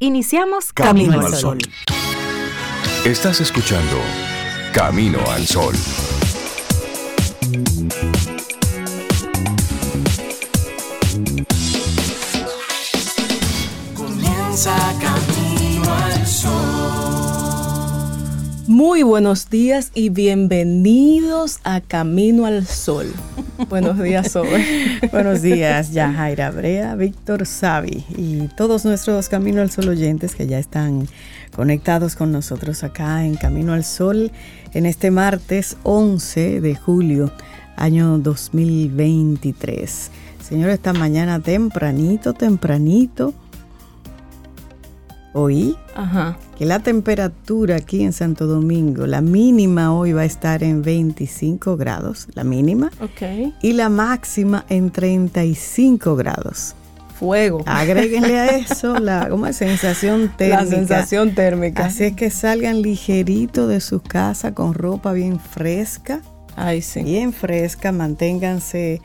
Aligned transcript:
Iniciamos 0.00 0.72
Camino, 0.72 1.20
al 1.20 1.34
Sol. 1.34 1.58
Estás 3.04 3.40
escuchando 3.40 3.96
Camino 4.72 5.18
al 5.28 5.44
Sol. 5.44 5.74
Comienza 13.96 14.76
Camino 15.00 15.92
al 15.92 16.26
Sol. 16.28 16.52
Muy 18.68 19.02
buenos 19.02 19.50
días 19.50 19.90
y 19.94 20.10
bienvenidos 20.10 21.58
a 21.64 21.80
Camino 21.80 22.46
al 22.46 22.64
Sol. 22.68 23.12
Buenos 23.66 23.98
días, 23.98 24.30
Sobe. 24.30 24.64
buenos 25.12 25.42
días, 25.42 25.90
Yajaira 25.90 26.52
Brea, 26.52 26.94
Víctor 26.94 27.44
Savi 27.44 28.04
y 28.16 28.46
todos 28.56 28.84
nuestros 28.84 29.28
Camino 29.28 29.60
al 29.60 29.70
Sol 29.72 29.88
oyentes 29.88 30.36
que 30.36 30.46
ya 30.46 30.60
están 30.60 31.08
conectados 31.56 32.14
con 32.14 32.30
nosotros 32.30 32.84
acá 32.84 33.24
en 33.24 33.34
Camino 33.34 33.72
al 33.72 33.82
Sol 33.84 34.30
en 34.74 34.86
este 34.86 35.10
martes 35.10 35.76
11 35.82 36.60
de 36.60 36.76
julio, 36.76 37.32
año 37.74 38.18
2023. 38.18 40.10
Señor, 40.40 40.70
esta 40.70 40.92
mañana 40.92 41.40
tempranito, 41.40 42.34
tempranito, 42.34 43.34
oí 45.32 45.76
Ajá 45.94 46.36
que 46.58 46.66
la 46.66 46.80
temperatura 46.80 47.76
aquí 47.76 48.02
en 48.02 48.12
Santo 48.12 48.48
Domingo, 48.48 49.06
la 49.06 49.20
mínima 49.20 49.94
hoy 49.94 50.12
va 50.12 50.22
a 50.22 50.24
estar 50.24 50.64
en 50.64 50.82
25 50.82 51.76
grados, 51.76 52.26
la 52.34 52.42
mínima, 52.42 52.90
okay. 53.00 53.54
y 53.62 53.74
la 53.74 53.88
máxima 53.88 54.64
en 54.68 54.90
35 54.90 56.16
grados. 56.16 56.74
Fuego. 57.16 57.62
Agréguenle 57.64 58.38
a 58.38 58.46
eso 58.56 58.98
la 58.98 59.28
¿cómo 59.28 59.46
es? 59.46 59.56
sensación 59.56 60.32
térmica. 60.36 60.64
La 60.64 60.68
sensación 60.68 61.34
térmica. 61.36 61.86
Así 61.86 62.04
es 62.04 62.12
que 62.14 62.30
salgan 62.30 62.82
ligerito 62.82 63.68
de 63.68 63.80
su 63.80 64.00
casa 64.00 64.52
con 64.52 64.74
ropa 64.74 65.12
bien 65.12 65.38
fresca. 65.38 66.22
Ay, 66.56 66.82
sí. 66.82 67.04
Bien 67.04 67.32
fresca, 67.32 67.92
manténganse 67.92 69.00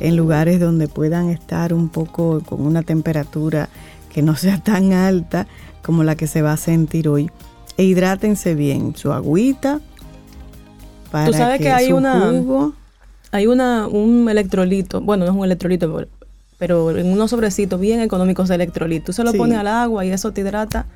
en 0.00 0.16
lugares 0.16 0.58
donde 0.58 0.88
puedan 0.88 1.30
estar 1.30 1.72
un 1.72 1.88
poco 1.88 2.42
con 2.44 2.62
una 2.62 2.82
temperatura 2.82 3.68
que 4.12 4.22
no 4.22 4.34
sea 4.34 4.58
tan 4.58 4.92
alta 4.92 5.46
como 5.86 6.02
la 6.02 6.16
que 6.16 6.26
se 6.26 6.42
va 6.42 6.52
a 6.52 6.56
sentir 6.56 7.08
hoy. 7.08 7.30
E 7.76 7.84
hidrátense 7.84 8.56
bien, 8.56 8.96
su 8.96 9.12
agüita. 9.12 9.80
Para 11.12 11.26
Tú 11.26 11.32
sabes 11.32 11.60
que, 11.60 11.70
hay 11.70 11.92
una 11.92 12.32
hay 13.30 13.46
una 13.46 13.86
un 13.86 14.28
electrolito, 14.28 15.00
bueno, 15.00 15.24
no 15.24 15.30
es 15.30 15.36
un 15.36 15.44
electrolito, 15.44 16.06
pero 16.58 16.90
en 16.90 17.06
unos 17.06 17.30
sobrecitos 17.30 17.78
bien 17.78 18.00
económicos 18.00 18.48
de 18.48 18.56
electrolito. 18.56 19.06
Tú 19.06 19.12
se 19.12 19.22
lo 19.22 19.32
pones 19.32 19.58
al 19.58 19.68
agua 19.68 20.04
y 20.04 20.10
eso 20.10 20.32
te 20.32 20.40
hidrata. 20.40 20.86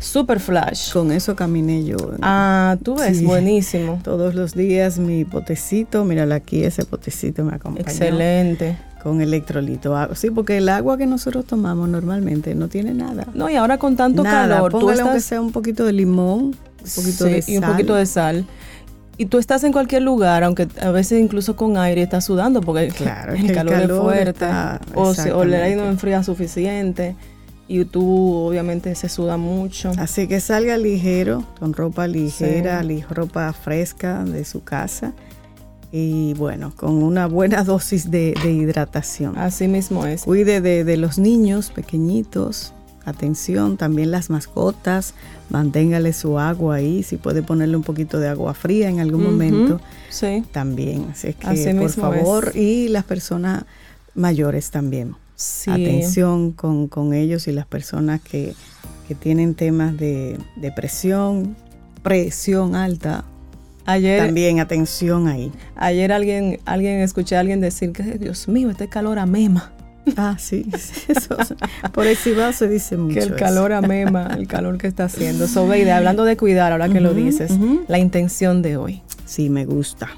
Super 0.00 0.40
flash. 0.40 0.92
Con 0.92 1.12
eso 1.12 1.36
caminé 1.36 1.84
yo. 1.84 1.96
Ah, 2.20 2.76
tú 2.82 2.96
ves, 2.96 3.22
buenísimo. 3.22 4.00
Todos 4.02 4.34
los 4.34 4.54
días 4.54 4.98
mi 4.98 5.24
potecito, 5.24 6.04
míralo 6.04 6.34
aquí, 6.34 6.64
ese 6.64 6.84
potecito 6.84 7.44
me 7.44 7.54
acompaña. 7.54 7.88
Excelente 7.88 8.76
con 9.02 9.20
electrolito. 9.20 9.96
Sí, 10.14 10.30
porque 10.30 10.58
el 10.58 10.68
agua 10.68 10.96
que 10.96 11.06
nosotros 11.06 11.44
tomamos 11.44 11.88
normalmente 11.88 12.54
no 12.54 12.68
tiene 12.68 12.94
nada. 12.94 13.26
No, 13.34 13.50
y 13.50 13.56
ahora 13.56 13.78
con 13.78 13.96
tanto 13.96 14.22
calor, 14.22 14.70
póngale 14.70 14.98
tú 14.98 15.04
aunque 15.06 15.20
sea 15.20 15.40
un 15.40 15.50
poquito 15.50 15.84
de 15.84 15.92
limón, 15.92 16.40
un 16.40 16.54
poquito 16.94 17.24
de 17.24 17.42
sal. 17.42 17.54
y 17.54 17.58
un 17.58 17.64
poquito 17.64 17.94
de 17.94 18.06
sal. 18.06 18.46
Y 19.18 19.26
tú 19.26 19.38
estás 19.38 19.64
en 19.64 19.72
cualquier 19.72 20.02
lugar, 20.02 20.44
aunque 20.44 20.68
a 20.80 20.90
veces 20.90 21.20
incluso 21.20 21.56
con 21.56 21.76
aire 21.76 22.02
estás 22.02 22.24
sudando 22.24 22.60
porque 22.60 22.88
claro, 22.88 23.34
el, 23.34 23.52
calor, 23.52 23.74
es 23.74 23.90
fuerte 23.90 24.46
o, 24.94 25.12
o 25.34 25.42
el 25.42 25.54
aire 25.54 25.76
no 25.76 25.86
enfría 25.86 26.22
suficiente 26.22 27.14
y 27.68 27.84
tú 27.84 28.34
obviamente 28.34 28.94
se 28.94 29.08
suda 29.08 29.36
mucho. 29.36 29.92
Así 29.98 30.28
que 30.28 30.40
salga 30.40 30.76
ligero, 30.76 31.44
con 31.58 31.72
ropa 31.72 32.06
ligera, 32.06 32.82
ropa 33.10 33.52
fresca 33.52 34.24
de 34.24 34.44
su 34.44 34.62
casa 34.62 35.12
y 35.92 36.32
bueno, 36.34 36.72
con 36.74 37.02
una 37.02 37.26
buena 37.26 37.62
dosis 37.64 38.10
de, 38.10 38.34
hidratación. 38.42 39.36
Así 39.36 39.68
mismo 39.68 40.06
es. 40.06 40.22
Cuide 40.22 40.60
de, 40.60 40.96
los 40.96 41.18
niños 41.18 41.70
pequeñitos, 41.70 42.72
atención, 43.04 43.76
también 43.76 44.10
las 44.10 44.30
mascotas, 44.30 45.14
manténgale 45.50 46.14
su 46.14 46.38
agua 46.38 46.76
ahí, 46.76 47.02
si 47.02 47.18
puede 47.18 47.42
ponerle 47.42 47.76
un 47.76 47.82
poquito 47.82 48.18
de 48.18 48.28
agua 48.28 48.54
fría 48.54 48.88
en 48.88 49.00
algún 49.00 49.22
momento, 49.22 49.80
sí. 50.08 50.42
también. 50.50 51.08
Así 51.10 51.28
es 51.28 51.36
que, 51.36 51.74
por 51.74 51.90
favor, 51.90 52.56
y 52.56 52.88
las 52.88 53.04
personas 53.04 53.64
mayores 54.14 54.70
también. 54.70 55.14
Atención 55.66 56.52
con, 56.52 57.12
ellos 57.12 57.48
y 57.48 57.52
las 57.52 57.66
personas 57.66 58.20
que, 58.20 58.54
que 59.08 59.14
tienen 59.14 59.54
temas 59.54 59.96
de 59.98 60.38
depresión, 60.56 61.56
presión 62.02 62.76
alta, 62.76 63.24
Ayer, 63.84 64.24
También 64.24 64.60
atención 64.60 65.28
ahí. 65.28 65.52
Ayer 65.76 66.12
alguien, 66.12 66.60
alguien 66.64 67.00
escuché 67.00 67.36
a 67.36 67.40
alguien 67.40 67.60
decir 67.60 67.92
que 67.92 68.02
Dios 68.02 68.48
mío, 68.48 68.70
este 68.70 68.88
calor 68.88 69.18
amema. 69.18 69.72
Ah, 70.16 70.36
sí, 70.38 70.66
eso, 71.08 71.36
por 71.92 72.06
va 72.06 72.52
se 72.52 72.68
dice 72.68 72.96
mucho. 72.96 73.14
Que 73.14 73.20
el 73.20 73.36
calor 73.36 73.72
amema, 73.72 74.34
el 74.36 74.48
calor 74.48 74.78
que 74.78 74.88
está 74.88 75.04
haciendo. 75.04 75.46
Sobeide, 75.46 75.92
hablando 75.92 76.24
de 76.24 76.36
cuidar, 76.36 76.72
ahora 76.72 76.88
que 76.88 77.00
lo 77.00 77.14
dices, 77.14 77.52
la 77.88 77.98
intención 77.98 78.62
de 78.62 78.76
hoy. 78.76 79.02
Sí, 79.24 79.48
me 79.48 79.64
gusta. 79.64 80.10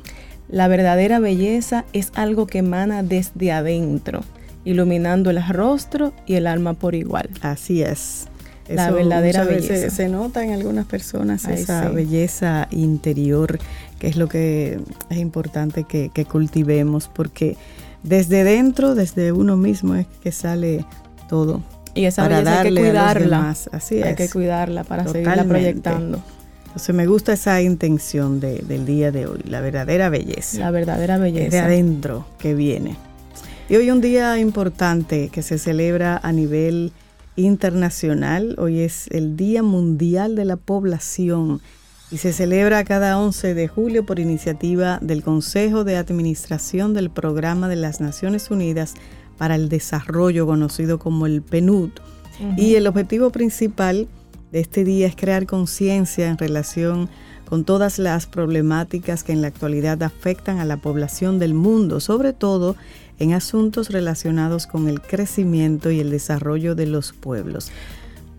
La 0.49 0.69
verdadera 0.69 1.19
belleza 1.19 1.85
es 1.93 2.13
algo 2.15 2.47
que 2.47 2.59
emana 2.59 3.03
desde 3.03 3.53
adentro, 3.53 4.23
iluminando 4.65 5.31
el 5.31 5.47
rostro 5.47 6.15
y 6.27 6.35
el 6.35 6.47
alma 6.47 6.75
por 6.75 6.95
igual. 6.95 7.29
Así 7.43 7.83
es 7.83 8.29
la 8.69 8.91
verdadera 8.91 9.45
belleza. 9.45 9.91
Se, 9.91 10.09
nota 10.09 10.45
en 10.45 10.53
algunas 10.53 10.87
personas 10.87 11.45
esa 11.47 11.89
belleza 11.89 12.69
interior, 12.71 13.59
que 13.99 14.09
es 14.09 14.17
lo 14.17 14.29
que 14.29 14.81
es 15.11 15.19
importante 15.19 15.85
que, 15.85 16.25
cultivemos, 16.25 17.09
porque 17.09 17.57
desde 18.03 18.45
dentro, 18.45 18.95
desde 18.95 19.33
uno 19.33 19.57
mismo 19.57 19.95
es 19.95 20.07
que 20.23 20.33
sale 20.33 20.85
todo. 21.29 21.63
Y 21.95 22.07
esa 22.07 22.27
belleza 22.27 22.61
hay 22.61 22.75
que 22.75 22.81
cuidarla. 22.81 23.55
Así 23.73 24.03
hay 24.03 24.15
que 24.15 24.29
cuidarla 24.29 24.85
para 24.85 25.07
seguirla 25.07 25.45
proyectando. 25.45 26.23
Entonces 26.67 26.95
me 26.95 27.07
gusta 27.07 27.35
esa 27.35 27.63
intención 27.63 28.41
del 28.41 28.85
día 28.85 29.13
de 29.13 29.27
hoy, 29.27 29.41
la 29.45 29.61
verdadera 29.61 30.09
belleza. 30.09 30.59
La 30.59 30.73
verdadera 30.73 31.19
belleza. 31.19 31.51
de 31.51 31.59
adentro 31.61 32.27
que 32.39 32.55
viene. 32.55 32.97
Y 33.69 33.77
hoy 33.77 33.91
un 33.91 34.01
día 34.01 34.39
importante 34.39 35.29
que 35.29 35.43
se 35.43 35.59
celebra 35.59 36.21
a 36.23 36.33
nivel 36.33 36.93
internacional. 37.37 38.55
Hoy 38.59 38.81
es 38.81 39.09
el 39.09 39.37
Día 39.37 39.63
Mundial 39.63 40.37
de 40.37 40.45
la 40.45 40.57
Población 40.57 41.61
y 42.11 42.19
se 42.19 42.33
celebra 42.33 42.85
cada 42.85 43.19
11 43.19 43.55
de 43.55 43.69
julio 43.69 44.07
por 44.07 44.19
iniciativa 44.19 44.99
del 45.03 45.23
Consejo 45.23 45.85
de 45.85 45.97
Administración 45.97 46.95
del 46.95 47.11
Programa 47.11 47.69
de 47.69 47.77
las 47.77 48.01
Naciones 48.01 48.51
Unidas 48.51 48.95
para 49.39 49.57
el 49.57 49.69
Desarrollo, 49.69 50.47
conocido 50.47 50.99
como 50.99 51.27
el 51.27 51.43
PNUD. 51.43 51.91
Y 52.57 52.75
el 52.75 52.87
objetivo 52.87 53.31
principal 53.31 54.09
de 54.53 54.61
este 54.61 54.85
día 54.85 55.07
es 55.07 55.17
crear 55.17 55.47
conciencia 55.47 56.29
en 56.29 56.39
relación 56.39 57.09
con 57.49 57.65
todas 57.65 57.99
las 57.99 58.27
problemáticas 58.27 59.23
que 59.23 59.33
en 59.33 59.43
la 59.43 59.49
actualidad 59.49 60.03
afectan 60.03 60.59
a 60.59 60.65
la 60.65 60.77
población 60.77 61.39
del 61.39 61.55
mundo, 61.55 62.01
sobre 62.01 62.33
todo 62.33 62.77
en 63.19 63.33
asuntos 63.33 63.91
relacionados 63.91 64.67
con 64.67 64.89
el 64.89 65.01
crecimiento 65.01 65.91
y 65.91 66.01
el 66.01 66.11
desarrollo 66.11 66.75
de 66.75 66.87
los 66.87 67.13
pueblos. 67.13 67.71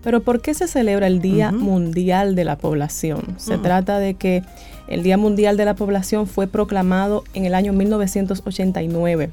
Pero 0.03 0.21
¿por 0.21 0.41
qué 0.41 0.53
se 0.53 0.67
celebra 0.67 1.07
el 1.07 1.19
Día 1.19 1.51
Mundial 1.51 2.35
de 2.35 2.45
la 2.45 2.57
Población? 2.57 3.35
Se 3.37 3.57
trata 3.57 3.97
de 3.97 4.13
que 4.13 4.43
el 4.87 5.01
Día 5.01 5.17
Mundial 5.17 5.57
de 5.57 5.65
la 5.65 5.75
Población 5.75 6.27
fue 6.27 6.45
proclamado 6.45 7.23
en 7.33 7.45
el 7.45 7.55
año 7.55 7.73
1989, 7.73 9.31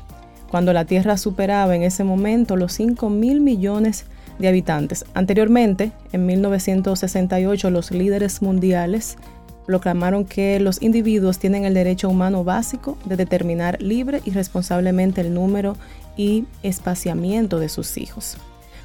cuando 0.50 0.72
la 0.72 0.86
Tierra 0.86 1.18
superaba 1.18 1.76
en 1.76 1.82
ese 1.82 2.04
momento 2.04 2.56
los 2.56 2.72
5 2.72 3.10
mil 3.10 3.42
millones 3.42 4.06
de 4.38 4.48
habitantes. 4.48 5.04
Anteriormente, 5.12 5.92
en 6.12 6.24
1968, 6.24 7.70
los 7.70 7.90
líderes 7.90 8.40
mundiales 8.40 9.18
proclamaron 9.66 10.24
que 10.24 10.60
los 10.60 10.82
individuos 10.82 11.38
tienen 11.38 11.64
el 11.64 11.74
derecho 11.74 12.08
humano 12.08 12.44
básico 12.44 12.98
de 13.04 13.16
determinar 13.16 13.80
libre 13.80 14.20
y 14.24 14.30
responsablemente 14.30 15.20
el 15.20 15.34
número 15.34 15.76
y 16.16 16.44
espaciamiento 16.62 17.58
de 17.58 17.68
sus 17.68 17.96
hijos. 17.96 18.36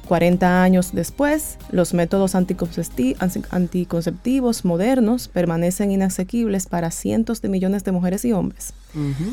40 0.08 0.62
años 0.62 0.92
después, 0.94 1.58
los 1.70 1.92
métodos 1.92 2.34
anticonceptivos 2.34 4.64
modernos 4.64 5.28
permanecen 5.28 5.92
inasequibles 5.92 6.66
para 6.66 6.90
cientos 6.90 7.42
de 7.42 7.50
millones 7.50 7.84
de 7.84 7.92
mujeres 7.92 8.24
y 8.24 8.32
hombres. 8.32 8.72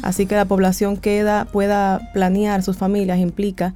Así 0.01 0.25
que 0.25 0.35
la 0.35 0.43
población 0.43 0.97
que 0.97 1.25
pueda 1.53 2.11
planear 2.13 2.61
sus 2.61 2.75
familias 2.75 3.19
implica 3.19 3.73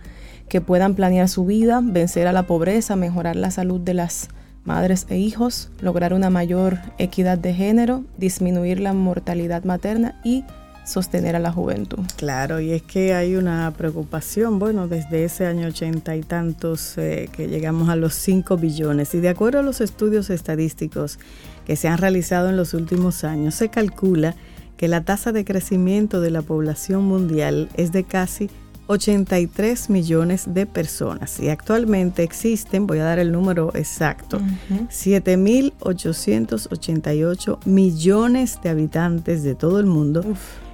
que 0.49 0.59
puedan 0.59 0.95
planear 0.95 1.29
su 1.29 1.45
vida, 1.45 1.79
vencer 1.81 2.27
a 2.27 2.33
la 2.33 2.43
pobreza, 2.43 2.97
mejorar 2.97 3.37
la 3.37 3.49
salud 3.49 3.79
de 3.79 3.93
las 3.93 4.27
madres 4.63 5.05
e 5.09 5.17
hijos, 5.17 5.71
lograr 5.81 6.13
una 6.13 6.29
mayor 6.29 6.79
equidad 6.97 7.37
de 7.37 7.53
género, 7.53 8.03
disminuir 8.17 8.79
la 8.79 8.93
mortalidad 8.93 9.63
materna 9.63 10.19
y 10.23 10.43
sostener 10.89 11.35
a 11.35 11.39
la 11.39 11.51
juventud. 11.51 11.99
Claro, 12.17 12.59
y 12.59 12.71
es 12.71 12.81
que 12.81 13.13
hay 13.13 13.35
una 13.35 13.71
preocupación, 13.77 14.59
bueno, 14.59 14.87
desde 14.87 15.23
ese 15.23 15.45
año 15.45 15.67
ochenta 15.67 16.15
y 16.15 16.21
tantos 16.21 16.97
eh, 16.97 17.29
que 17.31 17.47
llegamos 17.47 17.89
a 17.89 17.95
los 17.95 18.15
5 18.15 18.57
billones. 18.57 19.13
Y 19.13 19.19
de 19.19 19.29
acuerdo 19.29 19.59
a 19.59 19.63
los 19.63 19.81
estudios 19.81 20.29
estadísticos 20.29 21.19
que 21.65 21.75
se 21.75 21.87
han 21.87 21.99
realizado 21.99 22.49
en 22.49 22.57
los 22.57 22.73
últimos 22.73 23.23
años, 23.23 23.55
se 23.55 23.69
calcula 23.69 24.35
que 24.77 24.87
la 24.87 25.03
tasa 25.03 25.31
de 25.31 25.45
crecimiento 25.45 26.21
de 26.21 26.31
la 26.31 26.41
población 26.41 27.03
mundial 27.03 27.69
es 27.75 27.91
de 27.91 28.05
casi 28.05 28.49
83 28.89 29.89
millones 29.91 30.51
de 30.51 30.65
personas 30.65 31.39
y 31.39 31.49
actualmente 31.49 32.23
existen, 32.23 32.87
voy 32.87 32.97
a 32.97 33.03
dar 33.03 33.19
el 33.19 33.31
número 33.31 33.69
exacto, 33.75 34.41
7.888 34.69 37.59
millones 37.65 38.59
de 38.63 38.69
habitantes 38.69 39.43
de 39.43 39.53
todo 39.53 39.79
el 39.79 39.85
mundo. 39.85 40.25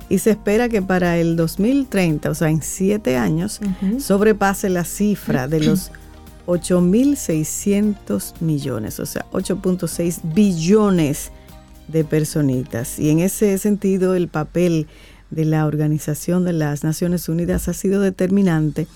Y 0.07 0.19
se 0.19 0.29
espera 0.31 0.69
que 0.69 0.81
para 0.81 1.17
el 1.17 1.35
2030, 1.35 2.29
o 2.29 2.35
sea, 2.35 2.49
en 2.49 2.61
siete 2.61 3.17
años, 3.17 3.59
sobrepase 3.99 4.69
la 4.69 4.85
cifra 4.85 5.49
de 5.49 5.59
los 5.59 5.91
8.600 6.47 8.39
millones, 8.39 9.01
o 9.01 9.05
sea, 9.05 9.25
8.6 9.33 10.21
billones 10.33 11.33
de 11.89 12.05
personitas. 12.05 12.97
Y 12.97 13.09
en 13.09 13.19
ese 13.19 13.57
sentido, 13.57 14.15
el 14.15 14.29
papel 14.29 14.87
de 15.31 15.45
la 15.45 15.65
Organización 15.65 16.45
de 16.45 16.53
las 16.53 16.83
Naciones 16.83 17.29
Unidas 17.29 17.67
ha 17.67 17.73
sido 17.73 18.01
determinante 18.01 18.87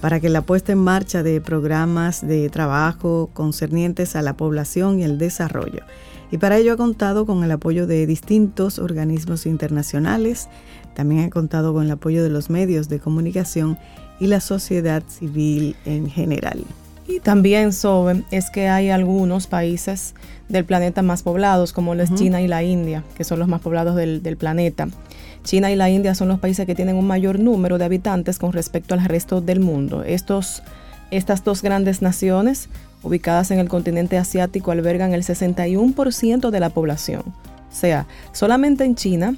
para 0.00 0.20
que 0.20 0.28
la 0.28 0.42
puesta 0.42 0.72
en 0.72 0.78
marcha 0.78 1.22
de 1.22 1.40
programas 1.40 2.26
de 2.26 2.48
trabajo 2.50 3.30
concernientes 3.32 4.16
a 4.16 4.22
la 4.22 4.36
población 4.36 5.00
y 5.00 5.04
el 5.04 5.18
desarrollo. 5.18 5.82
Y 6.30 6.38
para 6.38 6.58
ello 6.58 6.72
ha 6.72 6.76
contado 6.76 7.24
con 7.24 7.44
el 7.44 7.50
apoyo 7.50 7.86
de 7.86 8.06
distintos 8.06 8.78
organismos 8.78 9.46
internacionales, 9.46 10.48
también 10.94 11.24
ha 11.24 11.30
contado 11.30 11.72
con 11.72 11.84
el 11.84 11.90
apoyo 11.90 12.22
de 12.22 12.30
los 12.30 12.50
medios 12.50 12.88
de 12.88 12.98
comunicación 12.98 13.78
y 14.18 14.26
la 14.26 14.40
sociedad 14.40 15.02
civil 15.08 15.76
en 15.84 16.10
general. 16.10 16.64
Y 17.08 17.20
también, 17.20 17.72
Sobe, 17.72 18.24
es 18.32 18.50
que 18.50 18.68
hay 18.68 18.90
algunos 18.90 19.46
países 19.46 20.14
del 20.48 20.64
planeta 20.64 21.02
más 21.02 21.22
poblados, 21.22 21.72
como 21.72 21.94
es 21.94 22.12
China 22.14 22.42
y 22.42 22.48
la 22.48 22.64
India, 22.64 23.04
que 23.16 23.22
son 23.22 23.38
los 23.38 23.46
más 23.46 23.60
poblados 23.60 23.94
del, 23.94 24.22
del 24.24 24.36
planeta. 24.36 24.88
China 25.46 25.70
y 25.70 25.76
la 25.76 25.88
India 25.88 26.14
son 26.14 26.28
los 26.28 26.40
países 26.40 26.66
que 26.66 26.74
tienen 26.74 26.96
un 26.96 27.06
mayor 27.06 27.38
número 27.38 27.78
de 27.78 27.84
habitantes 27.84 28.38
con 28.38 28.52
respecto 28.52 28.94
al 28.94 29.04
resto 29.04 29.40
del 29.40 29.60
mundo. 29.60 30.02
Estos, 30.02 30.62
estas 31.12 31.44
dos 31.44 31.62
grandes 31.62 32.02
naciones, 32.02 32.68
ubicadas 33.02 33.52
en 33.52 33.60
el 33.60 33.68
continente 33.68 34.18
asiático, 34.18 34.72
albergan 34.72 35.14
el 35.14 35.22
61% 35.22 36.50
de 36.50 36.60
la 36.60 36.70
población. 36.70 37.22
O 37.26 37.74
sea, 37.74 38.06
solamente 38.32 38.84
en 38.84 38.96
China 38.96 39.36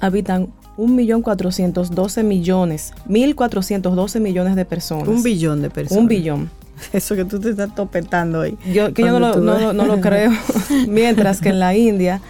habitan 0.00 0.48
1.412 0.76 2.22
millones, 2.22 2.92
1.412 3.08 4.20
millones 4.20 4.56
de 4.56 4.64
personas. 4.66 5.08
Un 5.08 5.22
billón 5.22 5.62
de 5.62 5.70
personas. 5.70 6.02
Un 6.02 6.08
billón. 6.08 6.50
Eso 6.92 7.16
que 7.16 7.24
tú 7.24 7.40
te 7.40 7.50
estás 7.50 7.74
topetando 7.74 8.40
hoy. 8.40 8.58
Yo, 8.72 8.92
que 8.92 9.02
yo 9.02 9.18
no 9.18 9.20
lo, 9.20 9.36
no, 9.36 9.72
no 9.72 9.86
lo 9.86 10.00
creo. 10.02 10.32
Mientras 10.88 11.40
que 11.40 11.48
en 11.48 11.60
la 11.60 11.74
India 11.74 12.20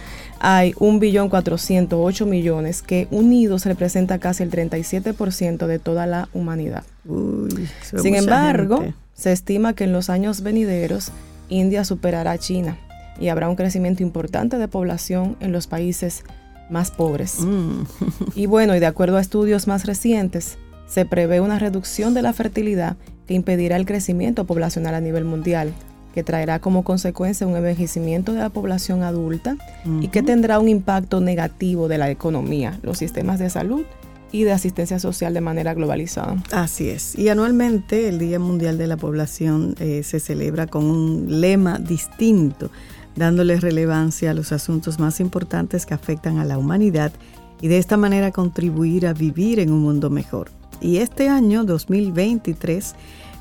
hay 0.47 0.73
1.408 0.73 2.27
millones 2.27 2.83
que 2.83 3.07
unidos 3.09 3.65
representa 3.65 4.19
casi 4.19 4.43
el 4.43 4.51
37% 4.51 5.65
de 5.65 5.79
toda 5.79 6.05
la 6.05 6.29
humanidad. 6.33 6.83
Uy, 7.03 7.67
Sin 7.81 8.13
embargo, 8.13 8.77
gente. 8.81 8.93
se 9.15 9.31
estima 9.31 9.73
que 9.73 9.85
en 9.85 9.91
los 9.91 10.11
años 10.11 10.41
venideros 10.41 11.11
India 11.49 11.83
superará 11.83 12.33
a 12.33 12.37
China 12.37 12.77
y 13.19 13.29
habrá 13.29 13.49
un 13.49 13.55
crecimiento 13.55 14.03
importante 14.03 14.59
de 14.59 14.67
población 14.67 15.35
en 15.39 15.51
los 15.51 15.65
países 15.65 16.23
más 16.69 16.91
pobres. 16.91 17.39
Mm. 17.39 17.81
Y 18.35 18.45
bueno, 18.45 18.75
y 18.75 18.79
de 18.79 18.85
acuerdo 18.85 19.17
a 19.17 19.21
estudios 19.21 19.65
más 19.65 19.87
recientes, 19.87 20.59
se 20.87 21.07
prevé 21.07 21.41
una 21.41 21.57
reducción 21.57 22.13
de 22.13 22.21
la 22.21 22.33
fertilidad 22.33 22.97
que 23.27 23.33
impedirá 23.33 23.77
el 23.77 23.87
crecimiento 23.87 24.45
poblacional 24.45 24.93
a 24.93 25.01
nivel 25.01 25.25
mundial, 25.25 25.73
que 26.15 26.23
traerá 26.23 26.59
como 26.59 26.83
consecuencia 26.83 27.45
un 27.45 27.57
envejecimiento 27.57 28.31
de 28.31 28.39
la 28.39 28.49
población 28.49 29.03
adulta 29.03 29.57
y 29.99 30.07
que 30.07 30.23
tendrá 30.23 30.59
un 30.59 30.69
impacto 30.69 31.19
negativo 31.19 31.89
de 31.89 31.97
la 31.97 32.09
economía, 32.09 32.79
los 32.83 32.97
sistemas 32.97 33.37
de 33.37 33.49
salud 33.49 33.83
y 34.31 34.45
de 34.45 34.53
asistencia 34.53 34.97
social 34.97 35.33
de 35.33 35.41
manera 35.41 35.73
globalizada. 35.73 36.41
Así 36.53 36.87
es. 36.87 37.19
Y 37.19 37.27
anualmente 37.27 38.07
el 38.07 38.17
Día 38.17 38.39
Mundial 38.39 38.77
de 38.77 38.87
la 38.87 38.95
Población 38.95 39.75
eh, 39.79 40.03
se 40.03 40.21
celebra 40.21 40.67
con 40.67 40.85
un 40.85 41.41
lema 41.41 41.79
distinto, 41.79 42.71
dándole 43.17 43.59
relevancia 43.59 44.31
a 44.31 44.33
los 44.33 44.53
asuntos 44.53 44.99
más 44.99 45.19
importantes 45.19 45.85
que 45.85 45.93
afectan 45.93 46.37
a 46.37 46.45
la 46.45 46.57
humanidad 46.57 47.11
y 47.59 47.67
de 47.67 47.77
esta 47.77 47.97
manera 47.97 48.31
contribuir 48.31 49.05
a 49.05 49.13
vivir 49.13 49.59
en 49.59 49.69
un 49.69 49.81
mundo 49.81 50.09
mejor. 50.09 50.49
Y 50.79 50.97
este 50.97 51.27
año 51.27 51.65
2023 51.65 52.95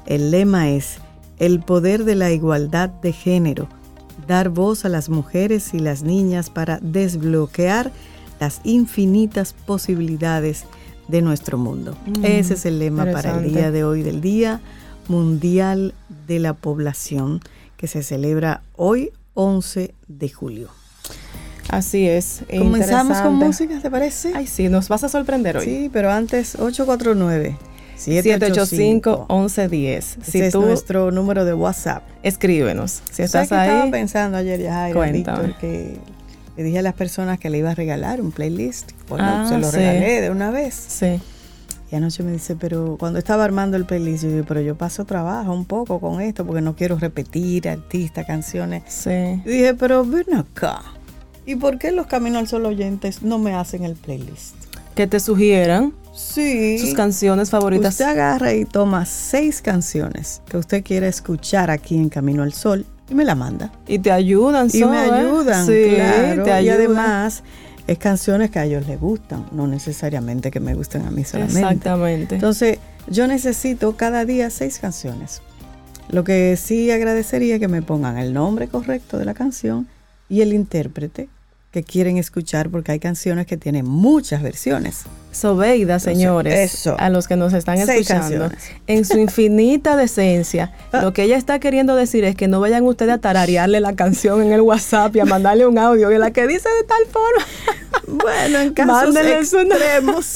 el 0.06 0.32
lema 0.32 0.71
es 0.71 0.99
el 1.38 1.60
poder 1.60 2.04
de 2.04 2.14
la 2.14 2.31
igualdad 2.31 2.88
de 2.88 3.12
género, 3.12 3.69
dar 4.26 4.48
voz 4.48 4.84
a 4.84 4.88
las 4.88 5.08
mujeres 5.08 5.75
y 5.75 5.78
las 5.78 6.02
niñas 6.02 6.50
para 6.50 6.78
desbloquear 6.81 7.92
las 8.40 8.60
infinitas 8.64 9.52
posibilidades 9.52 10.64
de 11.08 11.22
nuestro 11.22 11.58
mundo. 11.58 11.96
Mm, 12.06 12.25
Ese 12.25 12.54
es 12.54 12.66
el 12.66 12.78
lema 12.78 13.10
para 13.10 13.38
el 13.38 13.52
día 13.52 13.70
de 13.70 13.84
hoy, 13.84 14.02
del 14.02 14.20
Día 14.20 14.60
Mundial 15.08 15.94
de 16.26 16.38
la 16.38 16.54
Población, 16.54 17.40
que 17.76 17.87
se 17.87 18.02
celebra 18.02 18.62
hoy 18.76 19.10
11 19.34 19.94
de 20.08 20.28
julio. 20.30 20.69
Así 21.69 22.06
es. 22.08 22.42
Comenzamos 22.56 23.19
con 23.19 23.34
música, 23.34 23.80
¿te 23.80 23.90
parece? 23.90 24.32
Ay, 24.34 24.46
sí, 24.46 24.69
nos 24.69 24.88
vas 24.88 25.04
a 25.04 25.08
sorprender 25.08 25.56
hoy. 25.56 25.64
Sí, 25.64 25.90
pero 25.92 26.10
antes 26.10 26.54
849 26.54 27.56
785-1110. 27.96 29.99
Ese 29.99 30.31
Si 30.31 30.41
es 30.41 30.52
tú 30.52 30.62
nuestro 30.62 31.11
número 31.11 31.44
de 31.44 31.55
WhatsApp. 31.55 32.02
escríbenos. 32.23 33.02
Si 33.11 33.26
¿Sabes 33.26 33.26
estás 33.26 33.49
qué 33.49 33.55
estaba 33.55 33.82
ahí, 33.85 33.91
pensando 33.91 34.38
ayer. 34.38 34.61
Víctor, 35.12 35.55
que 35.58 35.99
le 36.56 36.62
dije 36.62 36.79
a 36.79 36.82
las 36.82 36.94
personas 36.94 37.38
que 37.38 37.50
le 37.50 37.58
iba 37.58 37.70
a 37.70 37.75
regalar 37.75 38.20
un 38.20 38.32
playlist. 38.32 38.93
Ah, 39.11 39.46
se 39.49 39.58
lo 39.58 39.70
sí. 39.70 39.76
regalé 39.76 40.20
de 40.20 40.31
una 40.31 40.50
vez. 40.50 40.75
sí. 40.75 41.20
Y 41.93 41.96
anoche 41.96 42.25
me 42.25 42.32
dice, 42.32 42.56
pero 42.56 42.96
cuando 42.99 43.20
estaba 43.20 43.44
armando 43.44 43.76
el 43.76 43.85
playlist, 43.85 44.25
yo 44.25 44.31
digo, 44.31 44.44
pero 44.49 44.61
yo 44.61 44.75
paso 44.75 45.05
trabajo 45.05 45.52
un 45.52 45.64
poco 45.64 46.00
con 46.00 46.20
esto 46.20 46.44
porque 46.44 46.61
no 46.61 46.75
quiero 46.75 46.99
repetir 46.99 47.69
artistas, 47.69 48.26
canciones. 48.26 48.82
Sí. 48.88 49.11
Y 49.44 49.49
dije, 49.49 49.75
pero 49.75 50.05
ven 50.05 50.35
acá. 50.35 50.81
¿Y 51.47 51.55
por 51.55 51.79
qué 51.79 51.93
los 51.93 52.08
Camino 52.08 52.40
al 52.40 52.49
Sol 52.49 52.67
oyentes 52.67 53.23
no 53.23 53.38
me 53.38 53.55
hacen 53.55 53.85
el 53.85 53.94
playlist? 53.94 54.56
Que 54.97 55.06
te 55.06 55.20
sugieran 55.20 55.93
Sí. 56.14 56.78
sus 56.78 56.94
canciones 56.94 57.50
favoritas. 57.50 57.94
Usted 57.94 58.05
agarra 58.06 58.55
y 58.55 58.64
toma 58.64 59.05
seis 59.06 59.61
canciones 59.61 60.43
que 60.49 60.56
usted 60.56 60.82
quiera 60.84 61.08
escuchar 61.08 61.70
aquí 61.70 61.96
en 61.96 62.08
Camino 62.08 62.43
al 62.43 62.52
Sol 62.52 62.87
y 63.11 63.14
me 63.14 63.25
la 63.25 63.34
manda. 63.34 63.72
Y 63.87 63.99
te 63.99 64.11
ayudan, 64.12 64.68
Y 64.73 64.85
me 64.85 64.97
ayudan, 64.99 65.66
Sí, 65.66 65.92
claro. 65.94 66.44
te 66.44 66.62
y 66.62 66.68
además 66.68 67.42
es 67.87 67.99
canciones 67.99 68.50
que 68.50 68.59
a 68.61 68.64
ellos 68.64 68.87
les 68.87 68.99
gustan, 68.99 69.47
no 69.52 69.66
necesariamente 69.66 70.50
que 70.50 70.61
me 70.61 70.75
gusten 70.75 71.04
a 71.06 71.11
mí 71.11 71.25
solamente. 71.25 71.59
Exactamente. 71.61 72.35
Entonces, 72.37 72.78
yo 73.09 73.26
necesito 73.26 73.97
cada 73.97 74.25
día 74.25 74.49
seis 74.50 74.78
canciones. 74.78 75.42
Lo 76.09 76.23
que 76.25 76.56
sí 76.56 76.90
agradecería 76.90 77.59
que 77.59 77.68
me 77.68 77.83
pongan 77.83 78.18
el 78.18 78.33
nombre 78.33 78.68
correcto 78.68 79.18
de 79.18 79.25
la 79.25 79.35
canción 79.35 79.88
y 80.28 80.40
el 80.42 80.52
intérprete 80.52 81.28
que 81.75 81.83
quieren 81.83 82.19
escuchar, 82.19 82.71
porque 82.71 82.93
hay 82.93 83.00
canciones 83.00 83.47
que 83.47 83.57
tienen 83.57 83.85
muchas 83.85 84.43
versiones. 84.43 85.02
Sobeida, 85.33 85.99
señores, 85.99 86.73
eso. 86.73 86.95
a 87.00 87.11
los 87.11 87.26
que 87.26 87.35
nos 87.35 87.52
están 87.52 87.76
Seis 87.78 88.09
escuchando, 88.09 88.49
canciones. 88.49 88.71
en 88.87 89.04
su 89.04 89.19
infinita 89.26 89.97
decencia, 89.97 90.73
Ah. 90.93 91.02
lo 91.02 91.12
que 91.12 91.25
ella 91.25 91.37
está 91.37 91.59
queriendo 91.59 91.97
decir 91.97 92.23
es 92.25 92.37
que 92.37 92.47
no 92.47 92.61
vayan 92.61 92.85
ustedes 92.85 93.14
a 93.14 93.19
tararearle 93.19 93.81
la 93.81 93.97
canción 93.97 94.40
en 94.43 94.52
el 94.52 94.61
WhatsApp 94.61 95.16
y 95.16 95.21
a 95.21 95.25
mandarle 95.25 95.66
un 95.66 95.76
audio 95.76 96.12
y 96.12 96.19
la 96.19 96.31
que 96.31 96.47
dice 96.47 96.69
de 96.69 96.85
tal 96.87 97.04
forma. 97.11 97.45
Bueno, 98.07 98.59
en 98.59 98.75
casos 98.75 99.16
extremos. 99.16 100.35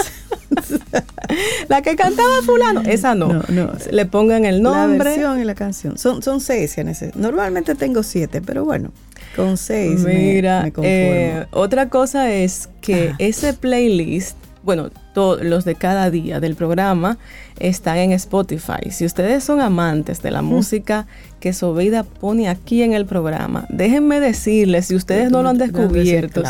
la 1.69 1.83
que 1.83 1.97
cantaba 1.97 2.43
fulano, 2.45 2.81
esa 2.83 3.15
no. 3.15 3.29
No, 3.33 3.43
no. 3.49 3.73
Le 3.91 4.07
pongan 4.07 4.45
el 4.47 4.63
La 4.63 4.87
nombre. 4.87 5.11
versión 5.11 5.41
y 5.41 5.45
la 5.45 5.55
canción. 5.55 5.99
Son, 5.99 6.23
son 6.23 6.41
seis 6.41 6.77
Normalmente 7.15 7.75
tengo 7.75 8.03
siete, 8.03 8.41
pero 8.41 8.65
bueno, 8.65 8.91
con 9.39 9.57
seis 9.57 10.01
me- 10.01 10.15
Mira, 10.15 10.63
me, 10.65 10.73
conformo. 10.73 10.97
eh, 10.97 11.47
otra 11.53 11.89
cosa 11.89 12.31
es 12.33 12.69
que 12.81 13.13
ese 13.19 13.53
playlist, 13.55 14.37
bueno, 14.63 14.91
to- 15.15 15.43
los 15.43 15.65
de 15.65 15.75
cada 15.75 16.11
día 16.11 16.41
del 16.41 16.55
programa 16.57 17.17
están 17.61 17.99
en 17.99 18.13
Spotify. 18.13 18.91
Si 18.91 19.05
ustedes 19.05 19.45
son 19.45 19.61
amantes 19.61 20.23
de 20.23 20.31
la 20.31 20.43
música 20.43 21.07
que 21.41 21.53
Sobeida 21.53 22.03
pone 22.03 22.49
aquí 22.49 22.83
en 22.83 22.93
el 22.93 23.07
programa, 23.07 23.67
déjenme 23.69 24.21
decirles, 24.21 24.87
si 24.87 24.95
ustedes 24.95 25.31
no 25.31 25.43
lo 25.43 25.51
han 25.51 25.59
descubierto, 25.59 26.43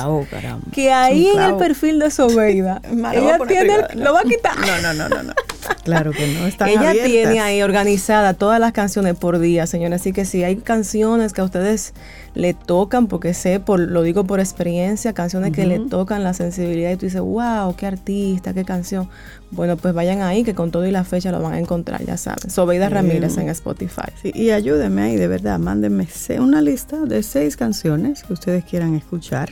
que 0.73 0.93
ahí 0.93 1.27
en 1.27 1.41
el 1.41 1.57
perfil 1.57 1.99
de 1.99 2.11
Sobeida, 2.11 2.81
ella 2.91 3.39
tiene, 3.47 3.77
lo 3.95 4.13
va 4.13 4.21
a 4.21 4.25
quitar. 4.25 4.57
No, 4.59 4.83
no, 4.83 4.95
no, 4.95 5.09
no, 5.09 5.23
no. 5.23 5.35
Claro 5.85 6.13
que 6.13 6.27
no, 6.27 6.47
están 6.47 6.69
Ella 6.69 6.91
abiertas. 6.91 7.11
tiene 7.11 7.41
ahí 7.41 7.63
organizada 7.63 8.35
todas 8.35 8.61
las 8.61 8.73
canciones 8.73 9.15
por 9.17 9.39
día, 9.39 9.67
señora. 9.67 9.97
Así 9.97 10.13
que 10.13 10.25
si 10.25 10.45
hay 10.45 10.57
canciones 10.57 11.33
que 11.33 11.41
a 11.41 11.45
ustedes 11.45 11.95
le 12.35 12.55
tocan, 12.55 13.07
porque 13.07 13.35
sé, 13.35 13.59
por, 13.59 13.81
lo 13.81 14.03
digo 14.03 14.25
por 14.25 14.41
experiencia, 14.41 15.13
canciones 15.13 15.53
que 15.53 15.67
le 15.67 15.79
tocan 15.81 16.25
la 16.25 16.35
sensibilidad 16.35 16.91
y 16.91 16.97
tú 16.97 17.07
dices, 17.07 17.21
wow, 17.21 17.75
qué 17.75 17.87
artista, 17.87 18.53
qué 18.53 18.65
canción. 18.65 19.09
Bueno, 19.51 19.77
pues 19.77 19.95
vayan 19.95 20.21
ahí 20.23 20.45
que 20.45 20.55
con 20.55 20.71
todo 20.71 20.87
y 20.87 20.91
la 20.91 21.05
fecha 21.05 21.33
lo 21.33 21.41
van 21.41 21.55
a 21.55 21.59
encontrar, 21.59 22.05
ya 22.05 22.17
saben. 22.17 22.51
Sobeida 22.51 22.89
Ramírez 22.89 23.39
en 23.39 23.49
Spotify. 23.49 24.13
Sí, 24.23 24.31
y 24.35 24.51
ayúdenme 24.51 25.03
ahí, 25.03 25.17
de 25.17 25.27
verdad, 25.27 25.59
mándenme 25.59 26.07
una 26.39 26.61
lista 26.61 26.99
de 27.07 27.23
seis 27.23 27.57
canciones 27.57 28.23
que 28.25 28.33
ustedes 28.35 28.65
quieran 28.65 28.95
escuchar 28.95 29.51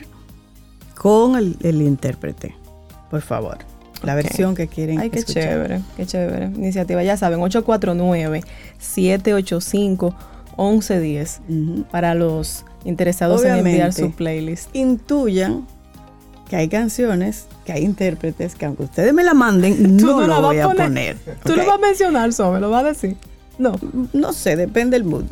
con 0.95 1.35
el, 1.35 1.55
el 1.63 1.81
intérprete, 1.81 2.55
por 3.09 3.21
favor. 3.21 3.57
La 4.03 4.13
versión 4.13 4.53
que 4.53 4.67
quieren 4.67 4.99
Ay, 4.99 5.09
qué 5.09 5.19
escuchar. 5.19 5.43
chévere, 5.43 5.81
qué 5.95 6.05
chévere. 6.05 6.45
Iniciativa, 6.45 7.01
ya 7.03 7.17
saben, 7.17 7.39
849-785-1110 10.57 11.39
Ujú. 11.49 11.83
para 11.91 12.13
los 12.13 12.63
interesados 12.85 13.43
en 13.43 13.55
enviar 13.55 13.93
su 13.93 14.11
playlist. 14.11 14.73
Intuyan 14.75 15.65
que 16.49 16.55
hay 16.55 16.69
canciones, 16.69 17.45
que 17.65 17.73
hay 17.73 17.83
intérpretes, 17.83 18.55
que 18.55 18.65
aunque 18.65 18.83
ustedes 18.83 19.13
me 19.13 19.23
la 19.23 19.33
manden, 19.33 19.97
no, 19.97 20.21
la 20.21 20.27
lo 20.27 20.41
voy 20.41 20.59
a 20.59 20.69
poner. 20.69 21.17
Tú 21.43 21.51
¿ok? 21.51 21.57
lo 21.57 21.65
vas 21.65 21.75
a 21.75 21.79
mencionar, 21.79 22.33
Sobe, 22.33 22.59
lo 22.59 22.69
vas 22.69 22.83
a 22.83 22.87
decir. 22.87 23.17
No. 23.57 23.75
No 24.13 24.33
sé, 24.33 24.55
depende 24.55 24.97
del 24.97 25.03
mood. 25.03 25.25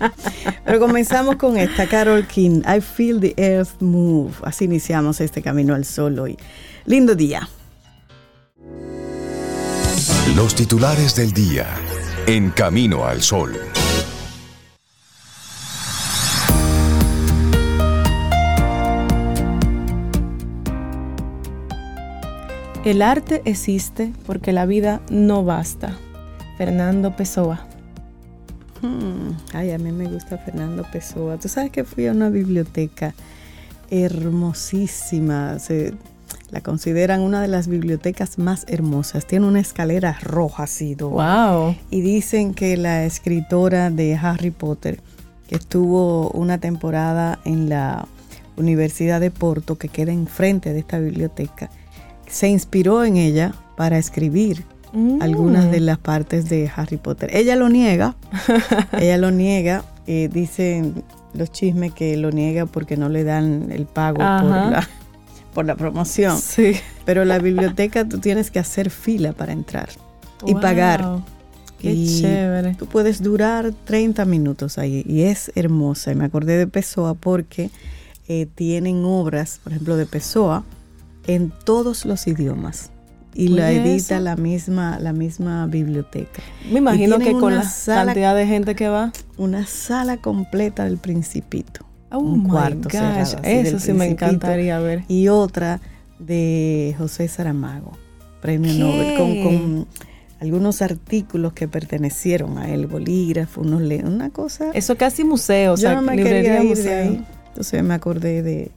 Pero 0.64 0.80
comenzamos 0.80 1.36
con 1.36 1.56
esta, 1.56 1.86
Carol 1.86 2.26
King, 2.26 2.62
I 2.66 2.80
Feel 2.80 3.20
the 3.20 3.34
Earth 3.36 3.80
Move. 3.80 4.32
Así 4.42 4.64
iniciamos 4.64 5.20
este 5.20 5.40
camino 5.40 5.74
al 5.74 5.84
sol 5.84 6.18
hoy. 6.18 6.36
Lindo 6.84 7.14
día. 7.14 7.48
Los 10.34 10.54
titulares 10.54 11.14
del 11.14 11.32
día. 11.32 11.66
En 12.26 12.50
Camino 12.50 13.04
al 13.04 13.22
Sol. 13.22 13.58
El 22.82 23.02
arte 23.02 23.42
existe 23.44 24.10
porque 24.26 24.52
la 24.52 24.64
vida 24.64 25.02
no 25.10 25.44
basta. 25.44 25.98
Fernando 26.56 27.14
Pessoa. 27.14 27.66
Hmm, 28.80 29.32
Ay, 29.52 29.72
a 29.72 29.78
mí 29.78 29.92
me 29.92 30.06
gusta 30.06 30.38
Fernando 30.38 30.86
Pessoa. 30.90 31.36
Tú 31.36 31.48
sabes 31.48 31.70
que 31.70 31.84
fui 31.84 32.06
a 32.06 32.12
una 32.12 32.30
biblioteca 32.30 33.14
hermosísima. 33.90 35.58
Se, 35.58 35.92
la 36.50 36.62
consideran 36.62 37.20
una 37.20 37.42
de 37.42 37.48
las 37.48 37.68
bibliotecas 37.68 38.38
más 38.38 38.64
hermosas. 38.66 39.26
Tiene 39.26 39.46
una 39.46 39.60
escalera 39.60 40.16
roja 40.22 40.62
así. 40.62 40.94
Wow. 40.94 41.76
Y 41.90 42.00
dicen 42.00 42.54
que 42.54 42.78
la 42.78 43.04
escritora 43.04 43.90
de 43.90 44.16
Harry 44.16 44.52
Potter, 44.52 45.00
que 45.48 45.56
estuvo 45.56 46.30
una 46.30 46.56
temporada 46.56 47.40
en 47.44 47.68
la 47.68 48.08
Universidad 48.56 49.20
de 49.20 49.30
Porto, 49.30 49.76
que 49.76 49.88
queda 49.88 50.12
enfrente 50.12 50.72
de 50.72 50.78
esta 50.78 50.98
biblioteca, 50.98 51.68
se 52.30 52.48
inspiró 52.48 53.04
en 53.04 53.16
ella 53.16 53.54
para 53.76 53.98
escribir 53.98 54.64
Mm. 54.92 55.22
algunas 55.22 55.70
de 55.70 55.78
las 55.78 55.98
partes 55.98 56.48
de 56.48 56.68
Harry 56.74 56.96
Potter. 56.96 57.30
Ella 57.32 57.54
lo 57.54 57.68
niega, 57.68 58.16
ella 58.98 59.18
lo 59.18 59.30
niega, 59.30 59.84
eh, 60.08 60.28
dicen 60.32 61.04
los 61.32 61.52
chismes 61.52 61.92
que 61.92 62.16
lo 62.16 62.32
niega 62.32 62.66
porque 62.66 62.96
no 62.96 63.08
le 63.08 63.22
dan 63.22 63.70
el 63.70 63.86
pago 63.86 64.16
por 64.18 64.24
la, 64.50 64.88
por 65.54 65.64
la 65.64 65.76
promoción. 65.76 66.40
Sí. 66.40 66.72
Pero 67.04 67.24
la 67.24 67.38
biblioteca 67.38 68.04
tú 68.08 68.18
tienes 68.18 68.50
que 68.50 68.58
hacer 68.58 68.90
fila 68.90 69.32
para 69.32 69.52
entrar 69.52 69.90
y 70.44 70.54
Wow. 70.54 70.60
pagar. 70.60 71.04
Qué 71.78 71.92
Y 71.92 72.20
chévere. 72.20 72.74
Tú 72.74 72.86
puedes 72.86 73.22
durar 73.22 73.72
30 73.84 74.24
minutos 74.24 74.76
ahí 74.76 75.04
y 75.06 75.22
es 75.22 75.52
hermosa. 75.54 76.10
Y 76.10 76.16
me 76.16 76.24
acordé 76.24 76.56
de 76.58 76.66
Pessoa 76.66 77.14
porque 77.14 77.70
eh, 78.26 78.46
tienen 78.56 79.04
obras, 79.04 79.60
por 79.62 79.72
ejemplo, 79.72 79.96
de 79.96 80.06
Pessoa 80.06 80.64
en 81.34 81.52
todos 81.64 82.04
los 82.04 82.26
idiomas. 82.26 82.90
Y 83.32 83.48
la 83.48 83.68
Oye, 83.68 83.76
edita 83.82 84.16
eso. 84.16 84.24
la 84.24 84.34
misma, 84.36 84.98
la 84.98 85.12
misma 85.12 85.66
biblioteca. 85.66 86.42
Me 86.70 86.78
imagino 86.78 87.18
que 87.20 87.32
con 87.32 87.54
la 87.54 87.62
sala- 87.62 88.06
cantidad 88.06 88.34
de 88.34 88.46
gente 88.46 88.74
que 88.74 88.88
va. 88.88 89.12
Una 89.36 89.66
sala 89.66 90.16
completa 90.16 90.84
del 90.84 90.98
Principito. 90.98 91.86
Oh 92.10 92.18
un 92.18 92.48
cuarto 92.48 92.88
gosh, 92.88 92.90
cerrado 92.92 93.38
Eso 93.44 93.78
sí 93.78 93.92
me 93.92 94.06
encantaría 94.06 94.80
ver. 94.80 95.04
Y 95.06 95.28
otra 95.28 95.80
de 96.18 96.94
José 96.98 97.28
Saramago, 97.28 97.92
premio 98.42 98.72
¿Qué? 98.72 98.78
Nobel, 98.80 99.14
con, 99.16 99.42
con 99.44 99.86
algunos 100.40 100.82
artículos 100.82 101.52
que 101.52 101.68
pertenecieron 101.68 102.58
a 102.58 102.68
él, 102.68 102.88
bolígrafo, 102.88 103.60
unos 103.60 103.82
una 104.04 104.30
cosa. 104.30 104.72
Eso 104.74 104.96
casi 104.96 105.22
museo, 105.22 105.74
o 105.74 105.76
Yo 105.76 105.82
sea, 105.82 105.94
no 105.94 106.02
me 106.02 106.16
librería 106.16 106.42
quería 106.56 106.62
ir 106.64 106.68
museo. 106.70 106.84
de 106.92 107.00
ahí. 107.00 107.24
Entonces 107.48 107.82
me 107.84 107.94
acordé 107.94 108.42
de, 108.42 108.70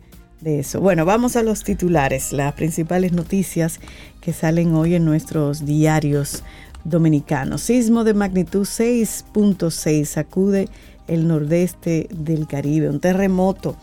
de 0.43 0.59
eso. 0.59 0.81
Bueno, 0.81 1.05
vamos 1.05 1.35
a 1.35 1.43
los 1.43 1.63
titulares, 1.63 2.33
las 2.33 2.53
principales 2.53 3.13
noticias 3.13 3.79
que 4.21 4.33
salen 4.33 4.75
hoy 4.75 4.95
en 4.95 5.05
nuestros 5.05 5.65
diarios 5.65 6.43
dominicanos. 6.83 7.61
Sismo 7.61 8.03
de 8.03 8.13
magnitud 8.13 8.65
6.6 8.65 10.05
sacude 10.05 10.67
el 11.07 11.27
nordeste 11.27 12.07
del 12.11 12.47
Caribe. 12.47 12.89
Un 12.89 12.99
terremoto 12.99 13.77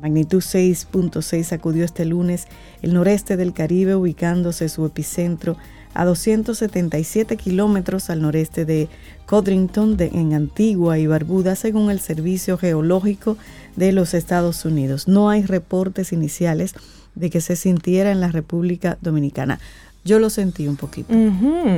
magnitud 0.00 0.42
6.6 0.42 1.44
sacudió 1.44 1.84
este 1.84 2.04
lunes 2.04 2.46
el 2.82 2.92
noreste 2.92 3.36
del 3.36 3.52
Caribe, 3.52 3.94
ubicándose 3.94 4.68
su 4.68 4.84
epicentro 4.84 5.56
a 5.94 6.04
277 6.04 7.36
kilómetros 7.36 8.10
al 8.10 8.22
noreste 8.22 8.64
de 8.64 8.88
Codrington, 9.26 9.96
en 9.98 10.34
Antigua 10.34 10.98
y 10.98 11.06
Barbuda, 11.06 11.54
según 11.54 11.90
el 11.90 12.00
Servicio 12.00 12.58
Geológico 12.58 13.36
de 13.76 13.92
los 13.92 14.14
Estados 14.14 14.64
Unidos. 14.64 15.08
No 15.08 15.30
hay 15.30 15.42
reportes 15.42 16.12
iniciales 16.12 16.74
de 17.14 17.30
que 17.30 17.40
se 17.40 17.56
sintiera 17.56 18.10
en 18.10 18.20
la 18.20 18.28
República 18.28 18.98
Dominicana. 19.00 19.60
Yo 20.04 20.18
lo 20.18 20.30
sentí 20.30 20.66
un 20.66 20.76
poquito, 20.76 21.14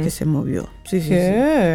que 0.02 0.10
se 0.10 0.24
movió. 0.24 0.68
Sí, 0.84 1.00
sí, 1.00 1.14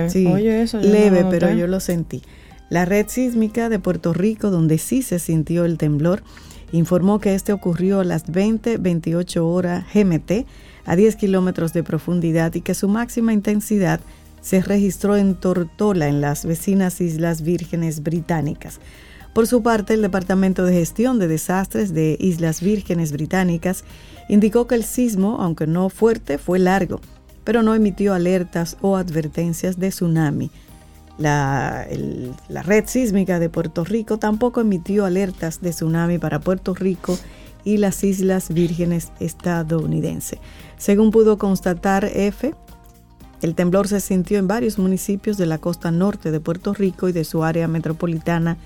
sí. 0.09 0.25
Oye, 0.25 0.63
eso 0.63 0.77
no 0.77 0.83
leve, 0.83 1.25
pero 1.29 1.53
yo 1.53 1.67
lo 1.67 1.79
sentí. 1.79 2.23
La 2.69 2.85
red 2.85 3.07
sísmica 3.07 3.69
de 3.69 3.79
Puerto 3.79 4.13
Rico, 4.13 4.49
donde 4.49 4.77
sí 4.77 5.01
se 5.03 5.19
sintió 5.19 5.65
el 5.65 5.77
temblor, 5.77 6.23
informó 6.71 7.19
que 7.19 7.35
este 7.35 7.53
ocurrió 7.53 7.99
a 7.99 8.03
las 8.03 8.25
20-28 8.25 9.41
horas 9.43 9.85
GMT, 9.93 10.45
a 10.85 10.95
10 10.95 11.15
kilómetros 11.17 11.73
de 11.73 11.83
profundidad, 11.83 12.53
y 12.55 12.61
que 12.61 12.73
su 12.73 12.87
máxima 12.87 13.33
intensidad 13.33 13.99
se 14.41 14.61
registró 14.61 15.17
en 15.17 15.35
Tortola, 15.35 16.07
en 16.07 16.21
las 16.21 16.45
vecinas 16.45 17.01
Islas 17.01 17.41
Vírgenes 17.41 18.01
Británicas. 18.01 18.79
Por 19.33 19.47
su 19.47 19.61
parte, 19.61 19.93
el 19.93 20.01
Departamento 20.01 20.65
de 20.65 20.73
Gestión 20.73 21.19
de 21.19 21.27
Desastres 21.27 21.93
de 21.93 22.17
Islas 22.19 22.61
Vírgenes 22.61 23.11
Británicas 23.11 23.83
indicó 24.27 24.67
que 24.67 24.75
el 24.75 24.83
sismo, 24.83 25.37
aunque 25.39 25.67
no 25.67 25.89
fuerte, 25.89 26.37
fue 26.37 26.59
largo, 26.59 26.99
pero 27.43 27.63
no 27.63 27.75
emitió 27.75 28.13
alertas 28.13 28.77
o 28.81 28.97
advertencias 28.97 29.79
de 29.79 29.89
tsunami. 29.89 30.51
La, 31.17 31.85
red 32.63 32.85
sísmica 32.87 33.39
de 33.39 33.49
Puerto 33.49 33.83
Rico 33.83 34.17
tampoco 34.17 34.61
emitió 34.61 35.05
alertas 35.05 35.61
de 35.61 35.71
tsunami 35.71 36.17
para 36.17 36.39
Puerto 36.39 36.73
Rico 36.73 37.17
y 37.65 37.77
las 37.77 38.03
Islas 38.03 38.53
Vírgenes 38.53 39.11
estadounidenses. 39.19 40.39
Según 40.77 41.11
pudo 41.11 41.37
constatar 41.37 42.05
F, 42.05 42.55
el 43.41 43.55
temblor 43.55 43.87
se 43.87 43.99
sintió 43.99 44.39
en 44.39 44.47
varios 44.47 44.79
municipios 44.79 45.37
de 45.37 45.45
la 45.45 45.57
costa 45.57 45.91
norte 45.91 46.31
de 46.31 46.39
Puerto 46.39 46.73
Rico 46.73 47.09
y 47.09 47.11
de 47.11 47.25
su 47.25 47.43
área 47.43 47.67
metropolitana, 47.67 48.57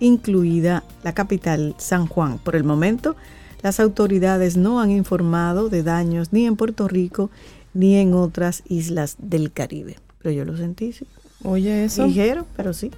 incluida 0.00 0.82
la 1.04 1.12
capital 1.12 1.74
San 1.78 2.06
Juan. 2.06 2.38
Por 2.38 2.56
el 2.56 2.64
momento, 2.64 3.16
las 3.62 3.78
autoridades 3.78 4.56
no 4.56 4.80
han 4.80 4.90
informado 4.90 5.68
de 5.68 5.82
daños 5.82 6.32
ni 6.32 6.46
en 6.46 6.56
Puerto 6.56 6.88
Rico 6.88 7.30
ni 7.74 7.96
en 7.96 8.14
otras 8.14 8.62
islas 8.66 9.16
del 9.18 9.52
Caribe. 9.52 9.96
Pero 10.22 10.34
yo 10.34 10.44
lo 10.44 10.56
sentí, 10.56 10.92
sí. 10.92 11.06
Oye, 11.44 11.84
eso. 11.84 12.06
Ligero, 12.06 12.46
pero 12.56 12.72
sí. 12.72 12.90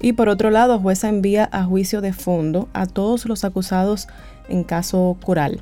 Y 0.00 0.12
por 0.14 0.28
otro 0.28 0.50
lado, 0.50 0.78
jueza 0.80 1.08
envía 1.08 1.48
a 1.52 1.64
juicio 1.64 2.00
de 2.00 2.12
fondo 2.12 2.68
a 2.72 2.86
todos 2.86 3.26
los 3.26 3.44
acusados 3.44 4.08
en 4.48 4.64
caso 4.64 5.16
Coral. 5.24 5.60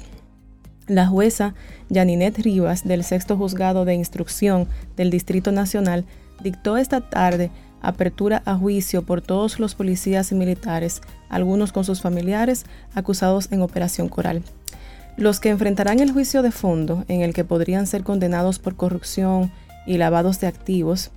La 0.87 1.07
jueza 1.07 1.55
Yaninet 1.89 2.39
Rivas 2.39 2.85
del 2.85 3.05
sexto 3.05 3.37
juzgado 3.37 3.85
de 3.85 3.95
instrucción 3.95 4.69
del 4.97 5.11
Distrito 5.11 5.51
Nacional 5.51 6.05
dictó 6.43 6.77
esta 6.77 7.01
tarde 7.01 7.51
apertura 7.87 8.43
a 8.45 8.57
juicio 8.57 9.03
por 9.03 9.23
todos 9.23 9.61
los 9.61 9.75
policías 9.75 10.33
y 10.33 10.35
militares, 10.35 11.03
algunos 11.29 11.73
con 11.73 11.85
sus 11.85 12.01
familiares, 12.01 12.65
acusados 12.95 13.53
en 13.53 13.63
Operación 13.63 14.09
Coral. 14.09 14.43
Los 15.17 15.39
que 15.39 15.51
enfrentarán 15.51 16.01
el 16.01 16.13
juicio 16.13 16.43
de 16.43 16.51
fondo, 16.51 17.05
en 17.09 17.23
el 17.23 17.33
que 17.35 17.45
podrían 17.45 17.87
ser 17.87 18.03
condenados 18.03 18.59
por 18.59 18.75
corrupción 18.75 19.53
y 19.87 19.99
lavados 19.99 20.41
de 20.41 20.49
activos, 20.49 21.11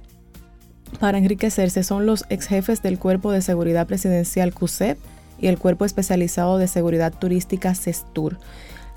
para 0.99 1.17
enriquecerse 1.17 1.83
son 1.83 2.05
los 2.05 2.25
ex 2.29 2.47
jefes 2.47 2.81
del 2.81 2.97
Cuerpo 2.97 3.31
de 3.31 3.41
Seguridad 3.41 3.87
Presidencial 3.87 4.53
CUSEP 4.53 4.97
y 5.39 5.47
el 5.47 5.57
Cuerpo 5.59 5.85
Especializado 5.85 6.57
de 6.57 6.67
Seguridad 6.67 7.13
Turística 7.13 7.75
CESTUR, 7.75 8.37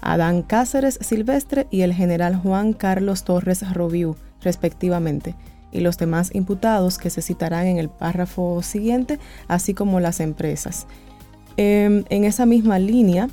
Adán 0.00 0.42
Cáceres 0.42 0.98
Silvestre 1.02 1.66
y 1.70 1.82
el 1.82 1.92
general 1.92 2.36
Juan 2.36 2.72
Carlos 2.72 3.24
Torres 3.24 3.70
Robiú, 3.74 4.16
respectivamente, 4.40 5.34
y 5.72 5.80
los 5.80 5.98
demás 5.98 6.30
imputados 6.34 6.98
que 6.98 7.10
se 7.10 7.22
citarán 7.22 7.66
en 7.66 7.78
el 7.78 7.88
párrafo 7.88 8.62
siguiente, 8.62 9.18
así 9.48 9.74
como 9.74 10.00
las 10.00 10.20
empresas. 10.20 10.86
Em, 11.56 12.04
en 12.08 12.24
esa 12.24 12.46
misma 12.46 12.78
línea, 12.78 13.28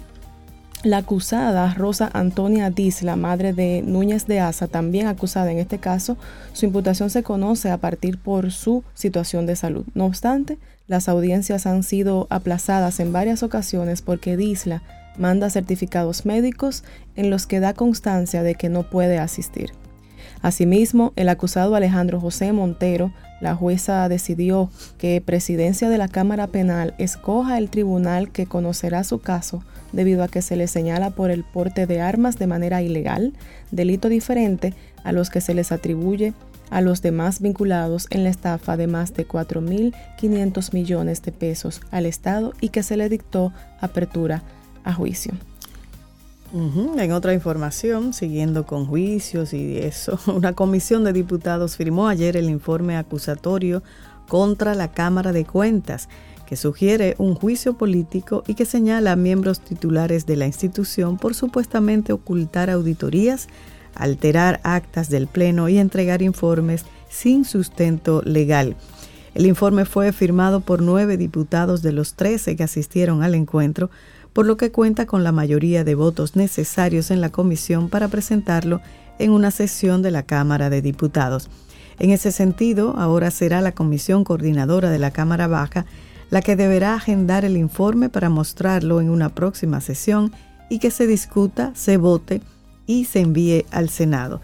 la 0.83 0.97
acusada 0.97 1.73
Rosa 1.73 2.09
Antonia 2.13 2.69
Disla, 2.69 3.15
madre 3.15 3.53
de 3.53 3.81
Núñez 3.81 4.27
de 4.27 4.39
Asa, 4.39 4.67
también 4.67 5.07
acusada 5.07 5.51
en 5.51 5.57
este 5.57 5.79
caso, 5.79 6.17
su 6.53 6.65
imputación 6.65 7.09
se 7.09 7.23
conoce 7.23 7.71
a 7.71 7.77
partir 7.77 8.19
por 8.19 8.51
su 8.51 8.83
situación 8.93 9.45
de 9.45 9.55
salud. 9.55 9.85
No 9.95 10.05
obstante, 10.05 10.59
las 10.87 11.09
audiencias 11.09 11.65
han 11.65 11.83
sido 11.83 12.27
aplazadas 12.29 12.99
en 12.99 13.11
varias 13.11 13.43
ocasiones 13.43 14.01
porque 14.01 14.37
Disla 14.37 14.83
manda 15.17 15.49
certificados 15.49 16.25
médicos 16.25 16.83
en 17.15 17.29
los 17.29 17.47
que 17.47 17.59
da 17.59 17.73
constancia 17.73 18.43
de 18.43 18.55
que 18.55 18.69
no 18.69 18.83
puede 18.83 19.17
asistir. 19.17 19.71
Asimismo, 20.41 21.13
el 21.15 21.29
acusado 21.29 21.75
Alejandro 21.75 22.19
José 22.19 22.53
Montero, 22.53 23.11
la 23.41 23.55
jueza 23.55 24.07
decidió 24.09 24.69
que 24.97 25.21
presidencia 25.21 25.89
de 25.89 25.97
la 25.97 26.07
Cámara 26.07 26.47
Penal 26.47 26.95
escoja 26.97 27.57
el 27.57 27.69
tribunal 27.69 28.31
que 28.31 28.45
conocerá 28.45 29.03
su 29.03 29.19
caso 29.19 29.63
debido 29.91 30.23
a 30.23 30.27
que 30.27 30.41
se 30.41 30.55
le 30.55 30.67
señala 30.67 31.11
por 31.11 31.31
el 31.31 31.43
porte 31.43 31.85
de 31.85 32.01
armas 32.01 32.37
de 32.37 32.47
manera 32.47 32.81
ilegal, 32.81 33.33
delito 33.71 34.09
diferente 34.09 34.73
a 35.03 35.11
los 35.11 35.29
que 35.29 35.41
se 35.41 35.53
les 35.53 35.71
atribuye 35.71 36.33
a 36.69 36.81
los 36.81 37.01
demás 37.01 37.41
vinculados 37.41 38.07
en 38.09 38.23
la 38.23 38.29
estafa 38.29 38.75
de 38.75 38.87
más 38.87 39.13
de 39.13 39.27
4.500 39.27 40.73
millones 40.73 41.21
de 41.21 41.31
pesos 41.31 41.81
al 41.91 42.05
Estado 42.05 42.53
y 42.59 42.69
que 42.69 42.83
se 42.83 42.97
le 42.97 43.07
dictó 43.09 43.53
apertura 43.79 44.43
a 44.83 44.93
juicio. 44.93 45.33
En 46.59 47.11
otra 47.11 47.35
información, 47.35 48.13
siguiendo 48.13 48.65
con 48.65 48.87
juicios 48.87 49.53
y 49.53 49.77
eso, 49.77 50.19
una 50.33 50.53
comisión 50.53 51.03
de 51.03 51.13
diputados 51.13 51.77
firmó 51.77 52.07
ayer 52.07 52.35
el 52.35 52.49
informe 52.49 52.97
acusatorio 52.97 53.83
contra 54.27 54.73
la 54.73 54.91
Cámara 54.91 55.33
de 55.33 55.45
Cuentas, 55.45 56.09
que 56.47 56.55
sugiere 56.55 57.13
un 57.19 57.35
juicio 57.35 57.77
político 57.77 58.43
y 58.47 58.55
que 58.55 58.65
señala 58.65 59.11
a 59.11 59.15
miembros 59.15 59.59
titulares 59.59 60.25
de 60.25 60.35
la 60.35 60.47
institución 60.47 61.17
por 61.17 61.35
supuestamente 61.35 62.11
ocultar 62.11 62.71
auditorías, 62.71 63.47
alterar 63.93 64.59
actas 64.63 65.11
del 65.11 65.27
Pleno 65.27 65.69
y 65.69 65.77
entregar 65.77 66.23
informes 66.23 66.85
sin 67.07 67.45
sustento 67.45 68.23
legal. 68.25 68.75
El 69.35 69.45
informe 69.45 69.85
fue 69.85 70.11
firmado 70.11 70.61
por 70.61 70.81
nueve 70.81 71.17
diputados 71.17 71.83
de 71.83 71.91
los 71.91 72.15
trece 72.15 72.55
que 72.55 72.63
asistieron 72.63 73.21
al 73.21 73.35
encuentro, 73.35 73.91
por 74.37 74.45
lo 74.45 74.55
que 74.55 74.71
cuenta 74.71 75.07
con 75.07 75.23
la 75.23 75.31
mayoría 75.31 75.83
de 75.83 75.95
votos 75.95 76.35
necesarios 76.35 77.09
en 77.09 77.21
la 77.21 77.31
comisión 77.31 77.89
para 77.89 78.07
presentarlo 78.07 78.81
en 79.17 79.31
una 79.31 79.49
sesión 79.49 80.03
de 80.03 80.11
la 80.11 80.21
Cámara 80.21 80.69
de 80.69 80.83
Diputados. 80.83 81.49
En 81.97 82.11
ese 82.11 82.31
sentido, 82.31 82.93
ahora 82.99 83.31
será 83.31 83.61
la 83.61 83.71
comisión 83.71 84.23
coordinadora 84.23 84.91
de 84.91 84.99
la 84.99 85.09
Cámara 85.09 85.47
Baja 85.47 85.87
la 86.29 86.43
que 86.43 86.55
deberá 86.55 86.93
agendar 86.93 87.45
el 87.45 87.57
informe 87.57 88.09
para 88.09 88.29
mostrarlo 88.29 89.01
en 89.01 89.09
una 89.09 89.29
próxima 89.29 89.81
sesión 89.81 90.31
y 90.69 90.77
que 90.77 90.91
se 90.91 91.07
discuta, 91.07 91.71
se 91.73 91.97
vote 91.97 92.43
y 92.85 93.05
se 93.05 93.21
envíe 93.21 93.65
al 93.71 93.89
Senado. 93.89 94.39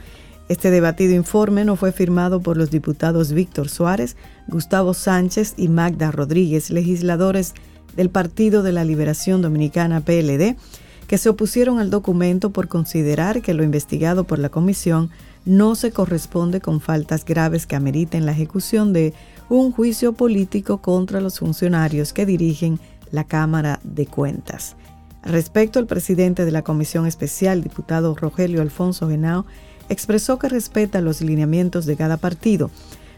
Este 0.50 0.72
debatido 0.72 1.14
informe 1.14 1.66
no 1.66 1.76
fue 1.76 1.92
firmado 1.92 2.42
por 2.42 2.58
los 2.58 2.72
diputados 2.72 3.32
Víctor 3.32 3.70
Suárez, 3.70 4.18
Gustavo 4.48 4.96
Sánchez 4.96 5.54
y 5.56 5.68
Magda 5.68 6.10
Rodríguez, 6.10 6.72
legisladores 6.72 7.54
del 7.96 8.10
Partido 8.10 8.64
de 8.64 8.72
la 8.72 8.84
Liberación 8.84 9.42
Dominicana 9.42 10.02
PLD, 10.02 10.56
que 11.08 11.18
se 11.18 11.30
opusieron 11.30 11.80
al 11.80 11.90
documento 11.90 12.52
por 12.52 12.68
considerar 12.68 13.42
que 13.42 13.54
lo 13.54 13.64
investigado 13.64 14.24
por 14.24 14.40
la 14.40 14.50
comisión 14.50 15.10
no 15.46 15.76
se 15.76 15.92
corresponde 15.92 16.62
con 16.62 16.80
faltas 16.80 17.26
graves 17.26 17.66
que 17.66 17.76
ameriten 17.76 18.26
la 18.26 18.32
ejecución 18.32 18.94
de 18.94 19.14
un 19.50 19.72
juicio 19.72 20.14
político 20.14 20.80
contra 20.80 21.22
los 21.22 21.40
funcionarios 21.40 22.14
que 22.14 22.26
dirigen 22.26 22.80
la 23.12 23.26
Cámara 23.26 23.80
de 23.84 24.06
Cuentas. 24.06 24.76
Al 25.22 25.34
respecto, 25.34 25.80
el 25.80 25.86
presidente 25.86 26.46
de 26.46 26.52
la 26.52 26.64
Comisión 26.64 27.06
Especial, 27.06 27.62
diputado 27.62 28.16
Rogelio 28.16 28.62
Alfonso 28.62 29.08
Genao, 29.08 29.46
expresó 29.90 30.40
que 30.40 30.50
respeta 30.50 31.02
los 31.02 31.22
lineamientos 31.22 31.86
de 31.86 31.96
cada 31.96 32.18
partido, 32.18 32.72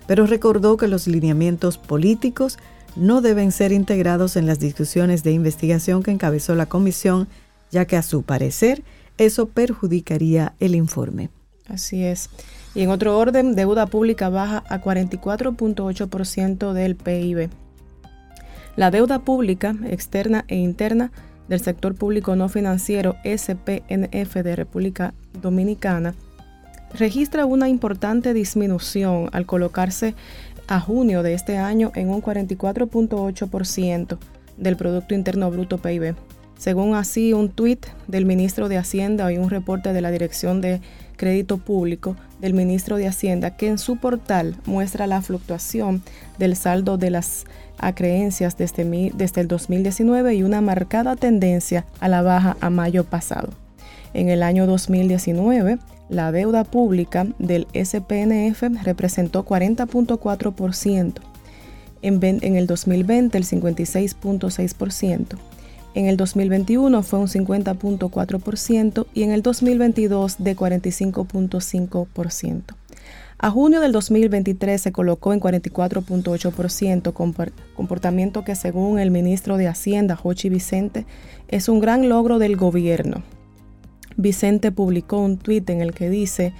pero 0.08 0.26
recordó 0.28 0.78
que 0.78 0.88
los 0.88 1.08
lineamientos 1.08 1.78
políticos 1.78 2.58
no 2.96 3.22
deben 3.22 3.52
ser 3.52 3.72
integrados 3.72 4.36
en 4.36 4.46
las 4.46 4.60
discusiones 4.60 5.24
de 5.24 5.32
investigación 5.32 6.04
que 6.04 6.12
encabezó 6.12 6.56
la 6.56 6.66
comisión, 6.66 7.28
ya 7.72 7.86
que 7.86 7.98
a 7.98 8.02
su 8.02 8.24
parecer 8.24 8.84
eso 9.18 9.48
perjudicaría 9.48 10.54
el 10.60 10.76
informe. 10.76 11.30
Así 11.68 12.04
es. 12.04 12.30
Y 12.74 12.82
en 12.82 12.90
otro 12.90 13.18
orden, 13.18 13.56
deuda 13.56 13.88
pública 13.88 14.30
baja 14.30 14.64
a 14.70 14.82
44.8% 14.82 16.74
del 16.74 16.96
PIB. 16.96 17.50
La 18.76 18.92
deuda 18.92 19.20
pública 19.20 19.76
externa 19.90 20.44
e 20.48 20.58
interna 20.58 21.12
del 21.48 21.62
sector 21.62 21.96
público 21.96 22.36
no 22.36 22.50
financiero 22.50 23.16
SPNF 23.24 24.36
de 24.36 24.56
República 24.56 25.14
Dominicana 25.42 26.14
registra 26.94 27.46
una 27.46 27.70
importante 27.70 28.34
disminución 28.34 29.30
al 29.32 29.46
colocarse 29.46 30.16
a 30.68 30.80
junio 30.80 31.24
de 31.24 31.34
este 31.34 31.58
año 31.58 31.92
en 31.96 32.10
un 32.10 32.22
44.8% 32.22 34.18
del 34.58 34.78
Producto 34.78 35.14
Interno 35.14 35.52
Bruto 35.52 35.78
PIB. 35.78 36.16
Según 36.58 36.96
así 36.96 37.34
un 37.34 37.50
tuit 37.50 37.86
del 38.08 38.26
ministro 38.26 38.70
de 38.70 38.78
Hacienda 38.78 39.32
y 39.32 39.38
un 39.38 39.50
reporte 39.50 39.92
de 39.92 40.02
la 40.02 40.12
Dirección 40.12 40.62
de 40.62 40.80
Crédito 41.18 41.58
Público 41.58 42.16
del 42.40 42.54
ministro 42.54 42.98
de 42.98 43.08
Hacienda 43.08 43.58
que 43.58 43.68
en 43.68 43.78
su 43.78 43.98
portal 43.98 44.56
muestra 44.66 45.08
la 45.08 45.22
fluctuación 45.22 46.02
del 46.38 46.56
saldo 46.56 46.98
de 46.98 47.10
las 47.10 47.46
acreencias 47.78 48.58
desde, 48.58 49.12
desde 49.14 49.42
el 49.42 49.48
2019 49.48 50.36
y 50.36 50.44
una 50.44 50.62
marcada 50.62 51.16
tendencia 51.16 51.86
a 52.00 52.08
la 52.08 52.22
baja 52.22 52.56
a 52.62 52.70
mayo 52.70 53.04
pasado. 53.04 53.50
En 54.14 54.30
el 54.30 54.44
año 54.44 54.66
2019, 54.66 55.78
la 56.10 56.32
deuda 56.32 56.64
pública 56.64 57.28
del 57.40 57.68
SPNF 57.74 58.62
representó 58.84 59.44
40.4%, 59.46 61.14
en, 62.02 62.56
el 62.56 62.68
2020 62.68 63.38
el 63.38 63.46
56.6%, 63.46 65.38
en 65.96 66.06
el 66.08 66.16
2021 66.18 67.04
fue 67.04 67.20
un 67.20 67.28
50.4% 67.28 69.08
y 69.14 69.24
en 69.24 69.32
el 69.32 69.42
2022 69.42 70.36
de 70.40 70.56
45.5%. 70.56 72.64
A 73.38 73.52
junio 73.52 73.82
del 73.82 73.92
2023 73.92 74.82
se 74.82 74.92
colocó 74.92 75.34
en 75.34 75.42
44.8%, 75.42 77.54
comportamiento 77.76 78.44
que 78.44 78.56
según 78.56 78.98
el 79.00 79.12
ministro 79.12 79.58
de 79.58 79.68
Hacienda, 79.68 80.16
Jochi 80.16 80.50
Vicente, 80.50 81.06
es 81.48 81.70
un 81.70 81.80
gran 81.80 82.10
logro 82.10 82.40
del 82.40 82.56
gobierno. 82.56 83.22
Vicente 84.18 84.72
publicó 84.72 85.20
un 85.20 85.38
tuit 85.38 85.70
en 85.70 85.82
el 85.82 85.94
que 85.94 86.10
dice 86.10 86.54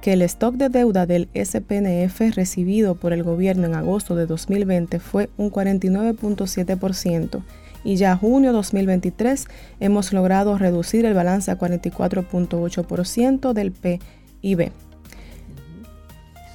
que 0.00 0.12
el 0.14 0.22
stock 0.22 0.54
de 0.54 0.68
deuda 0.68 1.06
del 1.06 1.28
SPNF 1.34 2.34
recibido 2.34 2.94
por 2.94 3.12
el 3.12 3.22
gobierno 3.22 3.66
en 3.66 3.74
agosto 3.74 4.16
de 4.16 4.26
2020 4.26 4.98
fue 4.98 5.28
un 5.36 5.50
49.7% 5.50 7.42
y 7.84 7.96
ya 7.96 8.16
junio 8.16 8.52
2023 8.52 9.46
hemos 9.80 10.12
logrado 10.12 10.58
reducir 10.58 11.04
el 11.04 11.14
balance 11.14 11.50
a 11.50 11.58
44.8% 11.58 13.52
del 13.52 13.72
PIB. 13.72 14.72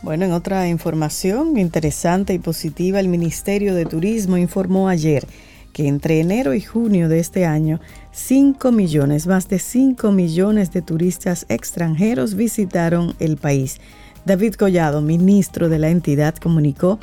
Bueno, 0.02 0.26
en 0.26 0.34
otra 0.34 0.68
información 0.68 1.58
interesante 1.58 2.34
y 2.34 2.40
positiva, 2.40 3.00
el 3.00 3.08
Ministerio 3.08 3.74
de 3.74 3.86
Turismo 3.86 4.38
informó 4.38 4.88
ayer 4.88 5.26
que 5.74 5.88
entre 5.88 6.20
enero 6.20 6.54
y 6.54 6.62
junio 6.62 7.10
de 7.10 7.20
este 7.20 7.46
año, 7.46 7.82
5 8.16 8.72
millones, 8.72 9.28
más 9.28 9.48
de 9.50 9.60
5 9.60 10.14
millones 10.14 10.72
de 10.72 10.82
turistas 10.82 11.46
extranjeros 11.50 12.36
visitaron 12.36 13.14
el 13.20 13.36
país. 13.36 13.82
David 14.24 14.54
Collado, 14.54 15.02
ministro 15.02 15.68
de 15.68 15.80
la 15.80 15.90
entidad, 15.90 16.34
comunicó 16.38 16.98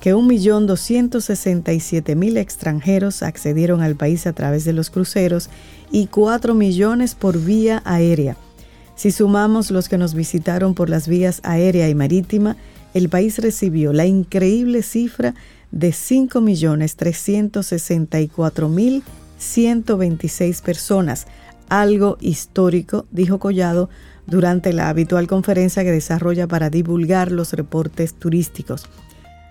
que 0.00 0.16
1.267.000 0.16 2.38
extranjeros 2.38 3.22
accedieron 3.22 3.82
al 3.82 3.94
país 3.94 4.26
a 4.26 4.32
través 4.32 4.64
de 4.64 4.72
los 4.72 4.90
cruceros 4.90 5.48
y 5.92 6.08
4 6.08 6.54
millones 6.54 7.14
por 7.14 7.40
vía 7.40 7.80
aérea. 7.84 8.36
Si 8.96 9.12
sumamos 9.12 9.70
los 9.70 9.88
que 9.88 9.96
nos 9.96 10.14
visitaron 10.14 10.74
por 10.74 10.90
las 10.90 11.06
vías 11.06 11.38
aérea 11.44 11.88
y 11.88 11.94
marítima, 11.94 12.56
el 12.94 13.08
país 13.08 13.38
recibió 13.38 13.92
la 13.92 14.06
increíble 14.06 14.82
cifra 14.82 15.36
de 15.70 15.92
5.364.126 19.38 20.62
personas, 20.62 21.26
algo 21.68 22.18
histórico, 22.20 23.06
dijo 23.10 23.38
Collado 23.38 23.88
durante 24.26 24.72
la 24.72 24.88
habitual 24.88 25.26
conferencia 25.26 25.84
que 25.84 25.90
desarrolla 25.90 26.46
para 26.46 26.70
divulgar 26.70 27.32
los 27.32 27.52
reportes 27.52 28.14
turísticos. 28.14 28.86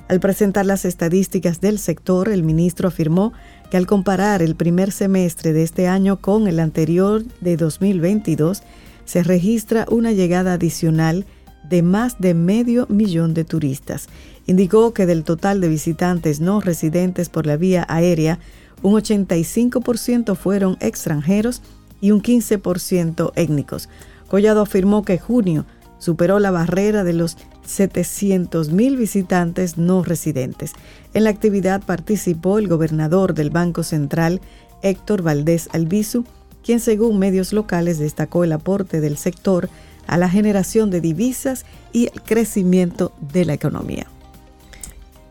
Al 0.08 0.20
presentar 0.20 0.66
las 0.66 0.86
estadísticas 0.86 1.60
del 1.60 1.80
sector, 1.80 2.30
el 2.30 2.44
ministro 2.44 2.88
afirmó 2.88 3.34
que 3.70 3.78
al 3.78 3.88
comparar 3.88 4.42
el 4.42 4.56
primer 4.56 4.92
semestre 4.92 5.52
de 5.52 5.64
este 5.64 5.88
año 5.88 6.22
con 6.22 6.48
el 6.48 6.60
anterior 6.60 7.24
de 7.42 7.58
2022, 7.58 8.64
se 9.04 9.24
registra 9.24 9.86
una 9.90 10.12
llegada 10.12 10.54
adicional 10.54 11.26
de 11.70 11.82
más 11.82 12.20
de 12.20 12.34
medio 12.34 12.86
millón 12.90 13.34
de 13.34 13.44
turistas. 13.44 14.08
Indicó 14.46 14.94
que 14.94 15.06
del 15.06 15.26
total 15.26 15.60
de 15.60 15.68
visitantes 15.68 16.40
no 16.40 16.62
residentes 16.62 17.28
por 17.28 17.46
la 17.46 17.58
vía 17.58 17.86
aérea, 17.90 18.40
un 18.82 18.94
85% 18.94 20.36
fueron 20.36 20.78
extranjeros 20.80 21.62
y 22.02 22.12
un 22.12 22.22
15% 22.22 23.32
étnicos. 23.36 23.90
Collado 24.28 24.62
afirmó 24.62 25.04
que 25.04 25.18
junio 25.18 25.66
superó 26.00 26.40
la 26.40 26.52
barrera 26.52 27.04
de 27.04 27.14
los 27.14 27.38
700 27.66 28.72
mil 28.72 28.98
visitantes 28.98 29.78
no 29.78 30.04
residentes. 30.04 30.74
En 31.14 31.24
la 31.24 31.30
actividad 31.30 31.82
participó 31.84 32.60
el 32.60 32.68
gobernador 32.68 33.34
del 33.34 33.50
Banco 33.50 33.84
Central, 33.84 34.42
Héctor 34.84 35.22
Valdés 35.22 35.70
Albizu, 35.74 36.24
quien 36.64 36.80
según 36.80 37.20
medios 37.20 37.54
locales 37.54 38.00
destacó 38.00 38.44
el 38.44 38.52
aporte 38.52 39.02
del 39.02 39.18
sector 39.18 39.70
a 40.06 40.18
la 40.18 40.30
generación 40.30 40.90
de 40.90 41.02
divisas 41.02 41.66
y 41.92 42.08
el 42.08 42.22
crecimiento 42.22 43.12
de 43.34 43.46
la 43.46 43.54
economía. 43.54 44.08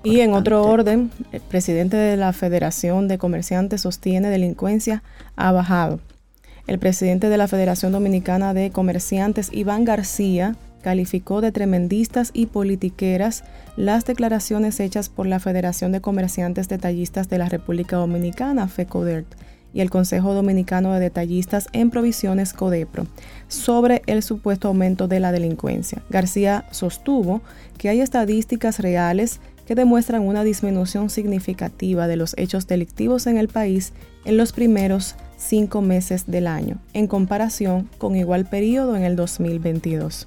Y 0.06 0.20
en 0.20 0.34
otro 0.34 0.62
orden, 0.62 1.10
el 1.32 1.40
presidente 1.40 1.96
de 1.96 2.16
la 2.16 2.32
Federación 2.32 3.08
de 3.08 3.18
Comerciantes 3.18 3.80
sostiene 3.80 4.30
delincuencia 4.30 5.02
ha 5.34 5.50
bajado. 5.50 5.98
El 6.68 6.78
presidente 6.78 7.28
de 7.28 7.36
la 7.36 7.48
Federación 7.48 7.90
Dominicana 7.90 8.54
de 8.54 8.70
Comerciantes, 8.70 9.48
Iván 9.52 9.84
García, 9.84 10.54
calificó 10.80 11.40
de 11.40 11.50
tremendistas 11.50 12.30
y 12.32 12.46
politiqueras 12.46 13.42
las 13.76 14.04
declaraciones 14.04 14.78
hechas 14.78 15.08
por 15.08 15.26
la 15.26 15.40
Federación 15.40 15.90
de 15.90 16.00
Comerciantes 16.00 16.68
Detallistas 16.68 17.28
de 17.28 17.38
la 17.38 17.48
República 17.48 17.96
Dominicana, 17.96 18.68
FECODERT, 18.68 19.26
y 19.74 19.80
el 19.80 19.90
Consejo 19.90 20.34
Dominicano 20.34 20.92
de 20.92 21.00
Detallistas 21.00 21.66
en 21.72 21.90
Provisiones 21.90 22.52
CODEPRO 22.52 23.08
sobre 23.48 24.02
el 24.06 24.22
supuesto 24.22 24.68
aumento 24.68 25.08
de 25.08 25.18
la 25.18 25.32
delincuencia. 25.32 26.00
García 26.08 26.64
sostuvo 26.70 27.42
que 27.76 27.88
hay 27.88 28.00
estadísticas 28.00 28.78
reales 28.78 29.40
que 29.66 29.74
demuestran 29.74 30.22
una 30.22 30.44
disminución 30.44 31.10
significativa 31.10 32.06
de 32.06 32.16
los 32.16 32.34
hechos 32.38 32.66
delictivos 32.66 33.26
en 33.26 33.36
el 33.36 33.48
país 33.48 33.92
en 34.24 34.36
los 34.36 34.52
primeros 34.52 35.16
cinco 35.36 35.82
meses 35.82 36.24
del 36.26 36.46
año, 36.46 36.78
en 36.92 37.06
comparación 37.06 37.88
con 37.98 38.16
igual 38.16 38.46
periodo 38.46 38.96
en 38.96 39.04
el 39.04 39.16
2022. 39.16 40.26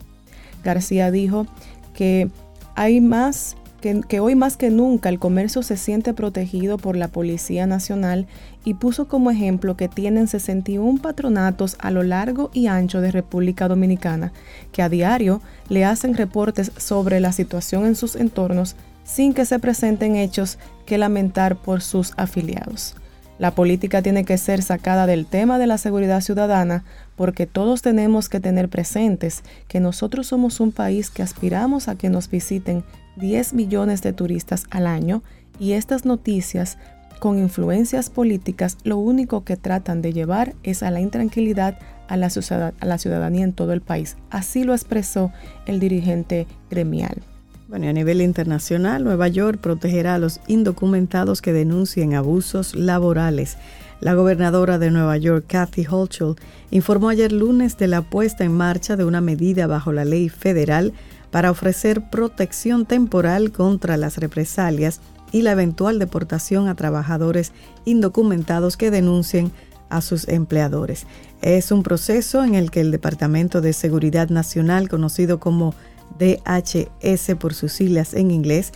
García 0.63 1.09
dijo 1.09 1.47
que 1.93 2.29
hay 2.75 3.01
más 3.01 3.55
que, 3.79 4.19
hoy 4.19 4.35
más 4.35 4.57
que 4.57 4.69
nunca 4.69 5.09
el 5.09 5.19
comercio 5.19 5.63
se 5.63 5.77
siente 5.77 6.13
protegido 6.13 6.77
por 6.77 6.97
la 6.97 7.07
Policía 7.07 7.65
Nacional 7.65 8.27
y 8.65 8.73
puso 8.73 9.07
como 9.07 9.31
ejemplo 9.31 9.77
que 9.77 9.87
tienen 9.87 10.27
61 10.27 11.01
patronatos 11.01 11.77
a 11.79 11.89
lo 11.91 12.03
largo 12.03 12.51
y 12.53 12.67
ancho 12.67 12.99
de 12.99 13.11
República 13.11 13.67
Dominicana, 13.67 14.33
que 14.73 14.81
a 14.81 14.89
diario 14.89 15.41
le 15.69 15.85
hacen 15.85 16.15
reportes 16.15 16.71
sobre 16.77 17.21
la 17.21 17.31
situación 17.31 17.85
en 17.85 17.95
sus 17.95 18.15
entornos 18.15 18.75
sin 19.09 19.33
que 19.33 19.45
se 19.45 19.57
presenten 19.57 20.15
hechos 20.15 20.59
que 20.85 20.97
lamentar 20.97 21.55
por 21.55 21.81
sus 21.81 22.13
afiliados. 22.17 22.95
La 23.39 23.55
política 23.55 24.01
tiene 24.01 24.25
que 24.25 24.37
ser 24.37 24.61
sacada 24.61 25.07
del 25.07 25.25
tema 25.25 25.57
de 25.57 25.65
la 25.65 25.77
seguridad 25.77 26.21
ciudadana 26.21 26.83
porque 27.15 27.47
todos 27.47 27.81
tenemos 27.81 28.29
que 28.29 28.39
tener 28.39 28.69
presentes 28.69 29.43
que 29.67 29.79
nosotros 29.79 30.27
somos 30.27 30.59
un 30.59 30.71
país 30.71 31.09
que 31.09 31.23
aspiramos 31.23 31.87
a 31.87 31.95
que 31.95 32.09
nos 32.09 32.29
visiten 32.29 32.83
10 33.15 33.53
millones 33.53 34.01
de 34.01 34.13
turistas 34.13 34.65
al 34.69 34.87
año 34.87 35.23
y 35.57 35.71
estas 35.71 36.05
noticias 36.05 36.77
con 37.19 37.39
influencias 37.39 38.09
políticas 38.09 38.77
lo 38.83 38.97
único 38.97 39.43
que 39.43 39.57
tratan 39.57 40.01
de 40.01 40.13
llevar 40.13 40.53
es 40.63 40.83
a 40.83 40.91
la 40.91 40.99
intranquilidad 40.99 41.79
a 42.07 42.17
la, 42.17 42.29
ciudadanía 42.29 43.43
en 43.43 43.53
todo 43.53 43.71
el 43.71 43.81
país. 43.81 44.17
Así 44.31 44.63
lo 44.63 44.73
expresó 44.73 45.31
el 45.65 45.79
dirigente 45.79 46.47
gremial. 46.69 47.21
Bueno, 47.69 47.87
a 47.87 47.93
nivel 47.93 48.21
internacional, 48.21 49.03
Nueva 49.03 49.27
York 49.27 49.59
protegerá 49.61 50.15
a 50.15 50.17
los 50.17 50.41
indocumentados 50.47 51.39
que 51.39 51.53
denuncien 51.53 52.15
abusos 52.15 52.73
laborales. 52.73 53.57
La 54.01 54.15
gobernadora 54.15 54.79
de 54.79 54.89
Nueva 54.89 55.17
York, 55.17 55.45
Kathy 55.47 55.85
Hochul, 55.85 56.35
informó 56.71 57.09
ayer 57.09 57.31
lunes 57.31 57.77
de 57.77 57.85
la 57.85 58.01
puesta 58.01 58.43
en 58.43 58.53
marcha 58.53 58.95
de 58.95 59.05
una 59.05 59.21
medida 59.21 59.67
bajo 59.67 59.93
la 59.93 60.03
ley 60.03 60.29
federal 60.29 60.93
para 61.29 61.51
ofrecer 61.51 62.09
protección 62.09 62.87
temporal 62.87 63.51
contra 63.51 63.97
las 63.97 64.17
represalias 64.17 64.99
y 65.31 65.43
la 65.43 65.51
eventual 65.51 65.99
deportación 65.99 66.69
a 66.69 66.75
trabajadores 66.75 67.51
indocumentados 67.85 68.77
que 68.77 68.89
denuncien 68.89 69.51
a 69.89 70.01
sus 70.01 70.27
empleadores. 70.27 71.05
Es 71.43 71.71
un 71.71 71.83
proceso 71.83 72.43
en 72.43 72.55
el 72.55 72.71
que 72.71 72.81
el 72.81 72.89
Departamento 72.89 73.61
de 73.61 73.73
Seguridad 73.73 74.29
Nacional, 74.29 74.89
conocido 74.89 75.39
como 75.39 75.75
DHS 76.17 77.35
por 77.37 77.53
sus 77.53 77.73
siglas 77.73 78.13
en 78.13 78.31
inglés, 78.31 78.71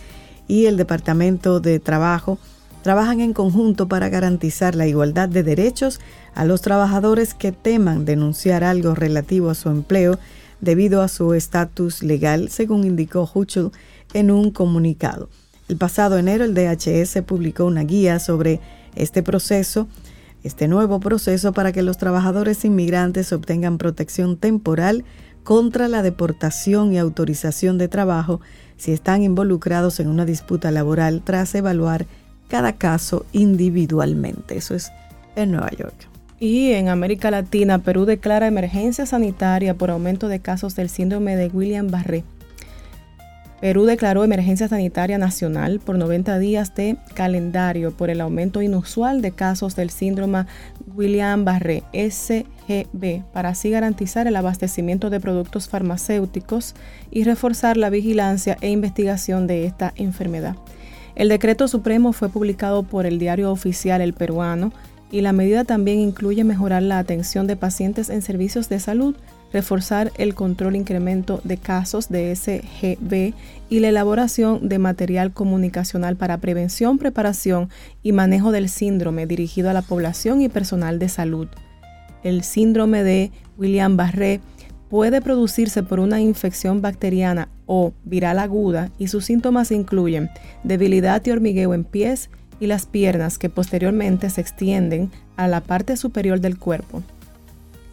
y 0.46 0.66
el 0.66 0.76
Departamento 0.76 1.60
de 1.60 1.80
Trabajo 1.80 2.38
trabajan 2.82 3.20
en 3.20 3.32
conjunto 3.32 3.88
para 3.88 4.10
garantizar 4.10 4.74
la 4.74 4.86
igualdad 4.86 5.28
de 5.28 5.42
derechos 5.42 6.00
a 6.34 6.44
los 6.44 6.60
trabajadores 6.60 7.32
que 7.32 7.50
teman 7.50 8.04
denunciar 8.04 8.62
algo 8.62 8.94
relativo 8.94 9.48
a 9.48 9.54
su 9.54 9.70
empleo 9.70 10.18
debido 10.60 11.00
a 11.00 11.08
su 11.08 11.32
estatus 11.32 12.02
legal, 12.02 12.50
según 12.50 12.84
indicó 12.84 13.28
Huchel 13.32 13.70
en 14.12 14.30
un 14.30 14.50
comunicado. 14.50 15.30
El 15.68 15.78
pasado 15.78 16.18
enero 16.18 16.44
el 16.44 16.54
DHS 16.54 17.22
publicó 17.22 17.64
una 17.64 17.84
guía 17.84 18.18
sobre 18.18 18.60
este 18.94 19.22
proceso, 19.22 19.88
este 20.42 20.68
nuevo 20.68 21.00
proceso 21.00 21.54
para 21.54 21.72
que 21.72 21.82
los 21.82 21.96
trabajadores 21.96 22.66
inmigrantes 22.66 23.32
obtengan 23.32 23.78
protección 23.78 24.36
temporal 24.36 25.04
contra 25.44 25.88
la 25.88 26.02
deportación 26.02 26.92
y 26.92 26.98
autorización 26.98 27.78
de 27.78 27.88
trabajo 27.88 28.40
si 28.76 28.92
están 28.92 29.22
involucrados 29.22 30.00
en 30.00 30.08
una 30.08 30.24
disputa 30.24 30.70
laboral 30.70 31.22
tras 31.22 31.54
evaluar 31.54 32.06
cada 32.48 32.72
caso 32.72 33.24
individualmente. 33.32 34.56
Eso 34.56 34.74
es 34.74 34.90
en 35.36 35.52
Nueva 35.52 35.70
York. 35.70 35.94
Y 36.40 36.72
en 36.72 36.88
América 36.88 37.30
Latina, 37.30 37.78
Perú 37.78 38.04
declara 38.04 38.46
emergencia 38.46 39.06
sanitaria 39.06 39.74
por 39.74 39.90
aumento 39.90 40.28
de 40.28 40.40
casos 40.40 40.74
del 40.74 40.88
síndrome 40.88 41.36
de 41.36 41.46
William 41.48 41.90
Barré. 41.90 42.24
Perú 43.64 43.86
declaró 43.86 44.24
emergencia 44.24 44.68
sanitaria 44.68 45.16
nacional 45.16 45.80
por 45.80 45.96
90 45.96 46.38
días 46.38 46.74
de 46.74 46.98
calendario 47.14 47.96
por 47.96 48.10
el 48.10 48.20
aumento 48.20 48.60
inusual 48.60 49.22
de 49.22 49.32
casos 49.32 49.74
del 49.74 49.88
síndrome 49.88 50.44
William 50.94 51.46
Barré 51.46 51.82
SGB 51.94 53.22
para 53.32 53.48
así 53.48 53.70
garantizar 53.70 54.26
el 54.26 54.36
abastecimiento 54.36 55.08
de 55.08 55.18
productos 55.18 55.70
farmacéuticos 55.70 56.74
y 57.10 57.24
reforzar 57.24 57.78
la 57.78 57.88
vigilancia 57.88 58.58
e 58.60 58.68
investigación 58.68 59.46
de 59.46 59.64
esta 59.64 59.94
enfermedad. 59.96 60.56
El 61.14 61.30
decreto 61.30 61.66
supremo 61.66 62.12
fue 62.12 62.28
publicado 62.28 62.82
por 62.82 63.06
el 63.06 63.18
diario 63.18 63.50
oficial 63.50 64.02
El 64.02 64.12
Peruano 64.12 64.74
y 65.10 65.22
la 65.22 65.32
medida 65.32 65.64
también 65.64 66.00
incluye 66.00 66.44
mejorar 66.44 66.82
la 66.82 66.98
atención 66.98 67.46
de 67.46 67.56
pacientes 67.56 68.10
en 68.10 68.20
servicios 68.20 68.68
de 68.68 68.78
salud 68.78 69.16
reforzar 69.54 70.10
el 70.18 70.34
control 70.34 70.74
incremento 70.74 71.40
de 71.44 71.58
casos 71.58 72.08
de 72.08 72.34
SGB 72.34 73.34
y 73.70 73.78
la 73.78 73.88
elaboración 73.88 74.68
de 74.68 74.80
material 74.80 75.32
comunicacional 75.32 76.16
para 76.16 76.38
prevención, 76.38 76.98
preparación 76.98 77.70
y 78.02 78.10
manejo 78.10 78.50
del 78.50 78.68
síndrome 78.68 79.28
dirigido 79.28 79.70
a 79.70 79.72
la 79.72 79.82
población 79.82 80.42
y 80.42 80.48
personal 80.48 80.98
de 80.98 81.08
salud. 81.08 81.46
El 82.24 82.42
síndrome 82.42 83.04
de 83.04 83.30
William 83.56 83.96
Barré 83.96 84.40
puede 84.90 85.22
producirse 85.22 85.84
por 85.84 86.00
una 86.00 86.20
infección 86.20 86.82
bacteriana 86.82 87.48
o 87.66 87.92
viral 88.04 88.40
aguda 88.40 88.90
y 88.98 89.06
sus 89.06 89.24
síntomas 89.24 89.70
incluyen 89.70 90.30
debilidad 90.64 91.24
y 91.24 91.30
hormigueo 91.30 91.74
en 91.74 91.84
pies 91.84 92.28
y 92.58 92.66
las 92.66 92.86
piernas 92.86 93.38
que 93.38 93.50
posteriormente 93.50 94.30
se 94.30 94.40
extienden 94.40 95.12
a 95.36 95.46
la 95.46 95.60
parte 95.60 95.96
superior 95.96 96.40
del 96.40 96.58
cuerpo. 96.58 97.04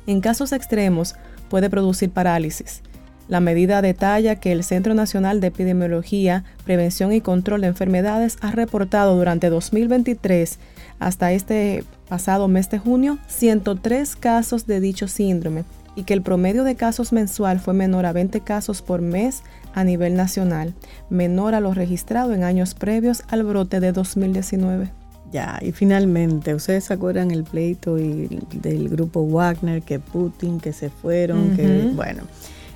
En 0.08 0.21
casos 0.21 0.52
extremos, 0.52 1.15
puede 1.52 1.70
producir 1.70 2.10
parálisis. 2.10 2.82
La 3.28 3.42
medida 3.42 3.82
detalla 3.82 4.38
que 4.38 4.54
el 4.54 4.64
Centro 4.64 4.94
Nacional 4.94 5.42
de 5.42 5.48
Epidemiología, 5.48 6.46
Prevención 6.64 7.12
y 7.12 7.20
Control 7.20 7.62
de 7.62 7.68
Enfermedades 7.68 8.38
ha 8.42 8.52
reportado 8.52 9.18
durante 9.18 9.50
2023 9.50 10.60
hasta 11.00 11.34
este 11.34 11.84
pasado 12.08 12.48
mes 12.48 12.70
de 12.70 12.80
junio 12.80 13.20
103 13.28 14.16
casos 14.16 14.66
de 14.66 14.80
dicho 14.80 15.10
síndrome 15.10 15.66
y 15.94 16.04
que 16.04 16.14
el 16.14 16.22
promedio 16.22 16.64
de 16.64 16.76
casos 16.76 17.12
mensual 17.12 17.60
fue 17.60 17.74
menor 17.74 18.06
a 18.06 18.14
20 18.14 18.40
casos 18.42 18.82
por 18.82 19.02
mes 19.02 19.44
a 19.74 19.84
nivel 19.84 20.16
nacional, 20.16 20.74
menor 21.10 21.54
a 21.54 21.60
lo 21.60 21.74
registrado 21.74 22.34
en 22.34 22.46
años 22.46 22.76
previos 22.76 23.24
al 23.28 23.44
brote 23.44 23.82
de 23.82 23.92
2019. 23.92 25.01
Ya, 25.32 25.60
y 25.62 25.72
finalmente, 25.72 26.54
¿ustedes 26.54 26.86
se 26.86 26.94
acuerdan 26.94 27.32
el 27.32 27.44
pleito 27.44 27.98
y, 27.98 28.28
del 28.52 28.89
grupo 28.89 29.26
Wagner, 29.26 29.82
que 29.82 30.00
Putin, 30.00 30.60
que 30.60 30.74
se 30.74 30.89
fueron, 30.89 31.56
que, 31.56 31.89
bueno, 31.96 32.24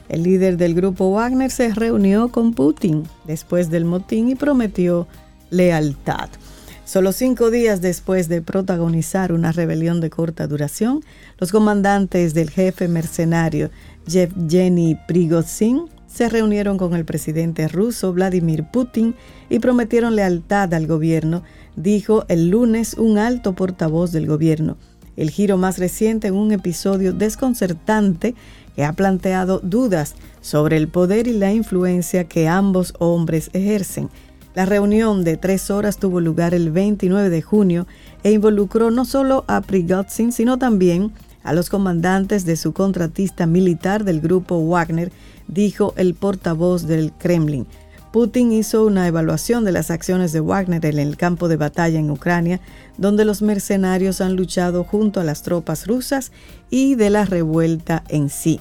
el 0.08 0.24
líder 0.24 0.56
del 0.56 0.74
grupo 0.74 1.12
Wagner 1.12 1.52
se 1.52 1.74
reunió 1.74 2.30
con 2.30 2.54
Putin 2.54 3.04
después 3.26 3.70
del 3.70 3.84
motín 3.84 4.30
y 4.30 4.36
prometió 4.36 5.08
lealtad. 5.50 6.30
Solo 6.86 7.12
cinco 7.12 7.50
días 7.50 7.82
después 7.82 8.30
de 8.30 8.41
protagonizar 8.41 9.34
una 9.34 9.52
rebelión 9.52 10.00
de 10.00 10.12
corta 10.12 10.46
duración, 10.48 11.02
los 11.39 11.52
comandantes 11.52 12.36
del 12.36 12.52
jefe 12.52 12.88
mercenario 12.88 13.72
Yevgeny 14.06 14.96
Prigozhin 15.08 15.94
se 16.15 16.30
reunieron 16.30 16.78
con 16.78 16.95
el 16.95 17.04
presidente 17.04 17.67
ruso 17.67 18.13
Vladimir 18.13 18.63
Putin 18.71 19.15
y 19.49 19.60
prometieron 19.60 20.15
lealtad 20.15 20.73
al 20.73 20.88
gobierno, 20.88 21.43
dijo 21.75 22.23
el 22.30 22.47
lunes 22.47 22.93
un 22.93 23.17
alto 23.17 23.54
portavoz 23.54 24.13
del 24.13 24.25
gobierno. 24.25 24.78
El 25.17 25.30
giro 25.30 25.58
más 25.58 25.78
reciente 25.78 26.30
en 26.30 26.36
un 26.36 26.54
episodio 26.54 27.12
desconcertante 27.12 28.34
que 28.78 28.86
ha 28.86 28.93
planteado 28.93 29.60
dudas 29.60 30.15
sobre 30.39 30.78
el 30.78 30.88
poder 30.88 31.28
y 31.28 31.34
la 31.34 31.51
influencia 31.51 32.23
que 32.23 32.47
ambos 32.47 32.93
hombres 32.99 33.49
ejercen. 33.51 34.10
La 34.54 34.65
reunión 34.65 35.25
de 35.25 35.36
tres 35.36 35.69
horas 35.69 35.97
tuvo 35.97 36.21
lugar 36.21 36.54
el 36.54 36.71
29 36.71 37.30
de 37.30 37.41
junio 37.41 37.88
e 38.23 38.32
involucró 38.32 38.89
no 38.89 39.04
solo 39.04 39.43
a 39.49 39.60
Prigozhin, 39.60 40.32
sino 40.32 40.58
también 40.58 41.12
a 41.45 41.53
los 41.53 41.69
comandantes 41.69 42.43
de 42.43 42.58
su 42.58 42.73
contratista 42.73 43.45
militar 43.45 44.03
del 44.03 44.19
grupo 44.19 44.60
Wagner, 44.67 45.12
dijo 45.47 45.93
el 45.95 46.15
portavoz 46.15 46.88
del 46.88 47.13
Kremlin. 47.13 47.65
Putin 48.12 48.51
hizo 48.53 48.86
una 48.86 49.08
evaluación 49.08 49.65
de 49.65 49.73
las 49.73 49.91
acciones 49.91 50.31
de 50.31 50.39
Wagner 50.39 50.86
en 50.86 50.99
el 50.99 51.17
campo 51.17 51.47
de 51.47 51.58
batalla 51.58 51.99
en 51.99 52.10
Ucrania, 52.10 52.62
donde 52.97 53.25
los 53.25 53.41
mercenarios 53.41 54.21
han 54.21 54.36
luchado 54.36 54.84
junto 54.84 55.19
a 55.19 55.23
las 55.23 55.43
tropas 55.43 55.86
rusas 55.86 56.31
y 56.69 56.95
de 56.95 57.10
la 57.10 57.25
revuelta 57.25 58.03
en 58.08 58.29
sí. 58.29 58.60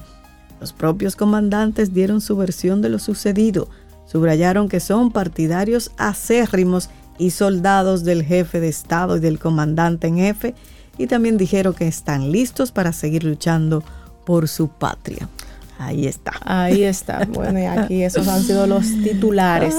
Los 0.59 0.73
propios 0.73 1.15
comandantes 1.15 1.93
dieron 1.93 2.21
su 2.21 2.35
versión 2.35 2.81
de 2.81 2.89
lo 2.89 2.99
sucedido, 2.99 3.69
subrayaron 4.05 4.69
que 4.69 4.79
son 4.79 5.11
partidarios 5.11 5.91
acérrimos 5.97 6.89
y 7.17 7.31
soldados 7.31 8.03
del 8.03 8.23
jefe 8.23 8.59
de 8.59 8.67
Estado 8.67 9.17
y 9.17 9.19
del 9.21 9.39
comandante 9.39 10.07
en 10.07 10.17
jefe, 10.17 10.53
y 10.97 11.07
también 11.07 11.37
dijeron 11.37 11.73
que 11.73 11.87
están 11.87 12.31
listos 12.31 12.71
para 12.71 12.93
seguir 12.93 13.23
luchando 13.23 13.83
por 14.25 14.47
su 14.47 14.69
patria. 14.69 15.29
Ahí 15.77 16.07
está. 16.07 16.33
Ahí 16.43 16.83
está. 16.83 17.25
Bueno, 17.25 17.59
y 17.59 17.65
aquí 17.65 18.03
esos 18.03 18.27
han 18.27 18.43
sido 18.43 18.65
los 18.67 18.85
titulares 19.03 19.75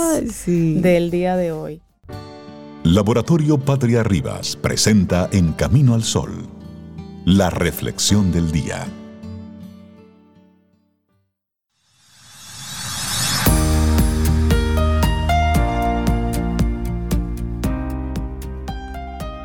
del 0.46 1.10
día 1.10 1.36
de 1.36 1.52
hoy. 1.52 1.80
Laboratorio 2.84 3.58
Patria 3.58 4.02
Rivas 4.02 4.56
presenta 4.56 5.28
En 5.32 5.52
Camino 5.52 5.94
al 5.94 6.04
Sol, 6.04 6.46
la 7.24 7.50
reflexión 7.50 8.30
del 8.30 8.52
día. 8.52 8.86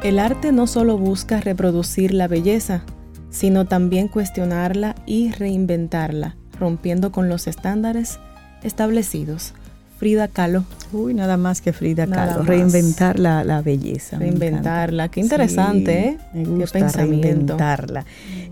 El 0.03 0.17
arte 0.17 0.51
no 0.51 0.65
solo 0.65 0.97
busca 0.97 1.41
reproducir 1.41 2.11
la 2.11 2.27
belleza, 2.27 2.81
sino 3.29 3.65
también 3.65 4.07
cuestionarla 4.07 4.95
y 5.05 5.31
reinventarla 5.31 6.35
rompiendo 6.59 7.11
con 7.11 7.29
los 7.29 7.47
estándares 7.47 8.19
establecidos. 8.63 9.53
Frida 9.99 10.27
Kahlo. 10.27 10.63
Uy, 10.91 11.13
nada 11.13 11.37
más 11.37 11.61
que 11.61 11.71
Frida 11.73 12.07
Kahlo. 12.07 12.41
Reinventar 12.41 13.19
la, 13.19 13.61
belleza. 13.61 14.17
Reinventarla. 14.17 15.09
Qué 15.09 15.19
interesante, 15.19 15.99
¿eh? 15.99 16.17
Me 16.33 16.45
gusta 16.45 16.79
Qué 16.79 16.97
reinventarla. 16.97 18.05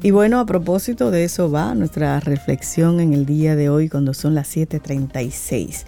Y 0.03 0.12
bueno, 0.12 0.39
a 0.39 0.45
propósito 0.45 1.09
de 1.09 1.23
eso 1.23 1.49
va 1.49 1.73
nuestra 1.73 2.19
reflexión 2.19 2.99
en 2.99 3.13
el 3.15 3.25
día 3.25 3.55
de 3.55 3.69
hoy 3.69 3.89
cuando 3.89 4.13
son 4.13 4.35
las 4.35 4.55
7.36. 4.55 5.85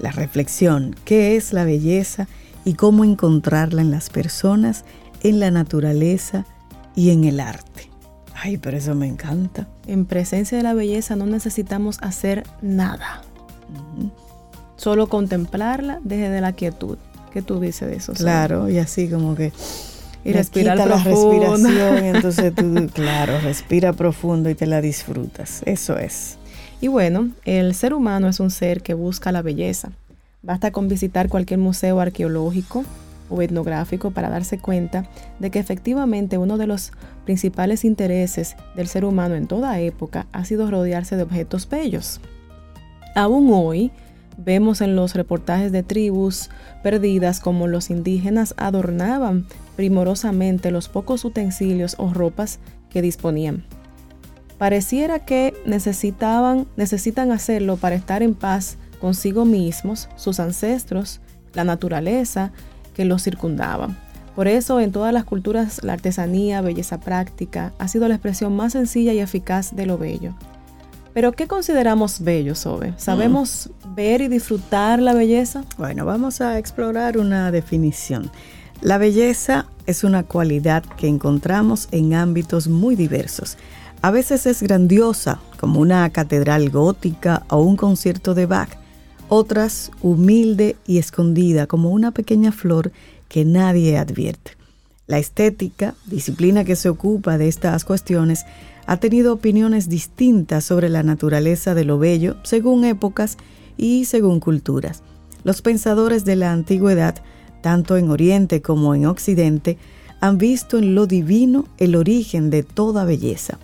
La 0.00 0.10
reflexión, 0.10 0.96
¿qué 1.04 1.36
es 1.36 1.52
la 1.52 1.64
belleza 1.64 2.26
y 2.64 2.74
cómo 2.74 3.04
encontrarla 3.04 3.82
en 3.82 3.92
las 3.92 4.10
personas, 4.10 4.84
en 5.24 5.40
la 5.40 5.50
naturaleza 5.50 6.46
y 6.94 7.10
en 7.10 7.24
el 7.24 7.40
arte? 7.40 7.90
Ay, 8.34 8.58
pero 8.58 8.76
eso 8.76 8.94
me 8.94 9.08
encanta. 9.08 9.66
En 9.86 10.04
presencia 10.04 10.56
de 10.56 10.62
la 10.62 10.74
belleza 10.74 11.16
no 11.16 11.26
necesitamos 11.26 11.98
hacer 12.02 12.44
nada. 12.62 13.22
Solo 14.76 15.08
contemplarla 15.08 15.98
desde 16.04 16.40
la 16.40 16.52
quietud. 16.52 16.98
¿Qué 17.32 17.42
tú 17.42 17.58
dices 17.58 17.88
de 17.88 17.96
eso? 17.96 18.12
Claro, 18.12 18.68
y 18.70 18.78
así 18.78 19.08
como 19.08 19.34
que 19.34 19.52
y 20.24 20.32
respirar 20.32 20.78
la 20.78 20.96
respiración, 20.96 21.96
entonces 22.04 22.54
tú, 22.54 22.88
claro, 22.92 23.40
respira 23.40 23.92
profundo 23.92 24.48
y 24.50 24.54
te 24.54 24.66
la 24.66 24.80
disfrutas. 24.80 25.62
Eso 25.66 25.98
es. 25.98 26.38
Y 26.80 26.88
bueno, 26.88 27.30
el 27.44 27.74
ser 27.74 27.94
humano 27.94 28.28
es 28.28 28.40
un 28.40 28.50
ser 28.50 28.82
que 28.82 28.94
busca 28.94 29.32
la 29.32 29.42
belleza. 29.42 29.90
Basta 30.42 30.70
con 30.70 30.88
visitar 30.88 31.28
cualquier 31.28 31.58
museo 31.58 32.00
arqueológico, 32.00 32.84
o 33.28 33.42
etnográfico 33.42 34.10
para 34.10 34.30
darse 34.30 34.58
cuenta 34.58 35.06
de 35.38 35.50
que 35.50 35.58
efectivamente 35.58 36.38
uno 36.38 36.58
de 36.58 36.66
los 36.66 36.92
principales 37.24 37.84
intereses 37.84 38.56
del 38.76 38.88
ser 38.88 39.04
humano 39.04 39.34
en 39.34 39.46
toda 39.46 39.80
época 39.80 40.26
ha 40.32 40.44
sido 40.44 40.70
rodearse 40.70 41.16
de 41.16 41.22
objetos 41.22 41.68
bellos. 41.68 42.20
Aún 43.14 43.50
hoy 43.52 43.92
vemos 44.36 44.80
en 44.80 44.96
los 44.96 45.14
reportajes 45.14 45.72
de 45.72 45.82
tribus 45.82 46.50
perdidas 46.82 47.40
como 47.40 47.68
los 47.68 47.90
indígenas 47.90 48.54
adornaban 48.56 49.46
primorosamente 49.76 50.70
los 50.70 50.88
pocos 50.88 51.24
utensilios 51.24 51.96
o 51.98 52.12
ropas 52.12 52.58
que 52.90 53.02
disponían. 53.02 53.64
Pareciera 54.58 55.18
que 55.20 55.54
necesitaban, 55.66 56.66
necesitan 56.76 57.32
hacerlo 57.32 57.76
para 57.76 57.96
estar 57.96 58.22
en 58.22 58.34
paz 58.34 58.78
consigo 59.00 59.44
mismos, 59.44 60.08
sus 60.16 60.40
ancestros, 60.40 61.20
la 61.54 61.64
naturaleza 61.64 62.52
que 62.94 63.04
los 63.04 63.22
circundaban. 63.22 63.96
Por 64.34 64.48
eso 64.48 64.80
en 64.80 64.90
todas 64.90 65.12
las 65.12 65.24
culturas 65.24 65.82
la 65.84 65.92
artesanía, 65.92 66.60
belleza 66.60 66.98
práctica, 66.98 67.72
ha 67.78 67.88
sido 67.88 68.08
la 68.08 68.14
expresión 68.14 68.56
más 68.56 68.72
sencilla 68.72 69.12
y 69.12 69.20
eficaz 69.20 69.76
de 69.76 69.86
lo 69.86 69.98
bello. 69.98 70.34
Pero 71.12 71.30
¿qué 71.30 71.46
consideramos 71.46 72.20
bello, 72.20 72.56
Sobe? 72.56 72.92
¿Sabemos 72.96 73.70
ver 73.94 74.20
y 74.20 74.28
disfrutar 74.28 75.00
la 75.00 75.14
belleza? 75.14 75.62
Bueno, 75.78 76.04
vamos 76.04 76.40
a 76.40 76.58
explorar 76.58 77.18
una 77.18 77.52
definición. 77.52 78.32
La 78.80 78.98
belleza 78.98 79.66
es 79.86 80.02
una 80.02 80.24
cualidad 80.24 80.82
que 80.96 81.06
encontramos 81.06 81.86
en 81.92 82.14
ámbitos 82.14 82.66
muy 82.66 82.96
diversos. 82.96 83.56
A 84.02 84.10
veces 84.10 84.44
es 84.46 84.60
grandiosa, 84.60 85.40
como 85.60 85.78
una 85.78 86.10
catedral 86.10 86.68
gótica 86.70 87.44
o 87.48 87.58
un 87.62 87.76
concierto 87.76 88.34
de 88.34 88.46
Bach 88.46 88.70
otras 89.28 89.90
humilde 90.02 90.76
y 90.86 90.98
escondida 90.98 91.66
como 91.66 91.90
una 91.90 92.10
pequeña 92.10 92.52
flor 92.52 92.92
que 93.28 93.44
nadie 93.44 93.98
advierte. 93.98 94.52
La 95.06 95.18
estética, 95.18 95.94
disciplina 96.06 96.64
que 96.64 96.76
se 96.76 96.88
ocupa 96.88 97.36
de 97.36 97.48
estas 97.48 97.84
cuestiones, 97.84 98.44
ha 98.86 98.98
tenido 98.98 99.32
opiniones 99.32 99.88
distintas 99.88 100.64
sobre 100.64 100.88
la 100.88 101.02
naturaleza 101.02 101.74
de 101.74 101.84
lo 101.84 101.98
bello 101.98 102.36
según 102.42 102.84
épocas 102.84 103.36
y 103.76 104.04
según 104.04 104.40
culturas. 104.40 105.02
Los 105.42 105.62
pensadores 105.62 106.24
de 106.24 106.36
la 106.36 106.52
antigüedad, 106.52 107.16
tanto 107.62 107.96
en 107.96 108.10
Oriente 108.10 108.62
como 108.62 108.94
en 108.94 109.06
Occidente, 109.06 109.78
han 110.20 110.38
visto 110.38 110.78
en 110.78 110.94
lo 110.94 111.06
divino 111.06 111.66
el 111.76 111.96
origen 111.96 112.48
de 112.48 112.62
toda 112.62 113.04
belleza. 113.04 113.58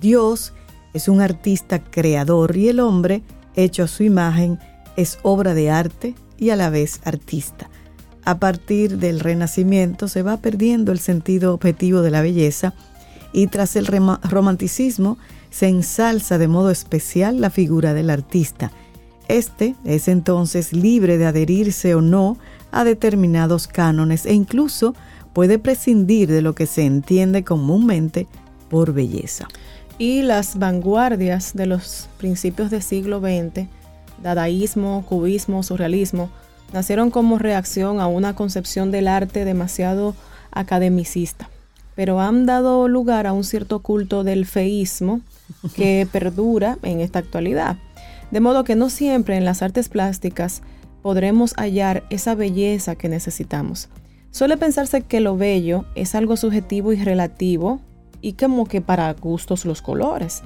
Dios 0.00 0.52
es 0.92 1.08
un 1.08 1.20
artista 1.20 1.82
creador 1.82 2.56
y 2.56 2.68
el 2.68 2.78
hombre, 2.78 3.22
hecho 3.56 3.82
a 3.82 3.88
su 3.88 4.04
imagen, 4.04 4.60
es 4.96 5.18
obra 5.22 5.54
de 5.54 5.70
arte 5.70 6.14
y 6.38 6.50
a 6.50 6.56
la 6.56 6.70
vez 6.70 7.00
artista. 7.04 7.68
A 8.24 8.38
partir 8.38 8.98
del 8.98 9.20
Renacimiento 9.20 10.08
se 10.08 10.22
va 10.22 10.38
perdiendo 10.38 10.92
el 10.92 10.98
sentido 10.98 11.52
objetivo 11.52 12.00
de 12.00 12.10
la 12.10 12.22
belleza 12.22 12.74
y 13.32 13.48
tras 13.48 13.76
el 13.76 13.86
romanticismo 13.86 15.18
se 15.50 15.68
ensalza 15.68 16.38
de 16.38 16.48
modo 16.48 16.70
especial 16.70 17.40
la 17.40 17.50
figura 17.50 17.92
del 17.92 18.10
artista. 18.10 18.72
Este 19.28 19.74
es 19.84 20.08
entonces 20.08 20.72
libre 20.72 21.18
de 21.18 21.26
adherirse 21.26 21.94
o 21.94 22.00
no 22.00 22.36
a 22.72 22.84
determinados 22.84 23.66
cánones 23.66 24.26
e 24.26 24.34
incluso 24.34 24.94
puede 25.32 25.58
prescindir 25.58 26.30
de 26.30 26.42
lo 26.42 26.54
que 26.54 26.66
se 26.66 26.84
entiende 26.84 27.44
comúnmente 27.44 28.26
por 28.70 28.92
belleza. 28.92 29.48
Y 29.98 30.22
las 30.22 30.58
vanguardias 30.58 31.54
de 31.54 31.66
los 31.66 32.08
principios 32.18 32.70
del 32.70 32.82
siglo 32.82 33.20
XX 33.20 33.68
dadaísmo, 34.22 35.04
cubismo, 35.06 35.62
surrealismo, 35.62 36.30
nacieron 36.72 37.10
como 37.10 37.38
reacción 37.38 38.00
a 38.00 38.06
una 38.06 38.34
concepción 38.34 38.90
del 38.90 39.08
arte 39.08 39.44
demasiado 39.44 40.14
academicista, 40.50 41.48
pero 41.94 42.20
han 42.20 42.46
dado 42.46 42.88
lugar 42.88 43.26
a 43.26 43.32
un 43.32 43.44
cierto 43.44 43.80
culto 43.80 44.24
del 44.24 44.46
feísmo 44.46 45.20
que 45.74 46.08
perdura 46.12 46.78
en 46.82 47.00
esta 47.00 47.18
actualidad. 47.18 47.76
De 48.30 48.40
modo 48.40 48.64
que 48.64 48.74
no 48.74 48.90
siempre 48.90 49.36
en 49.36 49.44
las 49.44 49.62
artes 49.62 49.88
plásticas 49.88 50.62
podremos 51.02 51.54
hallar 51.54 52.04
esa 52.10 52.34
belleza 52.34 52.96
que 52.96 53.08
necesitamos. 53.08 53.88
Suele 54.30 54.56
pensarse 54.56 55.02
que 55.02 55.20
lo 55.20 55.36
bello 55.36 55.84
es 55.94 56.14
algo 56.14 56.36
subjetivo 56.36 56.92
y 56.92 56.96
relativo 56.96 57.80
y 58.20 58.32
como 58.32 58.66
que 58.66 58.80
para 58.80 59.12
gustos 59.12 59.64
los 59.64 59.82
colores. 59.82 60.42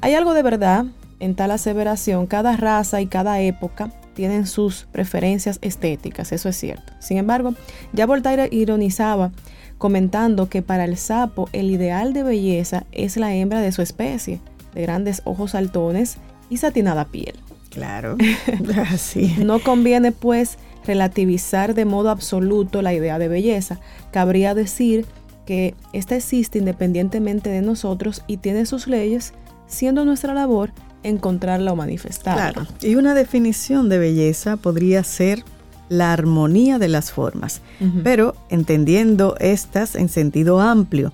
Hay 0.00 0.14
algo 0.14 0.34
de 0.34 0.42
verdad 0.42 0.86
en 1.20 1.34
tal 1.34 1.50
aseveración, 1.50 2.26
cada 2.26 2.56
raza 2.56 3.00
y 3.00 3.06
cada 3.06 3.40
época 3.40 3.90
tienen 4.14 4.46
sus 4.46 4.86
preferencias 4.92 5.58
estéticas, 5.62 6.32
eso 6.32 6.48
es 6.48 6.56
cierto. 6.56 6.92
Sin 7.00 7.18
embargo, 7.18 7.54
ya 7.92 8.06
Voltaire 8.06 8.48
ironizaba 8.50 9.30
comentando 9.78 10.48
que 10.48 10.62
para 10.62 10.84
el 10.84 10.96
sapo 10.96 11.48
el 11.52 11.70
ideal 11.70 12.12
de 12.12 12.22
belleza 12.22 12.86
es 12.92 13.16
la 13.16 13.34
hembra 13.34 13.60
de 13.60 13.72
su 13.72 13.82
especie, 13.82 14.40
de 14.74 14.82
grandes 14.82 15.20
ojos 15.24 15.52
saltones 15.52 16.16
y 16.48 16.56
satinada 16.56 17.04
piel. 17.06 17.34
Claro, 17.70 18.16
así. 18.90 19.34
no 19.38 19.60
conviene 19.60 20.12
pues 20.12 20.56
relativizar 20.86 21.74
de 21.74 21.84
modo 21.84 22.08
absoluto 22.10 22.80
la 22.80 22.94
idea 22.94 23.18
de 23.18 23.28
belleza. 23.28 23.80
Cabría 24.12 24.54
decir 24.54 25.04
que 25.44 25.74
ésta 25.92 26.16
existe 26.16 26.58
independientemente 26.58 27.50
de 27.50 27.60
nosotros 27.60 28.22
y 28.26 28.38
tiene 28.38 28.64
sus 28.64 28.86
leyes, 28.86 29.34
siendo 29.66 30.06
nuestra 30.06 30.32
labor 30.32 30.72
encontrarla 31.08 31.72
o 31.72 31.76
manifestarla. 31.76 32.52
Claro. 32.52 32.68
Y 32.82 32.96
una 32.96 33.14
definición 33.14 33.88
de 33.88 33.98
belleza 33.98 34.56
podría 34.56 35.02
ser 35.04 35.44
la 35.88 36.12
armonía 36.12 36.78
de 36.78 36.88
las 36.88 37.12
formas, 37.12 37.60
pero 38.02 38.34
entendiendo 38.48 39.36
estas 39.38 39.94
en 39.94 40.08
sentido 40.08 40.60
amplio, 40.60 41.12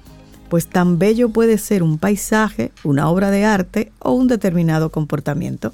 pues 0.48 0.66
tan 0.66 0.98
bello 0.98 1.28
puede 1.28 1.59
ser 1.59 1.83
un 1.83 1.98
paisaje, 1.98 2.72
una 2.83 3.11
obra 3.11 3.31
de 3.31 3.44
arte 3.44 3.92
o 3.98 4.12
un 4.12 4.28
determinado 4.28 4.90
comportamiento. 4.90 5.72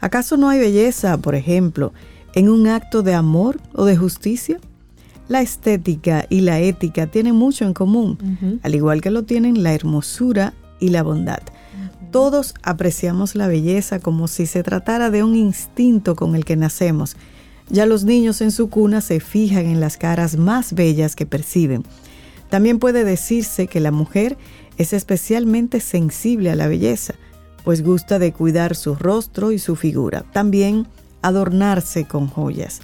¿Acaso 0.00 0.36
no 0.36 0.48
hay 0.48 0.58
belleza, 0.58 1.16
por 1.18 1.34
ejemplo, 1.34 1.92
en 2.34 2.48
un 2.48 2.68
acto 2.68 3.02
de 3.02 3.14
amor 3.14 3.58
o 3.72 3.84
de 3.84 3.96
justicia? 3.96 4.58
La 5.28 5.42
estética 5.42 6.26
y 6.28 6.40
la 6.40 6.60
ética 6.60 7.06
tienen 7.06 7.34
mucho 7.34 7.64
en 7.64 7.74
común, 7.74 8.60
al 8.62 8.74
igual 8.74 9.00
que 9.00 9.10
lo 9.10 9.24
tienen 9.24 9.62
la 9.62 9.74
hermosura 9.74 10.54
y 10.80 10.88
la 10.88 11.02
bondad. 11.02 11.40
Todos 12.10 12.54
apreciamos 12.62 13.34
la 13.34 13.48
belleza 13.48 13.98
como 13.98 14.28
si 14.28 14.46
se 14.46 14.62
tratara 14.62 15.10
de 15.10 15.22
un 15.22 15.34
instinto 15.34 16.16
con 16.16 16.34
el 16.34 16.44
que 16.44 16.56
nacemos. 16.56 17.16
Ya 17.68 17.84
los 17.84 18.04
niños 18.04 18.40
en 18.40 18.50
su 18.50 18.70
cuna 18.70 19.02
se 19.02 19.20
fijan 19.20 19.66
en 19.66 19.80
las 19.80 19.98
caras 19.98 20.36
más 20.36 20.72
bellas 20.72 21.14
que 21.14 21.26
perciben. 21.26 21.84
También 22.48 22.78
puede 22.78 23.04
decirse 23.04 23.66
que 23.66 23.80
la 23.80 23.90
mujer 23.90 24.38
es 24.78 24.94
especialmente 24.94 25.80
sensible 25.80 26.50
a 26.50 26.56
la 26.56 26.66
belleza, 26.66 27.14
pues 27.62 27.82
gusta 27.82 28.18
de 28.18 28.32
cuidar 28.32 28.74
su 28.74 28.94
rostro 28.94 29.52
y 29.52 29.58
su 29.58 29.76
figura. 29.76 30.24
También 30.32 30.86
adornarse 31.20 32.06
con 32.06 32.28
joyas. 32.28 32.80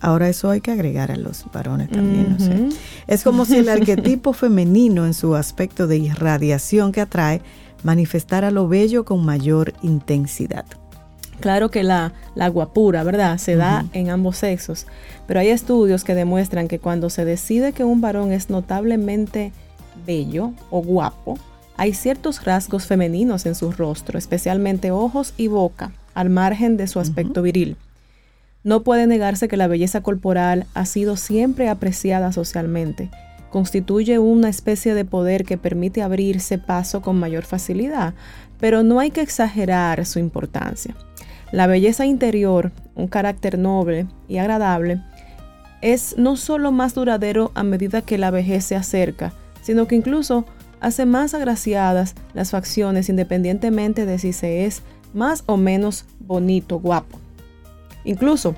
Ahora 0.00 0.28
eso 0.28 0.50
hay 0.50 0.60
que 0.60 0.72
agregar 0.72 1.12
a 1.12 1.16
los 1.16 1.44
varones 1.52 1.90
también. 1.90 2.70
Es 3.06 3.22
como 3.22 3.44
si 3.44 3.58
el 3.58 3.68
arquetipo 3.68 4.32
femenino 4.32 5.06
en 5.06 5.14
su 5.14 5.36
aspecto 5.36 5.86
de 5.86 5.98
irradiación 5.98 6.90
que 6.90 7.02
atrae 7.02 7.42
manifestar 7.82 8.44
a 8.44 8.50
lo 8.50 8.68
bello 8.68 9.04
con 9.04 9.24
mayor 9.24 9.74
intensidad. 9.82 10.64
Claro 11.40 11.70
que 11.70 11.82
la, 11.82 12.12
la 12.34 12.48
guapura, 12.48 13.02
¿verdad? 13.02 13.38
Se 13.38 13.56
da 13.56 13.84
en 13.92 14.10
ambos 14.10 14.36
sexos, 14.36 14.86
pero 15.26 15.40
hay 15.40 15.48
estudios 15.48 16.04
que 16.04 16.14
demuestran 16.14 16.68
que 16.68 16.78
cuando 16.78 17.10
se 17.10 17.24
decide 17.24 17.72
que 17.72 17.84
un 17.84 18.00
varón 18.00 18.32
es 18.32 18.48
notablemente 18.48 19.52
bello 20.06 20.52
o 20.70 20.82
guapo, 20.82 21.38
hay 21.76 21.94
ciertos 21.94 22.44
rasgos 22.44 22.86
femeninos 22.86 23.44
en 23.46 23.54
su 23.54 23.72
rostro, 23.72 24.18
especialmente 24.18 24.92
ojos 24.92 25.34
y 25.36 25.48
boca, 25.48 25.92
al 26.14 26.30
margen 26.30 26.76
de 26.76 26.86
su 26.86 27.00
aspecto 27.00 27.42
viril. 27.42 27.76
No 28.62 28.82
puede 28.84 29.08
negarse 29.08 29.48
que 29.48 29.56
la 29.56 29.66
belleza 29.66 30.02
corporal 30.02 30.66
ha 30.74 30.86
sido 30.86 31.16
siempre 31.16 31.68
apreciada 31.68 32.30
socialmente 32.30 33.10
constituye 33.52 34.18
una 34.18 34.48
especie 34.48 34.94
de 34.94 35.04
poder 35.04 35.44
que 35.44 35.58
permite 35.58 36.02
abrirse 36.02 36.56
paso 36.56 37.02
con 37.02 37.20
mayor 37.20 37.44
facilidad, 37.44 38.14
pero 38.58 38.82
no 38.82 38.98
hay 38.98 39.10
que 39.10 39.20
exagerar 39.20 40.06
su 40.06 40.18
importancia. 40.18 40.96
La 41.52 41.66
belleza 41.66 42.06
interior, 42.06 42.72
un 42.94 43.08
carácter 43.08 43.58
noble 43.58 44.06
y 44.26 44.38
agradable, 44.38 45.02
es 45.82 46.16
no 46.16 46.36
solo 46.36 46.72
más 46.72 46.94
duradero 46.94 47.52
a 47.54 47.62
medida 47.62 48.00
que 48.00 48.16
la 48.16 48.30
vejez 48.30 48.64
se 48.64 48.74
acerca, 48.74 49.34
sino 49.60 49.86
que 49.86 49.96
incluso 49.96 50.46
hace 50.80 51.04
más 51.04 51.34
agraciadas 51.34 52.14
las 52.32 52.52
facciones 52.52 53.10
independientemente 53.10 54.06
de 54.06 54.18
si 54.18 54.32
se 54.32 54.64
es 54.64 54.82
más 55.12 55.44
o 55.44 55.58
menos 55.58 56.06
bonito, 56.20 56.80
guapo. 56.80 57.18
Incluso 58.04 58.54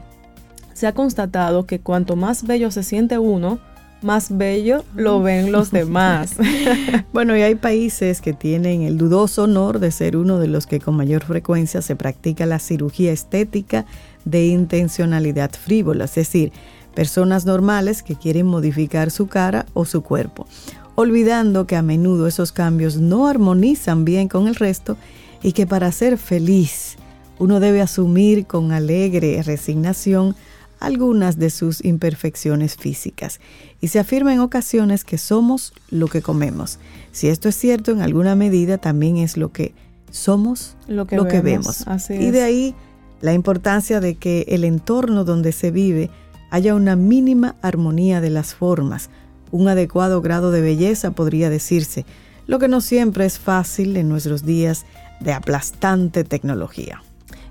se 0.72 0.86
ha 0.86 0.92
constatado 0.92 1.66
que 1.66 1.80
cuanto 1.80 2.14
más 2.14 2.46
bello 2.46 2.70
se 2.70 2.84
siente 2.84 3.18
uno, 3.18 3.58
más 4.04 4.36
bello 4.36 4.84
lo 4.94 5.22
ven 5.22 5.50
los 5.50 5.70
demás. 5.70 6.36
bueno, 7.12 7.36
y 7.36 7.42
hay 7.42 7.56
países 7.56 8.20
que 8.20 8.32
tienen 8.32 8.82
el 8.82 8.98
dudoso 8.98 9.44
honor 9.44 9.80
de 9.80 9.90
ser 9.90 10.16
uno 10.16 10.38
de 10.38 10.46
los 10.46 10.66
que 10.66 10.78
con 10.78 10.94
mayor 10.94 11.24
frecuencia 11.24 11.82
se 11.82 11.96
practica 11.96 12.46
la 12.46 12.58
cirugía 12.58 13.12
estética 13.12 13.86
de 14.24 14.46
intencionalidad 14.46 15.50
frívola, 15.52 16.04
es 16.04 16.14
decir, 16.14 16.52
personas 16.94 17.44
normales 17.46 18.02
que 18.02 18.14
quieren 18.14 18.46
modificar 18.46 19.10
su 19.10 19.26
cara 19.26 19.66
o 19.74 19.84
su 19.84 20.02
cuerpo, 20.02 20.46
olvidando 20.94 21.66
que 21.66 21.76
a 21.76 21.82
menudo 21.82 22.26
esos 22.26 22.52
cambios 22.52 22.98
no 22.98 23.26
armonizan 23.26 24.04
bien 24.04 24.28
con 24.28 24.46
el 24.46 24.54
resto 24.54 24.96
y 25.42 25.52
que 25.52 25.66
para 25.66 25.90
ser 25.92 26.18
feliz 26.18 26.96
uno 27.38 27.58
debe 27.58 27.80
asumir 27.80 28.46
con 28.46 28.70
alegre 28.70 29.42
resignación 29.42 30.36
algunas 30.80 31.38
de 31.38 31.50
sus 31.50 31.84
imperfecciones 31.84 32.76
físicas 32.76 33.40
y 33.80 33.88
se 33.88 33.98
afirma 33.98 34.32
en 34.32 34.40
ocasiones 34.40 35.04
que 35.04 35.18
somos 35.18 35.72
lo 35.90 36.08
que 36.08 36.22
comemos. 36.22 36.78
Si 37.12 37.28
esto 37.28 37.48
es 37.48 37.56
cierto, 37.56 37.92
en 37.92 38.02
alguna 38.02 38.34
medida 38.34 38.78
también 38.78 39.16
es 39.18 39.36
lo 39.36 39.52
que 39.52 39.74
somos 40.10 40.76
lo 40.86 41.06
que, 41.06 41.40
vemos. 41.40 41.84
y 42.10 42.30
de 42.30 42.42
ahí 42.42 42.74
la 43.20 43.32
importancia 43.32 44.00
de 44.00 44.16
que 44.16 44.44
el 44.48 44.64
entorno 44.64 45.24
donde 45.24 45.52
se 45.52 45.70
vive 45.70 46.10
haya 46.50 46.74
una 46.74 46.96
mínima 46.96 47.56
armonía 47.62 48.20
de 48.20 48.30
las 48.30 48.54
formas, 48.54 49.10
un 49.50 49.68
adecuado 49.68 50.20
grado 50.20 50.50
de 50.50 50.60
belleza 50.60 51.12
podría 51.12 51.50
decirse, 51.50 52.04
lo 52.46 52.58
que 52.58 52.68
no 52.68 52.80
siempre 52.80 53.24
es 53.24 53.38
fácil 53.38 53.96
en 53.96 54.08
nuestros 54.08 54.44
días 54.44 54.84
de 55.20 55.32
aplastante 55.32 56.24
tecnología 56.24 57.03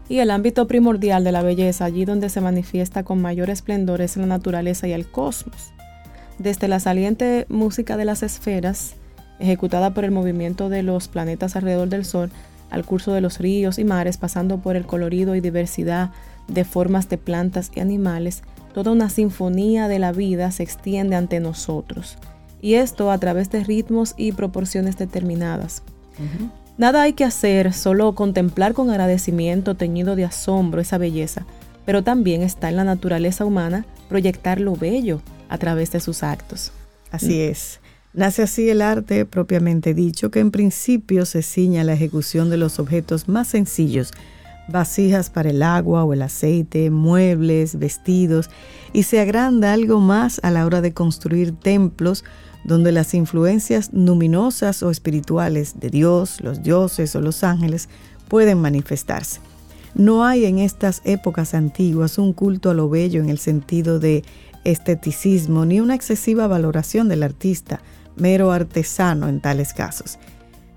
y 0.09 0.19
el 0.19 0.31
ámbito 0.31 0.67
primordial 0.67 1.23
de 1.23 1.31
la 1.31 1.43
belleza, 1.43 1.85
allí 1.85 2.05
donde 2.05 2.29
se 2.29 2.41
manifiesta 2.41 3.03
con 3.03 3.21
mayor 3.21 3.49
esplendor, 3.49 4.01
es 4.01 4.17
la 4.17 4.25
naturaleza 4.25 4.87
y 4.87 4.91
el 4.91 5.07
cosmos. 5.07 5.73
Desde 6.39 6.67
la 6.67 6.79
saliente 6.79 7.45
música 7.49 7.95
de 7.95 8.05
las 8.05 8.23
esferas, 8.23 8.95
ejecutada 9.39 9.93
por 9.93 10.03
el 10.03 10.11
movimiento 10.11 10.69
de 10.69 10.83
los 10.83 11.07
planetas 11.07 11.55
alrededor 11.55 11.89
del 11.89 12.05
Sol, 12.05 12.31
al 12.69 12.85
curso 12.85 13.13
de 13.13 13.21
los 13.21 13.39
ríos 13.39 13.77
y 13.77 13.83
mares, 13.83 14.17
pasando 14.17 14.57
por 14.57 14.75
el 14.75 14.85
colorido 14.85 15.35
y 15.35 15.41
diversidad 15.41 16.11
de 16.47 16.65
formas 16.65 17.07
de 17.07 17.17
plantas 17.17 17.71
y 17.75 17.79
animales, 17.79 18.41
toda 18.73 18.91
una 18.91 19.09
sinfonía 19.09 19.87
de 19.87 19.99
la 19.99 20.11
vida 20.11 20.51
se 20.51 20.63
extiende 20.63 21.15
ante 21.15 21.39
nosotros. 21.39 22.17
Y 22.61 22.75
esto 22.75 23.11
a 23.11 23.17
través 23.19 23.51
de 23.51 23.63
ritmos 23.63 24.15
y 24.17 24.31
proporciones 24.31 24.97
determinadas. 24.97 25.83
Nada 26.77 27.03
hay 27.03 27.13
que 27.13 27.23
hacer, 27.23 27.71
solo 27.71 28.15
contemplar 28.15 28.73
con 28.73 28.89
agradecimiento 28.89 29.75
teñido 29.75 30.15
de 30.15 30.25
asombro 30.25 30.81
esa 30.81 30.97
belleza, 30.97 31.45
pero 31.86 32.03
también 32.03 32.41
está 32.41 32.69
en 32.69 32.77
la 32.77 32.83
naturaleza 32.83 33.45
humana 33.45 33.86
proyectar 34.09 34.59
lo 34.59 34.75
bello 34.75 35.21
a 35.49 35.57
través 35.57 35.91
de 35.91 35.99
sus 35.99 36.23
actos. 36.23 36.71
Así 37.12 37.41
es. 37.41 37.79
Nace 38.13 38.43
así 38.43 38.69
el 38.69 38.81
arte 38.81 39.25
propiamente 39.25 39.93
dicho, 39.93 40.31
que 40.31 40.39
en 40.39 40.51
principio 40.51 41.25
se 41.25 41.41
ciña 41.43 41.81
a 41.81 41.83
la 41.83 41.93
ejecución 41.93 42.49
de 42.49 42.57
los 42.57 42.79
objetos 42.79 43.27
más 43.27 43.47
sencillos, 43.47 44.12
vasijas 44.67 45.29
para 45.29 45.49
el 45.49 45.62
agua 45.62 46.03
o 46.03 46.13
el 46.13 46.21
aceite, 46.21 46.89
muebles, 46.89 47.77
vestidos, 47.77 48.49
y 48.93 49.03
se 49.03 49.19
agranda 49.19 49.73
algo 49.73 49.99
más 49.99 50.39
a 50.43 50.51
la 50.51 50.65
hora 50.65 50.81
de 50.81 50.93
construir 50.93 51.53
templos 51.53 52.23
donde 52.63 52.91
las 52.91 53.13
influencias 53.13 53.89
luminosas 53.93 54.84
o 54.84 54.89
espirituales 54.89 55.80
de 55.80 55.89
Dios, 55.89 56.41
los 56.41 56.63
dioses 56.63 57.15
o 57.15 57.21
los 57.21 57.43
ángeles 57.43 57.89
pueden 58.28 58.60
manifestarse. 58.60 59.39
No 59.95 60.26
hay 60.26 60.45
en 60.45 60.60
estas 60.60 61.02
épocas 61.04 61.54
antiguas 61.54 62.17
un 62.17 62.34
culto 62.34 62.69
a 62.69 62.73
lo 62.73 62.89
bello 62.89 63.21
en 63.21 63.30
el 63.30 63.38
sentido 63.38 63.99
de 63.99 64.23
esteticismo 64.63 65.65
ni 65.65 65.82
una 65.82 65.95
excesiva 65.95 66.47
valoración 66.47 67.10
del 67.10 67.21
artista, 67.21 67.82
mero 68.15 68.52
artesano 68.52 69.28
en 69.28 69.39
tales 69.39 69.73
casos. 69.73 70.17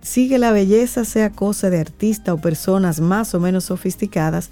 Sí 0.03 0.29
que 0.29 0.39
la 0.39 0.53
belleza 0.53 1.05
sea 1.05 1.31
cosa 1.31 1.71
de 1.71 1.81
artista 1.81 2.35
o 2.35 2.39
personas 2.39 3.01
más 3.01 3.35
o 3.35 3.41
menos 3.41 3.65
sofisticadas, 3.65 4.51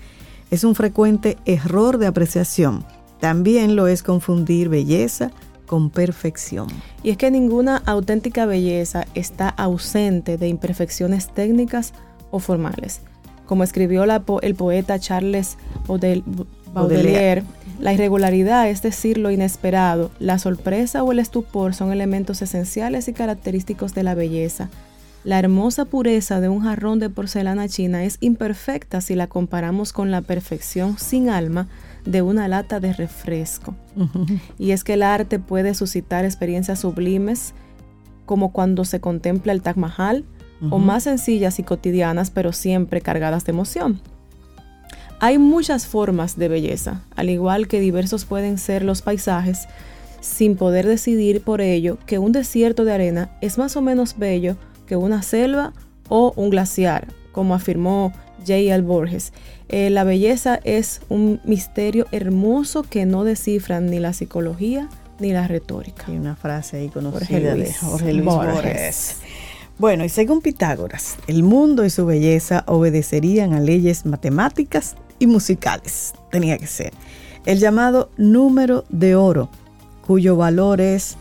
es 0.51 0.64
un 0.64 0.75
frecuente 0.75 1.37
error 1.44 1.99
de 1.99 2.07
apreciación. 2.07 2.85
También 3.20 3.77
lo 3.77 3.87
es 3.87 4.03
confundir 4.03 4.68
belleza 4.68 5.31
con 5.66 5.90
perfección. 5.90 6.68
Y 7.03 7.11
es 7.11 7.16
que 7.16 7.31
ninguna 7.31 7.83
auténtica 7.87 8.46
belleza 8.46 9.07
está 9.14 9.48
ausente 9.48 10.37
de 10.37 10.48
imperfecciones 10.48 11.29
técnicas 11.29 11.92
o 12.31 12.38
formales. 12.38 13.00
Como 13.46 13.62
escribió 13.62 14.05
el 14.05 14.55
poeta 14.55 14.98
Charles 14.98 15.57
Baudelaire, 15.87 17.45
la 17.80 17.93
irregularidad, 17.93 18.68
es 18.68 18.82
decir, 18.82 19.18
lo 19.18 19.30
inesperado, 19.30 20.11
la 20.18 20.38
sorpresa 20.38 21.03
o 21.03 21.12
el 21.12 21.18
estupor 21.18 21.74
son 21.74 21.93
elementos 21.93 22.41
esenciales 22.41 23.09
y 23.09 23.12
característicos 23.12 23.95
de 23.95 24.03
la 24.03 24.14
belleza. 24.14 24.70
La 25.24 25.38
hermosa 25.38 25.84
pureza 25.84 26.41
de 26.41 26.49
un 26.49 26.61
jarrón 26.61 26.99
de 26.99 27.11
porcelana 27.11 27.68
china 27.68 28.05
es 28.05 28.18
imperfecta 28.20 29.01
si 29.01 29.14
la 29.14 29.26
comparamos 29.26 29.93
con 29.93 30.11
la 30.11 30.20
perfección 30.20 30.99
sin 30.99 31.30
alma 31.30 31.66
de 32.05 32.22
una 32.22 32.48
lata 32.48 32.80
de 32.80 32.92
refresco. 32.92 33.74
Y 34.59 34.72
es 34.72 34.84
que 34.84 34.94
el 34.94 35.02
arte 35.02 35.38
puede 35.38 35.74
suscitar 35.74 36.24
experiencias 36.24 36.80
sublimes, 36.80 37.55
como 38.26 38.52
cuando 38.52 38.84
se 38.84 39.00
contempla 39.00 39.52
el 39.52 39.62
Taj 39.62 39.76
Mahal, 39.76 40.24
o 40.70 40.78
más 40.78 41.02
sencillas 41.02 41.59
y 41.59 41.62
cotidianas, 41.62 42.30
pero 42.30 42.52
siempre 42.52 43.02
cargadas 43.02 43.44
de 43.44 43.52
emoción. 43.52 44.00
Hay 45.20 45.38
muchas 45.38 45.86
formas 45.86 46.36
de 46.36 46.48
belleza, 46.48 47.02
al 47.16 47.30
igual 47.30 47.68
que 47.68 47.80
diversos 47.80 48.24
pueden 48.24 48.59
ser 48.59 48.82
los 48.82 49.02
paisajes, 49.02 49.68
sin 50.20 50.57
poder 50.57 50.86
decidir 50.86 51.42
por 51.42 51.61
ello 51.61 51.98
que 52.07 52.18
un 52.18 52.32
desierto 52.32 52.84
de 52.84 52.92
arena 52.92 53.30
es 53.40 53.59
más 53.59 53.76
o 53.76 53.82
menos 53.82 54.16
bello 54.18 54.57
que 54.86 54.96
una 54.96 55.22
selva 55.22 55.72
o 56.09 56.32
un 56.36 56.50
glaciar, 56.50 57.09
como 57.32 57.55
afirmó 57.55 58.12
J. 58.38 58.55
L. 58.74 58.82
Borges. 58.82 59.32
Eh, 59.68 59.90
la 59.90 60.04
belleza 60.04 60.60
es 60.64 61.00
un 61.08 61.40
misterio 61.44 62.06
hermoso 62.12 62.82
que 62.82 63.06
no 63.06 63.24
descifran 63.24 63.86
ni 63.86 63.98
la 63.98 64.12
psicología 64.12 64.88
ni 65.18 65.32
la 65.32 65.48
retórica. 65.48 66.04
Hay 66.08 66.16
una 66.16 66.36
frase 66.36 66.76
ahí 66.78 66.88
conocida 66.88 67.54
de 67.54 67.72
Jorge 67.72 68.12
Luis 68.12 68.24
Borges. 68.24 69.16
Bueno, 69.78 70.04
y 70.04 70.08
según 70.08 70.40
Pitágoras, 70.40 71.16
el 71.26 71.42
mundo 71.42 71.84
y 71.84 71.90
su 71.90 72.06
belleza 72.06 72.62
obedecerían 72.66 73.52
a 73.54 73.60
leyes 73.60 74.06
matemáticas 74.06 74.94
y 75.18 75.26
musicales. 75.26 76.12
Tenía 76.30 76.56
que 76.58 76.68
ser. 76.68 76.92
El 77.44 77.58
llamado 77.58 78.10
número 78.16 78.84
de 78.88 79.16
oro, 79.16 79.50
cuyo 80.06 80.36
valor 80.36 80.80
es 80.80 81.16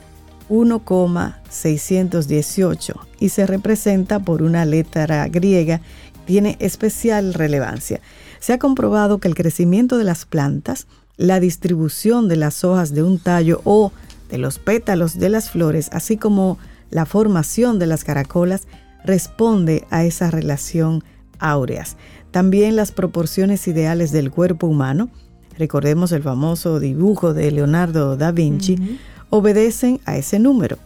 1,618 0.50 3.08
y 3.20 3.30
se 3.30 3.48
representa 3.48 4.20
por 4.20 4.44
una 4.44 4.66
letra 4.66 5.28
griega, 5.30 5.82
tiene 6.26 6.58
especial 6.60 7.34
relevancia. 7.34 8.02
Se 8.44 8.52
ha 8.52 8.60
comprobado 8.60 9.20
que 9.20 9.30
el 9.30 9.36
crecimiento 9.36 9.98
de 9.98 10.04
las 10.04 10.26
plantas, 10.26 10.88
la 11.16 11.40
distribución 11.40 12.28
de 12.28 12.36
las 12.36 12.66
hojas 12.66 12.94
de 12.94 13.02
un 13.02 13.18
tallo 13.18 13.62
o 13.64 13.94
de 14.30 14.38
los 14.38 14.60
pétalos 14.60 15.18
de 15.18 15.30
las 15.30 15.50
flores, 15.50 15.88
así 15.94 16.18
como 16.18 16.58
la 16.90 17.06
formación 17.06 17.80
de 17.80 17.88
las 17.88 18.04
caracolas 18.04 18.68
responde 19.06 19.88
a 19.92 20.04
esa 20.04 20.30
relación 20.30 21.06
áureas. 21.40 21.96
También 22.32 22.76
las 22.76 22.92
proporciones 22.92 23.66
ideales 23.70 24.12
del 24.12 24.30
cuerpo 24.30 24.68
humano, 24.68 25.10
recordemos 25.58 26.12
el 26.12 26.22
famoso 26.22 26.82
dibujo 26.82 27.34
de 27.34 27.50
Leonardo 27.50 28.18
da 28.18 28.34
Vinci, 28.34 29.00
obedecen 29.30 30.02
a 30.04 30.18
ese 30.18 30.38
número. 30.40 30.80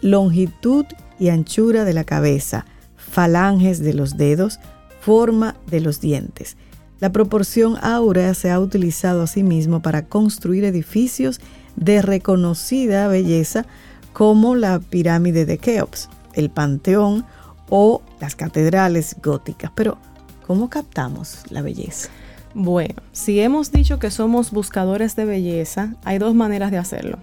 Longitud 0.00 0.86
y 1.18 1.28
anchura 1.28 1.84
de 1.84 1.92
la 1.92 2.04
cabeza, 2.04 2.64
falanges 2.96 3.80
de 3.80 3.92
los 3.92 4.16
dedos, 4.16 4.60
forma 5.02 5.56
de 5.66 5.80
los 5.80 6.00
dientes. 6.00 6.56
La 7.02 7.10
proporción 7.10 7.78
áurea 7.82 8.32
se 8.32 8.52
ha 8.52 8.60
utilizado 8.60 9.22
asimismo 9.22 9.82
para 9.82 10.04
construir 10.04 10.62
edificios 10.62 11.40
de 11.74 12.00
reconocida 12.00 13.08
belleza 13.08 13.66
como 14.12 14.54
la 14.54 14.78
pirámide 14.78 15.44
de 15.44 15.58
Keops, 15.58 16.08
el 16.34 16.48
Panteón 16.48 17.26
o 17.68 18.02
las 18.20 18.36
catedrales 18.36 19.16
góticas. 19.20 19.72
Pero, 19.74 19.98
¿cómo 20.46 20.70
captamos 20.70 21.42
la 21.50 21.60
belleza? 21.60 22.08
Bueno, 22.54 23.02
si 23.10 23.40
hemos 23.40 23.72
dicho 23.72 23.98
que 23.98 24.12
somos 24.12 24.52
buscadores 24.52 25.16
de 25.16 25.24
belleza, 25.24 25.96
hay 26.04 26.18
dos 26.18 26.36
maneras 26.36 26.70
de 26.70 26.78
hacerlo. 26.78 27.18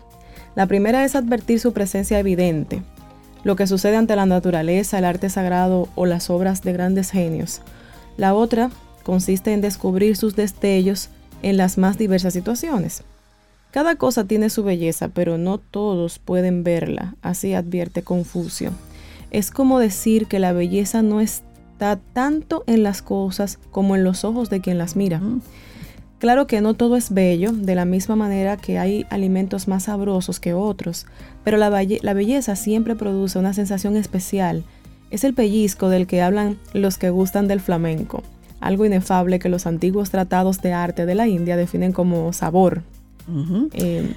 La 0.55 0.67
primera 0.67 1.05
es 1.05 1.15
advertir 1.15 1.61
su 1.61 1.71
presencia 1.71 2.19
evidente, 2.19 2.84
lo 3.45 3.55
que 3.55 3.65
sucede 3.65 3.95
ante 3.95 4.17
la 4.17 4.25
naturaleza, 4.25 4.97
el 4.97 5.05
arte 5.05 5.30
sagrado 5.30 5.88
o 5.95 6.05
las 6.05 6.30
obras 6.30 6.63
de 6.63 6.73
grandes 6.73 7.11
genios. 7.11 7.61
La 8.17 8.34
otra 8.34 8.71
consiste 9.10 9.53
en 9.53 9.62
descubrir 9.62 10.16
sus 10.16 10.36
destellos 10.36 11.10
en 11.41 11.57
las 11.57 11.80
más 11.80 11.97
diversas 11.97 12.32
situaciones. 12.32 13.01
Cada 13.72 13.95
cosa 13.95 14.26
tiene 14.26 14.51
su 14.51 14.64
belleza, 14.64 15.07
pero 15.07 15.39
no 15.39 15.57
todos 15.57 16.20
pueden 16.20 16.64
verla, 16.64 17.16
así 17.24 17.55
advierte 17.55 18.03
Confucio. 18.03 18.70
Es 19.32 19.49
como 19.49 19.80
decir 19.80 20.28
que 20.28 20.38
la 20.38 20.53
belleza 20.53 21.01
no 21.01 21.22
está 21.22 21.99
tanto 22.14 22.64
en 22.68 22.84
las 22.84 23.01
cosas 23.01 23.57
como 23.72 23.95
en 23.95 24.03
los 24.03 24.24
ojos 24.26 24.51
de 24.51 24.62
quien 24.62 24.78
las 24.78 24.95
mira. 24.95 25.20
Claro 26.20 26.45
que 26.45 26.62
no 26.62 26.76
todo 26.76 26.95
es 26.95 27.12
bello, 27.12 27.51
de 27.51 27.74
la 27.74 27.86
misma 27.86 28.16
manera 28.16 28.57
que 28.57 28.78
hay 28.78 29.07
alimentos 29.10 29.68
más 29.68 29.86
sabrosos 29.86 30.39
que 30.39 30.53
otros, 30.53 31.07
pero 31.43 31.57
la, 31.57 31.72
la 31.72 32.14
belleza 32.14 32.55
siempre 32.55 32.95
produce 32.95 33.39
una 33.39 33.55
sensación 33.55 33.97
especial. 33.97 34.64
Es 35.10 35.24
el 35.24 35.34
pellizco 35.34 35.89
del 35.89 36.05
que 36.05 36.22
hablan 36.22 36.60
los 36.74 36.99
que 36.99 37.10
gustan 37.10 37.47
del 37.47 37.60
flamenco, 37.60 38.22
algo 38.60 38.86
inefable 38.86 39.39
que 39.39 39.49
los 39.49 39.66
antiguos 39.66 40.10
tratados 40.10 40.62
de 40.62 40.74
arte 40.74 41.05
de 41.05 41.16
la 41.16 41.28
India 41.28 41.57
definen 41.57 41.91
como 41.91 42.34
sabor, 42.34 42.84
eh, 43.74 44.16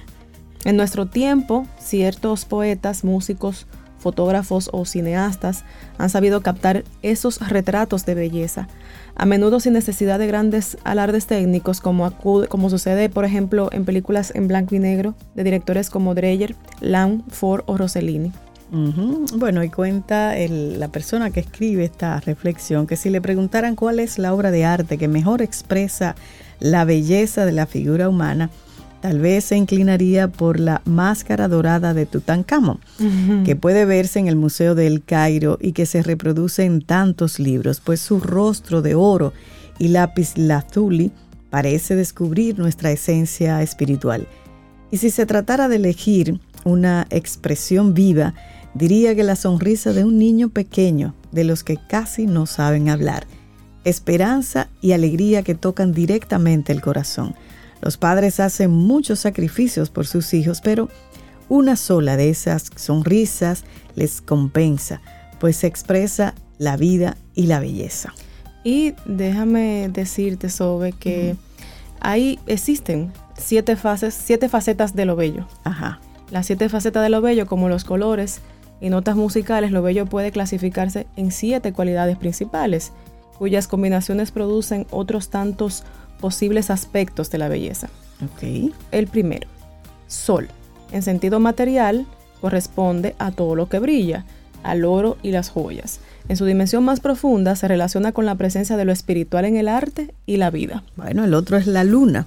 en 0.65 0.77
nuestro 0.77 1.05
tiempo, 1.07 1.67
ciertos 1.77 2.45
poetas, 2.45 3.03
músicos, 3.03 3.67
fotógrafos 4.03 4.69
o 4.73 4.85
cineastas 4.85 5.63
han 5.97 6.09
sabido 6.09 6.41
captar 6.41 6.83
esos 7.01 7.39
retratos 7.47 8.05
de 8.05 8.15
belleza, 8.15 8.67
a 9.15 9.25
menudo 9.25 9.59
sin 9.59 9.73
necesidad 9.73 10.19
de 10.19 10.27
grandes 10.27 10.77
alardes 10.83 11.25
técnicos, 11.25 11.79
como, 11.79 12.11
como 12.49 12.69
sucede, 12.69 13.09
por 13.09 13.25
ejemplo, 13.25 13.69
en 13.71 13.85
películas 13.85 14.33
en 14.35 14.47
blanco 14.47 14.75
y 14.75 14.79
negro 14.79 15.15
de 15.35 15.43
directores 15.43 15.89
como 15.89 16.15
Dreyer, 16.15 16.55
Lang, 16.81 17.23
Ford 17.29 17.63
o 17.65 17.77
Rossellini. 17.77 18.31
Bueno, 19.37 19.63
y 19.63 19.69
cuenta 19.69 20.33
la 20.35 20.87
persona 20.87 21.29
que 21.29 21.41
escribe 21.41 21.83
esta 21.83 22.19
reflexión 22.21 22.87
que 22.87 22.95
si 22.95 23.11
le 23.11 23.21
preguntaran 23.21 23.75
cuál 23.75 23.99
es 23.99 24.17
la 24.17 24.33
obra 24.33 24.49
de 24.49 24.65
arte 24.65 24.97
que 24.97 25.07
mejor 25.07 25.43
expresa 25.43 26.15
la 26.59 26.83
belleza 26.83 27.45
de 27.45 27.51
la 27.51 27.67
figura 27.67 28.09
humana, 28.09 28.49
tal 29.01 29.19
vez 29.19 29.43
se 29.43 29.57
inclinaría 29.57 30.27
por 30.27 30.59
la 30.59 30.81
máscara 30.85 31.47
dorada 31.47 31.93
de 31.93 32.07
Tutankamón, 32.07 32.79
que 33.45 33.55
puede 33.55 33.85
verse 33.85 34.17
en 34.17 34.27
el 34.27 34.37
Museo 34.37 34.73
del 34.73 35.03
Cairo 35.03 35.59
y 35.61 35.73
que 35.73 35.85
se 35.85 36.01
reproduce 36.01 36.63
en 36.63 36.81
tantos 36.81 37.37
libros, 37.37 37.79
pues 37.79 37.99
su 37.99 38.19
rostro 38.19 38.81
de 38.81 38.95
oro 38.95 39.33
y 39.77 39.89
lápiz 39.89 40.35
lazuli 40.35 41.11
parece 41.51 41.95
descubrir 41.95 42.57
nuestra 42.57 42.91
esencia 42.91 43.61
espiritual. 43.61 44.25
Y 44.89 44.97
si 44.97 45.11
se 45.11 45.27
tratara 45.27 45.67
de 45.67 45.75
elegir 45.75 46.39
una 46.63 47.05
expresión 47.11 47.93
viva, 47.93 48.33
diría 48.73 49.15
que 49.15 49.23
la 49.23 49.35
sonrisa 49.35 49.93
de 49.93 50.03
un 50.03 50.17
niño 50.17 50.49
pequeño, 50.49 51.13
de 51.31 51.43
los 51.43 51.63
que 51.63 51.77
casi 51.77 52.25
no 52.25 52.45
saben 52.45 52.89
hablar, 52.89 53.27
esperanza 53.83 54.69
y 54.81 54.93
alegría 54.93 55.43
que 55.43 55.55
tocan 55.55 55.93
directamente 55.93 56.71
el 56.71 56.81
corazón 56.81 57.35
los 57.83 57.97
padres 57.97 58.39
hacen 58.39 58.71
muchos 58.71 59.19
sacrificios 59.19 59.89
por 59.89 60.07
sus 60.07 60.33
hijos, 60.33 60.61
pero 60.61 60.87
una 61.49 61.75
sola 61.75 62.15
de 62.15 62.29
esas 62.29 62.71
sonrisas 62.77 63.65
les 63.95 64.21
compensa, 64.21 65.01
pues 65.37 65.57
se 65.57 65.67
expresa 65.67 66.33
la 66.59 66.77
vida 66.77 67.17
y 67.35 67.47
la 67.47 67.59
belleza. 67.59 68.13
Y 68.63 68.93
déjame 69.05 69.89
decirte, 69.91 70.49
Sobe, 70.49 70.93
que 70.93 71.35
ahí 71.99 72.39
existen 72.47 73.11
siete 73.37 73.75
fases, 73.75 74.13
siete 74.13 74.47
facetas 74.47 74.95
de 74.95 75.03
lo 75.03 75.17
bello. 75.17 75.45
Ajá. 75.65 75.99
Las 76.31 76.45
siete 76.45 76.69
facetas 76.69 77.03
de 77.03 77.09
lo 77.09 77.19
bello, 77.19 77.47
como 77.47 77.67
los 77.67 77.83
colores 77.83 78.39
y 78.83 78.89
notas 78.89 79.15
musicales, 79.15 79.71
lo 79.71 79.81
bello 79.81 80.05
puede 80.05 80.33
clasificarse 80.33 81.07
en 81.15 81.31
siete 81.31 81.71
cualidades 81.71 82.17
principales, 82.17 82.91
cuyas 83.39 83.69
combinaciones 83.69 84.31
producen 84.31 84.85
otros 84.91 85.29
tantos 85.29 85.85
posibles 86.19 86.69
aspectos 86.69 87.31
de 87.31 87.37
la 87.37 87.47
belleza. 87.47 87.87
El 88.91 89.07
primero, 89.07 89.47
sol. 90.07 90.49
En 90.91 91.01
sentido 91.01 91.39
material, 91.39 92.05
corresponde 92.41 93.15
a 93.19 93.31
todo 93.31 93.55
lo 93.55 93.69
que 93.69 93.79
brilla, 93.79 94.25
al 94.63 94.83
oro 94.83 95.17
y 95.23 95.31
las 95.31 95.49
joyas. 95.49 96.01
En 96.27 96.35
su 96.35 96.43
dimensión 96.43 96.83
más 96.83 96.99
profunda 96.99 97.55
se 97.55 97.69
relaciona 97.69 98.11
con 98.11 98.25
la 98.25 98.35
presencia 98.35 98.75
de 98.75 98.83
lo 98.83 98.91
espiritual 98.91 99.45
en 99.45 99.55
el 99.55 99.69
arte 99.69 100.13
y 100.25 100.35
la 100.35 100.49
vida. 100.49 100.83
Bueno, 100.97 101.23
el 101.23 101.33
otro 101.35 101.55
es 101.55 101.67
la 101.67 101.85
luna, 101.85 102.25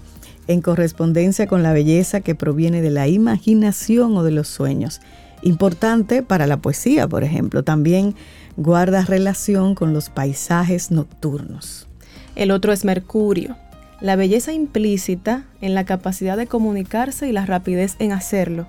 en 0.48 0.62
correspondencia 0.62 1.46
con 1.46 1.62
la 1.62 1.74
belleza 1.74 2.22
que 2.22 2.34
proviene 2.34 2.80
de 2.80 2.90
la 2.90 3.08
imaginación 3.08 4.16
o 4.16 4.22
de 4.22 4.30
los 4.30 4.48
sueños. 4.48 5.02
Importante 5.46 6.24
para 6.24 6.48
la 6.48 6.56
poesía, 6.56 7.06
por 7.06 7.22
ejemplo, 7.22 7.62
también 7.62 8.16
guarda 8.56 9.04
relación 9.04 9.76
con 9.76 9.92
los 9.92 10.10
paisajes 10.10 10.90
nocturnos. 10.90 11.86
El 12.34 12.50
otro 12.50 12.72
es 12.72 12.84
Mercurio, 12.84 13.56
la 14.00 14.16
belleza 14.16 14.52
implícita 14.52 15.44
en 15.60 15.74
la 15.74 15.84
capacidad 15.84 16.36
de 16.36 16.48
comunicarse 16.48 17.28
y 17.28 17.32
la 17.32 17.46
rapidez 17.46 17.94
en 18.00 18.10
hacerlo, 18.10 18.66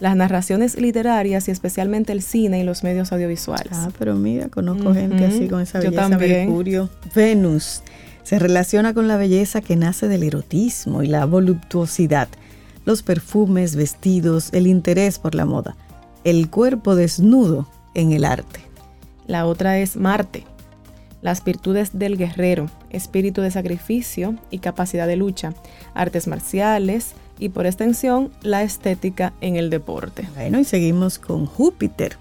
las 0.00 0.16
narraciones 0.16 0.80
literarias 0.80 1.46
y 1.48 1.50
especialmente 1.50 2.12
el 2.12 2.22
cine 2.22 2.58
y 2.58 2.64
los 2.64 2.84
medios 2.84 3.12
audiovisuales. 3.12 3.72
Ah, 3.72 3.90
pero 3.98 4.14
mira, 4.14 4.48
conozco 4.48 4.94
gente 4.94 5.26
así 5.26 5.46
con 5.46 5.60
esa 5.60 5.78
belleza. 5.78 6.08
Yo 6.08 6.18
Mercurio. 6.18 6.88
Venus 7.14 7.82
se 8.22 8.38
relaciona 8.38 8.94
con 8.94 9.08
la 9.08 9.18
belleza 9.18 9.60
que 9.60 9.76
nace 9.76 10.08
del 10.08 10.22
erotismo 10.22 11.02
y 11.02 11.06
la 11.06 11.26
voluptuosidad, 11.26 12.28
los 12.86 13.02
perfumes, 13.02 13.76
vestidos, 13.76 14.48
el 14.54 14.66
interés 14.66 15.18
por 15.18 15.34
la 15.34 15.44
moda, 15.44 15.76
el 16.24 16.48
cuerpo 16.48 16.96
desnudo 16.96 17.68
en 17.94 18.12
el 18.12 18.24
arte. 18.24 18.60
La 19.26 19.46
otra 19.46 19.78
es 19.78 19.96
Marte, 19.96 20.44
las 21.22 21.44
virtudes 21.44 21.90
del 21.98 22.18
guerrero, 22.18 22.70
espíritu 22.90 23.40
de 23.40 23.50
sacrificio 23.50 24.34
y 24.50 24.58
capacidad 24.58 25.06
de 25.06 25.16
lucha, 25.16 25.54
artes 25.94 26.26
marciales 26.26 27.14
y 27.38 27.50
por 27.50 27.66
extensión 27.66 28.30
la 28.42 28.62
estética 28.62 29.32
en 29.40 29.56
el 29.56 29.70
deporte. 29.70 30.28
Bueno, 30.34 30.58
y 30.60 30.64
seguimos 30.64 31.18
con 31.18 31.46
Júpiter. 31.46 32.16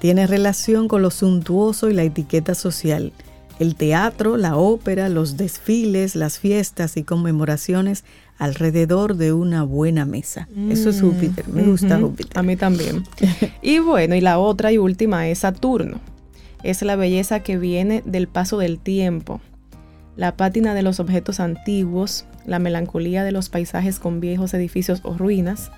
Tiene 0.00 0.26
relación 0.26 0.88
con 0.88 1.02
lo 1.02 1.10
suntuoso 1.10 1.90
y 1.90 1.94
la 1.94 2.02
etiqueta 2.02 2.54
social, 2.54 3.12
el 3.58 3.74
teatro, 3.74 4.36
la 4.36 4.56
ópera, 4.56 5.08
los 5.08 5.36
desfiles, 5.36 6.16
las 6.16 6.38
fiestas 6.38 6.96
y 6.96 7.04
conmemoraciones 7.04 8.04
alrededor 8.40 9.16
de 9.16 9.34
una 9.34 9.62
buena 9.62 10.06
mesa. 10.06 10.48
Eso 10.70 10.90
es 10.90 11.02
Mm, 11.02 11.06
Júpiter, 11.06 11.48
me 11.48 11.62
gusta 11.62 12.00
Júpiter. 12.00 12.38
A 12.38 12.42
mí 12.42 12.56
también. 12.56 13.04
y 13.62 13.78
bueno, 13.78 14.16
y 14.16 14.22
la 14.22 14.38
otra 14.38 14.72
y 14.72 14.78
última 14.78 15.28
es 15.28 15.40
Saturno. 15.40 16.00
Es 16.62 16.80
la 16.82 16.96
belleza 16.96 17.40
que 17.40 17.58
viene 17.58 18.02
del 18.06 18.28
paso 18.28 18.58
del 18.58 18.78
tiempo, 18.78 19.42
la 20.16 20.36
pátina 20.36 20.72
de 20.74 20.82
los 20.82 21.00
objetos 21.00 21.38
antiguos, 21.38 22.24
la 22.46 22.58
melancolía 22.58 23.24
de 23.24 23.32
los 23.32 23.50
paisajes 23.50 23.98
con 23.98 24.20
viejos 24.20 24.54
edificios 24.54 25.00
o 25.04 25.14
ruinas. 25.14 25.70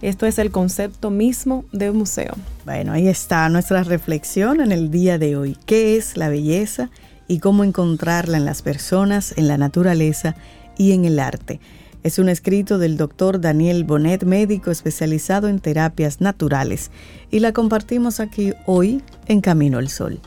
Esto 0.00 0.26
es 0.26 0.38
el 0.38 0.52
concepto 0.52 1.10
mismo 1.10 1.64
de 1.72 1.90
un 1.90 1.98
museo. 1.98 2.34
Bueno, 2.64 2.92
ahí 2.92 3.08
está 3.08 3.48
nuestra 3.48 3.82
reflexión 3.82 4.60
en 4.60 4.70
el 4.70 4.92
día 4.92 5.18
de 5.18 5.36
hoy. 5.36 5.56
¿Qué 5.66 5.96
es 5.96 6.16
la 6.16 6.28
belleza 6.28 6.90
y 7.26 7.40
cómo 7.40 7.64
encontrarla 7.64 8.36
en 8.36 8.44
las 8.44 8.62
personas, 8.62 9.34
en 9.36 9.48
la 9.48 9.58
naturaleza 9.58 10.36
y 10.78 10.92
en 10.92 11.04
el 11.04 11.18
arte? 11.18 11.58
Es 12.04 12.18
un 12.18 12.28
escrito 12.28 12.76
del 12.76 12.98
doctor 12.98 13.40
Daniel 13.40 13.84
Bonet, 13.84 14.24
médico 14.24 14.70
especializado 14.70 15.48
en 15.48 15.58
terapias 15.58 16.20
naturales, 16.20 16.90
y 17.30 17.38
la 17.38 17.54
compartimos 17.54 18.20
aquí 18.20 18.52
hoy 18.66 19.02
en 19.26 19.40
Camino 19.40 19.78
al 19.78 19.88
Sol. 19.88 20.20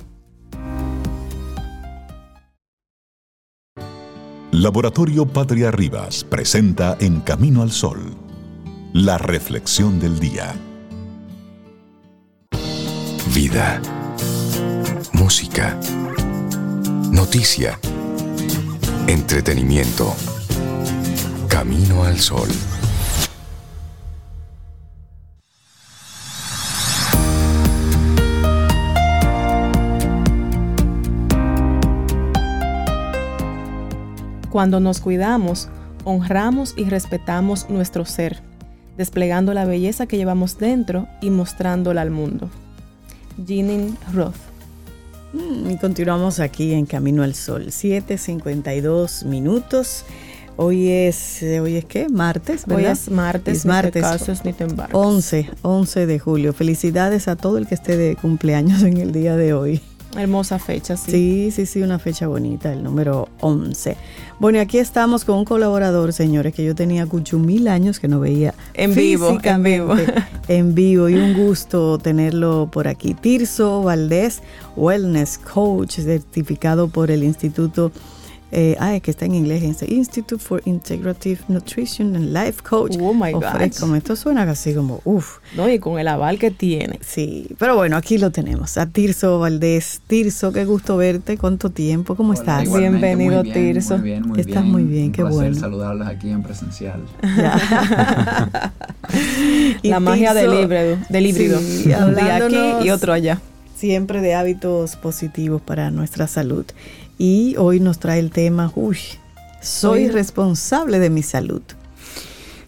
Laboratorio 4.51 5.27
Patria 5.27 5.69
Rivas 5.69 6.23
presenta 6.23 6.97
En 6.99 7.19
Camino 7.21 7.61
al 7.61 7.71
Sol, 7.71 7.99
la 8.93 9.19
reflexión 9.19 9.99
del 9.99 10.19
día. 10.19 10.55
Vida. 13.35 13.79
Música. 15.13 15.79
Noticia. 17.11 17.79
Entretenimiento. 19.05 20.15
Camino 21.57 22.03
al 22.03 22.19
sol. 22.19 22.47
Cuando 34.51 34.79
nos 34.79 34.99
cuidamos, 34.99 35.69
honramos 36.03 36.75
y 36.77 36.83
respetamos 36.83 37.67
nuestro 37.71 38.05
ser, 38.05 38.43
desplegando 38.95 39.55
la 39.55 39.65
belleza 39.65 40.05
que 40.05 40.17
llevamos 40.17 40.59
dentro 40.59 41.07
y 41.21 41.31
mostrándola 41.31 42.03
al 42.03 42.11
mundo. 42.11 42.51
Jeanine 43.43 43.95
Roth. 44.13 44.35
Mm, 45.33 45.71
Y 45.71 45.77
continuamos 45.77 46.39
aquí 46.39 46.73
en 46.73 46.85
Camino 46.85 47.23
al 47.23 47.33
Sol, 47.33 47.69
7.52 47.69 49.25
minutos. 49.25 50.05
Hoy 50.59 50.89
es, 50.89 51.43
eh, 51.43 51.59
¿hoy 51.59 51.75
es 51.77 51.85
qué? 51.85 52.09
Martes, 52.09 52.63
Hoy 52.67 52.77
¿verdad? 52.77 52.91
es 52.93 53.11
martes, 53.11 53.57
Es 53.59 53.65
ni 53.65 53.69
te 53.91 54.01
martes. 54.01 54.41
te 54.57 54.63
embarques. 54.63 54.95
11, 54.95 55.49
11 55.61 56.05
de 56.07 56.19
julio. 56.19 56.51
Felicidades 56.53 57.27
a 57.27 57.35
todo 57.35 57.59
el 57.59 57.67
que 57.67 57.75
esté 57.75 57.95
de 57.95 58.15
cumpleaños 58.15 58.81
en 58.81 58.97
el 58.97 59.11
día 59.11 59.35
de 59.35 59.53
hoy. 59.53 59.81
Hermosa 60.17 60.57
fecha, 60.57 60.97
sí. 60.97 61.11
Sí, 61.11 61.51
sí, 61.51 61.65
sí, 61.67 61.81
una 61.83 61.99
fecha 61.99 62.27
bonita, 62.27 62.73
el 62.73 62.81
número 62.83 63.27
11. 63.41 63.97
Bueno, 64.39 64.57
y 64.57 64.61
aquí 64.61 64.79
estamos 64.79 65.25
con 65.25 65.37
un 65.37 65.45
colaborador, 65.45 66.11
señores, 66.11 66.55
que 66.55 66.63
yo 66.65 66.73
tenía 66.73 67.05
cucho 67.05 67.37
mil 67.37 67.67
años 67.67 67.99
que 67.99 68.07
no 68.07 68.19
veía 68.19 68.55
En 68.73 68.95
vivo, 68.95 69.37
en 69.43 69.61
vivo. 69.63 69.93
en 70.47 70.73
vivo, 70.73 71.07
y 71.09 71.15
un 71.15 71.35
gusto 71.35 71.99
tenerlo 71.99 72.67
por 72.71 72.87
aquí. 72.87 73.13
Tirso 73.13 73.83
Valdés, 73.83 74.41
Wellness 74.75 75.37
Coach, 75.37 75.99
certificado 75.99 76.87
por 76.87 77.11
el 77.11 77.23
Instituto, 77.23 77.91
eh, 78.51 78.77
ay, 78.79 79.01
que 79.01 79.11
está 79.11 79.25
en 79.25 79.35
inglés, 79.35 79.61
este 79.63 79.93
Institute 79.93 80.41
for 80.41 80.61
Integrative 80.65 81.39
Nutrition 81.49 82.15
and 82.15 82.31
Life 82.33 82.63
Coach. 82.67 82.95
Oh, 82.99 83.13
my 83.13 83.33
God. 83.33 83.61
Esto 83.61 84.15
suena 84.15 84.43
así 84.43 84.73
como, 84.73 85.01
uff. 85.03 85.39
¿no? 85.55 85.69
Y 85.69 85.79
con 85.79 85.99
el 85.99 86.07
aval 86.07 86.39
que 86.39 86.49
tiene. 86.51 86.99
Sí, 87.05 87.47
pero 87.59 87.75
bueno, 87.75 87.97
aquí 87.97 88.17
lo 88.17 88.31
tenemos, 88.31 88.77
a 88.77 88.85
Tirso 88.85 89.39
Valdés. 89.39 90.01
Tirso, 90.07 90.53
qué 90.53 90.63
gusto 90.65 90.95
verte, 90.97 91.37
¿cuánto 91.37 91.69
tiempo? 91.69 92.15
¿Cómo 92.15 92.29
Hola, 92.31 92.39
estás? 92.39 92.77
Bienvenido, 92.77 93.43
muy 93.43 93.51
bien, 93.51 93.73
Tirso. 93.73 93.97
Muy 93.97 94.05
bien, 94.09 94.27
muy 94.27 94.39
Estás 94.39 94.63
bien. 94.63 94.71
muy 94.71 94.83
bien, 94.83 95.05
Un 95.07 95.11
qué 95.11 95.21
placer 95.23 95.39
bueno. 95.39 95.59
saludarlos 95.59 96.07
aquí 96.07 96.29
en 96.29 96.43
presencial. 96.43 97.01
Y 99.81 99.89
la 99.89 99.99
magia 99.99 100.33
del 100.33 100.53
híbrido, 100.53 100.97
del 101.09 101.25
híbrido. 101.25 101.59
sí, 101.59 101.91
Un 101.93 102.15
día 102.15 102.37
aquí 102.37 102.85
y 102.85 102.89
otro 102.89 103.13
allá. 103.13 103.39
Siempre 103.75 104.21
de 104.21 104.33
hábitos 104.33 104.95
positivos 104.95 105.61
para 105.61 105.91
nuestra 105.91 106.27
salud. 106.27 106.65
Y 107.17 107.55
hoy 107.57 107.79
nos 107.79 107.99
trae 107.99 108.19
el 108.19 108.31
tema, 108.31 108.71
uy, 108.75 108.97
soy 109.61 110.09
responsable 110.09 110.99
de 110.99 111.09
mi 111.09 111.23
salud. 111.23 111.61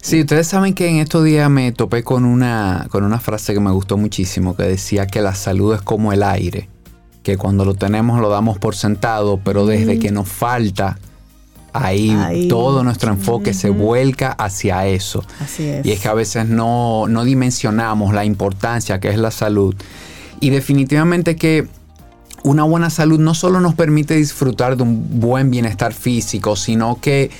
Sí, 0.01 0.21
ustedes 0.21 0.47
saben 0.47 0.73
que 0.73 0.87
en 0.87 0.97
estos 0.97 1.23
días 1.23 1.49
me 1.49 1.71
topé 1.71 2.03
con 2.03 2.23
una, 2.25 2.87
con 2.89 3.03
una 3.03 3.19
frase 3.19 3.53
que 3.53 3.59
me 3.59 3.71
gustó 3.71 3.97
muchísimo, 3.97 4.55
que 4.55 4.63
decía 4.63 5.05
que 5.05 5.21
la 5.21 5.35
salud 5.35 5.75
es 5.75 5.81
como 5.81 6.13
el 6.13 6.23
aire, 6.23 6.69
que 7.21 7.37
cuando 7.37 7.65
lo 7.65 7.75
tenemos 7.75 8.19
lo 8.21 8.29
damos 8.29 8.57
por 8.57 8.75
sentado, 8.75 9.39
pero 9.43 9.65
desde 9.65 9.99
que 9.99 10.11
nos 10.11 10.29
falta, 10.29 10.97
ahí, 11.73 12.11
Ahí. 12.11 12.47
todo 12.47 12.83
nuestro 12.83 13.11
enfoque 13.11 13.53
se 13.53 13.69
vuelca 13.69 14.31
hacia 14.31 14.87
eso. 14.87 15.23
Así 15.41 15.67
es. 15.67 15.85
Y 15.85 15.91
es 15.91 15.99
que 15.99 16.07
a 16.07 16.13
veces 16.13 16.47
no, 16.47 17.07
no 17.07 17.25
dimensionamos 17.25 18.13
la 18.13 18.25
importancia 18.25 18.99
que 18.99 19.09
es 19.09 19.17
la 19.17 19.31
salud. 19.31 19.75
Y 20.39 20.49
definitivamente 20.49 21.35
que 21.35 21.67
una 22.43 22.63
buena 22.63 22.89
salud 22.89 23.19
no 23.19 23.33
solo 23.33 23.59
nos 23.59 23.75
permite 23.75 24.15
disfrutar 24.15 24.77
de 24.77 24.83
un 24.83 25.19
buen 25.19 25.51
bienestar 25.51 25.93
físico, 25.93 26.55
sino 26.55 26.99
que 27.01 27.31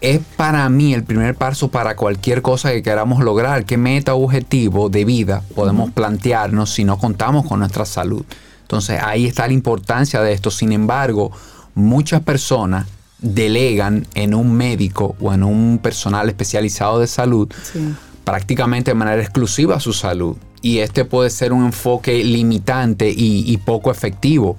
es 0.00 0.20
para 0.36 0.68
mí 0.68 0.94
el 0.94 1.04
primer 1.04 1.34
paso 1.34 1.68
para 1.68 1.96
cualquier 1.96 2.42
cosa 2.42 2.70
que 2.70 2.82
queramos 2.82 3.22
lograr. 3.22 3.64
¿Qué 3.64 3.76
meta 3.76 4.14
o 4.14 4.24
objetivo 4.24 4.88
de 4.88 5.04
vida 5.04 5.42
podemos 5.54 5.90
plantearnos 5.90 6.70
si 6.70 6.84
no 6.84 6.98
contamos 6.98 7.46
con 7.46 7.60
nuestra 7.60 7.84
salud? 7.84 8.24
Entonces 8.62 9.00
ahí 9.02 9.26
está 9.26 9.46
la 9.46 9.52
importancia 9.52 10.20
de 10.20 10.32
esto. 10.32 10.50
Sin 10.50 10.72
embargo, 10.72 11.32
muchas 11.74 12.20
personas 12.20 12.86
delegan 13.18 14.06
en 14.14 14.34
un 14.34 14.52
médico 14.52 15.16
o 15.20 15.32
en 15.32 15.42
un 15.42 15.78
personal 15.82 16.28
especializado 16.28 17.00
de 17.00 17.06
salud 17.06 17.48
Sí. 17.62 17.94
Prácticamente 18.26 18.90
de 18.90 18.96
manera 18.96 19.22
exclusiva 19.22 19.78
su 19.78 19.92
salud. 19.92 20.36
Y 20.60 20.78
este 20.78 21.04
puede 21.04 21.30
ser 21.30 21.52
un 21.52 21.64
enfoque 21.64 22.24
limitante 22.24 23.08
y, 23.08 23.44
y 23.46 23.56
poco 23.58 23.92
efectivo. 23.92 24.56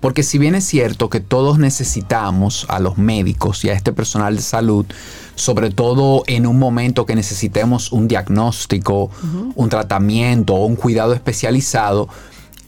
Porque 0.00 0.22
si 0.22 0.38
bien 0.38 0.54
es 0.54 0.64
cierto 0.64 1.10
que 1.10 1.20
todos 1.20 1.58
necesitamos 1.58 2.64
a 2.70 2.78
los 2.78 2.96
médicos 2.96 3.64
y 3.64 3.68
a 3.68 3.74
este 3.74 3.92
personal 3.92 4.36
de 4.36 4.42
salud, 4.42 4.86
sobre 5.34 5.70
todo 5.70 6.22
en 6.26 6.46
un 6.46 6.58
momento 6.58 7.04
que 7.04 7.14
necesitemos 7.14 7.92
un 7.92 8.08
diagnóstico, 8.08 9.10
un 9.54 9.68
tratamiento 9.68 10.54
o 10.54 10.64
un 10.64 10.76
cuidado 10.76 11.12
especializado, 11.12 12.08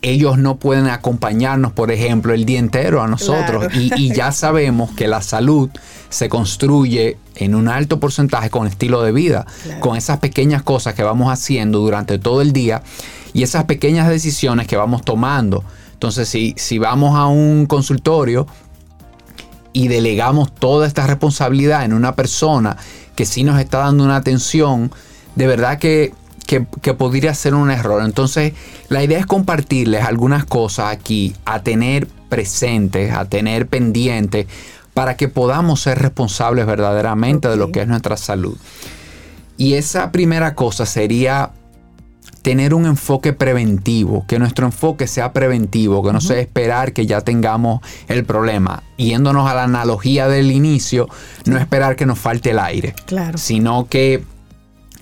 ellos 0.02 0.38
no 0.38 0.56
pueden 0.56 0.86
acompañarnos, 0.86 1.72
por 1.72 1.90
ejemplo, 1.90 2.32
el 2.32 2.44
día 2.46 2.58
entero 2.58 3.02
a 3.02 3.06
nosotros. 3.06 3.66
Claro. 3.68 3.80
Y, 3.80 3.92
y 4.06 4.14
ya 4.14 4.32
sabemos 4.32 4.90
que 4.92 5.08
la 5.08 5.20
salud 5.22 5.68
se 6.08 6.28
construye 6.28 7.18
en 7.36 7.54
un 7.54 7.68
alto 7.68 8.00
porcentaje 8.00 8.50
con 8.50 8.66
estilo 8.66 9.02
de 9.02 9.12
vida, 9.12 9.46
Claro. 9.62 9.80
con 9.80 9.96
esas 9.96 10.18
pequeñas 10.18 10.62
cosas 10.62 10.94
que 10.94 11.02
vamos 11.02 11.30
haciendo 11.32 11.80
durante 11.80 12.18
todo 12.18 12.40
el 12.42 12.52
día 12.52 12.82
y 13.32 13.42
esas 13.42 13.64
pequeñas 13.64 14.08
decisiones 14.08 14.66
que 14.66 14.76
vamos 14.76 15.02
tomando. 15.04 15.64
Entonces, 15.92 16.28
si, 16.28 16.54
si 16.56 16.78
vamos 16.78 17.14
a 17.16 17.26
un 17.26 17.66
consultorio 17.66 18.46
y 19.72 19.88
delegamos 19.88 20.52
toda 20.54 20.86
esta 20.86 21.06
responsabilidad 21.06 21.84
en 21.84 21.92
una 21.92 22.16
persona 22.16 22.76
que 23.14 23.26
sí 23.26 23.44
nos 23.44 23.60
está 23.60 23.78
dando 23.78 24.02
una 24.04 24.16
atención, 24.16 24.90
de 25.36 25.46
verdad 25.46 25.78
que, 25.78 26.12
que- 26.50 26.66
que 26.82 26.94
podría 26.94 27.32
ser 27.32 27.54
un 27.54 27.70
error. 27.70 28.02
Entonces, 28.04 28.54
la 28.88 29.04
idea 29.04 29.20
es 29.20 29.26
compartirles 29.26 30.04
algunas 30.04 30.44
cosas 30.44 30.92
aquí, 30.92 31.32
a 31.44 31.62
tener 31.62 32.08
presentes, 32.28 33.12
a 33.12 33.24
tener 33.26 33.68
pendientes, 33.68 34.46
para 34.92 35.16
que 35.16 35.28
podamos 35.28 35.80
ser 35.80 36.00
responsables 36.00 36.66
verdaderamente 36.66 37.46
de 37.46 37.56
lo 37.56 37.70
que 37.70 37.82
es 37.82 37.86
nuestra 37.86 38.16
salud. 38.16 38.56
Y 39.58 39.74
esa 39.74 40.10
primera 40.10 40.56
cosa 40.56 40.86
sería 40.86 41.50
tener 42.42 42.74
un 42.74 42.86
enfoque 42.86 43.32
preventivo, 43.32 44.24
que 44.26 44.40
nuestro 44.40 44.66
enfoque 44.66 45.06
sea 45.06 45.32
preventivo, 45.32 46.02
que 46.02 46.12
no 46.12 46.20
sea 46.20 46.40
esperar 46.40 46.92
que 46.92 47.06
ya 47.06 47.20
tengamos 47.20 47.80
el 48.08 48.24
problema. 48.24 48.82
Yéndonos 48.96 49.48
a 49.48 49.54
la 49.54 49.62
analogía 49.62 50.26
del 50.26 50.50
inicio, 50.50 51.08
no 51.44 51.58
esperar 51.58 51.94
que 51.94 52.06
nos 52.06 52.18
falte 52.18 52.50
el 52.50 52.58
aire, 52.58 52.94
Claro. 53.06 53.38
sino 53.38 53.86
que 53.88 54.24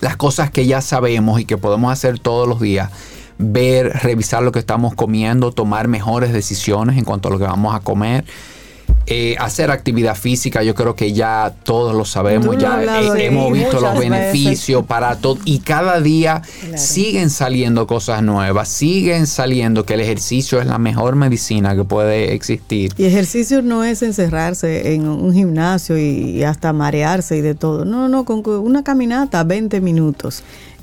las 0.00 0.16
cosas 0.16 0.50
que 0.50 0.66
ya 0.66 0.80
sabemos 0.80 1.40
y 1.40 1.44
que 1.44 1.56
podemos 1.56 1.92
hacer 1.92 2.18
todos 2.18 2.48
los 2.48 2.60
días, 2.60 2.90
ver, 3.38 3.92
revisar 4.02 4.42
lo 4.42 4.52
que 4.52 4.58
estamos 4.58 4.94
comiendo, 4.94 5.52
tomar 5.52 5.88
mejores 5.88 6.32
decisiones 6.32 6.96
en 6.96 7.04
cuanto 7.04 7.28
a 7.28 7.30
lo 7.32 7.38
que 7.38 7.44
vamos 7.44 7.74
a 7.74 7.80
comer, 7.80 8.24
eh, 9.10 9.36
hacer 9.38 9.70
actividad 9.70 10.14
física, 10.14 10.62
yo 10.62 10.74
creo 10.74 10.94
que 10.94 11.14
ya 11.14 11.54
todos 11.62 11.94
lo 11.94 12.04
sabemos, 12.04 12.46
Tú 12.46 12.58
ya 12.58 12.82
hemos 13.16 13.50
visto 13.52 13.80
los 13.80 13.98
beneficios 13.98 14.84
para 14.84 15.16
todo 15.16 15.38
y 15.46 15.60
cada 15.60 16.00
día 16.00 16.42
siguen 16.76 17.30
saliendo 17.30 17.86
cosas 17.86 18.22
nuevas, 18.22 18.68
siguen 18.68 19.26
saliendo 19.26 19.86
que 19.86 19.94
el 19.94 20.00
ejercicio 20.00 20.60
es 20.60 20.66
la 20.66 20.78
mejor 20.78 21.16
medicina 21.16 21.74
que 21.74 21.84
puede 21.84 22.34
existir. 22.34 22.92
Y 22.98 23.06
ejercicio 23.06 23.62
no 23.62 23.82
es 23.82 24.02
encerrarse 24.02 24.92
en 24.92 25.08
un 25.08 25.32
gimnasio 25.32 25.96
y 25.96 26.42
hasta 26.44 26.74
marearse 26.74 27.38
y 27.38 27.40
de 27.40 27.54
todo. 27.54 27.86
No, 27.86 28.08
no, 28.08 28.26
con 28.26 28.42
una 28.46 28.84
caminata 28.84 29.42
20 29.42 29.80
minutos 29.80 30.42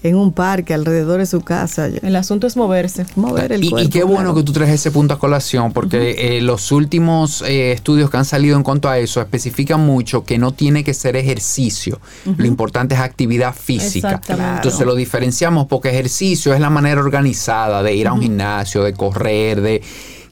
en 0.10 0.16
un 0.16 0.32
parque 0.32 0.76
alrededor 0.76 1.20
de 1.20 1.26
su 1.26 1.42
casa. 1.42 1.88
El 1.88 2.16
asunto 2.16 2.46
es 2.46 2.56
moverse. 2.56 3.08
Mover 3.16 3.52
el 3.52 3.64
y, 3.64 3.74
y 3.76 3.90
qué 3.90 4.04
bueno 4.04 4.22
claro. 4.22 4.36
que 4.36 4.44
tú 4.44 4.54
traes 4.54 4.72
ese 4.72 4.92
punto 4.92 5.16
a 5.16 5.20
colación, 5.20 5.74
porque 5.74 6.38
eh, 6.38 6.42
los 6.42 6.72
últimos 6.72 7.42
eh, 7.42 7.72
estudios 7.72 8.12
que 8.12 8.18
han 8.18 8.26
salido 8.26 8.56
en 8.56 8.62
cuanto 8.62 8.88
a 8.88 9.00
eso 9.00 9.20
especifican 9.20 9.84
mucho 9.84 10.24
que 10.24 10.38
no 10.38 10.52
tiene 10.52 10.84
que 10.84 10.94
ser 10.94 11.16
ejercicio. 11.16 12.00
Lo 12.38 12.46
importante 12.46 12.94
es 12.94 13.02
actividad 13.02 13.56
física. 13.56 14.10
Exactamente. 14.10 14.58
Entonces 14.58 14.86
lo 14.86 14.94
diferenciamos 14.94 15.66
porque 15.66 15.90
ejercicio 15.90 16.54
es 16.54 16.60
la 16.60 16.70
manera 16.70 17.02
organizada 17.02 17.82
de 17.82 17.96
ir 17.96 18.08
a 18.08 18.14
un 18.14 18.22
gimnasio, 18.22 18.84
de 18.84 18.94
correr, 18.94 19.62
de 19.62 19.82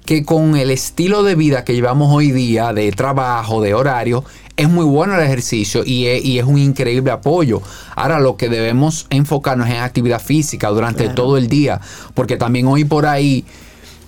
que 0.05 0.25
con 0.25 0.55
el 0.55 0.71
estilo 0.71 1.23
de 1.23 1.35
vida 1.35 1.63
que 1.63 1.73
llevamos 1.73 2.13
hoy 2.13 2.31
día, 2.31 2.73
de 2.73 2.91
trabajo, 2.91 3.61
de 3.61 3.73
horario, 3.73 4.23
es 4.55 4.69
muy 4.69 4.85
bueno 4.85 5.15
el 5.15 5.21
ejercicio 5.21 5.83
y 5.85 6.07
es, 6.07 6.23
y 6.23 6.39
es 6.39 6.45
un 6.45 6.57
increíble 6.57 7.11
apoyo. 7.11 7.61
Ahora 7.95 8.19
lo 8.19 8.37
que 8.37 8.49
debemos 8.49 9.07
enfocarnos 9.09 9.67
es 9.67 9.75
en 9.75 9.81
actividad 9.81 10.21
física 10.21 10.69
durante 10.69 11.09
todo 11.09 11.37
el 11.37 11.47
día, 11.47 11.79
porque 12.13 12.37
también 12.37 12.67
hoy 12.67 12.83
por 12.85 13.05
ahí 13.05 13.45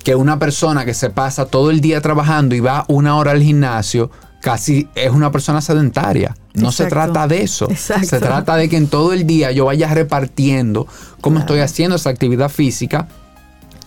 que 0.04 0.16
una 0.16 0.38
persona 0.38 0.86
que 0.86 0.94
se 0.94 1.10
pasa 1.10 1.48
todo 1.48 1.72
el 1.72 1.82
día 1.82 2.00
trabajando 2.02 2.54
y 2.54 2.60
va 2.60 2.86
una 2.88 3.18
hora 3.18 3.32
al 3.32 3.42
gimnasio, 3.42 4.12
casi 4.40 4.88
es 4.94 5.10
una 5.10 5.32
persona 5.32 5.62
sedentaria. 5.62 6.36
No 6.54 6.72
se 6.72 6.86
trata 6.86 7.28
de 7.28 7.42
eso. 7.42 7.70
Exacto. 7.70 8.06
Se 8.08 8.20
trata 8.20 8.56
de 8.56 8.70
que 8.70 8.78
en 8.78 8.88
todo 8.88 9.14
el 9.14 9.26
día 9.26 9.52
yo 9.52 9.66
vaya 9.66 9.92
repartiendo 9.92 10.88
cómo 11.22 11.40
estoy 11.40 11.60
haciendo 11.60 11.96
esa 11.96 12.12
actividad 12.12 12.50
física 12.50 13.08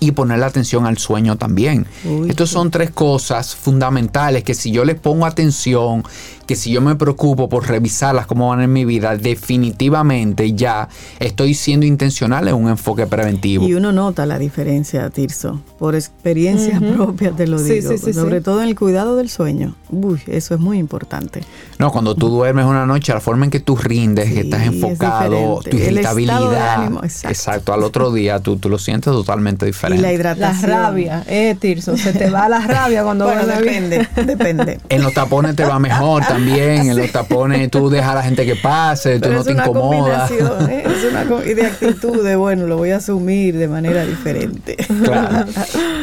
y 0.01 0.12
poner 0.12 0.38
la 0.38 0.46
atención 0.46 0.86
al 0.86 0.99
sueño 0.99 1.36
también. 1.36 1.86
Uy, 2.05 2.30
Estas 2.30 2.51
son 2.51 2.70
tres 2.70 2.90
cosas 2.90 3.55
fundamentales 3.55 4.44
que 4.44 4.55
si 4.55 4.70
yo 4.70 4.84
les 4.84 4.96
pongo 4.96 5.26
atención, 5.26 6.05
que 6.49 6.57
si 6.57 6.72
yo 6.72 6.80
me 6.80 6.96
preocupo 6.96 7.49
por 7.49 7.68
revisarlas 7.68 8.26
cómo 8.26 8.49
van 8.49 8.62
en 8.62 8.72
mi 8.72 8.84
vida, 8.86 9.16
definitivamente 9.16 10.55
ya 10.55 10.88
estoy 11.20 11.53
siendo 11.55 11.84
intencional 11.84 12.49
en 12.49 12.55
un 12.55 12.68
enfoque 12.70 13.07
preventivo. 13.07 13.68
Y 13.68 13.74
uno 13.74 13.92
nota 13.92 14.24
la 14.24 14.38
diferencia, 14.38 15.11
Tirso. 15.11 15.61
Por 15.78 15.94
experiencia 15.94 16.80
propia 16.80 17.32
te 17.32 17.46
lo 17.46 17.59
Sí, 17.59 17.74
digo. 17.74 17.90
sí, 17.90 17.99
sí, 17.99 18.12
sobre 18.14 18.38
sí. 18.38 18.44
todo 18.44 18.62
en 18.62 18.68
el 18.68 18.74
cuidado 18.76 19.14
del 19.16 19.28
sueño. 19.28 19.74
Uy, 19.90 20.20
eso 20.26 20.55
es 20.55 20.61
muy 20.61 20.78
importante. 20.78 21.42
No, 21.78 21.92
cuando 21.92 22.14
tú 22.14 22.28
duermes 22.28 22.64
una 22.64 22.86
noche, 22.86 23.12
la 23.12 23.20
forma 23.20 23.44
en 23.44 23.51
que 23.51 23.61
tú 23.61 23.76
rindes, 23.76 24.32
que 24.32 24.40
estás 24.40 24.62
es 24.62 24.68
enfocado, 24.68 25.61
tu 25.62 25.76
El 25.76 25.99
estado 25.99 26.16
de 26.16 26.22
irritabilidad. 26.22 26.82
ánimo, 26.82 27.01
exacto. 27.05 27.74
al 27.74 27.82
otro 27.84 28.11
día 28.11 28.40
tú, 28.40 28.57
tú 28.57 28.70
lo 28.70 28.78
sientes 28.78 29.12
totalmente 29.12 29.66
Y 29.66 29.68
diferente. 29.68 30.01
la 30.03 30.09
La 30.09 30.14
hidratación. 30.14 30.70
rabia, 30.70 31.24
eh, 31.28 31.55
Tirso, 31.61 31.96
se 31.99 32.12
te 32.14 32.30
va 32.30 32.49
la 32.49 32.61
rabia 32.66 33.03
cuando 33.05 33.26
Bueno, 33.26 33.46
depende, 33.46 34.09
depende. 34.24 34.80
En 34.88 35.03
los 35.03 35.12
tapones 35.12 35.55
te 35.55 35.64
va 35.64 35.78
mejor 35.78 36.22
también. 36.22 36.38
En 36.47 36.97
los 36.97 37.11
tapones 37.12 37.70
tú 37.70 37.91
dejas 37.91 38.11
a 38.11 38.14
la 38.14 38.22
gente 38.22 38.47
que 38.47 38.57
pase, 38.57 39.20
tú 39.20 39.30
no 39.30 39.45
te 39.45 39.53
incomodas. 39.53 40.30
¿eh? 40.30 40.84
es 40.86 41.05
una 41.05 41.45
y 41.45 41.55
de 41.55 41.66
actitudes, 41.66 42.36
bueno, 42.36 42.66
lo 42.66 42.76
voy 42.76 42.91
a 42.91 42.97
asumir 42.97 43.57
de 43.57 43.68
manera 43.68 44.05
diferente. 44.05 44.76
Claro. 45.03 45.47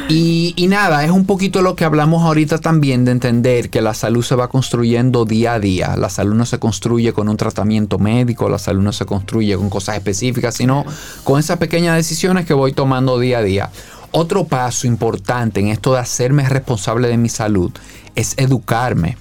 Y, 0.08 0.54
y 0.56 0.68
nada, 0.68 1.04
es 1.04 1.12
un 1.12 1.26
poquito 1.26 1.62
lo 1.62 1.76
que 1.76 1.84
hablamos 1.84 2.24
ahorita 2.24 2.60
también 2.60 3.06
de 3.06 3.12
entender 3.12 3.70
que 3.70 3.82
la 3.82 3.94
salud 3.94 4.24
se 4.24 4.36
va 4.36 4.50
construyendo 4.50 5.26
día 5.26 5.54
a 5.54 5.60
día. 5.60 5.96
La 5.96 6.10
salud 6.10 6.36
no 6.36 6.46
se 6.46 6.60
construye 6.60 7.14
con 7.14 7.30
un 7.30 7.38
tratamiento 7.38 7.98
médico, 7.98 8.50
la 8.50 8.60
salud 8.60 8.84
no 8.84 8.94
se 8.94 9.06
construye 9.06 9.56
con 9.58 9.70
cosas 9.70 9.96
específicas, 9.96 10.56
sino 10.56 10.86
con 11.24 11.40
esas 11.40 11.58
pequeñas 11.58 11.96
decisiones 11.96 12.46
que 12.46 12.54
voy 12.54 12.74
tomando 12.74 13.20
día 13.20 13.40
a 13.40 13.44
día. 13.44 13.70
Otro 14.12 14.46
paso 14.46 14.88
importante 14.88 15.60
en 15.60 15.68
esto 15.68 15.94
de 15.94 16.00
hacerme 16.00 16.48
responsable 16.48 17.08
de 17.08 17.18
mi 17.18 17.30
salud 17.30 17.72
es 18.16 18.36
educarme. 18.38 19.18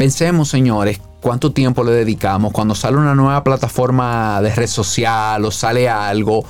Pensemos, 0.00 0.48
señores, 0.48 0.98
cuánto 1.20 1.52
tiempo 1.52 1.84
le 1.84 1.92
dedicamos. 1.92 2.54
Cuando 2.54 2.74
sale 2.74 2.96
una 2.96 3.14
nueva 3.14 3.44
plataforma 3.44 4.40
de 4.40 4.48
red 4.54 4.66
social 4.66 5.44
o 5.44 5.50
sale 5.50 5.90
algo 5.90 6.42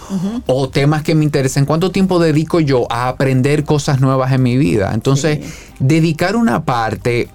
o 0.46 0.68
temas 0.68 1.02
que 1.02 1.16
me 1.16 1.24
interesen, 1.24 1.64
cuánto 1.64 1.90
tiempo 1.90 2.20
dedico 2.20 2.60
yo 2.60 2.86
a 2.92 3.08
aprender 3.08 3.64
cosas 3.64 4.00
nuevas 4.00 4.30
en 4.30 4.44
mi 4.44 4.56
vida. 4.56 4.92
Entonces, 4.94 5.40
dedicar 5.80 6.36
una 6.36 6.64
parte 6.64 7.28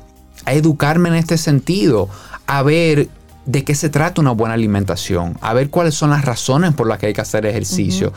a 0.45 0.53
educarme 0.53 1.09
en 1.09 1.15
este 1.15 1.37
sentido, 1.37 2.07
a 2.47 2.63
ver 2.63 3.09
de 3.45 3.65
qué 3.65 3.75
se 3.75 3.89
trata 3.89 4.21
una 4.21 4.31
buena 4.31 4.53
alimentación, 4.53 5.37
a 5.41 5.53
ver 5.53 5.69
cuáles 5.69 5.95
son 5.95 6.11
las 6.11 6.23
razones 6.23 6.73
por 6.75 6.87
las 6.87 6.97
que 6.97 7.07
hay 7.07 7.13
que 7.13 7.19
hacer 7.19 7.45
ejercicio, 7.45 8.13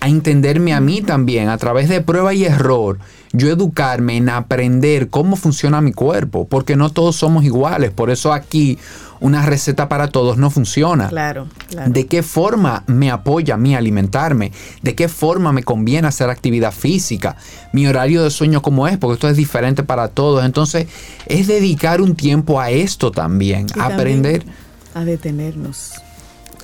a 0.00 0.08
entenderme 0.08 0.72
a 0.72 0.80
mí 0.80 1.02
también 1.02 1.50
a 1.50 1.58
través 1.58 1.90
de 1.90 2.00
prueba 2.00 2.32
y 2.32 2.46
error, 2.46 3.00
yo 3.34 3.50
educarme 3.50 4.16
en 4.16 4.28
aprender 4.28 5.10
cómo 5.10 5.34
funciona 5.34 5.80
mi 5.80 5.92
cuerpo, 5.92 6.46
porque 6.46 6.76
no 6.76 6.90
todos 6.90 7.16
somos 7.16 7.44
iguales, 7.44 7.90
por 7.90 8.10
eso 8.10 8.32
aquí 8.32 8.78
una 9.18 9.44
receta 9.44 9.88
para 9.88 10.08
todos 10.08 10.38
no 10.38 10.50
funciona. 10.50 11.08
Claro, 11.08 11.48
claro. 11.68 11.90
¿De 11.90 12.06
qué 12.06 12.22
forma 12.22 12.84
me 12.86 13.10
apoya 13.10 13.54
a 13.54 13.56
mí 13.56 13.74
alimentarme? 13.74 14.52
¿De 14.82 14.94
qué 14.94 15.08
forma 15.08 15.52
me 15.52 15.64
conviene 15.64 16.06
hacer 16.06 16.30
actividad 16.30 16.72
física? 16.72 17.36
Mi 17.72 17.88
horario 17.88 18.22
de 18.22 18.30
sueño 18.30 18.62
cómo 18.62 18.86
es, 18.86 18.98
porque 18.98 19.14
esto 19.14 19.28
es 19.28 19.36
diferente 19.36 19.82
para 19.82 20.08
todos. 20.08 20.44
Entonces, 20.44 20.86
es 21.26 21.48
dedicar 21.48 22.00
un 22.00 22.14
tiempo 22.14 22.60
a 22.60 22.70
esto 22.70 23.10
también, 23.10 23.66
Y 23.74 23.80
a 23.80 23.88
también 23.88 23.92
aprender. 23.98 24.46
A 24.94 25.04
detenernos. 25.04 25.94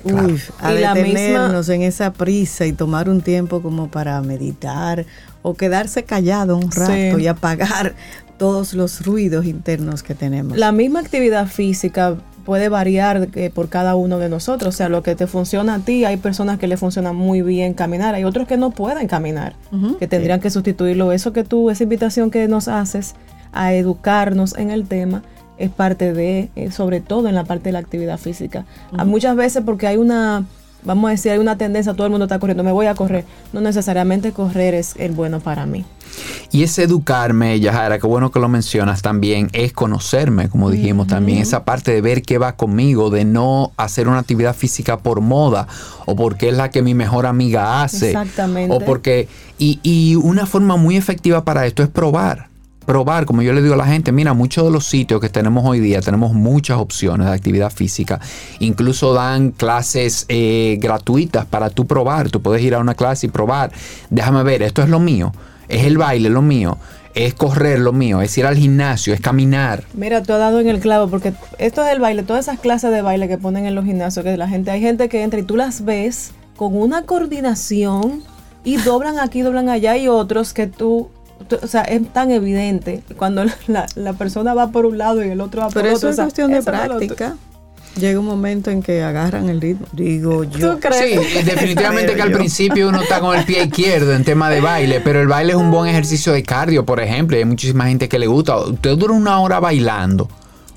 Claro. 0.03 0.35
A 0.59 0.73
Y 0.73 0.79
la 0.79 0.93
detenernos 0.93 1.67
en 1.69 1.81
esa 1.81 2.13
prisa 2.13 2.65
y 2.65 2.73
tomar 2.73 3.09
un 3.09 3.21
tiempo 3.21 3.61
como 3.61 3.89
para 3.89 4.21
meditar 4.21 5.05
o 5.41 5.53
quedarse 5.55 6.03
callado 6.03 6.57
un 6.57 6.71
rato 6.71 6.91
Sí. 6.93 7.23
y 7.23 7.27
apagar 7.27 7.93
todos 8.37 8.73
los 8.73 9.05
ruidos 9.05 9.45
internos 9.45 10.03
que 10.03 10.15
tenemos. 10.15 10.57
La 10.57 10.71
misma 10.71 10.99
actividad 10.99 11.47
física 11.47 12.15
puede 12.45 12.69
variar 12.69 13.29
eh, 13.35 13.51
por 13.53 13.69
cada 13.69 13.95
uno 13.95 14.17
de 14.17 14.27
nosotros. 14.27 14.73
O 14.73 14.77
sea, 14.77 14.89
lo 14.89 15.03
que 15.03 15.15
te 15.15 15.27
funciona 15.27 15.75
a 15.75 15.79
ti, 15.79 16.05
hay 16.05 16.17
personas 16.17 16.57
que 16.57 16.67
le 16.67 16.75
funciona 16.75 17.13
muy 17.13 17.43
bien 17.43 17.73
caminar, 17.75 18.15
hay 18.15 18.23
otros 18.23 18.47
que 18.47 18.57
no 18.57 18.71
pueden 18.71 19.07
caminar, 19.07 19.53
que 19.99 20.07
tendrían 20.07 20.39
que 20.39 20.49
sustituirlo. 20.49 21.11
Eso 21.11 21.33
que 21.33 21.43
tú, 21.43 21.69
esa 21.69 21.83
invitación 21.83 22.31
que 22.31 22.47
nos 22.47 22.67
haces 22.67 23.13
a 23.53 23.73
educarnos 23.73 24.57
en 24.57 24.71
el 24.71 24.87
tema, 24.87 25.21
es 25.59 25.69
parte 25.69 26.13
de, 26.13 26.49
eh, 26.55 26.71
sobre 26.71 26.99
todo 27.01 27.27
en 27.29 27.35
la 27.35 27.43
parte 27.43 27.65
de 27.65 27.73
la 27.73 27.79
actividad 27.79 28.17
física. 28.17 28.65
A 28.97 29.05
muchas 29.05 29.35
veces 29.35 29.61
porque 29.63 29.85
hay 29.85 29.97
una, 29.97 30.45
vamos 30.83 31.07
a 31.07 31.11
decir, 31.11 31.31
hay 31.31 31.37
una 31.37 31.57
tendencia, 31.57 31.93
todo 31.93 32.05
el 32.05 32.11
mundo 32.11 32.25
está 32.25 32.39
corriendo, 32.39 32.63
me 32.63 32.71
voy 32.71 32.87
a 32.87 32.95
correr. 32.95 33.25
No 33.53 33.61
necesariamente 33.61 34.31
correr 34.31 34.73
es 34.73 34.95
el 34.97 35.11
bueno 35.11 35.39
para 35.39 35.65
mí. 35.65 35.85
Y 36.51 36.63
ese 36.63 36.83
educarme, 36.83 37.59
Yahara, 37.59 37.97
qué 37.99 38.07
bueno 38.07 38.31
que 38.31 38.39
lo 38.39 38.49
mencionas 38.49 39.01
también, 39.01 39.49
es 39.53 39.71
conocerme, 39.71 40.49
como 40.49 40.69
dijimos 40.69 41.07
también, 41.07 41.39
esa 41.39 41.63
parte 41.63 41.91
de 41.91 42.01
ver 42.01 42.21
qué 42.21 42.37
va 42.37 42.57
conmigo, 42.57 43.09
de 43.09 43.23
no 43.23 43.71
hacer 43.77 44.09
una 44.09 44.19
actividad 44.19 44.53
física 44.53 44.97
por 44.97 45.21
moda 45.21 45.67
o 46.05 46.15
porque 46.15 46.49
es 46.49 46.57
la 46.57 46.69
que 46.69 46.81
mi 46.81 46.93
mejor 46.93 47.25
amiga 47.25 47.81
hace. 47.81 48.07
Exactamente. 48.07 48.75
O 48.75 48.79
porque, 48.79 49.29
y, 49.57 49.79
y 49.83 50.15
una 50.15 50.45
forma 50.45 50.75
muy 50.75 50.97
efectiva 50.97 51.45
para 51.45 51.65
esto 51.65 51.83
es 51.83 51.89
probar. 51.89 52.50
Probar, 52.85 53.25
como 53.25 53.41
yo 53.43 53.53
le 53.53 53.61
digo 53.61 53.75
a 53.75 53.77
la 53.77 53.85
gente, 53.85 54.11
mira, 54.11 54.33
muchos 54.33 54.65
de 54.65 54.71
los 54.71 54.87
sitios 54.87 55.21
que 55.21 55.29
tenemos 55.29 55.63
hoy 55.65 55.79
día 55.79 56.01
tenemos 56.01 56.33
muchas 56.33 56.77
opciones 56.79 57.27
de 57.27 57.33
actividad 57.33 57.71
física. 57.71 58.19
Incluso 58.59 59.13
dan 59.13 59.51
clases 59.51 60.25
eh, 60.29 60.77
gratuitas 60.81 61.45
para 61.45 61.69
tú 61.69 61.85
probar. 61.85 62.29
Tú 62.31 62.41
puedes 62.41 62.63
ir 62.63 62.73
a 62.73 62.79
una 62.79 62.95
clase 62.95 63.27
y 63.27 63.29
probar. 63.29 63.71
Déjame 64.09 64.41
ver, 64.43 64.63
esto 64.63 64.81
es 64.81 64.89
lo 64.89 64.99
mío. 64.99 65.31
Es 65.69 65.85
el 65.85 65.97
baile 65.97 66.29
lo 66.29 66.41
mío. 66.41 66.77
Es 67.13 67.33
correr 67.35 67.79
lo 67.79 67.93
mío. 67.93 68.19
Es 68.21 68.35
ir 68.37 68.45
al 68.47 68.57
gimnasio. 68.57 69.13
Es 69.13 69.21
caminar. 69.21 69.83
Mira, 69.93 70.23
tú 70.23 70.33
has 70.33 70.39
dado 70.39 70.59
en 70.59 70.67
el 70.67 70.79
clavo 70.79 71.07
porque 71.09 71.33
esto 71.59 71.85
es 71.85 71.91
el 71.93 71.99
baile, 71.99 72.23
todas 72.23 72.47
esas 72.47 72.59
clases 72.59 72.91
de 72.91 73.01
baile 73.03 73.27
que 73.27 73.37
ponen 73.37 73.65
en 73.67 73.75
los 73.75 73.85
gimnasios, 73.85 74.25
que 74.25 74.35
la 74.37 74.47
gente, 74.49 74.71
hay 74.71 74.81
gente 74.81 75.07
que 75.07 75.21
entra 75.21 75.39
y 75.39 75.43
tú 75.43 75.55
las 75.55 75.85
ves 75.85 76.31
con 76.55 76.75
una 76.75 77.03
coordinación 77.03 78.23
y 78.63 78.77
doblan 78.77 79.19
aquí, 79.19 79.41
doblan 79.41 79.69
allá 79.69 79.97
y 79.97 80.07
otros 80.07 80.53
que 80.53 80.67
tú, 80.67 81.09
tú- 81.09 81.11
o 81.61 81.67
sea, 81.67 81.81
es 81.83 82.07
tan 82.13 82.31
evidente 82.31 83.03
cuando 83.17 83.43
la, 83.67 83.85
la 83.95 84.13
persona 84.13 84.53
va 84.53 84.71
por 84.71 84.85
un 84.85 84.97
lado 84.97 85.23
y 85.23 85.29
el 85.29 85.41
otro 85.41 85.61
va 85.61 85.67
por 85.67 85.81
Pero 85.81 85.95
otro. 85.95 85.97
eso 85.97 86.07
o 86.07 86.09
es 86.11 86.15
sea, 86.15 86.25
cuestión 86.25 86.51
de 86.51 86.57
eso 86.59 86.65
práctica. 86.71 87.35
Llega 87.99 88.19
un 88.21 88.25
momento 88.25 88.71
en 88.71 88.81
que 88.81 89.03
agarran 89.03 89.49
el 89.49 89.59
ritmo. 89.59 89.85
Digo 89.91 90.45
yo. 90.45 90.75
¿Tú 90.75 90.79
crees? 90.79 91.19
Sí, 91.27 91.43
definitivamente 91.45 92.15
que 92.15 92.21
al 92.21 92.31
principio 92.31 92.87
uno 92.87 93.01
está 93.01 93.19
con 93.19 93.37
el 93.37 93.43
pie 93.43 93.65
izquierdo 93.65 94.13
en 94.13 94.23
tema 94.23 94.49
de 94.49 94.61
baile, 94.61 95.01
pero 95.01 95.19
el 95.19 95.27
baile 95.27 95.51
es 95.51 95.57
un 95.57 95.71
buen 95.71 95.89
ejercicio 95.89 96.31
de 96.31 96.41
cardio, 96.41 96.85
por 96.85 97.01
ejemplo, 97.01 97.35
y 97.35 97.39
hay 97.39 97.45
muchísima 97.45 97.85
gente 97.87 98.07
que 98.07 98.17
le 98.17 98.27
gusta. 98.27 98.57
Usted 98.57 98.95
dura 98.97 99.13
una 99.13 99.39
hora 99.41 99.59
bailando 99.59 100.29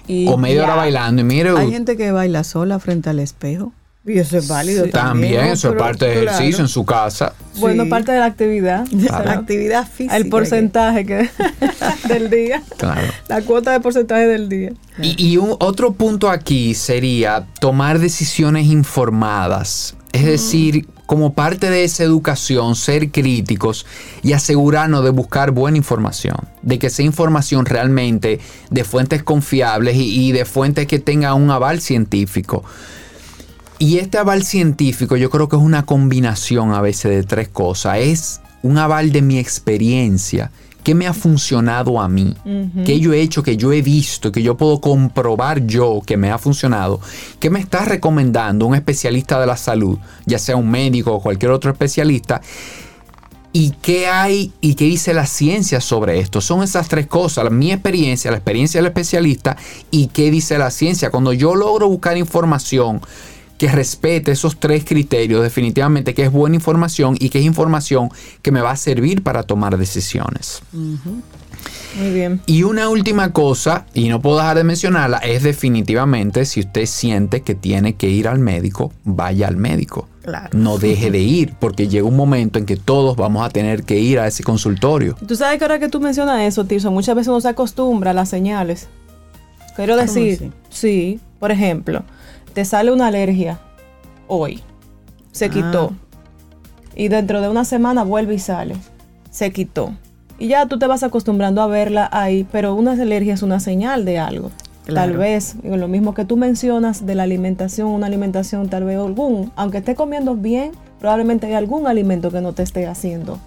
Y 0.08 0.26
o 0.26 0.36
media 0.36 0.64
hora 0.64 0.74
bailando 0.74 1.22
y 1.22 1.24
mire, 1.24 1.50
Hay 1.56 1.70
gente 1.70 1.96
que 1.96 2.10
baila 2.10 2.42
sola 2.42 2.80
frente 2.80 3.10
al 3.10 3.20
espejo. 3.20 3.72
Y 4.06 4.18
eso 4.18 4.36
es 4.36 4.48
válido 4.48 4.84
Sí. 4.84 4.90
también. 4.90 5.34
También, 5.34 5.52
eso 5.54 5.70
es 5.70 5.76
parte 5.76 6.04
del 6.04 6.22
claro. 6.22 6.36
ejercicio 6.38 6.62
en 6.62 6.68
su 6.68 6.84
casa. 6.84 7.32
Bueno, 7.56 7.84
Sí. 7.84 7.88
parte 7.90 8.12
de 8.12 8.18
la 8.18 8.26
actividad. 8.26 8.86
La 8.92 9.32
actividad 9.32 9.88
física. 9.90 10.16
El 10.16 10.28
porcentaje 10.28 11.06
que, 11.06 11.30
del 12.08 12.28
día. 12.28 12.62
Claro. 12.76 13.00
La 13.28 13.40
cuota 13.42 13.72
de 13.72 13.80
porcentaje 13.80 14.26
del 14.26 14.48
día. 14.50 14.72
Y, 15.00 15.14
y 15.32 15.36
un, 15.38 15.56
otro 15.58 15.94
punto 15.94 16.28
aquí 16.28 16.74
sería 16.74 17.46
tomar 17.60 17.98
decisiones 17.98 18.66
informadas. 18.66 19.96
Es 20.12 20.24
decir, 20.26 20.86
como 21.06 21.32
parte 21.34 21.70
de 21.70 21.84
esa 21.84 22.04
educación, 22.04 22.76
ser 22.76 23.10
críticos 23.10 23.84
y 24.22 24.32
asegurarnos 24.32 25.02
de 25.02 25.10
buscar 25.10 25.50
buena 25.50 25.76
información. 25.76 26.36
De 26.62 26.78
que 26.78 26.90
sea 26.90 27.04
información 27.04 27.64
realmente 27.66 28.38
de 28.70 28.84
fuentes 28.84 29.22
confiables 29.22 29.96
y, 29.96 30.28
y 30.28 30.32
de 30.32 30.44
fuentes 30.44 30.86
que 30.86 30.98
tengan 30.98 31.34
un 31.42 31.50
aval 31.50 31.80
científico. 31.80 32.64
Y 33.78 33.98
este 33.98 34.18
aval 34.18 34.44
científico 34.44 35.16
yo 35.16 35.30
creo 35.30 35.48
que 35.48 35.56
es 35.56 35.62
una 35.62 35.84
combinación 35.84 36.72
a 36.72 36.80
veces 36.80 37.10
de 37.10 37.22
tres 37.24 37.48
cosas. 37.48 37.98
Es 37.98 38.40
un 38.62 38.78
aval 38.78 39.12
de 39.12 39.22
mi 39.22 39.38
experiencia, 39.38 40.50
que 40.84 40.94
me 40.94 41.06
ha 41.06 41.14
funcionado 41.14 41.98
a 41.98 42.08
mí, 42.08 42.36
que 42.84 43.00
yo 43.00 43.14
he 43.14 43.22
hecho, 43.22 43.42
que 43.42 43.56
yo 43.56 43.72
he 43.72 43.80
visto, 43.80 44.30
que 44.30 44.42
yo 44.42 44.54
puedo 44.56 44.82
comprobar 44.82 45.66
yo 45.66 46.02
que 46.06 46.18
me 46.18 46.30
ha 46.30 46.36
funcionado, 46.36 47.00
que 47.40 47.48
me 47.48 47.58
está 47.58 47.86
recomendando 47.86 48.66
un 48.66 48.74
especialista 48.74 49.40
de 49.40 49.46
la 49.46 49.56
salud, 49.56 49.98
ya 50.26 50.38
sea 50.38 50.56
un 50.56 50.70
médico 50.70 51.14
o 51.14 51.20
cualquier 51.20 51.50
otro 51.50 51.72
especialista, 51.72 52.42
¿Y 53.56 53.70
qué 53.82 54.08
hay 54.08 54.52
y 54.60 54.74
qué 54.74 54.84
dice 54.84 55.14
la 55.14 55.26
ciencia 55.26 55.80
sobre 55.80 56.18
esto? 56.18 56.40
Son 56.40 56.64
esas 56.64 56.88
tres 56.88 57.06
cosas, 57.06 57.48
mi 57.52 57.70
experiencia, 57.70 58.32
la 58.32 58.38
experiencia 58.38 58.78
del 58.80 58.88
especialista 58.88 59.56
y 59.92 60.08
qué 60.08 60.32
dice 60.32 60.58
la 60.58 60.72
ciencia. 60.72 61.12
Cuando 61.12 61.32
yo 61.32 61.54
logro 61.54 61.88
buscar 61.88 62.16
información 62.16 63.00
que 63.58 63.68
respete 63.68 64.32
esos 64.32 64.58
tres 64.58 64.84
criterios, 64.84 65.42
definitivamente 65.42 66.14
que 66.14 66.24
es 66.24 66.32
buena 66.32 66.56
información 66.56 67.16
y 67.18 67.28
que 67.28 67.38
es 67.38 67.44
información 67.44 68.10
que 68.42 68.50
me 68.50 68.60
va 68.60 68.72
a 68.72 68.76
servir 68.76 69.22
para 69.22 69.42
tomar 69.42 69.78
decisiones. 69.78 70.62
Muy 70.72 72.10
bien. 72.12 72.40
Y 72.46 72.64
una 72.64 72.88
última 72.88 73.32
cosa, 73.32 73.86
y 73.94 74.08
no 74.08 74.20
puedo 74.20 74.38
dejar 74.38 74.56
de 74.56 74.64
mencionarla, 74.64 75.18
es 75.18 75.44
definitivamente 75.44 76.44
si 76.44 76.60
usted 76.60 76.86
siente 76.86 77.42
que 77.42 77.54
tiene 77.54 77.94
que 77.94 78.08
ir 78.08 78.26
al 78.26 78.40
médico, 78.40 78.92
vaya 79.04 79.46
al 79.46 79.56
médico. 79.56 80.08
Claro. 80.22 80.58
No 80.58 80.78
deje 80.78 81.10
de 81.10 81.20
ir, 81.20 81.54
porque 81.60 81.86
llega 81.86 82.06
un 82.06 82.16
momento 82.16 82.58
en 82.58 82.66
que 82.66 82.76
todos 82.76 83.14
vamos 83.16 83.46
a 83.46 83.50
tener 83.50 83.84
que 83.84 84.00
ir 84.00 84.18
a 84.18 84.26
ese 84.26 84.42
consultorio. 84.42 85.16
Tú 85.26 85.36
sabes 85.36 85.58
que 85.58 85.64
ahora 85.64 85.78
que 85.78 85.88
tú 85.88 86.00
mencionas 86.00 86.40
eso, 86.40 86.64
Tirso, 86.64 86.90
muchas 86.90 87.14
veces 87.14 87.28
uno 87.28 87.40
se 87.40 87.48
acostumbra 87.48 88.10
a 88.10 88.14
las 88.14 88.30
señales. 88.30 88.88
Quiero 89.76 89.96
decir, 89.96 90.52
sí, 90.70 91.20
por 91.38 91.50
ejemplo, 91.50 92.04
te 92.54 92.64
sale 92.64 92.90
una 92.92 93.08
alergia 93.08 93.58
hoy, 94.28 94.62
se 95.32 95.46
Ah. 95.46 95.50
quitó. 95.50 95.92
Y 96.96 97.08
dentro 97.08 97.40
de 97.40 97.48
una 97.48 97.64
semana 97.64 98.04
vuelve 98.04 98.34
y 98.34 98.38
sale, 98.38 98.76
se 99.30 99.52
quitó. 99.52 99.92
Y 100.38 100.48
ya 100.48 100.66
tú 100.66 100.78
te 100.78 100.86
vas 100.86 101.02
acostumbrando 101.02 101.60
a 101.62 101.66
verla 101.66 102.08
ahí, 102.12 102.46
pero 102.50 102.74
una 102.74 102.92
alergia 102.92 103.34
es 103.34 103.42
una 103.42 103.60
señal 103.60 104.04
de 104.04 104.18
algo. 104.18 104.50
Tal 104.92 105.16
vez, 105.16 105.56
lo 105.64 105.88
mismo 105.88 106.12
que 106.12 106.26
tú 106.26 106.36
mencionas 106.36 107.06
de 107.06 107.14
la 107.14 107.22
alimentación, 107.22 107.88
una 107.88 108.06
alimentación 108.06 108.68
tal 108.68 108.84
vez 108.84 108.98
algún, 108.98 109.50
aunque 109.56 109.78
esté 109.78 109.94
comiendo 109.94 110.34
bien, 110.34 110.72
probablemente 111.00 111.46
hay 111.46 111.54
algún 111.54 111.86
alimento 111.86 112.30
que 112.30 112.42
no 112.42 112.52
te 112.52 112.62
esté 112.62 112.86
haciendo, 112.86 113.38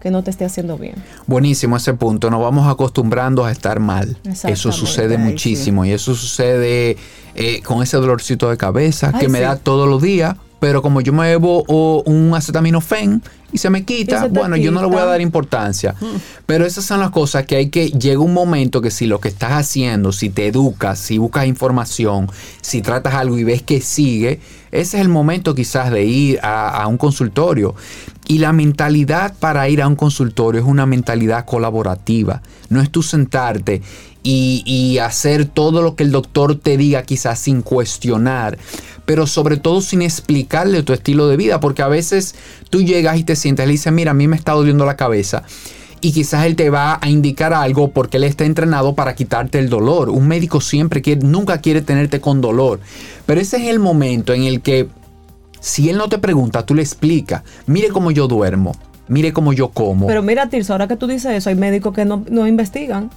que 0.00 0.10
no 0.10 0.22
te 0.24 0.30
esté 0.30 0.44
haciendo 0.44 0.78
bien. 0.78 0.94
Buenísimo 1.26 1.76
ese 1.76 1.94
punto, 1.94 2.30
nos 2.30 2.40
vamos 2.40 2.66
acostumbrando 2.66 3.44
a 3.44 3.52
estar 3.52 3.80
mal. 3.80 4.16
Eso 4.44 4.72
sucede 4.72 5.16
Ay, 5.16 5.22
muchísimo 5.22 5.84
y 5.84 5.92
eso 5.92 6.14
sucede 6.14 6.96
eh, 7.34 7.60
con 7.62 7.82
ese 7.82 7.96
dolorcito 7.98 8.48
de 8.50 8.56
cabeza 8.56 9.10
Ay, 9.12 9.20
que 9.20 9.28
me 9.28 9.38
sí. 9.38 9.44
da 9.44 9.56
todos 9.56 9.88
los 9.88 10.00
días, 10.00 10.36
pero 10.58 10.82
como 10.82 11.00
yo 11.00 11.12
me 11.12 11.28
bebo 11.28 11.64
o, 11.68 12.02
un 12.06 12.34
acetaminofén 12.34 13.22
y 13.52 13.58
se 13.58 13.68
me 13.68 13.84
quita, 13.84 14.22
se 14.22 14.28
bueno, 14.28 14.56
yo 14.56 14.70
no 14.70 14.80
le 14.80 14.86
voy 14.86 14.98
a. 14.98 15.04
Mm. 15.04 15.08
dar 15.08 15.20
importancia. 15.20 15.94
Pero 16.46 16.64
esas 16.64 16.84
son 16.84 17.00
las 17.00 17.10
cosas 17.10 17.46
que 17.46 17.56
hay 17.56 17.68
que, 17.68 17.90
llega 17.90 18.20
un 18.20 18.32
momento 18.32 18.80
que 18.80 18.90
si 18.90 19.06
lo 19.06 19.20
que 19.20 19.28
estás 19.28 19.52
haciendo, 19.52 20.12
si 20.12 20.30
te 20.30 20.46
educas, 20.46 20.98
si 20.98 21.18
buscas 21.18 21.46
información, 21.46 22.30
si 22.60 22.80
tratas 22.80 23.14
algo 23.14 23.38
y 23.38 23.44
ves 23.44 23.62
que 23.62 23.80
sigue, 23.80 24.40
ese 24.70 24.98
es 24.98 25.02
el 25.02 25.08
momento 25.08 25.54
quizás 25.54 25.90
de 25.90 26.04
ir 26.04 26.38
a, 26.42 26.82
a 26.82 26.86
un 26.86 26.96
consultorio. 26.96 27.74
Y 28.30 28.38
la 28.38 28.52
mentalidad 28.52 29.34
para 29.40 29.68
ir 29.68 29.82
a 29.82 29.88
un 29.88 29.96
consultorio 29.96 30.60
es 30.60 30.66
una 30.68 30.86
mentalidad 30.86 31.44
colaborativa. 31.44 32.42
No 32.68 32.80
es 32.80 32.88
tú 32.88 33.02
sentarte 33.02 33.82
y, 34.22 34.62
y 34.64 34.98
hacer 34.98 35.46
todo 35.46 35.82
lo 35.82 35.96
que 35.96 36.04
el 36.04 36.12
doctor 36.12 36.54
te 36.54 36.76
diga 36.76 37.02
quizás 37.02 37.40
sin 37.40 37.60
cuestionar, 37.60 38.56
pero 39.04 39.26
sobre 39.26 39.56
todo 39.56 39.80
sin 39.80 40.00
explicarle 40.00 40.84
tu 40.84 40.92
estilo 40.92 41.26
de 41.26 41.36
vida, 41.36 41.58
porque 41.58 41.82
a 41.82 41.88
veces 41.88 42.36
tú 42.70 42.82
llegas 42.82 43.18
y 43.18 43.24
te 43.24 43.34
sientes, 43.34 43.66
le 43.66 43.72
dices, 43.72 43.92
mira, 43.92 44.12
a 44.12 44.14
mí 44.14 44.28
me 44.28 44.36
está 44.36 44.52
doliendo 44.52 44.86
la 44.86 44.94
cabeza. 44.94 45.42
Y 46.00 46.12
quizás 46.12 46.46
él 46.46 46.54
te 46.54 46.70
va 46.70 47.00
a 47.02 47.10
indicar 47.10 47.52
algo 47.52 47.90
porque 47.90 48.18
él 48.18 48.22
está 48.22 48.44
entrenado 48.44 48.94
para 48.94 49.16
quitarte 49.16 49.58
el 49.58 49.68
dolor. 49.68 50.08
Un 50.08 50.28
médico 50.28 50.60
siempre 50.60 51.02
quiere, 51.02 51.22
nunca 51.22 51.58
quiere 51.58 51.82
tenerte 51.82 52.20
con 52.20 52.40
dolor. 52.40 52.78
Pero 53.26 53.40
ese 53.40 53.56
es 53.56 53.64
el 53.64 53.80
momento 53.80 54.32
en 54.32 54.44
el 54.44 54.60
que 54.60 54.88
si 55.60 55.90
él 55.90 55.98
no 55.98 56.08
te 56.08 56.18
pregunta, 56.18 56.64
tú 56.64 56.74
le 56.74 56.82
explicas, 56.82 57.42
mire 57.66 57.88
cómo 57.88 58.10
yo 58.10 58.26
duermo, 58.26 58.72
mire 59.08 59.32
cómo 59.32 59.52
yo 59.52 59.68
como. 59.68 60.06
Pero 60.06 60.22
mira, 60.22 60.48
Tirso, 60.48 60.72
ahora 60.72 60.88
que 60.88 60.96
tú 60.96 61.06
dices 61.06 61.32
eso, 61.32 61.50
hay 61.50 61.56
médicos 61.56 61.94
que 61.94 62.04
no, 62.04 62.24
no 62.30 62.46
investigan. 62.46 63.10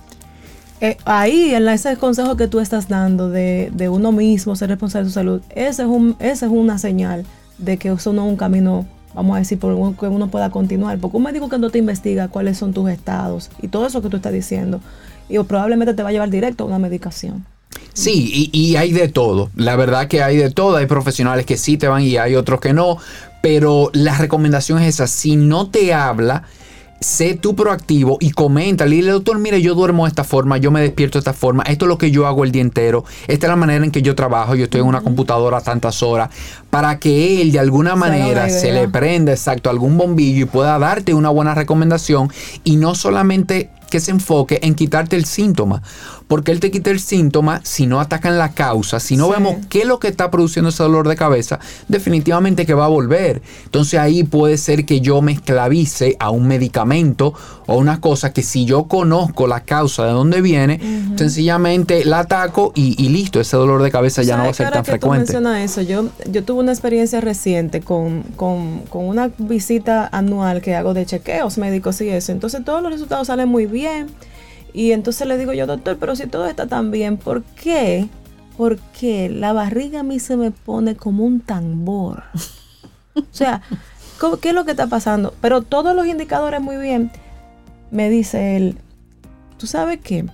Eh, 0.81 0.97
ahí, 1.05 1.55
en 1.55 1.67
ese 1.69 1.95
consejo 1.95 2.35
que 2.35 2.47
tú 2.47 2.59
estás 2.59 2.89
dando 2.89 3.29
de, 3.29 3.71
de 3.73 3.87
uno 3.87 4.11
mismo 4.11 4.55
ser 4.57 4.69
responsable 4.69 5.05
de 5.05 5.09
su 5.09 5.13
salud, 5.13 5.41
es, 5.49 5.79
un, 5.79 6.17
ese 6.19 6.45
es 6.45 6.51
una 6.51 6.77
señal 6.77 7.25
de 7.57 7.77
que 7.77 7.89
eso 7.89 8.11
no 8.11 8.25
es 8.25 8.29
un 8.29 8.35
camino, 8.35 8.85
vamos 9.13 9.37
a 9.37 9.39
decir, 9.39 9.57
por 9.57 9.71
el 9.71 9.95
que 9.95 10.07
uno 10.07 10.27
pueda 10.27 10.49
continuar. 10.49 10.99
Porque 10.99 11.15
un 11.15 11.23
médico 11.23 11.47
que 11.47 11.57
no 11.57 11.69
te 11.69 11.77
investiga 11.77 12.27
cuáles 12.27 12.57
son 12.57 12.73
tus 12.73 12.89
estados 12.89 13.49
y 13.61 13.69
todo 13.69 13.87
eso 13.87 14.01
que 14.01 14.09
tú 14.09 14.17
estás 14.17 14.33
diciendo, 14.33 14.81
y 15.29 15.39
probablemente 15.39 15.93
te 15.93 16.03
va 16.03 16.09
a 16.09 16.11
llevar 16.11 16.29
directo 16.29 16.65
a 16.65 16.67
una 16.67 16.79
medicación. 16.79 17.45
Sí, 17.93 18.49
y, 18.51 18.59
y 18.59 18.75
hay 18.75 18.91
de 18.91 19.07
todo. 19.07 19.49
La 19.55 19.75
verdad 19.75 20.07
que 20.07 20.23
hay 20.23 20.37
de 20.37 20.49
todo. 20.49 20.77
Hay 20.77 20.87
profesionales 20.87 21.45
que 21.45 21.57
sí 21.57 21.77
te 21.77 21.87
van 21.87 22.01
y 22.01 22.17
hay 22.17 22.35
otros 22.35 22.59
que 22.59 22.73
no. 22.73 22.97
Pero 23.41 23.89
la 23.93 24.17
recomendación 24.17 24.81
es 24.81 24.95
esa. 24.95 25.07
Si 25.07 25.35
no 25.35 25.69
te 25.69 25.93
habla, 25.93 26.43
sé 27.03 27.35
tú 27.35 27.55
proactivo 27.55 28.17
y 28.19 28.31
comenta. 28.31 28.85
Dile, 28.85 29.11
doctor, 29.11 29.37
mire, 29.37 29.61
yo 29.61 29.75
duermo 29.75 30.05
de 30.05 30.09
esta 30.09 30.23
forma, 30.23 30.57
yo 30.57 30.71
me 30.71 30.81
despierto 30.81 31.17
de 31.17 31.19
esta 31.19 31.33
forma. 31.33 31.63
Esto 31.63 31.85
es 31.85 31.89
lo 31.89 31.97
que 31.97 32.09
yo 32.09 32.25
hago 32.25 32.43
el 32.43 32.51
día 32.51 32.61
entero. 32.61 33.03
Esta 33.27 33.47
es 33.47 33.49
la 33.49 33.55
manera 33.55 33.83
en 33.83 33.91
que 33.91 34.01
yo 34.01 34.15
trabajo. 34.15 34.55
Yo 34.55 34.65
estoy 34.65 34.81
en 34.81 34.87
una 34.87 35.01
computadora 35.01 35.61
tantas 35.61 36.01
horas. 36.01 36.29
Para 36.69 36.97
que 36.99 37.41
él, 37.41 37.51
de 37.51 37.59
alguna 37.59 37.95
manera, 37.95 38.49
se 38.49 38.69
idea. 38.69 38.81
le 38.81 38.87
prenda 38.87 39.31
exacto 39.33 39.69
algún 39.69 39.97
bombillo 39.97 40.43
y 40.43 40.47
pueda 40.47 40.79
darte 40.79 41.13
una 41.13 41.29
buena 41.29 41.53
recomendación. 41.53 42.31
Y 42.63 42.77
no 42.77 42.95
solamente 42.95 43.69
que 43.89 43.99
se 43.99 44.09
enfoque 44.09 44.59
en 44.63 44.73
quitarte 44.73 45.15
el 45.15 45.25
síntoma. 45.25 45.83
Porque 46.27 46.51
él 46.51 46.59
te 46.59 46.71
quita 46.71 46.89
el 46.89 46.99
síntoma 46.99 47.61
si 47.63 47.85
no 47.87 47.99
atacan 47.99 48.37
la 48.37 48.51
causa, 48.53 48.99
si 48.99 49.17
no 49.17 49.27
Sí. 49.27 49.33
vemos 49.33 49.55
qué 49.69 49.79
es 49.81 49.85
lo 49.85 49.99
que 49.99 50.07
está 50.07 50.31
produciendo 50.31 50.69
ese 50.69 50.83
dolor 50.83 51.07
de 51.07 51.15
cabeza, 51.15 51.59
definitivamente 51.87 52.65
que 52.65 52.73
va 52.73 52.85
a 52.85 52.89
volver. 52.89 53.41
Entonces 53.65 53.99
ahí 53.99 54.23
puede 54.23 54.57
ser 54.57 54.85
que 54.85 55.01
yo 55.01 55.21
me 55.21 55.31
esclavice 55.33 56.15
a 56.19 56.29
un 56.29 56.47
medicamento 56.47 57.33
o 57.67 57.77
una 57.77 58.01
cosa 58.01 58.33
que 58.33 58.43
si 58.43 58.65
yo 58.65 58.85
conozco 58.85 59.47
la 59.47 59.61
causa 59.61 60.05
de 60.05 60.11
dónde 60.11 60.41
viene, 60.41 60.79
sencillamente 61.15 62.05
la 62.05 62.19
ataco 62.19 62.71
y, 62.75 63.01
y 63.03 63.09
listo, 63.09 63.39
ese 63.39 63.57
dolor 63.57 63.81
de 63.81 63.91
cabeza 63.91 64.23
ya 64.23 64.37
no 64.37 64.43
va 64.43 64.49
a 64.49 64.53
¿Sabes 64.53 64.57
ser 64.57 64.73
tan 64.73 64.83
que 64.83 64.91
frecuente. 64.91 65.33
Tú 65.33 65.47
eso, 65.49 65.81
yo, 65.81 66.09
yo 66.29 66.43
tuve 66.43 66.61
una 66.61 66.71
experiencia 66.71 67.21
reciente 67.21 67.81
con, 67.81 68.23
con, 68.35 68.79
con 68.89 69.05
una 69.05 69.31
visita 69.37 70.09
anual 70.11 70.61
que 70.61 70.75
hago 70.75 70.93
de 70.93 71.05
chequeos 71.05 71.57
médicos 71.57 71.99
y 72.01 72.09
eso. 72.09 72.31
Entonces 72.31 72.63
todos 72.63 72.81
los 72.81 72.91
resultados 72.91 73.27
salen 73.27 73.49
muy 73.49 73.65
bien. 73.65 74.07
Y 74.73 74.91
entonces 74.91 75.27
le 75.27 75.37
digo 75.37 75.53
yo, 75.53 75.67
doctor, 75.67 75.97
pero 75.99 76.15
si 76.15 76.25
todo 76.27 76.47
está 76.47 76.67
tan 76.67 76.89
bien, 76.91 77.17
¿por 77.17 77.43
qué? 77.43 78.07
Porque 78.57 79.29
la 79.29 79.53
barriga 79.53 79.99
a 80.01 80.03
mí 80.03 80.19
se 80.19 80.35
me 80.37 80.51
pone 80.51 80.95
como 80.95 81.23
un 81.25 81.39
tambor. 81.41 82.23
O 83.15 83.21
sea, 83.31 83.61
¿cómo- 84.19 84.37
¿qué 84.37 84.49
es 84.49 84.55
lo 84.55 84.65
que 84.65 84.71
está 84.71 84.87
pasando? 84.87 85.33
Pero 85.41 85.61
todos 85.61 85.95
los 85.95 86.07
indicadores 86.07 86.59
muy 86.61 86.77
bien. 86.77 87.11
Me 87.91 88.09
dice 88.09 88.55
él, 88.57 88.77
¿tú 89.57 89.67
sabes 89.67 89.99
qué? 90.03 90.25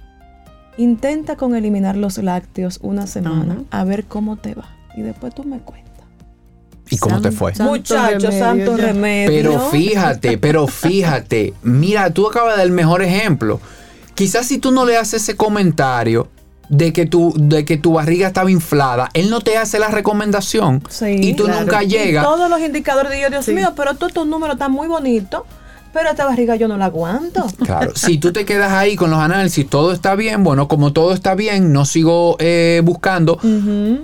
Intenta 0.77 1.35
con 1.35 1.55
eliminar 1.55 1.97
los 1.97 2.17
lácteos 2.19 2.79
una 2.81 3.05
semana 3.07 3.63
a 3.71 3.83
ver 3.83 4.05
cómo 4.05 4.37
te 4.37 4.53
va. 4.55 4.69
Y 4.95 5.01
después 5.01 5.35
tú 5.35 5.43
me 5.43 5.59
cuentas. 5.59 5.89
¿Y 6.89 6.97
cómo 6.97 7.21
te 7.21 7.31
fue? 7.31 7.51
Muchachos, 7.59 8.33
santo 8.33 8.77
remedio. 8.77 9.29
Pero 9.29 9.59
fíjate, 9.69 10.37
pero 10.37 10.67
fíjate, 10.67 11.53
mira, 11.61 12.09
tú 12.11 12.27
acabas 12.27 12.53
de 12.53 12.57
dar 12.59 12.65
el 12.65 12.71
mejor 12.71 13.01
ejemplo. 13.03 13.59
Quizás 14.19 14.47
si 14.47 14.57
tú 14.57 14.71
no 14.71 14.85
le 14.85 14.97
haces 14.97 15.23
ese 15.23 15.37
comentario 15.37 16.27
de 16.67 16.91
que 16.91 17.05
tu, 17.05 17.33
de 17.37 17.63
que 17.63 17.77
tu 17.77 17.93
barriga 17.93 18.27
estaba 18.27 18.51
inflada, 18.51 19.07
él 19.13 19.29
no 19.29 19.39
te 19.39 19.57
hace 19.57 19.79
la 19.79 19.87
recomendación 19.87 20.83
Sí, 20.89 21.15
y 21.21 21.33
tú 21.35 21.45
claro. 21.45 21.61
nunca 21.61 21.83
Y 21.83 21.87
llegas. 21.87 22.25
todos 22.25 22.49
los 22.49 22.59
indicadores 22.59 23.13
de 23.13 23.21
yo, 23.21 23.29
Dios 23.29 23.45
Sí. 23.45 23.53
mío, 23.53 23.71
pero 23.77 23.93
todos 23.95 24.09
estos 24.09 24.27
números 24.27 24.55
están 24.55 24.73
muy 24.73 24.89
bonitos. 24.89 25.43
Pero 25.93 26.09
esta 26.09 26.25
barriga 26.25 26.55
yo 26.55 26.67
no 26.67 26.77
la 26.77 26.85
aguanto. 26.85 27.45
Claro, 27.63 27.93
si 27.95 28.17
tú 28.17 28.31
te 28.31 28.45
quedas 28.45 28.71
ahí 28.71 28.95
con 28.95 29.09
los 29.09 29.19
análisis, 29.19 29.67
todo 29.67 29.91
está 29.91 30.15
bien, 30.15 30.43
bueno, 30.43 30.67
como 30.67 30.93
todo 30.93 31.13
está 31.13 31.35
bien, 31.35 31.73
no 31.73 31.85
sigo 31.85 32.35
eh, 32.39 32.81
buscando, 32.83 33.39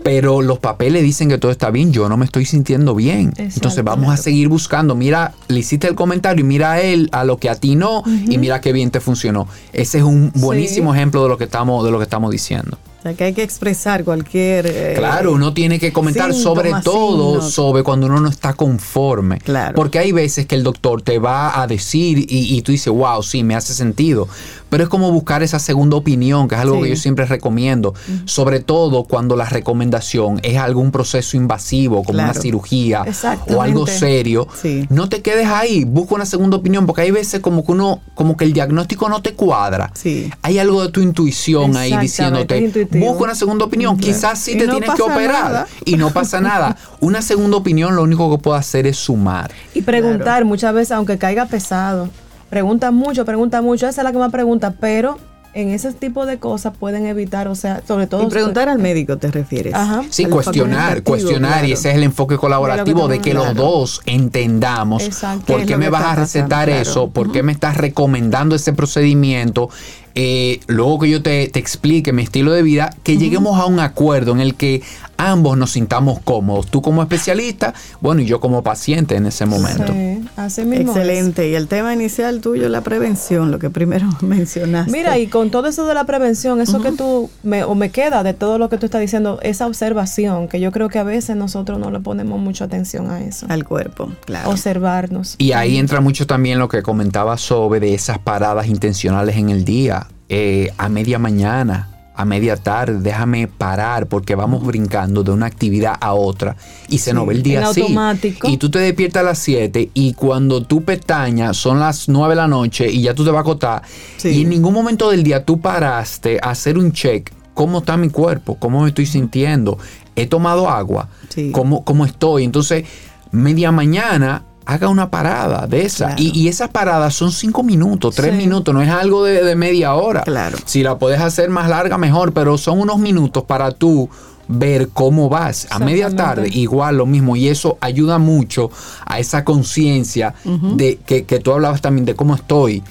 pero 0.03 0.41
los 0.41 0.59
papeles 0.59 1.03
dicen 1.03 1.29
que 1.29 1.37
todo 1.37 1.51
está 1.51 1.71
bien, 1.71 1.91
yo 1.91 2.09
no 2.09 2.17
me 2.17 2.25
estoy 2.25 2.45
sintiendo 2.45 2.95
bien. 2.95 3.33
Entonces 3.37 3.83
vamos 3.83 4.13
a 4.13 4.17
seguir 4.17 4.47
buscando. 4.47 4.95
Mira, 4.95 5.33
le 5.47 5.59
hiciste 5.59 5.87
el 5.87 5.95
comentario 5.95 6.43
y 6.43 6.47
mira 6.47 6.73
a 6.73 6.81
él 6.81 7.09
a 7.11 7.23
lo 7.23 7.37
que 7.37 7.49
a 7.49 7.55
ti 7.55 7.75
no 7.75 8.03
y 8.05 8.37
mira 8.37 8.61
qué 8.61 8.73
bien 8.73 8.91
te 8.91 8.99
funcionó. 8.99 9.47
Ese 9.73 9.99
es 9.99 10.03
un 10.03 10.31
buenísimo 10.35 10.93
ejemplo 10.93 11.23
de 11.23 11.29
lo 11.29 11.37
que 11.37 11.45
estamos, 11.45 11.83
de 11.85 11.91
lo 11.91 11.97
que 11.97 12.03
estamos 12.03 12.31
diciendo 12.31 12.77
que 13.13 13.25
hay 13.25 13.33
que 13.33 13.43
expresar 13.43 14.03
cualquier... 14.03 14.65
Eh, 14.67 14.93
claro, 14.97 15.33
uno 15.33 15.53
tiene 15.53 15.79
que 15.79 15.93
comentar 15.93 16.33
sobre 16.33 16.71
todo 16.83 17.41
sobre 17.41 17.83
cuando 17.83 18.07
uno 18.07 18.19
no 18.19 18.29
está 18.29 18.53
conforme. 18.53 19.39
Claro. 19.39 19.75
Porque 19.75 19.99
hay 19.99 20.11
veces 20.11 20.45
que 20.45 20.55
el 20.55 20.63
doctor 20.63 21.01
te 21.01 21.19
va 21.19 21.61
a 21.61 21.67
decir 21.67 22.19
y, 22.19 22.55
y 22.55 22.61
tú 22.61 22.71
dices, 22.71 22.91
wow, 22.91 23.21
sí, 23.21 23.43
me 23.43 23.55
hace 23.55 23.73
sentido. 23.73 24.27
Pero 24.75 24.83
es 24.83 24.89
como 24.89 25.09
buscar 25.09 25.41
esa 25.41 25.57
segunda 25.57 25.95
opinión, 25.95 26.49
que 26.49 26.55
es 26.55 26.59
algo 26.59 26.81
que 26.81 26.89
yo 26.89 26.95
siempre 26.97 27.25
recomiendo, 27.25 27.93
sobre 28.25 28.59
todo 28.59 29.05
cuando 29.05 29.37
la 29.37 29.45
recomendación 29.45 30.41
es 30.43 30.57
algún 30.57 30.91
proceso 30.91 31.37
invasivo, 31.37 32.03
como 32.03 32.19
una 32.19 32.33
cirugía 32.33 33.05
o 33.47 33.61
algo 33.61 33.87
serio. 33.87 34.49
No 34.89 35.07
te 35.07 35.21
quedes 35.21 35.47
ahí, 35.47 35.85
busca 35.85 36.15
una 36.15 36.25
segunda 36.25 36.57
opinión, 36.57 36.85
porque 36.85 37.03
hay 37.03 37.11
veces 37.11 37.39
como 37.39 37.65
que 37.65 37.71
uno, 37.71 38.01
como 38.15 38.35
que 38.35 38.43
el 38.43 38.51
diagnóstico 38.51 39.07
no 39.07 39.21
te 39.21 39.33
cuadra. 39.33 39.93
Hay 40.41 40.59
algo 40.59 40.83
de 40.83 40.89
tu 40.89 40.99
intuición 40.99 41.77
ahí 41.77 41.95
diciéndote, 41.95 42.89
busca 42.99 43.23
una 43.23 43.35
segunda 43.35 43.63
opinión, 43.63 43.95
quizás 43.95 44.39
sí 44.39 44.57
te 44.57 44.67
tienes 44.67 44.89
que 44.89 45.01
operar 45.03 45.67
y 45.85 45.95
no 45.95 46.11
pasa 46.11 46.41
nada. 46.41 46.75
Una 46.99 47.21
segunda 47.21 47.55
opinión 47.55 47.95
lo 47.95 48.03
único 48.03 48.29
que 48.29 48.43
puede 48.43 48.59
hacer 48.59 48.87
es 48.87 48.97
sumar. 48.97 49.51
Y 49.73 49.83
preguntar 49.83 50.43
muchas 50.43 50.73
veces, 50.73 50.91
aunque 50.91 51.17
caiga 51.17 51.45
pesado. 51.45 52.09
Pregunta 52.49 52.91
mucho, 52.91 53.25
pregunta 53.25 53.61
mucho. 53.61 53.87
Esa 53.87 54.01
es 54.01 54.05
la 54.05 54.11
que 54.11 54.17
más 54.17 54.31
pregunta, 54.31 54.75
pero 54.79 55.17
en 55.55 55.69
ese 55.69 55.91
tipo 55.93 56.25
de 56.25 56.37
cosas 56.37 56.73
pueden 56.77 57.05
evitar, 57.05 57.47
o 57.47 57.55
sea, 57.55 57.81
sobre 57.87 58.07
todo... 58.07 58.23
Y 58.23 58.27
preguntar 58.27 58.67
al 58.67 58.77
médico, 58.77 59.17
¿te 59.17 59.31
refieres? 59.31 59.73
Ajá. 59.73 60.03
Sí, 60.09 60.25
cuestionar, 60.25 61.01
cuestionar, 61.01 61.65
y 61.65 61.71
ese 61.71 61.91
es 61.91 61.95
el 61.95 62.03
enfoque 62.03 62.37
colaborativo 62.37 63.07
de, 63.07 63.19
que, 63.19 63.33
los 63.33 63.55
dos 63.55 64.01
entendamos 64.05 65.09
por 65.47 65.65
qué 65.65 65.77
me 65.77 65.89
vas 65.89 66.03
a 66.03 66.15
recetar 66.15 66.69
eso, 66.69 67.09
por 67.09 67.31
qué 67.31 67.41
me 67.41 67.53
estás 67.53 67.77
recomendando 67.77 68.53
ese 68.53 68.73
procedimiento, 68.73 69.69
eh, 70.17 70.61
luego 70.67 70.99
que 70.99 71.09
yo 71.09 71.21
te, 71.21 71.43
explique 71.59 72.13
mi 72.13 72.23
estilo 72.23 72.53
de 72.53 72.63
vida, 72.63 72.89
que 73.03 73.17
lleguemos 73.17 73.59
a 73.59 73.65
un 73.65 73.81
acuerdo 73.81 74.31
en 74.31 74.39
el 74.39 74.55
que 74.55 74.81
ambos 75.17 75.57
nos 75.57 75.71
sintamos 75.71 76.19
cómodos. 76.19 76.67
Tú 76.67 76.81
como 76.81 77.01
especialista, 77.01 77.73
bueno, 77.99 78.21
y 78.21 78.25
yo 78.25 78.39
como 78.39 78.63
paciente 78.63 79.15
en 79.15 79.25
ese 79.25 79.45
momento. 79.45 79.91
Sí, 79.91 80.21
Excelente. 80.37 81.49
Y 81.49 81.55
el 81.55 81.67
tema 81.67 81.93
inicial 81.93 82.39
tuyo, 82.39 82.69
la 82.69 82.81
prevención, 82.81 83.51
lo 83.51 83.59
que 83.59 83.69
primero 83.69 84.07
mencionaste. 84.21 84.91
Mira, 84.91 85.17
y 85.17 85.27
con 85.27 85.51
todo 85.51 85.67
eso 85.67 85.85
de 85.85 85.93
la 85.93 86.05
prevención, 86.05 86.61
eso 86.61 86.81
que 86.81 86.93
tú, 86.93 87.29
me, 87.43 87.65
o 87.65 87.75
me 87.75 87.89
queda 87.89 88.23
de 88.23 88.33
todo 88.33 88.57
lo 88.57 88.69
que 88.69 88.77
tú 88.77 88.85
estás 88.85 89.01
diciendo, 89.01 89.39
esa 89.41 89.67
observación, 89.67 90.47
que 90.47 90.61
yo 90.61 90.71
creo 90.71 90.87
que 90.87 90.99
a 90.99 91.03
veces 91.03 91.35
nosotros 91.35 91.77
no 91.77 91.91
le 91.91 91.99
ponemos 91.99 92.39
mucha 92.39 92.65
atención 92.65 93.11
a 93.11 93.21
eso. 93.21 93.47
Al 93.49 93.65
cuerpo, 93.65 94.11
claro. 94.25 94.49
Observarnos. 94.49 95.35
Y 95.37 95.51
ahí 95.51 95.77
entra 95.77 95.99
mucho 95.99 96.25
también 96.25 96.57
lo 96.57 96.69
que 96.69 96.81
comentaba 96.81 97.37
sobre 97.37 97.81
de 97.81 97.93
esas 97.93 98.19
paradas 98.19 98.67
intencionales 98.67 99.35
en 99.35 99.49
el 99.49 99.65
día 99.65 100.04
eh, 100.29 100.71
a 100.77 100.89
media 100.89 101.19
mañana, 101.19 101.89
a 102.15 102.25
media 102.25 102.55
tarde, 102.55 102.99
déjame 102.99 103.47
parar 103.47 104.07
porque 104.07 104.35
vamos 104.35 104.65
brincando 104.65 105.21
de 105.21 105.31
una 105.31 105.45
actividad 105.45 105.95
a 105.99 106.13
otra 106.13 106.55
y 106.87 106.99
se 106.99 107.13
nos 107.13 107.27
ve 107.27 107.35
el 107.35 107.43
día 107.43 107.67
así. 107.67 107.81
Automático. 107.81 108.47
Y 108.47 108.57
tú 108.57 108.71
te 108.71 108.79
despiertas 108.79 109.21
a 109.21 109.25
las 109.25 109.39
7 109.39 109.91
y 109.93 110.13
cuando 110.13 110.63
tú 110.63 110.83
pestañas 110.83 111.57
son 111.57 111.79
las 111.79 112.07
9 112.07 112.31
de 112.31 112.35
la 112.35 112.47
noche 112.47 112.89
y 112.89 113.01
ya 113.01 113.13
tú 113.13 113.25
te 113.25 113.31
vas 113.31 113.39
a 113.39 113.41
acotar 113.41 113.83
y 114.23 114.41
en 114.41 114.49
ningún 114.49 114.73
momento 114.73 115.11
del 115.11 115.23
día 115.23 115.43
tú 115.43 115.59
paraste 115.59 116.39
a 116.41 116.51
hacer 116.51 116.77
un 116.77 116.91
check. 116.91 117.31
¿Cómo 117.53 117.79
está 117.79 117.95
mi 117.95 118.09
cuerpo? 118.09 118.55
¿Cómo 118.55 118.81
me 118.81 118.89
estoy 118.89 119.05
sintiendo? 119.05 119.77
¿He 120.15 120.27
tomado 120.27 120.69
agua? 120.69 121.09
¿Cómo, 121.51 121.85
¿Cómo 121.85 122.05
estoy? 122.05 122.43
Entonces, 122.43 122.85
media 123.31 123.71
mañana 123.71 124.43
haga 124.65 124.89
una 124.89 125.09
parada 125.09 125.67
de 125.67 125.85
esa. 125.85 126.15
Y, 126.17 126.47
esas 126.47 126.69
paradas 126.69 127.13
son 127.13 127.31
cinco 127.31 127.63
minutos, 127.63 128.15
tres 128.15 128.33
minutos, 128.33 128.73
no 128.73 128.81
es 128.81 128.89
algo 128.89 129.23
de, 129.23 129.55
media 129.55 129.93
hora. 129.95 130.23
Claro. 130.23 130.57
Si 130.65 130.83
la 130.83 130.97
puedes 130.97 131.21
hacer 131.21 131.49
más 131.49 131.69
larga, 131.69 131.97
mejor, 131.97 132.33
pero 132.33 132.57
son 132.57 132.79
unos 132.79 132.97
minutos 132.99 133.43
para 133.43 133.71
tú 133.71 134.09
ver 134.47 134.89
cómo 134.89 135.29
vas. 135.29 135.67
A 135.69 135.79
media 135.79 136.09
tarde, 136.09 136.49
igual 136.51 136.97
lo 136.97 137.05
mismo. 137.05 137.35
Y 137.35 137.47
eso 137.47 137.77
ayuda 137.81 138.17
mucho 138.17 138.71
a 139.05 139.19
esa 139.19 139.43
conciencia 139.43 140.33
de 140.43 140.99
que, 141.05 141.39
tú 141.39 141.51
hablabas 141.51 141.81
también 141.81 142.05
de 142.05 142.15
cómo 142.15 142.35
estoy. 142.35 142.83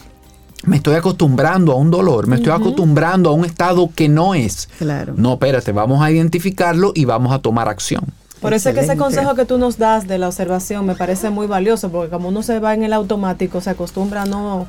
Me 0.64 0.76
estoy 0.76 0.94
acostumbrando 0.94 1.72
a 1.72 1.74
un 1.74 1.90
dolor, 1.90 2.26
me 2.26 2.36
estoy 2.36 2.52
acostumbrando 2.52 3.28
a 3.28 3.32
un 3.34 3.44
estado 3.44 3.90
que 3.94 4.08
no 4.08 4.34
es. 4.34 4.70
Claro. 4.78 5.12
No, 5.14 5.34
espérate, 5.34 5.72
vamos 5.72 6.02
a 6.02 6.10
identificarlo 6.10 6.92
y 6.94 7.04
vamos 7.04 7.34
a 7.34 7.40
tomar 7.40 7.68
acción. 7.68 8.04
Por 8.40 8.52
eso 8.52 8.68
es 8.68 8.74
que 8.74 8.82
ese 8.82 8.96
consejo 8.96 9.34
que 9.34 9.46
tú 9.46 9.58
nos 9.58 9.78
das 9.78 10.06
de 10.06 10.18
la 10.18 10.28
observación 10.28 10.84
me 10.84 10.94
parece 10.94 11.30
muy 11.30 11.46
valioso, 11.46 11.90
porque 11.90 12.10
como 12.10 12.28
uno 12.28 12.42
se 12.42 12.58
va 12.58 12.74
en 12.74 12.82
el 12.82 12.92
automático, 12.92 13.60
se 13.60 13.70
acostumbra 13.70 14.26
no, 14.26 14.66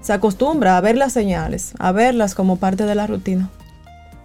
se 0.00 0.12
acostumbra 0.12 0.76
a 0.76 0.80
ver 0.80 0.96
las 0.96 1.12
señales, 1.12 1.72
a 1.78 1.90
verlas 1.90 2.34
como 2.34 2.56
parte 2.56 2.84
de 2.84 2.94
la 2.94 3.06
rutina. 3.06 3.50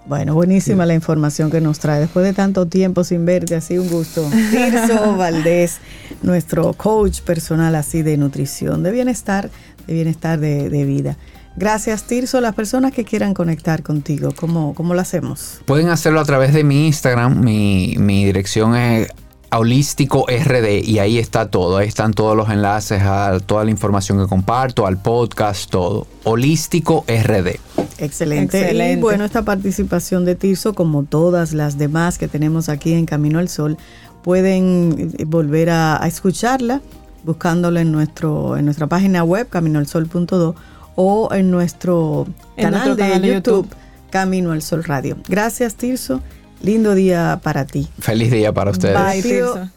Bueno, 0.05 0.33
buenísima 0.33 0.85
la 0.85 0.93
información 0.93 1.51
que 1.51 1.61
nos 1.61 1.79
trae. 1.79 1.99
Después 1.99 2.25
de 2.25 2.33
tanto 2.33 2.65
tiempo 2.65 3.03
sin 3.03 3.25
verte, 3.25 3.55
así 3.55 3.77
un 3.77 3.89
gusto. 3.89 4.27
Tirso 4.51 5.15
Valdés, 5.15 5.77
nuestro 6.23 6.73
coach 6.73 7.21
personal 7.21 7.75
así 7.75 8.01
de 8.01 8.17
nutrición, 8.17 8.83
de 8.83 8.91
bienestar, 8.91 9.49
de 9.87 9.93
bienestar 9.93 10.39
de, 10.39 10.69
de 10.69 10.85
vida. 10.85 11.17
Gracias, 11.55 12.03
Tirso. 12.03 12.39
Las 12.41 12.55
personas 12.55 12.93
que 12.93 13.03
quieran 13.03 13.33
conectar 13.33 13.83
contigo, 13.83 14.33
¿cómo, 14.35 14.73
cómo 14.73 14.93
lo 14.93 15.01
hacemos? 15.01 15.61
Pueden 15.65 15.89
hacerlo 15.89 16.19
a 16.19 16.25
través 16.25 16.53
de 16.53 16.63
mi 16.63 16.87
Instagram. 16.87 17.41
Mi, 17.41 18.25
dirección 18.25 18.75
es 18.75 19.09
holístico 19.53 20.25
RD 20.27 20.81
y 20.85 20.99
ahí 20.99 21.17
está 21.17 21.49
todo, 21.49 21.77
ahí 21.77 21.87
están 21.87 22.13
todos 22.13 22.37
los 22.37 22.49
enlaces 22.49 23.01
a 23.01 23.37
toda 23.45 23.65
la 23.65 23.71
información 23.71 24.17
que 24.17 24.27
comparto, 24.27 24.87
al 24.87 25.01
podcast, 25.01 25.69
todo. 25.69 26.07
Holístico 26.23 27.03
RD. 27.07 27.59
Excelente. 27.97 28.73
Y 28.73 28.95
bueno, 28.95 29.25
esta 29.25 29.43
participación 29.43 30.23
de 30.23 30.35
Tirso, 30.35 30.73
como 30.73 31.03
todas 31.03 31.51
las 31.51 31.77
demás 31.77 32.17
que 32.17 32.29
tenemos 32.29 32.69
aquí 32.69 32.93
en 32.93 33.05
Camino 33.05 33.39
al 33.39 33.49
Sol, 33.49 33.77
pueden 34.23 35.13
volver 35.25 35.69
a, 35.69 35.99
escucharla 36.05 36.81
buscándola 37.23 37.81
en 37.81 37.91
nuestro 37.91 38.57
en 38.57 38.65
nuestra 38.65 38.87
página 38.87 39.23
web 39.23 39.47
caminoalsol.do 39.47 40.55
o 40.95 41.29
en 41.33 41.51
nuestro, 41.51 42.27
canal, 42.57 42.95
de 42.95 43.33
YouTube, 43.33 43.67
Camino 44.09 44.51
al 44.51 44.61
Sol 44.61 44.83
Radio. 44.83 45.17
Gracias, 45.27 45.75
Tirso. 45.75 46.21
Lindo 46.61 46.93
día 46.93 47.39
para 47.41 47.65
ti. 47.65 47.87
Feliz 47.99 48.31
día 48.31 48.53
para 48.53 48.71
ustedes. 48.71 48.97
Bye, 48.97 49.21
Tirso. 49.21 49.69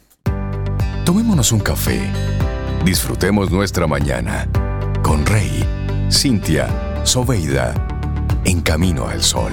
Tomémonos 1.04 1.52
un 1.52 1.60
café. 1.60 2.00
Disfrutemos 2.84 3.50
nuestra 3.50 3.86
mañana 3.86 4.48
con 5.02 5.24
Rey, 5.24 5.64
Cintia, 6.10 6.68
Soveida, 7.04 7.74
en 8.44 8.60
Camino 8.60 9.08
al 9.08 9.22
Sol. 9.22 9.52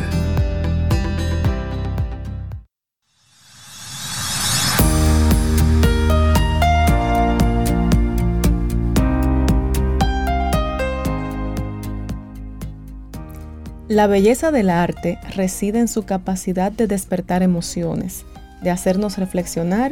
La 13.91 14.07
belleza 14.07 14.51
del 14.51 14.69
arte 14.69 15.19
reside 15.35 15.79
en 15.79 15.89
su 15.89 16.03
capacidad 16.03 16.71
de 16.71 16.87
despertar 16.87 17.43
emociones, 17.43 18.23
de 18.61 18.69
hacernos 18.69 19.17
reflexionar 19.17 19.91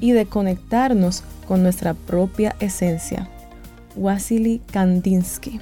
y 0.00 0.10
de 0.10 0.26
conectarnos 0.26 1.22
con 1.46 1.62
nuestra 1.62 1.94
propia 1.94 2.56
esencia. 2.58 3.28
Wasily 3.94 4.62
Kandinsky. 4.72 5.60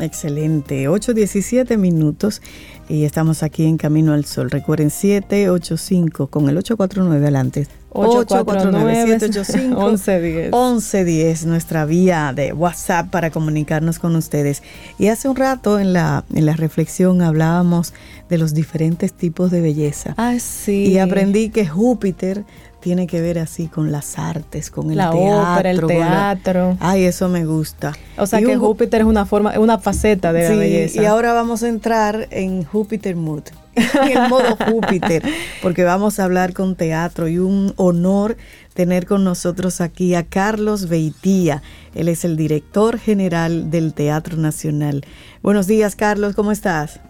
Excelente, 0.00 0.88
8.17 0.88 1.78
minutos 1.78 2.42
y 2.88 3.04
estamos 3.04 3.42
aquí 3.42 3.64
en 3.64 3.76
Camino 3.76 4.12
al 4.12 4.24
Sol. 4.24 4.50
Recuerden 4.50 4.90
785 4.90 6.26
con 6.26 6.48
el 6.48 6.58
849 6.58 7.22
adelante. 7.22 7.66
849-785-1110. 7.90 10.50
1110, 10.50 11.46
nuestra 11.46 11.84
vía 11.84 12.32
de 12.34 12.52
WhatsApp 12.52 13.10
para 13.10 13.30
comunicarnos 13.30 13.98
con 13.98 14.16
ustedes. 14.16 14.62
Y 14.98 15.08
hace 15.08 15.28
un 15.28 15.36
rato 15.36 15.78
en 15.78 15.92
la, 15.92 16.24
en 16.34 16.46
la 16.46 16.54
reflexión 16.54 17.22
hablábamos 17.22 17.92
de 18.28 18.38
los 18.38 18.54
diferentes 18.54 19.12
tipos 19.12 19.50
de 19.50 19.60
belleza. 19.60 20.14
Ah, 20.16 20.36
sí. 20.38 20.86
Y 20.86 20.98
aprendí 20.98 21.50
que 21.50 21.66
Júpiter 21.66 22.44
tiene 22.82 23.06
que 23.06 23.20
ver 23.20 23.38
así 23.38 23.68
con 23.68 23.92
las 23.92 24.18
artes, 24.18 24.70
con 24.70 24.90
el 24.90 24.98
La 24.98 25.10
teatro. 25.10 25.52
ópera, 25.52 25.70
el 25.70 25.76
la- 25.78 25.86
teatro. 25.86 26.76
Ay, 26.80 27.04
eso 27.04 27.28
me 27.28 27.46
gusta. 27.46 27.92
O 28.18 28.26
sea 28.26 28.40
Y 28.40 28.44
que 28.44 28.50
un- 28.56 28.58
Júpiter 28.60 29.00
es 29.02 29.06
una 29.06 29.24
forma, 29.24 29.52
es 29.52 29.58
una 29.58 29.78
faceta 29.78 30.32
de 30.32 30.42
la 30.42 30.50
Sí, 30.50 30.56
belleza. 30.56 31.00
y 31.00 31.06
ahora 31.06 31.32
vamos 31.32 31.62
a 31.62 31.68
entrar 31.68 32.26
en 32.30 32.64
Júpiter 32.64 33.14
Mood, 33.16 33.44
en 33.76 34.18
el 34.18 34.28
modo 34.28 34.56
Júpiter, 34.66 35.22
porque 35.62 35.84
vamos 35.84 36.18
a 36.18 36.24
hablar 36.24 36.52
con 36.54 36.74
teatro 36.74 37.28
y 37.28 37.38
un 37.38 37.72
honor 37.76 38.36
tener 38.74 39.06
con 39.06 39.22
nosotros 39.22 39.80
aquí 39.80 40.14
a 40.16 40.24
Carlos 40.24 40.88
Beitía. 40.88 41.62
Él 41.94 42.08
es 42.08 42.24
el 42.24 42.36
director 42.36 42.98
general 42.98 43.70
del 43.70 43.94
Teatro 43.94 44.36
Nacional. 44.36 45.04
Buenos 45.42 45.66
días, 45.68 45.94
Carlos, 45.94 46.34
¿cómo 46.34 46.50
estás? 46.52 47.00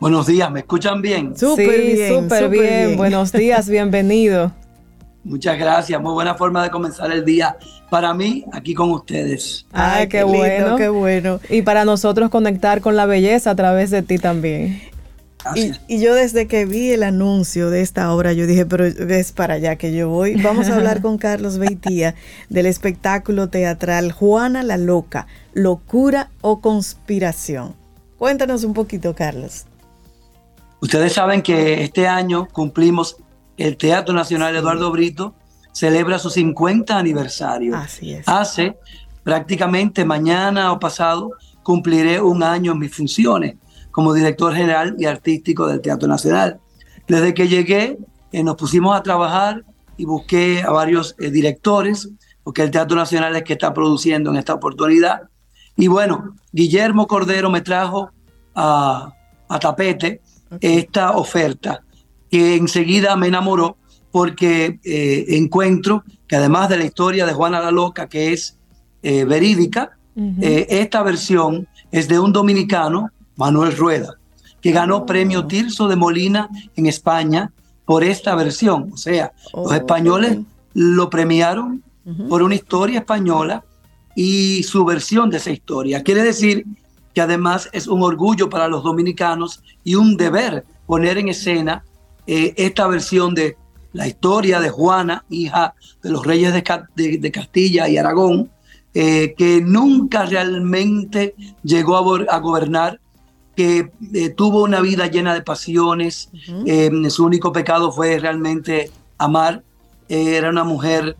Buenos 0.00 0.26
días, 0.26 0.50
¿me 0.50 0.60
escuchan 0.60 1.00
bien? 1.02 1.36
Súper 1.36 1.80
sí, 1.80 1.92
bien, 1.94 2.08
súper 2.22 2.44
súper 2.44 2.50
bien. 2.50 2.86
bien. 2.86 2.96
Buenos 2.96 3.32
días, 3.32 3.68
bienvenido. 3.68 4.52
Muchas 5.24 5.58
gracias, 5.58 6.00
muy 6.00 6.12
buena 6.12 6.34
forma 6.34 6.62
de 6.62 6.70
comenzar 6.70 7.10
el 7.10 7.24
día 7.24 7.56
para 7.90 8.12
mí 8.12 8.44
aquí 8.52 8.74
con 8.74 8.90
ustedes. 8.90 9.64
Ay, 9.72 10.06
qué, 10.08 10.18
lindo, 10.18 10.38
bueno. 10.38 10.76
qué 10.76 10.88
bueno. 10.88 11.40
Y 11.48 11.62
para 11.62 11.86
nosotros 11.86 12.28
conectar 12.28 12.82
con 12.82 12.94
la 12.94 13.06
belleza 13.06 13.50
a 13.50 13.56
través 13.56 13.90
de 13.90 14.02
ti 14.02 14.18
también. 14.18 14.82
Y, 15.88 15.98
yo 15.98 16.14
desde 16.14 16.46
que 16.46 16.64
vi 16.64 16.92
el 16.92 17.02
anuncio 17.02 17.70
de 17.70 17.82
esta 17.82 18.12
obra, 18.12 18.32
yo 18.32 18.46
dije, 18.46 18.64
pero 18.64 18.84
es 18.86 19.32
para 19.32 19.54
allá 19.54 19.76
que 19.76 19.94
yo 19.94 20.08
voy. 20.08 20.36
Vamos 20.36 20.68
a 20.68 20.76
hablar 20.76 21.02
con 21.02 21.18
Carlos 21.18 21.58
Beitía 21.58 22.14
del 22.48 22.66
espectáculo 22.66 23.48
teatral 23.48 24.12
Juana 24.12 24.62
la 24.62 24.76
Loca, 24.76 25.26
locura 25.52 26.30
o 26.40 26.60
conspiración. 26.60 27.74
Cuéntanos 28.18 28.64
un 28.64 28.72
poquito, 28.72 29.14
Carlos. 29.14 29.66
Ustedes 30.80 31.12
saben 31.12 31.42
que 31.42 31.82
este 31.82 32.06
año 32.06 32.48
cumplimos 32.50 33.16
el 33.56 33.76
Teatro 33.76 34.14
Nacional 34.14 34.56
Eduardo 34.56 34.90
Brito, 34.90 35.34
celebra 35.72 36.18
su 36.18 36.30
50 36.30 36.96
aniversario. 36.96 37.76
Así 37.76 38.12
es. 38.12 38.28
Hace 38.28 38.76
prácticamente 39.22 40.04
mañana 40.04 40.72
o 40.72 40.78
pasado 40.78 41.32
cumpliré 41.62 42.20
un 42.20 42.42
año 42.42 42.72
en 42.72 42.78
mis 42.78 42.94
funciones 42.94 43.56
como 43.90 44.12
director 44.12 44.52
general 44.52 44.96
y 44.98 45.06
artístico 45.06 45.68
del 45.68 45.80
Teatro 45.80 46.08
Nacional. 46.08 46.58
Desde 47.06 47.32
que 47.32 47.46
llegué, 47.46 47.96
eh, 48.32 48.42
nos 48.42 48.56
pusimos 48.56 48.96
a 48.96 49.04
trabajar 49.04 49.64
y 49.96 50.04
busqué 50.04 50.62
a 50.62 50.70
varios 50.70 51.14
eh, 51.20 51.30
directores, 51.30 52.10
porque 52.42 52.62
el 52.62 52.72
Teatro 52.72 52.96
Nacional 52.96 53.36
es 53.36 53.44
que 53.44 53.52
está 53.52 53.72
produciendo 53.72 54.30
en 54.30 54.36
esta 54.36 54.52
oportunidad. 54.52 55.22
Y 55.76 55.86
bueno, 55.86 56.34
Guillermo 56.50 57.06
Cordero 57.06 57.50
me 57.50 57.60
trajo 57.60 58.10
a, 58.56 59.14
a 59.48 59.58
tapete 59.60 60.20
esta 60.60 61.12
oferta, 61.12 61.83
que 62.34 62.56
enseguida 62.56 63.14
me 63.14 63.28
enamoró 63.28 63.76
porque 64.10 64.80
eh, 64.82 65.24
encuentro 65.36 66.02
que 66.26 66.34
además 66.34 66.68
de 66.68 66.78
la 66.78 66.84
historia 66.84 67.26
de 67.26 67.32
Juana 67.32 67.60
la 67.60 67.70
Loca, 67.70 68.08
que 68.08 68.32
es 68.32 68.58
eh, 69.04 69.24
verídica, 69.24 69.96
eh, 70.40 70.66
esta 70.68 71.04
versión 71.04 71.68
es 71.92 72.08
de 72.08 72.18
un 72.18 72.32
dominicano, 72.32 73.10
Manuel 73.36 73.76
Rueda, 73.76 74.14
que 74.60 74.72
ganó 74.72 75.06
premio 75.06 75.46
Tirso 75.46 75.86
de 75.86 75.94
Molina 75.94 76.50
en 76.74 76.86
España 76.86 77.52
por 77.84 78.02
esta 78.02 78.34
versión. 78.34 78.90
O 78.92 78.96
sea, 78.96 79.30
Oh, 79.52 79.62
los 79.62 79.74
españoles 79.74 80.30
qué 80.30 80.36
bien. 80.38 80.96
lo 80.96 81.08
premiaron 81.10 81.84
por 82.28 82.42
una 82.42 82.56
historia 82.56 82.98
española 82.98 83.62
y 84.16 84.64
su 84.64 84.84
versión 84.84 85.30
de 85.30 85.36
esa 85.36 85.52
historia. 85.52 86.02
Quiere 86.02 86.24
decir 86.24 86.64
que 87.14 87.20
además 87.20 87.68
es 87.70 87.86
un 87.86 88.02
orgullo 88.02 88.50
para 88.50 88.66
los 88.66 88.82
dominicanos 88.82 89.62
y 89.84 89.94
un 89.94 90.16
deber 90.16 90.64
poner 90.84 91.16
en 91.18 91.28
escena 91.28 91.84
eh, 92.26 92.54
esta 92.56 92.86
versión 92.86 93.34
de 93.34 93.56
la 93.92 94.06
historia 94.08 94.60
de 94.60 94.70
Juana, 94.70 95.24
hija 95.30 95.74
de 96.02 96.10
los 96.10 96.24
reyes 96.26 96.52
de, 96.52 96.62
Ca- 96.62 96.88
de- 96.96 97.18
de 97.18 97.30
Castilla 97.30 97.88
y 97.88 97.96
Aragón, 97.96 98.50
eh, 98.92 99.34
que 99.36 99.60
nunca 99.60 100.24
realmente 100.26 101.34
llegó 101.62 101.96
a, 101.96 102.00
go- 102.00 102.30
a 102.30 102.38
gobernar, 102.38 103.00
que 103.56 103.90
eh, 104.14 104.30
tuvo 104.30 104.64
una 104.64 104.80
vida 104.80 105.06
llena 105.06 105.32
de 105.34 105.42
pasiones, 105.42 106.28
su 107.10 107.24
único 107.24 107.52
pecado 107.52 107.92
fue 107.92 108.18
realmente 108.18 108.90
amar, 109.18 109.62
era 110.08 110.50
una 110.50 110.64
mujer 110.64 111.16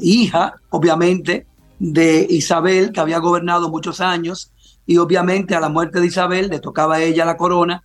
hija, 0.00 0.54
obviamente, 0.70 1.46
de 1.78 2.26
Isabel, 2.30 2.92
que 2.92 3.00
había 3.00 3.18
gobernado 3.18 3.68
muchos 3.70 4.00
años, 4.00 4.50
y 4.86 4.96
obviamente 4.98 5.54
a 5.54 5.60
la 5.60 5.68
muerte 5.68 6.00
de 6.00 6.06
Isabel 6.06 6.48
le 6.48 6.58
tocaba 6.60 6.96
a 6.96 7.02
ella 7.02 7.24
la 7.24 7.36
corona, 7.36 7.82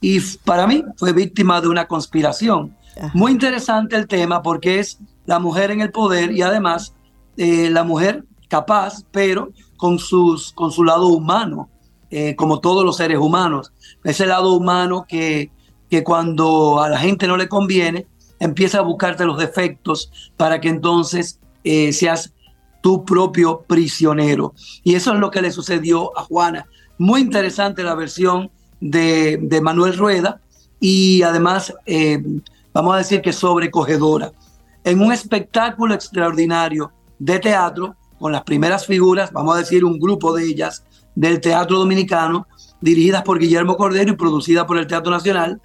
y 0.00 0.20
para 0.44 0.66
mí 0.66 0.84
fue 0.96 1.12
víctima 1.12 1.60
de 1.60 1.68
una 1.68 1.86
conspiración. 1.86 2.76
Ajá. 2.96 3.10
Muy 3.14 3.32
interesante 3.32 3.96
el 3.96 4.06
tema 4.06 4.42
porque 4.42 4.78
es 4.78 4.98
la 5.26 5.38
mujer 5.38 5.70
en 5.70 5.80
el 5.80 5.90
poder 5.90 6.32
y 6.32 6.42
además 6.42 6.94
eh, 7.36 7.70
la 7.70 7.84
mujer 7.84 8.24
capaz, 8.48 9.04
pero 9.12 9.50
con, 9.76 9.98
sus, 9.98 10.52
con 10.52 10.72
su 10.72 10.84
lado 10.84 11.08
humano, 11.08 11.68
eh, 12.10 12.34
como 12.36 12.60
todos 12.60 12.84
los 12.84 12.96
seres 12.96 13.18
humanos. 13.18 13.72
Ese 14.04 14.26
lado 14.26 14.54
humano 14.54 15.04
que, 15.08 15.50
que 15.90 16.02
cuando 16.02 16.80
a 16.80 16.88
la 16.88 16.98
gente 16.98 17.26
no 17.26 17.36
le 17.36 17.48
conviene, 17.48 18.06
empieza 18.40 18.78
a 18.78 18.82
buscarte 18.82 19.24
los 19.24 19.38
defectos 19.38 20.10
para 20.36 20.60
que 20.60 20.68
entonces 20.68 21.40
eh, 21.64 21.92
seas 21.92 22.32
tu 22.82 23.04
propio 23.04 23.64
prisionero. 23.66 24.54
Y 24.82 24.94
eso 24.94 25.12
es 25.12 25.20
lo 25.20 25.30
que 25.30 25.42
le 25.42 25.50
sucedió 25.50 26.16
a 26.18 26.22
Juana. 26.22 26.66
Muy 26.96 27.20
interesante 27.20 27.82
la 27.82 27.94
versión 27.94 28.50
de, 28.80 29.38
de 29.40 29.60
Manuel 29.60 29.96
Rueda 29.96 30.40
y 30.80 31.22
además, 31.22 31.74
eh, 31.86 32.22
vamos 32.72 32.94
a 32.94 32.98
decir 32.98 33.20
que 33.20 33.32
sobrecogedora. 33.32 34.32
En 34.84 35.00
un 35.00 35.12
espectáculo 35.12 35.94
extraordinario 35.94 36.92
de 37.18 37.38
teatro, 37.38 37.96
con 38.18 38.32
las 38.32 38.42
primeras 38.42 38.86
figuras, 38.86 39.32
vamos 39.32 39.54
a 39.54 39.58
decir 39.58 39.84
un 39.84 39.98
grupo 39.98 40.32
de 40.34 40.44
ellas, 40.44 40.84
del 41.14 41.40
teatro 41.40 41.78
dominicano, 41.78 42.46
dirigidas 42.80 43.22
por 43.22 43.38
Guillermo 43.38 43.76
Cordero 43.76 44.12
y 44.12 44.16
producida 44.16 44.66
por 44.66 44.78
el 44.78 44.86
Teatro 44.86 45.10
Nacional, 45.10 45.60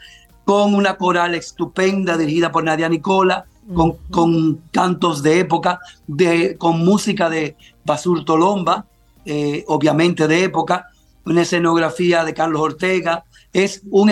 con 0.46 0.74
una 0.74 0.98
coral 0.98 1.36
estupenda 1.36 2.18
dirigida 2.18 2.52
por 2.52 2.64
Nadia 2.64 2.90
Nicola, 2.90 3.46
con, 3.74 3.94
con 4.10 4.62
cantos 4.72 5.24
de 5.24 5.40
época, 5.40 5.80
de, 6.08 6.58
con 6.58 6.84
música 6.84 7.30
de 7.30 7.56
Basur 7.86 8.26
Tolomba, 8.26 8.86
eh, 9.26 9.64
obviamente 9.68 10.28
de 10.28 10.44
época, 10.44 10.88
una 11.26 11.42
escenografía 11.42 12.24
de 12.24 12.34
Carlos 12.34 12.62
Ortega. 12.62 13.24
Es 13.52 13.82
un, 13.90 14.12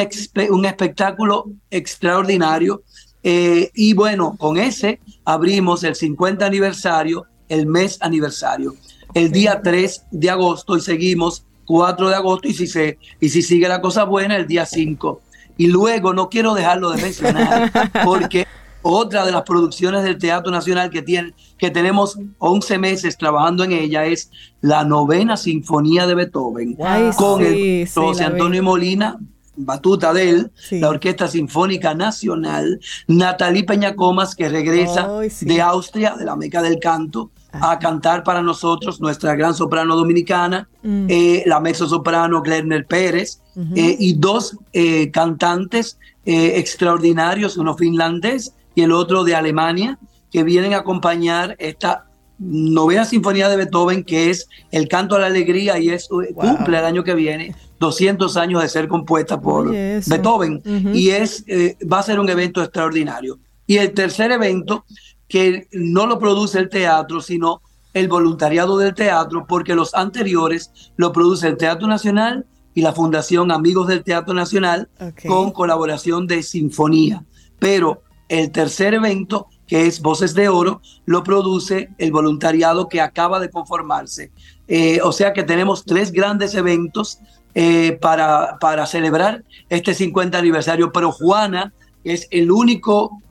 un 0.49 0.66
espectáculo 0.66 1.45
extraordinario. 1.70 2.84
eh, 3.24 3.70
y 3.74 3.93
bueno, 3.93 4.36
con 4.38 4.57
ese 4.57 4.99
abrimos 5.26 5.84
el 5.84 5.95
50 5.95 6.45
aniversario, 6.45 7.26
el 7.49 7.66
mes 7.68 7.97
aniversario, 8.01 8.76
el 9.14 9.32
día 9.32 9.62
3 9.62 10.05
de 10.12 10.30
agosto 10.30 10.78
y 10.78 10.82
seguimos 10.82 11.45
4 11.66 12.09
de 12.09 12.16
agosto 12.16 12.47
y 12.47 12.53
si, 12.53 12.68
se, 12.68 12.97
y 13.20 13.30
si 13.30 13.41
sigue 13.41 13.68
la 13.68 13.82
cosa 13.82 14.03
buena, 14.05 14.36
el 14.36 14.47
día 14.47 14.66
5. 14.66 15.22
Y 15.57 15.68
luego 15.68 16.14
no 16.14 16.30
quiero 16.30 16.53
dejarlo 16.53 16.91
de 16.91 17.01
mencionar 17.01 17.72
porque 18.03 18.47
otra 18.82 19.25
de 19.25 19.32
las 19.32 19.43
producciones 19.43 20.03
del 20.03 20.17
Teatro 20.17 20.51
Nacional 20.51 20.89
que, 20.89 21.01
tiene, 21.01 21.34
que 21.57 21.69
tenemos 21.69 22.17
11 22.39 22.77
meses 22.77 23.17
trabajando 23.17 23.63
en 23.63 23.71
ella 23.71 24.05
es 24.05 24.32
la 24.61 24.84
novena 24.84 25.38
Sinfonía 25.38 26.07
de 26.07 26.15
Beethoven 26.15 26.77
Ay, 26.84 27.11
con 27.15 27.39
sí, 27.41 27.45
el 27.82 27.88
sí, 27.88 27.93
José 27.99 28.25
vi. 28.25 28.32
Antonio 28.32 28.63
Batuta 28.63 29.17
batuta 29.55 30.13
de 30.13 30.29
él, 30.29 30.51
Sí. 30.55 30.79
la 30.79 30.89
Orquesta 30.89 31.27
Sinfónica 31.27 31.93
Nacional, 31.93 32.79
Natalie 33.07 33.63
Peñacomas, 33.65 34.34
que 34.34 34.47
regresa 34.49 35.09
sí. 35.29 35.45
de 35.45 35.61
Austria, 35.61 36.15
de 36.17 36.25
la 36.25 36.36
Meca 36.36 36.61
del 36.61 36.79
Canto, 36.79 37.32
Ajá. 37.51 37.71
a 37.71 37.79
cantar 37.79 38.23
para 38.23 38.41
nosotros, 38.41 39.01
nuestra 39.01 39.36
gran 39.36 39.53
soprano 39.53 39.95
dominicana, 39.95 40.69
Mm. 40.84 41.05
eh, 41.09 41.43
la 41.45 41.59
mezzo 41.59 41.88
soprano 41.88 42.41
Glerner 42.41 42.88
Pérez, 42.88 43.41
eh, 43.75 43.97
y 43.99 44.13
dos 44.13 44.57
eh, 44.73 45.11
cantantes 45.11 45.99
eh, 46.25 46.53
extraordinarios, 46.57 47.57
uno 47.57 47.75
finlandés 47.75 48.53
y 48.76 48.82
el 48.82 48.91
otro 48.91 49.24
de 49.24 49.36
Alemania, 49.36 49.99
que 50.32 50.43
vienen 50.43 50.74
a 50.74 50.78
acompañar 50.78 51.55
esta 51.59 52.05
novena 52.39 53.05
sinfonía 53.05 53.49
de 53.49 53.57
Beethoven, 53.57 54.03
que 54.03 54.30
es 54.30 54.47
el 54.72 54.88
canto 54.88 55.15
a 55.15 55.19
la 55.19 55.28
alegría 55.28 55.78
y 55.78 55.89
es 55.89 56.05
eh, 56.05 56.34
Wow. 56.34 56.57
cumple 56.57 56.80
el 56.80 56.86
año 56.86 57.03
que 57.03 57.13
viene 57.13 57.55
200 57.80 58.36
años 58.38 58.61
de 58.63 58.69
ser 58.69 58.88
compuesta 58.88 59.39
por 59.39 59.67
Oye. 59.67 60.01
Beethoven 60.07 60.61
y 60.93 61.09
es 61.09 61.43
eh, 61.47 61.78
va 61.91 61.99
a 61.99 62.03
ser 62.03 62.19
un 62.19 62.30
evento 62.30 62.61
extraordinario. 62.63 63.39
Y 63.67 63.78
el 63.78 63.93
tercer 63.93 64.32
evento 64.32 64.86
que 65.28 65.67
no 65.72 66.07
lo 66.07 66.17
produce 66.19 66.59
el 66.59 66.69
teatro, 66.69 67.22
sino 67.22 67.61
el 67.93 68.07
voluntariado 68.07 68.78
del 68.78 68.93
teatro, 68.95 69.45
porque 69.47 69.76
los 69.76 69.93
anteriores 69.93 70.72
lo 70.95 71.11
produce 71.11 71.47
el 71.47 71.57
Teatro 71.57 71.88
Nacional 71.88 72.45
y 72.74 72.82
la 72.82 72.93
Fundación 72.93 73.51
Amigos 73.51 73.88
del 73.88 74.03
Teatro 74.03 74.34
Nacional 74.34 74.89
con 75.28 75.51
colaboración 75.51 76.26
de 76.26 76.41
Sinfonía. 76.41 77.24
Pero 77.59 78.01
el 78.32 78.49
tercer 78.49 78.93
evento, 78.93 79.47
que 79.67 79.88
es 79.88 80.01
Voces 80.01 80.34
de 80.34 80.47
Oro, 80.47 80.82
lo 81.05 81.21
produce 81.21 81.89
el 81.97 82.13
voluntariado 82.13 82.88
que 82.88 83.01
acaba 83.01 83.41
de 83.41 83.49
conformarse. 83.49 84.32
Eh, 84.69 85.01
o 85.03 85.11
sea 85.11 85.34
que 85.34 85.43
tenemos 85.43 85.84
tres 85.84 86.13
grandes 86.13 86.55
eventos 86.55 87.19
eh, 87.53 87.97
para, 88.01 88.57
para 88.61 88.86
celebrar 88.86 89.43
este 89.67 89.93
50 89.93 90.38
aniversario, 90.38 90.93
pero 90.93 91.11
Juana 91.11 91.73
es 92.05 92.29
el 92.32 92.51
único 92.51 93.21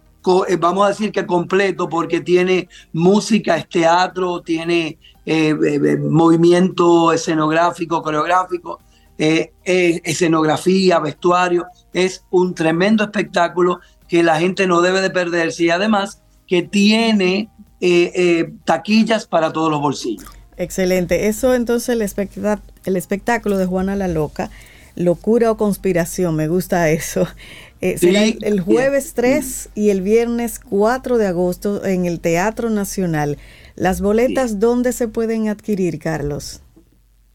eh, 0.48 0.56
vamos 0.56 0.84
a 0.84 0.88
decir 0.90 1.12
que 1.12 1.24
completo 1.24 1.88
porque 1.88 2.20
tiene 2.20 2.68
música, 2.92 3.56
es 3.56 3.66
teatro, 3.70 4.42
tiene 4.42 4.98
movimiento 6.10 7.12
escenográfico, 7.12 8.02
coreográfico, 8.02 8.80
escenografía, 9.16 10.98
vestuario. 10.98 11.66
Es 11.92 12.26
un 12.30 12.52
tremendo 12.54 13.04
espectáculo 13.04 13.80
que 14.10 14.24
la 14.24 14.40
gente 14.40 14.66
no 14.66 14.82
debe 14.82 15.00
de 15.00 15.10
perderse 15.10 15.62
y 15.64 15.70
además 15.70 16.20
que 16.48 16.62
tiene 16.62 17.48
taquillas 18.64 19.24
para 19.26 19.52
todos 19.52 19.70
los 19.70 19.80
bolsillos. 19.80 20.28
Excelente. 20.56 21.28
Eso 21.28 21.54
entonces 21.54 21.88
el, 21.90 22.02
el 22.84 22.96
espectáculo 22.96 23.56
de 23.56 23.66
Juana 23.66 23.94
la 23.94 24.08
Loca, 24.08 24.50
locura 24.96 25.52
o 25.52 25.56
conspiración, 25.56 26.34
me 26.34 26.48
gusta 26.48 26.90
eso. 26.90 27.26
Eh, 27.80 27.96
será 27.98 28.24
el, 28.24 28.60
jueves 28.60 29.14
3 29.14 29.70
y 29.74 29.88
el 29.88 30.02
viernes 30.02 30.58
4 30.58 31.16
de 31.16 31.28
agosto 31.28 31.84
en 31.86 32.04
el 32.04 32.20
Teatro 32.20 32.68
Nacional. 32.68 33.38
¿Las 33.76 34.02
boletas 34.02 34.58
dónde 34.58 34.92
se 34.92 35.06
pueden 35.06 35.48
adquirir, 35.48 35.98
Carlos? 36.00 36.60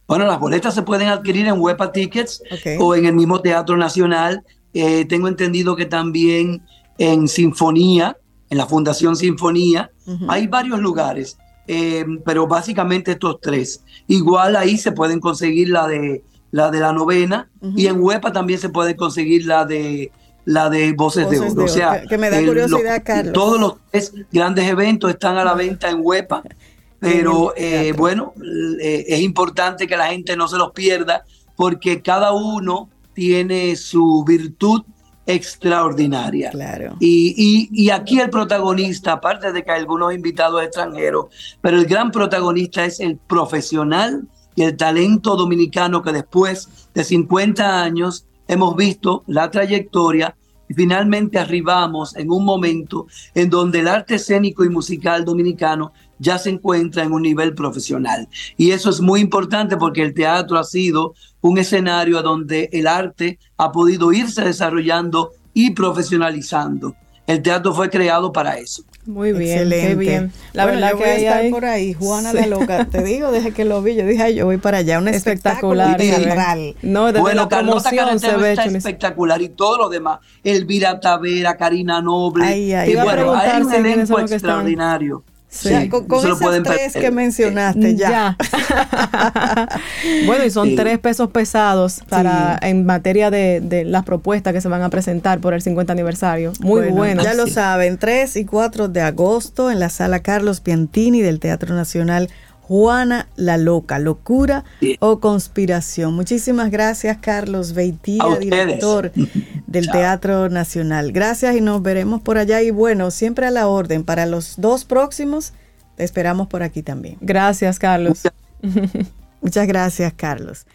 Bueno, 0.07 0.27
las 0.27 0.39
boletas 0.39 0.75
se 0.75 0.83
pueden 0.83 1.07
adquirir 1.07 1.47
en 1.47 1.59
Huepa 1.59 1.91
Tickets 1.91 2.43
o 2.79 2.93
en 2.93 3.05
el 3.05 3.15
mismo 3.15 3.41
Teatro 3.41 3.77
Nacional. 3.77 4.43
Eh, 4.75 5.05
tengo 5.05 5.27
entendido 5.29 5.75
que 5.75 5.85
también 5.85 6.61
en 6.97 7.27
Sinfonía, 7.27 8.17
en 8.49 8.57
la 8.57 8.67
Fundación 8.67 9.15
Sinfonía, 9.15 9.89
hay 10.27 10.47
varios 10.47 10.79
lugares, 10.79 11.37
eh, 11.67 12.05
pero 12.25 12.45
básicamente 12.45 13.13
estos 13.13 13.39
tres. 13.41 13.83
Igual 14.07 14.55
ahí 14.55 14.77
se 14.77 14.91
pueden 14.91 15.19
conseguir 15.19 15.69
la 15.69 15.87
de 15.87 16.23
la 16.51 16.69
de 16.71 16.79
la 16.79 16.93
novena 16.93 17.49
y 17.75 17.87
en 17.87 18.01
Huepa 18.01 18.31
también 18.31 18.59
se 18.59 18.69
puede 18.69 18.95
conseguir 18.95 19.45
la 19.45 19.65
de 19.65 20.11
la 20.45 20.69
de 20.69 20.93
Voces, 20.93 21.29
de 21.29 21.39
Oro. 21.39 21.63
O 21.63 21.67
sea, 21.67 22.03
que, 22.07 22.17
me 22.17 22.29
da 22.29 22.41
curiosidad, 22.45 23.01
Carlos. 23.03 23.33
Todos 23.33 23.59
los 23.59 23.75
tres 23.91 24.13
grandes 24.31 24.67
eventos 24.67 25.09
están 25.09 25.37
a 25.37 25.43
la 25.43 25.53
venta 25.53 25.89
en 25.89 25.99
Huepa, 26.01 26.43
pero 26.99 27.53
eh, 27.55 27.93
bueno, 27.97 28.33
eh, 28.81 29.05
es 29.07 29.21
importante 29.21 29.87
que 29.87 29.97
la 29.97 30.07
gente 30.07 30.35
no 30.35 30.47
se 30.47 30.57
los 30.57 30.71
pierda 30.71 31.25
porque 31.55 32.01
cada 32.01 32.33
uno 32.33 32.89
tiene 33.15 33.75
su 33.75 34.23
virtud 34.23 34.83
extraordinaria. 35.25 36.51
Claro. 36.51 36.97
Y, 36.99 37.69
y, 37.71 37.89
aquí 37.89 38.19
el 38.19 38.29
protagonista, 38.29 39.13
aparte 39.13 39.51
de 39.51 39.63
que 39.63 39.71
hay 39.71 39.79
algunos 39.79 40.13
invitados 40.13 40.61
extranjeros, 40.61 41.27
pero 41.61 41.77
el 41.77 41.85
gran 41.85 42.11
protagonista 42.11 42.85
es 42.85 42.99
el 42.99 43.17
profesional 43.17 44.27
y 44.53 44.63
el 44.63 44.77
talento 44.77 45.35
dominicano 45.35 46.03
que 46.03 46.11
después 46.11 46.69
de 46.93 47.03
50 47.03 47.81
años 47.81 48.27
hemos 48.47 48.75
visto 48.75 49.23
la 49.25 49.49
trayectoria 49.49 50.35
y 50.67 50.73
finalmente 50.73 51.39
arribamos 51.39 52.15
en 52.15 52.31
un 52.31 52.45
momento 52.45 53.07
en 53.33 53.49
donde 53.49 53.79
el 53.79 53.87
arte 53.87 54.15
escénico 54.15 54.63
y 54.63 54.69
musical 54.69 55.25
dominicano 55.25 55.93
ya 56.19 56.37
se 56.37 56.49
encuentra 56.49 57.03
en 57.03 57.11
un 57.11 57.21
nivel 57.21 57.53
profesional. 57.53 58.27
Y 58.57 58.71
eso 58.71 58.89
es 58.89 59.01
muy 59.01 59.21
importante 59.21 59.77
porque 59.77 60.01
el 60.01 60.13
teatro 60.13 60.57
ha 60.57 60.63
sido 60.63 61.13
un 61.41 61.57
escenario 61.57 62.21
donde 62.21 62.69
el 62.73 62.87
arte 62.87 63.39
ha 63.57 63.71
podido 63.71 64.11
irse 64.11 64.43
desarrollando 64.43 65.31
y 65.53 65.71
profesionalizando. 65.71 66.95
El 67.27 67.41
teatro 67.41 67.73
fue 67.73 67.89
creado 67.89 68.31
para 68.31 68.57
eso. 68.57 68.83
Muy 69.05 69.33
bien, 69.33 69.59
Excelente. 69.59 69.87
qué 69.87 69.95
bien. 69.95 70.31
La 70.53 70.65
verdad 70.65 70.89
que 70.91 70.95
voy 70.95 71.25
a 71.25 71.51
por 71.51 71.65
ahí, 71.65 71.93
Juana 71.93 72.33
la 72.33 72.47
loca. 72.47 72.85
Te 72.85 73.03
digo, 73.03 73.31
desde 73.31 73.51
que 73.51 73.65
lo 73.65 73.81
vi, 73.81 73.95
yo 73.95 74.05
dije, 74.05 74.33
yo 74.33 74.45
voy 74.45 74.57
para 74.57 74.79
allá, 74.79 74.99
un 74.99 75.07
espectacular 75.07 75.97
teatral. 75.97 76.75
No, 76.81 77.07
desde 77.07 77.19
bueno, 77.19 77.43
la 77.43 77.49
promoción 77.49 78.19
se 78.19 78.35
ve 78.35 78.51
está 78.51 78.65
espectacular 78.65 79.41
y 79.41 79.49
todo 79.49 79.77
lo 79.77 79.89
demás. 79.89 80.19
Elvira 80.43 80.99
Tavera, 80.99 81.55
Karina 81.57 82.01
Noble. 82.01 82.45
Ay, 82.45 82.73
ay, 82.73 82.91
y 82.91 82.95
bueno, 82.95 83.33
hay 83.35 83.61
un 83.61 83.73
elenco 83.73 84.19
extraordinario. 84.19 85.23
Sí, 85.47 85.89
con, 85.89 86.05
esas 86.19 86.63
tres 86.63 86.93
que 86.93 87.11
mencionaste 87.11 87.95
ya. 87.95 88.35
bueno, 90.25 90.43
y 90.43 90.49
son 90.49 90.75
tres 90.75 90.99
pesos 90.99 91.29
pesados 91.29 92.01
para 92.09 92.59
en 92.61 92.85
materia 92.85 93.31
de, 93.31 93.83
las 93.85 94.03
propuestas 94.03 94.53
que 94.53 94.59
se 94.59 94.67
van 94.67 94.81
a 94.81 94.89
presentar 94.89 95.39
por 95.39 95.53
el 95.53 95.61
50 95.61 95.93
aniversario. 95.93 96.51
Muy 96.59 96.89
bueno, 96.89 97.23
Ya 97.23 97.33
lo 97.33 97.47
saben, 97.47 97.97
3 97.97 98.35
y 98.35 98.45
4 98.45 98.89
de 98.89 99.01
agosto 99.01 99.71
en 99.71 99.79
la 99.79 99.89
sala 99.89 100.19
Carlos 100.19 100.59
Piantini 100.59 101.21
del 101.21 101.39
Teatro 101.39 101.73
Nacional 101.73 102.29
Juana 102.67 103.27
la 103.35 103.57
Loca, 103.57 103.99
locura 103.99 104.63
o 104.99 105.19
conspiración. 105.19 106.15
Muchísimas 106.15 106.71
gracias, 106.71 107.17
Carlos 107.21 107.73
Beitía, 107.73 108.23
director 108.39 109.11
del 109.67 109.91
Teatro 109.91 110.49
Nacional. 110.49 111.11
Gracias 111.11 111.55
y 111.55 111.61
nos 111.61 111.83
veremos 111.83 112.21
por 112.21 112.39
allá. 112.39 112.63
Y 112.63 112.71
bueno, 112.71 113.11
siempre 113.11 113.45
a 113.45 113.51
la 113.51 113.67
orden. 113.67 114.03
Para 114.03 114.25
los 114.25 114.55
dos 114.57 114.83
próximos, 114.83 115.53
te 115.95 116.03
esperamos 116.03 116.47
por 116.47 116.63
aquí 116.63 116.81
también. 116.81 117.17
Gracias, 117.21 117.77
Carlos. 117.77 118.23
Muchas 119.41 119.67
gracias, 119.67 120.11
Carlos. 120.13 120.65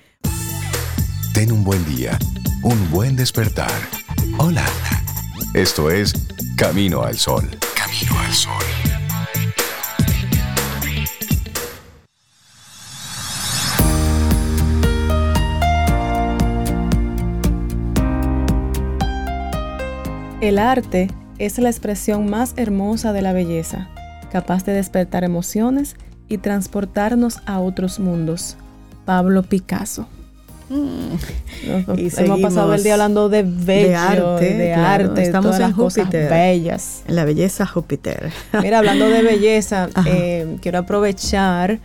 Ten 1.34 1.50
un 1.50 1.64
buen 1.64 1.84
día, 1.86 2.16
un 2.62 2.90
buen 2.90 3.16
despertar. 3.16 3.72
Hola. 4.38 4.64
Esto 5.54 5.90
es 5.90 6.12
Camino 6.56 7.02
al 7.02 7.18
Sol. 7.18 7.50
Camino 7.74 8.16
al 8.20 8.32
Sol. 8.32 8.99
El 20.40 20.58
arte 20.58 21.08
es 21.38 21.58
la 21.58 21.68
expresión 21.68 22.30
más 22.30 22.54
hermosa 22.56 23.12
de 23.12 23.20
la 23.20 23.34
belleza, 23.34 23.88
capaz 24.32 24.64
de 24.64 24.72
despertar 24.72 25.22
emociones 25.22 25.96
y 26.28 26.38
transportarnos 26.38 27.40
a 27.44 27.60
otros 27.60 28.00
mundos. 28.00 28.56
Pablo 29.04 29.42
Picasso. 29.42 30.08
Mm. 30.70 31.98
y 31.98 32.08
hemos 32.16 32.40
pasado 32.40 32.72
el 32.72 32.82
día 32.82 32.92
hablando 32.94 33.28
de 33.28 33.42
bello, 33.42 33.88
de 33.88 33.96
arte, 33.96 34.54
de, 34.54 34.72
arte, 34.72 35.22
estamos 35.22 35.56
en 35.56 35.62
las 35.62 35.74
Júpiter, 35.74 36.30
bellas. 36.30 37.02
En 37.06 37.16
la 37.16 37.24
belleza 37.24 37.66
Júpiter. 37.66 38.30
Mira, 38.62 38.78
hablando 38.78 39.10
de 39.10 39.22
belleza, 39.22 39.90
eh, 40.06 40.56
quiero 40.62 40.78
aprovechar 40.78 41.80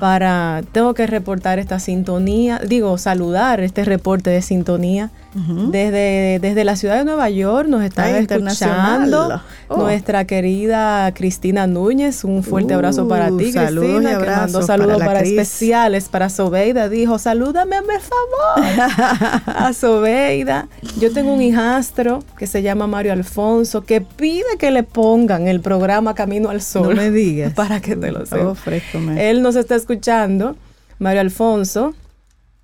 para, 0.00 0.62
tengo 0.72 0.94
que 0.94 1.06
reportar 1.06 1.58
esta 1.58 1.78
sintonía, 1.78 2.60
digo, 2.66 2.98
saludar 2.98 3.60
este 3.60 3.84
reporte 3.84 4.30
de 4.30 4.42
sintonía 4.42 5.10
desde, 5.34 6.38
desde 6.40 6.64
la 6.64 6.76
ciudad 6.76 6.98
de 6.98 7.04
Nueva 7.04 7.30
York 7.30 7.66
nos 7.66 7.82
están 7.82 8.14
escuchando 8.16 9.40
oh. 9.68 9.76
nuestra 9.78 10.26
querida 10.26 11.12
Cristina 11.14 11.66
Núñez. 11.66 12.24
Un 12.24 12.42
fuerte 12.42 12.74
abrazo 12.74 13.08
para 13.08 13.34
ti, 13.36 13.50
saludos 13.50 13.88
Cristina. 13.88 14.10
Y 14.10 14.14
abrazos 14.14 14.66
saludos 14.66 14.98
para, 14.98 15.20
especiales 15.20 16.08
para 16.10 16.28
Sobeida. 16.28 16.90
Dijo, 16.90 17.18
salúdame, 17.18 17.76
por 17.82 18.00
favor, 18.00 19.42
a 19.46 19.72
Sobeida. 19.72 20.68
Yo 21.00 21.12
tengo 21.12 21.32
un 21.32 21.40
hijastro 21.40 22.22
que 22.36 22.46
se 22.46 22.60
llama 22.60 22.86
Mario 22.86 23.12
Alfonso 23.12 23.84
que 23.84 24.02
pide 24.02 24.58
que 24.58 24.70
le 24.70 24.82
pongan 24.82 25.48
el 25.48 25.60
programa 25.60 26.14
Camino 26.14 26.50
al 26.50 26.60
Sol. 26.60 26.94
No 26.94 26.94
me 26.94 27.10
digas. 27.10 27.54
Para 27.62 27.80
que 27.80 27.96
te 27.96 28.12
lo 28.12 28.26
sepa. 28.26 28.52
Oh, 28.52 29.10
Él 29.16 29.40
nos 29.40 29.51
está 29.60 29.74
escuchando. 29.74 30.56
Mario 30.98 31.20
Alfonso, 31.20 31.94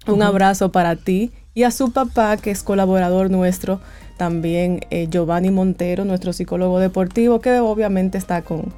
un 0.07 0.23
abrazo 0.23 0.71
para 0.71 0.97
ti 0.97 1.33
y 1.55 1.65
a 1.65 1.71
su 1.71 1.93
papá, 1.93 2.37
que 2.37 2.51
es 2.51 2.63
colaborador 2.63 3.31
nuestro, 3.31 3.81
también 4.17 4.81
eh, 4.91 5.09
Giovanni 5.11 5.51
Montero, 5.51 6.05
nuestro 6.05 6.33
psicólogo 6.33 6.79
deportivo, 6.79 7.41
que 7.41 7.59
obviamente 7.59 8.17
está 8.17 8.43
con, 8.43 8.73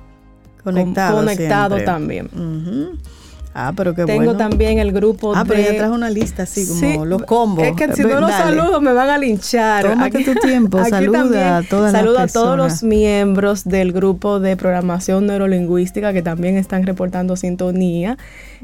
conectado, 0.65 1.19
conectado 1.19 1.85
también. 1.85 2.31
Ah, 3.53 3.73
pero 3.77 3.95
qué 3.95 4.05
Tengo 4.05 4.37
también 4.37 4.79
el 4.79 4.93
grupo 4.93 5.33
ah, 5.35 5.45
pero 5.47 5.61
ya 5.61 5.77
trajo 5.77 5.95
una 5.95 6.09
lista 6.09 6.45
así 6.45 6.67
como 6.67 7.05
los 7.05 7.23
combos. 7.23 7.65
Es 7.65 7.75
que 7.75 7.93
si 7.95 8.03
no 8.03 8.21
los 8.21 8.31
saludo 8.31 8.81
me 8.81 8.93
van 8.93 9.11
a 9.11 9.19
linchar. 9.19 9.85
Tómate 9.85 10.25
tu 10.25 10.35
tiempo, 10.35 10.85
saluda 10.85 11.59
a 11.59 11.63
todas 11.65 11.93
Saluda 11.93 12.23
a 12.23 12.27
todos 12.29 12.57
los 12.57 12.83
miembros 12.83 13.65
del 13.65 13.93
grupo 13.93 14.39
de 14.39 14.57
programación 14.57 15.27
neurolingüística 15.27 16.13
que 16.13 16.23
también 16.23 16.57
están 16.57 16.87
reportando 16.87 17.37
sintonía 17.37 18.17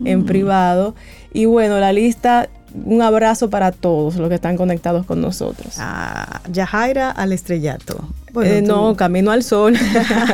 en 0.05 0.21
mm. 0.21 0.27
privado. 0.27 0.95
Y 1.33 1.47
bueno, 1.47 1.81
la 1.81 1.93
lista 1.93 2.49
un 2.85 3.03
abrazo 3.03 3.51
para 3.51 3.73
todos 3.73 4.17
los 4.17 4.29
que 4.29 4.35
están 4.35 4.57
conectados 4.57 5.07
con 5.07 5.21
nosotros. 5.21 5.75
Ah, 5.79 6.41
Yajaira 6.51 7.11
al 7.11 7.33
estrellato. 7.33 8.05
Eh, 8.43 8.61
no, 8.63 8.97
camino 8.97 9.31
al 9.31 9.43
sol. 9.43 9.75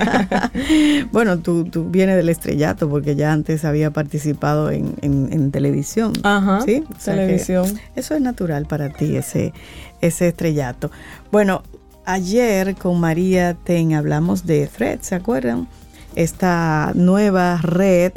bueno, 1.13 1.39
tú, 1.39 1.65
tú, 1.65 1.85
vienes 1.85 2.17
del 2.17 2.29
estrellato 2.29 2.89
porque 2.89 3.15
ya 3.15 3.33
antes 3.33 3.65
había 3.65 3.91
participado 3.91 4.71
en, 4.71 5.51
televisión. 5.53 6.13
Ajá. 6.23 6.63
Sí, 6.63 6.85
televisión. 7.05 7.79
Eso 7.95 8.15
es 8.15 8.21
natural 8.21 8.67
para 8.67 8.89
ti, 8.89 9.17
ese, 9.17 9.53
ese 10.01 10.29
estrellato. 10.29 10.91
Bueno, 11.31 11.63
ayer 12.05 12.75
con 12.75 12.99
María 12.99 13.55
Ten 13.55 13.95
hablamos 13.95 14.47
de 14.47 14.67
Fred, 14.67 15.01
¿se 15.03 15.15
acuerdan? 15.15 15.69
Esta 16.15 16.93
nueva 16.95 17.59
red 17.63 18.13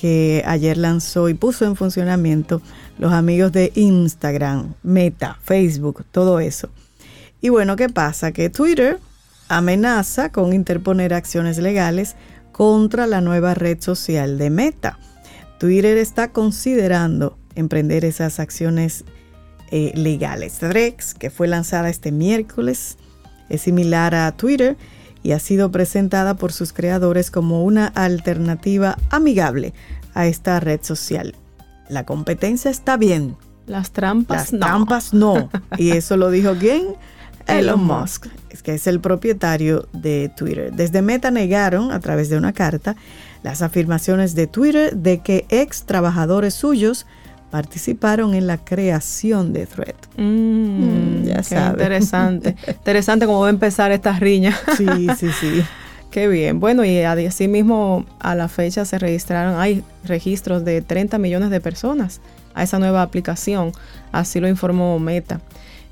que 0.00 0.42
ayer 0.46 0.78
lanzó 0.78 1.28
y 1.28 1.34
puso 1.34 1.66
en 1.66 1.76
funcionamiento 1.76 2.62
los 2.98 3.12
amigos 3.12 3.52
de 3.52 3.70
Instagram, 3.74 4.72
Meta, 4.82 5.36
Facebook, 5.42 6.06
todo 6.10 6.40
eso. 6.40 6.70
Y 7.42 7.50
bueno, 7.50 7.76
¿qué 7.76 7.90
pasa? 7.90 8.32
Que 8.32 8.48
Twitter 8.48 8.98
amenaza 9.48 10.32
con 10.32 10.54
interponer 10.54 11.12
acciones 11.12 11.58
legales 11.58 12.16
contra 12.50 13.06
la 13.06 13.20
nueva 13.20 13.52
red 13.52 13.78
social 13.82 14.38
de 14.38 14.48
Meta. 14.48 14.98
Twitter 15.58 15.98
está 15.98 16.32
considerando 16.32 17.36
emprender 17.54 18.06
esas 18.06 18.40
acciones 18.40 19.04
eh, 19.70 19.92
legales. 19.94 20.54
Threads, 20.54 21.12
que 21.12 21.28
fue 21.28 21.46
lanzada 21.46 21.90
este 21.90 22.10
miércoles, 22.10 22.96
es 23.50 23.60
similar 23.60 24.14
a 24.14 24.32
Twitter 24.32 24.78
y 25.22 25.32
ha 25.32 25.38
sido 25.38 25.70
presentada 25.70 26.34
por 26.34 26.52
sus 26.52 26.72
creadores 26.72 27.30
como 27.30 27.64
una 27.64 27.86
alternativa 27.86 28.96
amigable 29.10 29.74
a 30.14 30.26
esta 30.26 30.60
red 30.60 30.80
social. 30.82 31.34
La 31.88 32.04
competencia 32.04 32.70
está 32.70 32.96
bien. 32.96 33.36
Las 33.66 33.92
trampas 33.92 34.52
Las 34.52 34.60
trampas 34.60 35.14
no. 35.14 35.50
Y 35.76 35.90
eso 35.90 36.16
lo 36.16 36.30
dijo 36.30 36.54
quién? 36.58 36.94
Elon 37.46 37.82
Musk, 37.84 38.26
que 38.62 38.74
es 38.74 38.86
el 38.86 39.00
propietario 39.00 39.88
de 39.92 40.30
Twitter. 40.36 40.72
Desde 40.72 41.02
Meta 41.02 41.30
negaron, 41.30 41.90
a 41.90 42.00
través 42.00 42.28
de 42.28 42.36
una 42.36 42.52
carta, 42.52 42.96
las 43.42 43.62
afirmaciones 43.62 44.34
de 44.34 44.46
Twitter 44.46 44.94
de 44.96 45.20
que 45.20 45.46
ex 45.48 45.84
trabajadores 45.84 46.54
suyos 46.54 47.06
participaron 47.50 48.34
en 48.34 48.46
la 48.46 48.58
creación 48.58 49.52
de 49.52 49.66
Thread. 49.66 49.94
Mm, 50.16 51.24
ya 51.24 51.42
sabes. 51.42 51.72
Interesante. 51.72 52.56
interesante 52.68 53.26
cómo 53.26 53.40
va 53.40 53.48
a 53.48 53.50
empezar 53.50 53.92
esta 53.92 54.18
riña. 54.18 54.56
Sí, 54.76 54.86
sí, 55.18 55.28
sí. 55.38 55.62
Qué 56.10 56.26
bien. 56.26 56.58
Bueno, 56.58 56.84
y 56.84 57.00
así 57.02 57.46
mismo 57.46 58.04
a 58.18 58.34
la 58.34 58.48
fecha 58.48 58.84
se 58.84 58.98
registraron, 58.98 59.60
hay 59.60 59.84
registros 60.04 60.64
de 60.64 60.82
30 60.82 61.18
millones 61.18 61.50
de 61.50 61.60
personas 61.60 62.20
a 62.54 62.64
esa 62.64 62.78
nueva 62.78 63.02
aplicación. 63.02 63.72
Así 64.10 64.40
lo 64.40 64.48
informó 64.48 64.98
Meta. 64.98 65.40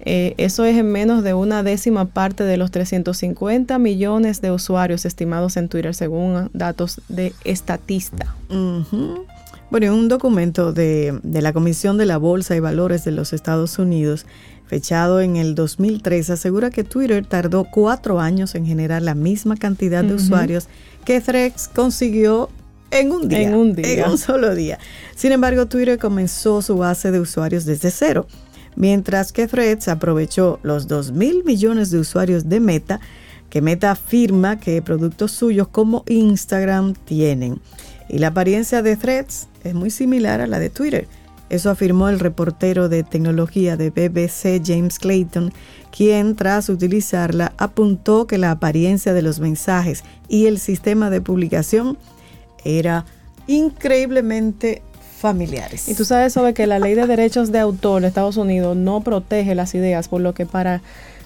Eh, 0.00 0.34
eso 0.38 0.64
es 0.64 0.76
en 0.76 0.90
menos 0.90 1.22
de 1.22 1.34
una 1.34 1.62
décima 1.62 2.06
parte 2.06 2.44
de 2.44 2.56
los 2.56 2.70
350 2.70 3.78
millones 3.78 4.40
de 4.40 4.50
usuarios 4.50 5.04
estimados 5.04 5.56
en 5.56 5.68
Twitter, 5.68 5.94
según 5.94 6.50
datos 6.52 7.00
de 7.08 7.32
Estatista. 7.44 8.34
Bueno, 9.70 9.86
en 9.86 9.92
un 9.92 10.08
documento 10.08 10.72
de, 10.72 11.18
de, 11.22 11.42
la 11.42 11.52
Comisión 11.52 11.98
de 11.98 12.06
la 12.06 12.16
Bolsa 12.16 12.56
y 12.56 12.60
Valores 12.60 13.04
de 13.04 13.12
los 13.12 13.34
Estados 13.34 13.78
Unidos, 13.78 14.24
fechado 14.66 15.20
en 15.20 15.36
el 15.36 15.54
2003, 15.54 16.30
asegura 16.30 16.70
que 16.70 16.84
Twitter 16.84 17.26
tardó 17.26 17.64
cuatro 17.64 18.18
años 18.20 18.54
en 18.54 18.64
generar 18.64 19.02
la 19.02 19.14
misma 19.14 19.56
cantidad 19.56 20.04
de 20.04 20.14
usuarios 20.14 20.68
que 21.04 21.20
Threads 21.20 21.68
consiguió 21.68 22.50
en 22.90 23.12
un 23.12 23.28
día. 23.28 23.42
En 23.42 23.54
un 23.54 23.74
día. 23.74 24.04
En 24.04 24.10
un 24.10 24.18
solo 24.18 24.54
día. 24.54 24.78
Sin 25.14 25.32
embargo, 25.32 25.66
Twitter 25.66 25.98
comenzó 25.98 26.62
su 26.62 26.76
base 26.78 27.10
de 27.10 27.20
usuarios 27.20 27.64
desde 27.64 27.90
cero, 27.90 28.26
mientras 28.76 29.32
que 29.32 29.46
Threads 29.46 29.88
aprovechó 29.88 30.60
los 30.62 30.88
2 30.88 31.12
mil 31.12 31.44
millones 31.44 31.90
de 31.90 31.98
usuarios 31.98 32.48
de 32.48 32.60
Meta, 32.60 33.00
que 33.50 33.62
Meta 33.62 33.90
afirma 33.90 34.58
que 34.60 34.80
productos 34.82 35.32
suyos 35.32 35.68
como 35.68 36.04
Instagram 36.06 36.94
tienen. 36.94 37.60
Y 38.08 38.18
la 38.18 38.28
apariencia 38.28 38.82
de 38.82 38.96
Threads 38.96 39.48
es 39.64 39.74
muy 39.74 39.90
similar 39.90 40.40
a 40.40 40.46
la 40.46 40.58
de 40.58 40.70
Twitter. 40.70 41.06
Eso 41.50 41.70
afirmó 41.70 42.08
el 42.08 42.20
reportero 42.20 42.88
de 42.88 43.04
tecnología 43.04 43.76
de 43.76 43.90
BBC 43.90 44.62
James 44.64 44.98
Clayton, 44.98 45.52
quien 45.90 46.36
tras 46.36 46.68
utilizarla 46.68 47.54
apuntó 47.56 48.26
que 48.26 48.36
la 48.36 48.50
apariencia 48.50 49.14
de 49.14 49.22
los 49.22 49.40
mensajes 49.40 50.04
y 50.28 50.46
el 50.46 50.58
sistema 50.58 51.08
de 51.08 51.22
publicación 51.22 51.96
era 52.64 53.06
increíblemente 53.46 54.82
familiares. 55.18 55.88
Y 55.88 55.94
tú 55.94 56.04
sabes 56.04 56.34
sobre 56.34 56.54
que 56.54 56.66
la 56.66 56.78
ley 56.78 56.94
de 56.94 57.06
derechos 57.06 57.50
de 57.50 57.58
autor 57.58 58.02
de 58.02 58.08
Estados 58.08 58.36
Unidos 58.36 58.76
no 58.76 59.00
protege 59.00 59.54
las 59.54 59.74
ideas, 59.74 60.08
por 60.08 60.20
lo 60.20 60.34
que 60.34 60.46
para 60.46 60.82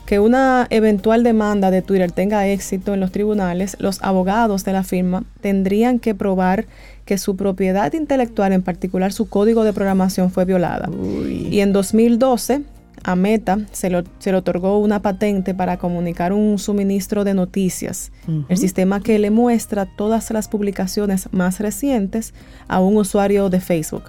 que 0.06 0.18
una 0.18 0.66
eventual 0.70 1.22
demanda 1.22 1.70
de 1.70 1.82
Twitter 1.82 2.10
tenga 2.10 2.46
éxito 2.46 2.94
en 2.94 3.00
los 3.00 3.12
tribunales, 3.12 3.76
los 3.78 4.02
abogados 4.02 4.64
de 4.64 4.72
la 4.72 4.82
firma 4.82 5.24
tendrían 5.40 5.98
que 5.98 6.14
probar 6.14 6.66
que 7.04 7.18
su 7.18 7.36
propiedad 7.36 7.92
intelectual, 7.92 8.52
en 8.52 8.62
particular 8.62 9.12
su 9.12 9.28
código 9.28 9.64
de 9.64 9.72
programación, 9.72 10.30
fue 10.30 10.44
violada. 10.44 10.88
Uy. 10.90 11.48
Y 11.50 11.60
en 11.60 11.72
2012, 11.72 12.62
a 13.04 13.16
Meta 13.16 13.58
se, 13.72 13.90
lo, 13.90 14.04
se 14.18 14.30
le 14.30 14.38
otorgó 14.38 14.78
una 14.78 15.02
patente 15.02 15.54
para 15.54 15.76
comunicar 15.76 16.32
un 16.32 16.58
suministro 16.58 17.24
de 17.24 17.34
noticias, 17.34 18.12
el 18.48 18.56
sistema 18.56 19.00
que 19.00 19.18
le 19.18 19.30
muestra 19.30 19.86
todas 19.86 20.30
las 20.30 20.48
publicaciones 20.48 21.28
más 21.32 21.58
recientes 21.60 22.32
a 22.68 22.80
un 22.80 22.96
usuario 22.96 23.50
de 23.50 23.60
Facebook. 23.60 24.04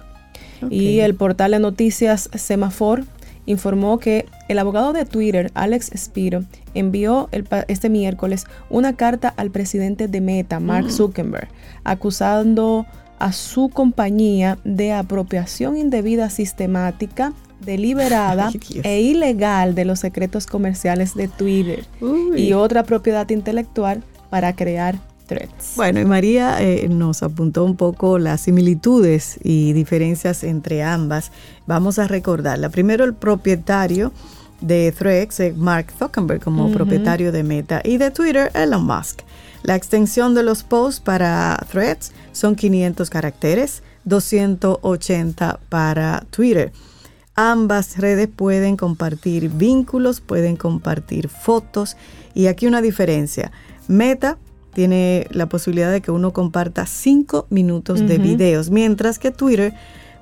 Y 0.70 1.00
el 1.00 1.14
portal 1.14 1.50
de 1.50 1.58
noticias 1.58 2.30
Semafor 2.34 3.04
informó 3.46 3.98
que 3.98 4.26
el 4.48 4.58
abogado 4.58 4.92
de 4.92 5.04
Twitter, 5.04 5.50
Alex 5.54 5.90
Spiro, 5.96 6.44
envió 6.74 7.28
el 7.32 7.46
este 7.68 7.88
miércoles 7.88 8.46
una 8.70 8.96
carta 8.96 9.32
al 9.36 9.50
presidente 9.50 10.08
de 10.08 10.20
Meta, 10.20 10.60
Mark 10.60 10.90
Zuckerberg, 10.90 11.48
acusando 11.84 12.86
a 13.18 13.32
su 13.32 13.68
compañía 13.68 14.58
de 14.64 14.92
apropiación 14.92 15.76
indebida 15.76 16.30
sistemática, 16.30 17.32
deliberada 17.60 18.48
Ay, 18.52 18.80
e 18.82 19.00
ilegal 19.00 19.74
de 19.74 19.84
los 19.84 20.00
secretos 20.00 20.46
comerciales 20.46 21.14
de 21.14 21.28
Twitter 21.28 21.84
Uy. 22.00 22.42
y 22.42 22.52
otra 22.52 22.82
propiedad 22.82 23.28
intelectual 23.30 24.02
para 24.30 24.54
crear 24.54 24.98
Bueno, 25.76 26.00
y 26.00 26.04
María 26.04 26.60
eh, 26.60 26.88
nos 26.88 27.22
apuntó 27.22 27.64
un 27.64 27.76
poco 27.76 28.18
las 28.18 28.42
similitudes 28.42 29.38
y 29.42 29.72
diferencias 29.72 30.44
entre 30.44 30.82
ambas. 30.82 31.32
Vamos 31.66 31.98
a 31.98 32.06
recordarla. 32.06 32.68
Primero, 32.68 33.04
el 33.04 33.14
propietario 33.14 34.12
de 34.60 34.92
Threads, 34.92 35.40
eh, 35.40 35.54
Mark 35.56 35.92
Zuckerberg, 35.98 36.42
como 36.42 36.70
propietario 36.70 37.32
de 37.32 37.42
Meta, 37.42 37.80
y 37.84 37.96
de 37.96 38.10
Twitter, 38.10 38.50
Elon 38.54 38.84
Musk. 38.84 39.20
La 39.62 39.76
extensión 39.76 40.34
de 40.34 40.42
los 40.42 40.62
posts 40.62 41.00
para 41.00 41.58
Threads 41.70 42.12
son 42.32 42.54
500 42.54 43.08
caracteres, 43.08 43.82
280 44.04 45.58
para 45.68 46.24
Twitter. 46.30 46.72
Ambas 47.34 47.98
redes 47.98 48.28
pueden 48.28 48.76
compartir 48.76 49.48
vínculos, 49.48 50.20
pueden 50.20 50.56
compartir 50.56 51.28
fotos 51.28 51.96
y 52.34 52.46
aquí 52.46 52.66
una 52.66 52.80
diferencia. 52.80 53.50
Meta 53.88 54.38
tiene 54.74 55.26
la 55.30 55.48
posibilidad 55.48 55.90
de 55.90 56.00
que 56.00 56.10
uno 56.10 56.32
comparta 56.32 56.86
5 56.86 57.46
minutos 57.50 58.06
de 58.06 58.18
videos, 58.18 58.70
mientras 58.70 59.18
que 59.18 59.30
Twitter 59.30 59.74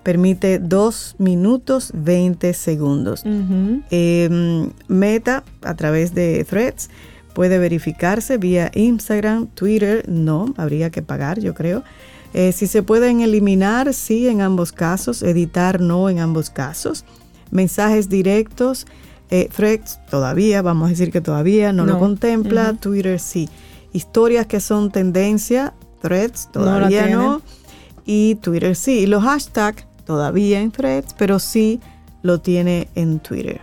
permite 0.03 0.59
2 0.59 1.17
minutos 1.19 1.91
20 1.95 2.55
segundos. 2.55 3.25
Eh, 3.91 4.69
Meta, 4.89 5.45
a 5.63 5.75
través 5.75 6.15
de 6.15 6.45
Threads, 6.45 6.91
puede 7.35 7.59
verificarse 7.59 8.37
vía 8.37 8.71
Instagram, 8.75 9.47
Twitter, 9.49 10.05
no, 10.09 10.55
habría 10.57 10.91
que 10.91 11.03
pagar, 11.03 11.41
yo 11.41 11.55
creo. 11.55 11.83
Eh, 12.35 12.53
si 12.53 12.67
se 12.67 12.83
pueden 12.83 13.21
eliminar, 13.21 13.93
sí, 13.93 14.29
en 14.29 14.41
ambos 14.41 14.73
casos, 14.73 15.23
editar, 15.23 15.81
no, 15.81 16.09
en 16.09 16.19
ambos 16.19 16.51
casos. 16.51 17.05
Mensajes 17.51 18.09
directos, 18.09 18.87
eh, 19.31 19.49
Threads, 19.55 20.01
todavía, 20.11 20.63
vamos 20.63 20.87
a 20.87 20.91
decir 20.91 21.11
que 21.11 21.21
todavía 21.21 21.73
no, 21.73 21.87
lo 21.87 21.99
contempla. 21.99 22.75
Twitter 22.75 23.21
sí. 23.21 23.49
Historias 23.93 24.47
que 24.47 24.61
son 24.61 24.91
tendencia, 24.91 25.75
Threads 26.01 26.51
todavía 26.53 27.09
no, 27.09 27.43
y 28.05 28.37
Twitter 28.37 28.75
sí. 28.75 29.01
Y 29.01 29.07
los 29.07 29.23
hashtags 29.23 29.87
todavía 30.05 30.61
en 30.61 30.71
Threads, 30.71 31.15
pero 31.17 31.39
sí 31.39 31.81
lo 32.23 32.41
tiene 32.41 32.89
en 32.95 33.21
Twitter. 33.21 33.61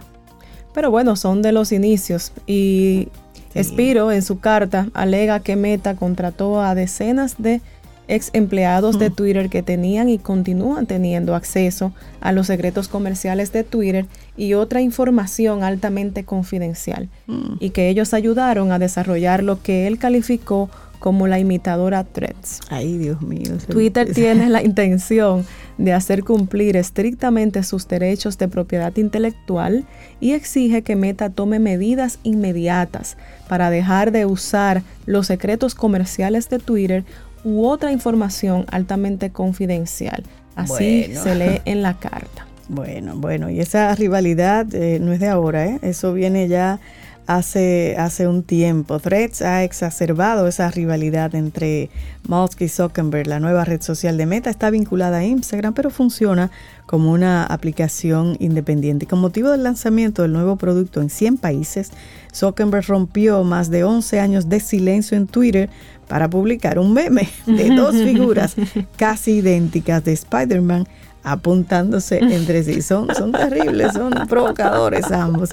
Pero 0.74 0.92
bueno, 0.92 1.16
son 1.16 1.42
de 1.42 1.52
los 1.52 1.72
inicios 1.72 2.32
y 2.46 3.10
Sí. 3.54 3.64
Spiro 3.64 4.12
en 4.12 4.22
su 4.22 4.40
carta 4.40 4.90
alega 4.94 5.40
que 5.40 5.56
Meta 5.56 5.96
contrató 5.96 6.62
a 6.62 6.76
decenas 6.76 7.36
de 7.40 7.62
ex 8.10 8.30
empleados 8.34 9.00
de 9.00 9.10
Twitter 9.10 9.50
que 9.50 9.64
tenían 9.64 10.10
y 10.10 10.18
continúan 10.18 10.86
teniendo 10.88 11.36
acceso 11.36 11.94
a 12.20 12.32
los 12.32 12.48
secretos 12.48 12.88
comerciales 12.90 13.54
de 13.54 13.64
Twitter 13.64 14.08
y 14.36 14.56
otra 14.56 14.82
información 14.82 15.64
altamente 15.64 16.26
confidencial 16.26 17.08
Mm. 17.28 17.54
y 17.60 17.70
que 17.70 17.90
ellos 17.90 18.14
ayudaron 18.14 18.72
a 18.72 18.80
desarrollar 18.80 19.44
lo 19.44 19.62
que 19.62 19.88
él 19.88 19.98
calificó 20.00 20.70
como 21.00 21.28
la 21.28 21.40
imitadora 21.40 22.04
Threads. 22.04 22.60
Ay, 22.70 22.98
Dios 22.98 23.22
mío. 23.22 23.54
Twitter 23.70 24.12
tiene 24.14 24.50
la 24.50 24.62
intención 24.64 25.46
de 25.78 25.94
hacer 25.94 26.26
cumplir 26.26 26.76
estrictamente 26.76 27.64
sus 27.64 27.88
derechos 27.88 28.38
de 28.38 28.50
propiedad 28.50 28.94
intelectual 28.98 29.86
y 30.20 30.32
exige 30.34 30.82
que 30.82 30.98
Meta 30.98 31.30
tome 31.30 31.60
medidas 31.60 32.20
inmediatas 32.24 33.16
para 33.48 33.70
dejar 33.70 34.12
de 34.12 34.26
usar 34.26 34.84
los 35.06 35.28
secretos 35.28 35.74
comerciales 35.74 36.50
de 36.50 36.60
Twitter 36.60 37.06
u 37.44 37.66
otra 37.68 37.92
información 37.92 38.66
altamente 38.72 39.30
confidencial. 39.32 40.24
Así 40.56 41.06
Bueno. 41.08 41.24
se 41.24 41.36
lee 41.36 41.62
en 41.66 41.82
la 41.82 41.96
carta. 41.98 42.46
Bueno, 42.72 43.16
bueno, 43.16 43.50
y 43.50 43.60
esa 43.62 43.96
rivalidad 43.96 44.68
eh, 44.76 45.00
no 45.02 45.12
es 45.12 45.20
de 45.20 45.28
ahora, 45.28 45.66
¿eh? 45.66 45.80
Eso 45.82 46.14
viene 46.14 46.48
ya 46.48 46.80
hace, 47.26 47.96
hace 47.98 48.28
un 48.28 48.44
tiempo. 48.44 49.00
Threads 49.00 49.42
ha 49.42 49.64
exacerbado 49.64 50.48
esa 50.48 50.70
rivalidad 50.70 51.34
entre 51.34 51.90
Musk 52.28 52.62
y 52.62 52.68
Zuckerberg. 52.70 53.26
La 53.26 53.40
nueva 53.40 53.66
red 53.66 53.82
social 53.82 54.18
de 54.18 54.28
Meta 54.28 54.52
está 54.52 54.70
vinculada 54.70 55.18
a 55.18 55.26
Instagram, 55.26 55.74
pero 55.74 55.90
funciona 55.90 56.52
como 56.86 57.12
una 57.12 57.44
aplicación 57.44 58.36
independiente. 58.40 59.08
con 59.08 59.20
motivo 59.20 59.50
del 59.50 59.64
lanzamiento 59.64 60.22
del 60.22 60.34
nuevo 60.34 60.56
producto 60.56 61.02
en 61.02 61.10
100 61.10 61.38
países, 61.38 61.92
Zuckerberg 62.34 62.86
rompió 62.88 63.44
más 63.44 63.70
de 63.70 63.84
11 63.84 64.20
años 64.20 64.50
de 64.50 64.60
silencio 64.60 65.18
en 65.18 65.28
Twitter 65.28 65.70
para 66.08 66.30
publicar 66.30 66.80
un 66.80 66.94
meme 66.94 67.30
de 67.46 67.70
dos 67.70 67.96
figuras 67.96 68.56
casi 68.98 69.38
idénticas 69.38 70.04
de 70.04 70.14
Spider-Man 70.14 70.88
apuntándose 71.24 72.20
entre 72.20 72.64
sí. 72.64 72.82
Son, 72.82 73.14
son 73.14 73.32
terribles, 73.32 73.94
son 73.94 74.12
provocadores 74.28 75.12
ambos. 75.12 75.50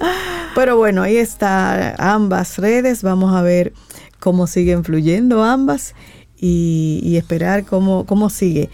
Pero 0.55 0.77
bueno, 0.77 1.03
ahí 1.03 1.17
está 1.17 1.95
ambas 1.97 2.57
redes. 2.57 3.03
Vamos 3.03 3.35
a 3.35 3.41
ver 3.41 3.73
cómo 4.19 4.47
siguen 4.47 4.83
fluyendo 4.83 5.43
ambas 5.43 5.93
y, 6.39 7.15
esperar 7.17 7.65
cómo, 7.65 8.05
cómo 8.05 8.29
sigue 8.29 8.69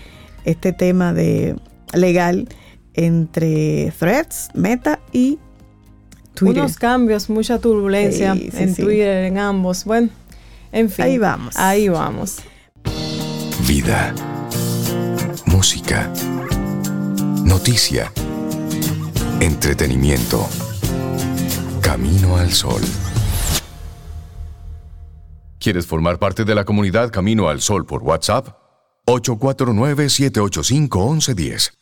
este 0.46 0.74
tema 0.74 1.14
de 1.14 1.56
legal 1.94 2.48
entre 2.94 3.92
Threads, 3.98 4.50
Meta 4.54 5.00
y 5.12 5.40
Twitter. 6.34 6.64
Unos 6.64 6.78
cambios, 6.78 7.30
mucha 7.30 7.60
turbulencia 7.60 8.34
en 8.34 8.76
Twitter, 8.76 9.26
en 9.26 9.38
ambos. 9.38 9.86
Bueno, 9.86 10.10
en 10.72 10.90
fin. 10.90 11.06
Ahí 11.06 11.18
vamos. 11.18 11.56
Ahí 11.58 11.90
vamos. 11.90 12.38
Vida. 13.68 14.14
Música 15.46 16.12
Noticia. 17.54 18.12
Entretenimiento. 19.40 20.50
Camino 21.82 22.38
al 22.38 22.52
Sol. 22.52 22.82
¿Quieres 25.60 25.86
formar 25.86 26.18
parte 26.20 26.46
de 26.46 26.56
la 26.56 26.66
comunidad 26.66 27.12
Camino 27.12 27.50
al 27.50 27.62
Sol 27.62 27.86
por 27.86 28.02
WhatsApp? 28.02 28.48
849-785-1110. 29.06 31.74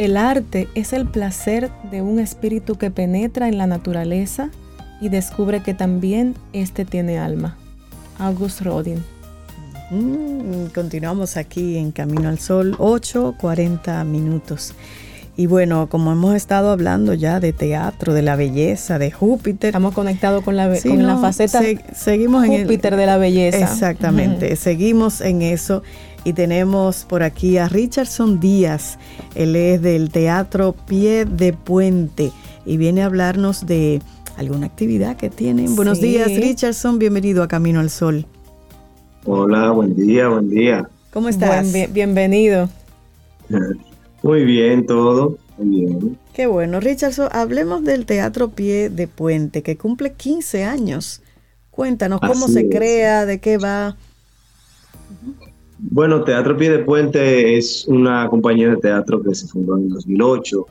El 0.00 0.16
arte 0.16 0.66
es 0.74 0.94
el 0.94 1.06
placer 1.06 1.70
de 1.90 2.00
un 2.00 2.20
espíritu 2.20 2.76
que 2.76 2.90
penetra 2.90 3.48
en 3.48 3.58
la 3.58 3.66
naturaleza 3.66 4.48
y 4.98 5.10
descubre 5.10 5.60
que 5.62 5.74
también 5.74 6.36
éste 6.54 6.86
tiene 6.86 7.18
alma. 7.18 7.58
August 8.18 8.62
Rodin. 8.62 9.04
Mm, 9.90 10.68
continuamos 10.74 11.36
aquí 11.36 11.76
en 11.76 11.92
Camino 11.92 12.30
al 12.30 12.38
Sol, 12.38 12.78
8.40 12.78 14.02
minutos. 14.06 14.72
Y 15.36 15.46
bueno, 15.46 15.88
como 15.90 16.12
hemos 16.12 16.34
estado 16.34 16.70
hablando 16.70 17.12
ya 17.12 17.38
de 17.38 17.52
teatro, 17.52 18.14
de 18.14 18.22
la 18.22 18.36
belleza, 18.36 18.98
de 18.98 19.10
Júpiter. 19.10 19.68
Estamos 19.68 19.92
conectados 19.92 20.42
con 20.42 20.56
la, 20.56 20.68
la 20.68 21.16
faceta 21.18 21.60
seguimos 21.94 22.46
Júpiter 22.46 22.96
de 22.96 23.04
la 23.04 23.18
belleza. 23.18 23.58
Exactamente, 23.58 24.56
seguimos 24.56 25.20
en 25.20 25.42
eso. 25.42 25.82
Y 26.24 26.34
tenemos 26.34 27.04
por 27.04 27.22
aquí 27.22 27.56
a 27.56 27.68
Richardson 27.68 28.40
Díaz. 28.40 28.98
Él 29.34 29.56
es 29.56 29.80
del 29.80 30.10
Teatro 30.10 30.74
Pie 30.86 31.24
de 31.24 31.52
Puente 31.52 32.30
y 32.66 32.76
viene 32.76 33.02
a 33.02 33.06
hablarnos 33.06 33.66
de 33.66 34.02
alguna 34.36 34.66
actividad 34.66 35.16
que 35.16 35.30
tienen. 35.30 35.76
Buenos 35.76 36.00
días, 36.00 36.28
Richardson. 36.28 36.98
Bienvenido 36.98 37.42
a 37.42 37.48
Camino 37.48 37.80
al 37.80 37.90
Sol. 37.90 38.26
Hola, 39.24 39.70
buen 39.70 39.94
día, 39.94 40.28
buen 40.28 40.50
día. 40.50 40.88
¿Cómo 41.12 41.28
estás? 41.28 41.72
bienvenido. 41.92 42.68
Muy 44.22 44.44
bien, 44.44 44.86
todo. 44.86 45.38
Muy 45.58 45.80
bien. 45.80 46.18
Qué 46.32 46.46
bueno. 46.46 46.80
Richardson, 46.80 47.28
hablemos 47.32 47.84
del 47.84 48.06
Teatro 48.06 48.50
Pie 48.50 48.90
de 48.90 49.08
Puente, 49.08 49.62
que 49.62 49.76
cumple 49.76 50.12
15 50.12 50.64
años. 50.64 51.22
Cuéntanos 51.70 52.20
cómo 52.20 52.48
se 52.48 52.68
crea, 52.68 53.26
de 53.26 53.40
qué 53.40 53.56
va. 53.56 53.96
Bueno, 55.82 56.22
Teatro 56.24 56.56
Pie 56.56 56.70
de 56.70 56.78
Puente 56.80 57.56
es 57.56 57.86
una 57.88 58.28
compañía 58.28 58.68
de 58.68 58.76
teatro 58.76 59.22
que 59.22 59.34
se 59.34 59.48
fundó 59.48 59.78
en 59.78 59.88
2008 59.88 60.66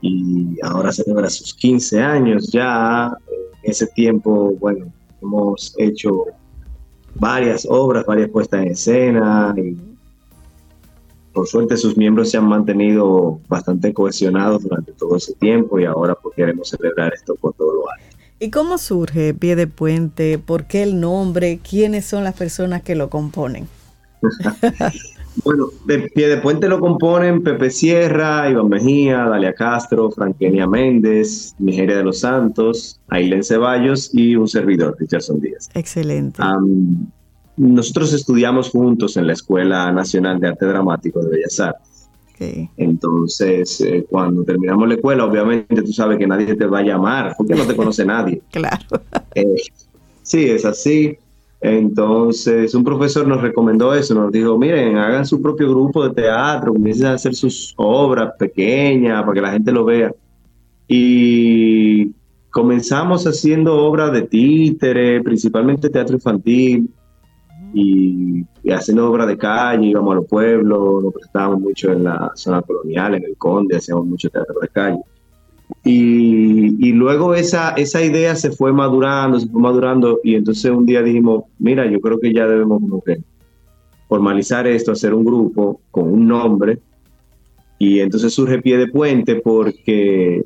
y 0.00 0.56
ahora 0.62 0.90
celebra 0.90 1.28
sus 1.28 1.52
15 1.54 2.00
años 2.00 2.50
ya. 2.50 3.12
En 3.62 3.70
ese 3.70 3.86
tiempo, 3.88 4.54
bueno, 4.58 4.86
hemos 5.20 5.74
hecho 5.76 6.24
varias 7.16 7.66
obras, 7.68 8.06
varias 8.06 8.30
puestas 8.30 8.62
en 8.62 8.68
escena 8.68 9.54
y 9.56 9.76
por 11.32 11.46
suerte 11.46 11.76
sus 11.76 11.96
miembros 11.96 12.30
se 12.30 12.38
han 12.38 12.48
mantenido 12.48 13.40
bastante 13.48 13.92
cohesionados 13.92 14.62
durante 14.62 14.92
todo 14.92 15.16
ese 15.16 15.34
tiempo 15.34 15.78
y 15.78 15.84
ahora 15.84 16.14
pues 16.14 16.34
queremos 16.34 16.70
celebrar 16.70 17.12
esto 17.12 17.34
por 17.34 17.52
todo 17.54 17.74
lo 17.74 17.90
alto. 17.90 18.16
¿Y 18.40 18.50
cómo 18.50 18.78
surge 18.78 19.34
Pie 19.34 19.56
de 19.56 19.66
Puente? 19.66 20.38
¿Por 20.38 20.64
qué 20.64 20.84
el 20.84 21.00
nombre? 21.00 21.58
¿Quiénes 21.58 22.06
son 22.06 22.24
las 22.24 22.34
personas 22.34 22.82
que 22.82 22.94
lo 22.94 23.10
componen? 23.10 23.68
Bueno, 25.44 25.66
de 25.86 26.00
pie 26.10 26.28
de 26.28 26.38
puente 26.38 26.68
lo 26.68 26.80
componen 26.80 27.42
Pepe 27.44 27.70
Sierra, 27.70 28.50
Iván 28.50 28.68
Mejía, 28.68 29.24
Dalia 29.24 29.52
Castro, 29.52 30.10
Franquenia 30.10 30.66
Méndez, 30.66 31.54
Nigeria 31.60 31.96
de 31.96 32.02
los 32.02 32.20
Santos, 32.20 33.00
Ailén 33.08 33.44
Ceballos 33.44 34.10
y 34.12 34.34
un 34.34 34.48
servidor, 34.48 34.96
Richardson 34.98 35.40
Díaz. 35.40 35.70
Excelente. 35.74 36.42
nosotros 37.56 38.12
estudiamos 38.14 38.70
juntos 38.70 39.16
en 39.16 39.28
la 39.28 39.34
Escuela 39.34 39.92
Nacional 39.92 40.40
de 40.40 40.48
Arte 40.48 40.66
Dramático 40.66 41.20
de 41.22 41.30
Bellas 41.30 41.60
Artes. 41.60 41.88
Entonces, 42.76 43.80
eh, 43.80 44.06
cuando 44.08 44.44
terminamos 44.44 44.88
la 44.88 44.94
escuela, 44.94 45.24
obviamente 45.24 45.82
tú 45.82 45.92
sabes 45.92 46.18
que 46.18 46.26
nadie 46.26 46.54
te 46.54 46.66
va 46.66 46.80
a 46.80 46.82
llamar 46.82 47.34
porque 47.36 47.54
no 47.54 47.66
te 47.66 47.74
conoce 47.74 48.04
nadie. 48.04 48.40
claro. 48.50 48.84
Eh, 49.34 49.56
sí, 50.22 50.48
es 50.48 50.64
así. 50.64 51.16
Entonces, 51.60 52.74
un 52.74 52.84
profesor 52.84 53.26
nos 53.26 53.40
recomendó 53.40 53.92
eso, 53.94 54.14
nos 54.14 54.30
dijo, 54.30 54.56
miren, 54.56 54.96
hagan 54.96 55.26
su 55.26 55.42
propio 55.42 55.68
grupo 55.70 56.08
de 56.08 56.14
teatro, 56.14 56.72
comiencen 56.72 57.06
a 57.06 57.14
hacer 57.14 57.34
sus 57.34 57.74
obras 57.76 58.32
pequeñas 58.38 59.22
para 59.22 59.34
que 59.34 59.40
la 59.40 59.52
gente 59.52 59.72
lo 59.72 59.84
vea. 59.84 60.12
Y 60.86 62.12
comenzamos 62.50 63.26
haciendo 63.26 63.76
obras 63.76 64.12
de 64.12 64.22
títere, 64.22 65.20
principalmente 65.22 65.90
teatro 65.90 66.14
infantil, 66.14 66.88
y, 67.74 68.46
haciendo 68.70 69.10
obras 69.10 69.26
de 69.26 69.36
calle, 69.36 69.86
íbamos 69.86 70.12
a 70.12 70.16
los 70.16 70.26
pueblos, 70.26 71.02
nos 71.04 71.12
prestábamos 71.12 71.60
mucho 71.60 71.92
en 71.92 72.04
la 72.04 72.30
zona 72.34 72.62
colonial, 72.62 73.14
en 73.14 73.24
el 73.24 73.36
Conde, 73.36 73.76
hacíamos 73.76 74.06
mucho 74.06 74.30
teatro 74.30 74.60
de 74.60 74.68
calle. 74.68 75.00
Y, 75.84 76.92
luego 76.92 77.34
esa, 77.34 77.70
esa 77.70 78.02
idea 78.02 78.36
se 78.36 78.50
fue 78.50 78.72
madurando, 78.72 79.40
se 79.40 79.48
fue 79.48 79.60
madurando 79.60 80.20
y 80.22 80.34
entonces 80.34 80.70
un 80.70 80.84
día 80.84 81.02
dijimos, 81.02 81.44
mira, 81.58 81.86
yo 81.86 82.00
creo 82.00 82.18
que 82.18 82.32
ya 82.32 82.46
debemos 82.46 82.82
formalizar 84.08 84.66
esto, 84.66 84.92
hacer 84.92 85.14
un 85.14 85.24
grupo 85.24 85.80
con 85.90 86.12
un 86.12 86.26
nombre. 86.28 86.78
Y 87.78 88.00
entonces 88.00 88.34
surge 88.34 88.60
Pie 88.60 88.76
de 88.76 88.88
Puente 88.88 89.36
porque 89.36 90.44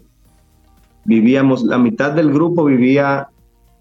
vivíamos, 1.04 1.64
la 1.64 1.78
mitad 1.78 2.12
del 2.12 2.32
grupo 2.32 2.64
vivía 2.64 3.28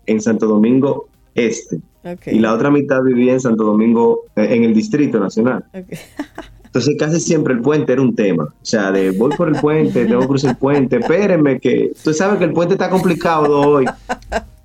en 0.05 0.21
Santo 0.21 0.47
Domingo 0.47 1.09
Este 1.35 1.81
y 2.27 2.39
la 2.39 2.53
otra 2.53 2.71
mitad 2.71 3.03
vivía 3.03 3.33
en 3.33 3.39
Santo 3.39 3.63
Domingo, 3.63 4.23
eh, 4.35 4.47
en 4.51 4.63
el 4.63 4.73
Distrito 4.73 5.19
Nacional. 5.19 5.63
Entonces 6.71 6.95
casi 6.97 7.19
siempre 7.19 7.53
el 7.53 7.59
puente 7.59 7.91
era 7.91 8.01
un 8.01 8.15
tema. 8.15 8.45
O 8.45 8.65
sea, 8.65 8.93
de 8.93 9.11
voy 9.11 9.35
por 9.35 9.49
el 9.49 9.59
puente, 9.59 10.05
tengo 10.07 10.21
que 10.21 10.27
cruzar 10.27 10.51
el 10.51 10.57
puente, 10.57 10.97
espérenme 10.97 11.59
que... 11.59 11.91
Tú 12.01 12.13
sabes 12.13 12.39
que 12.39 12.45
el 12.45 12.53
puente 12.53 12.75
está 12.75 12.89
complicado 12.89 13.59
hoy. 13.59 13.85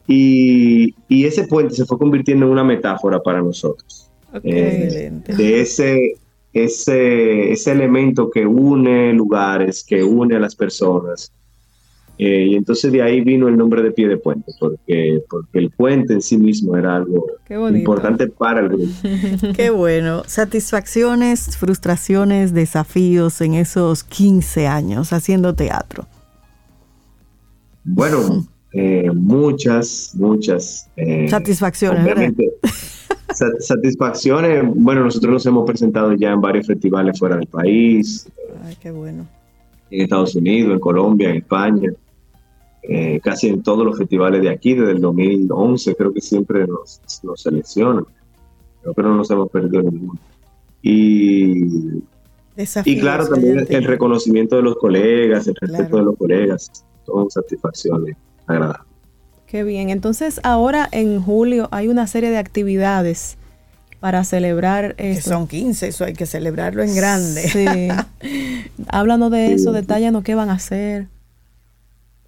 Y, 0.07 0.95
ese 1.09 1.49
puente 1.49 1.75
se 1.75 1.85
fue 1.85 1.99
convirtiendo 1.99 2.47
en 2.47 2.53
una 2.53 2.63
metáfora 2.63 3.19
para 3.21 3.43
nosotros. 3.43 4.09
Eh, 4.45 5.11
de 5.27 5.61
ese, 5.61 6.15
ese, 6.53 7.51
ese 7.51 7.73
elemento 7.73 8.31
que 8.31 8.47
une 8.47 9.13
lugares, 9.13 9.83
que 9.83 10.05
une 10.05 10.37
a 10.37 10.39
las 10.39 10.55
personas, 10.55 11.33
eh, 12.19 12.47
y 12.51 12.55
entonces 12.57 12.93
de 12.93 13.03
ahí 13.03 13.21
vino 13.21 13.47
el 13.49 13.57
nombre 13.57 13.83
de 13.83 13.91
pie 13.91 14.09
de 14.09 14.17
puente, 14.17 14.53
porque, 14.59 15.23
porque 15.29 15.59
el 15.59 15.71
puente 15.71 16.15
en 16.15 16.23
sí 16.23 16.39
mismo 16.39 16.77
era 16.77 16.97
algo 16.97 17.27
importante 17.75 18.27
para 18.27 18.61
el 18.61 18.69
grupo. 18.71 18.93
Qué 19.55 19.69
bueno. 19.71 20.23
Satisfacciones, 20.27 21.57
frustraciones, 21.59 22.55
desafíos 22.55 23.41
en 23.43 23.55
esos 23.55 24.03
15 24.03 24.67
años 24.67 25.13
haciendo 25.13 25.55
teatro. 25.55 26.07
Bueno, 27.85 28.47
eh, 28.73 29.11
muchas, 29.15 30.13
muchas. 30.15 30.89
Eh, 30.97 31.29
satisfacciones. 31.29 32.03
Obviamente, 32.03 32.51
satisfacciones. 33.61 34.65
Bueno, 34.75 35.05
nosotros 35.05 35.33
nos 35.35 35.47
hemos 35.47 35.67
presentado 35.67 36.15
ya 36.15 36.33
en 36.33 36.41
varios 36.41 36.67
festivales 36.67 37.19
fuera 37.19 37.37
del 37.37 37.47
país. 37.47 38.27
Ay, 38.65 38.77
qué 38.81 38.91
bueno. 38.91 39.27
En 39.91 40.03
Estados 40.03 40.35
Unidos, 40.35 40.73
en 40.73 40.81
Colombia, 40.81 41.31
en 41.31 41.37
España. 41.37 41.93
Eh, 42.89 43.21
casi 43.23 43.49
en 43.49 43.63
todos 43.63 43.85
los 43.85 43.99
festivales 43.99 44.41
de 44.43 44.49
aquí, 44.51 44.75
desde 44.75 44.93
el 44.93 45.01
2011, 45.01 45.95
creo 45.97 46.13
que 46.13 46.21
siempre 46.21 46.67
nos, 46.67 47.01
nos 47.25 47.41
seleccionan. 47.43 48.05
Creo 48.83 48.95
que 48.95 49.03
no 49.03 49.17
nos 49.17 49.31
hemos 49.31 49.51
perdido 49.51 49.83
ninguno. 49.83 50.19
y, 50.83 52.03
y 52.85 52.99
claro 53.01 53.27
también 53.29 53.67
el 53.69 53.85
reconocimiento 53.85 54.57
de 54.57 54.63
los 54.63 54.77
colegas, 54.77 55.47
el 55.49 55.55
respeto 55.61 55.83
Claro. 55.91 55.99
de 55.99 56.05
los 56.05 56.17
colegas, 56.17 56.71
son 57.05 57.31
satisfacciones 57.31 58.17
agradables. 58.47 58.87
Qué 59.47 59.63
bien. 59.65 59.91
Entonces, 59.91 60.41
ahora 60.43 60.89
en 60.93 61.21
julio 61.23 61.69
hay 61.71 61.89
una 61.89 62.07
serie 62.07 62.31
de 62.31 62.39
actividades 62.39 63.37
para 64.01 64.25
celebrar 64.25 64.95
Que 64.97 65.13
esto. 65.13 65.31
son 65.31 65.47
15, 65.49 65.89
eso 65.89 66.05
hay 66.05 66.15
que 66.15 66.27
celebrarlo 66.27 66.83
en 66.83 66.95
grande. 66.95 67.43
Sí. 67.49 67.67
Háblanos 68.89 69.31
de 69.31 69.53
eso, 69.53 69.73
detállanos 69.73 70.23
qué 70.25 70.35
van 70.35 70.51
a 70.51 70.55
hacer. 70.55 71.09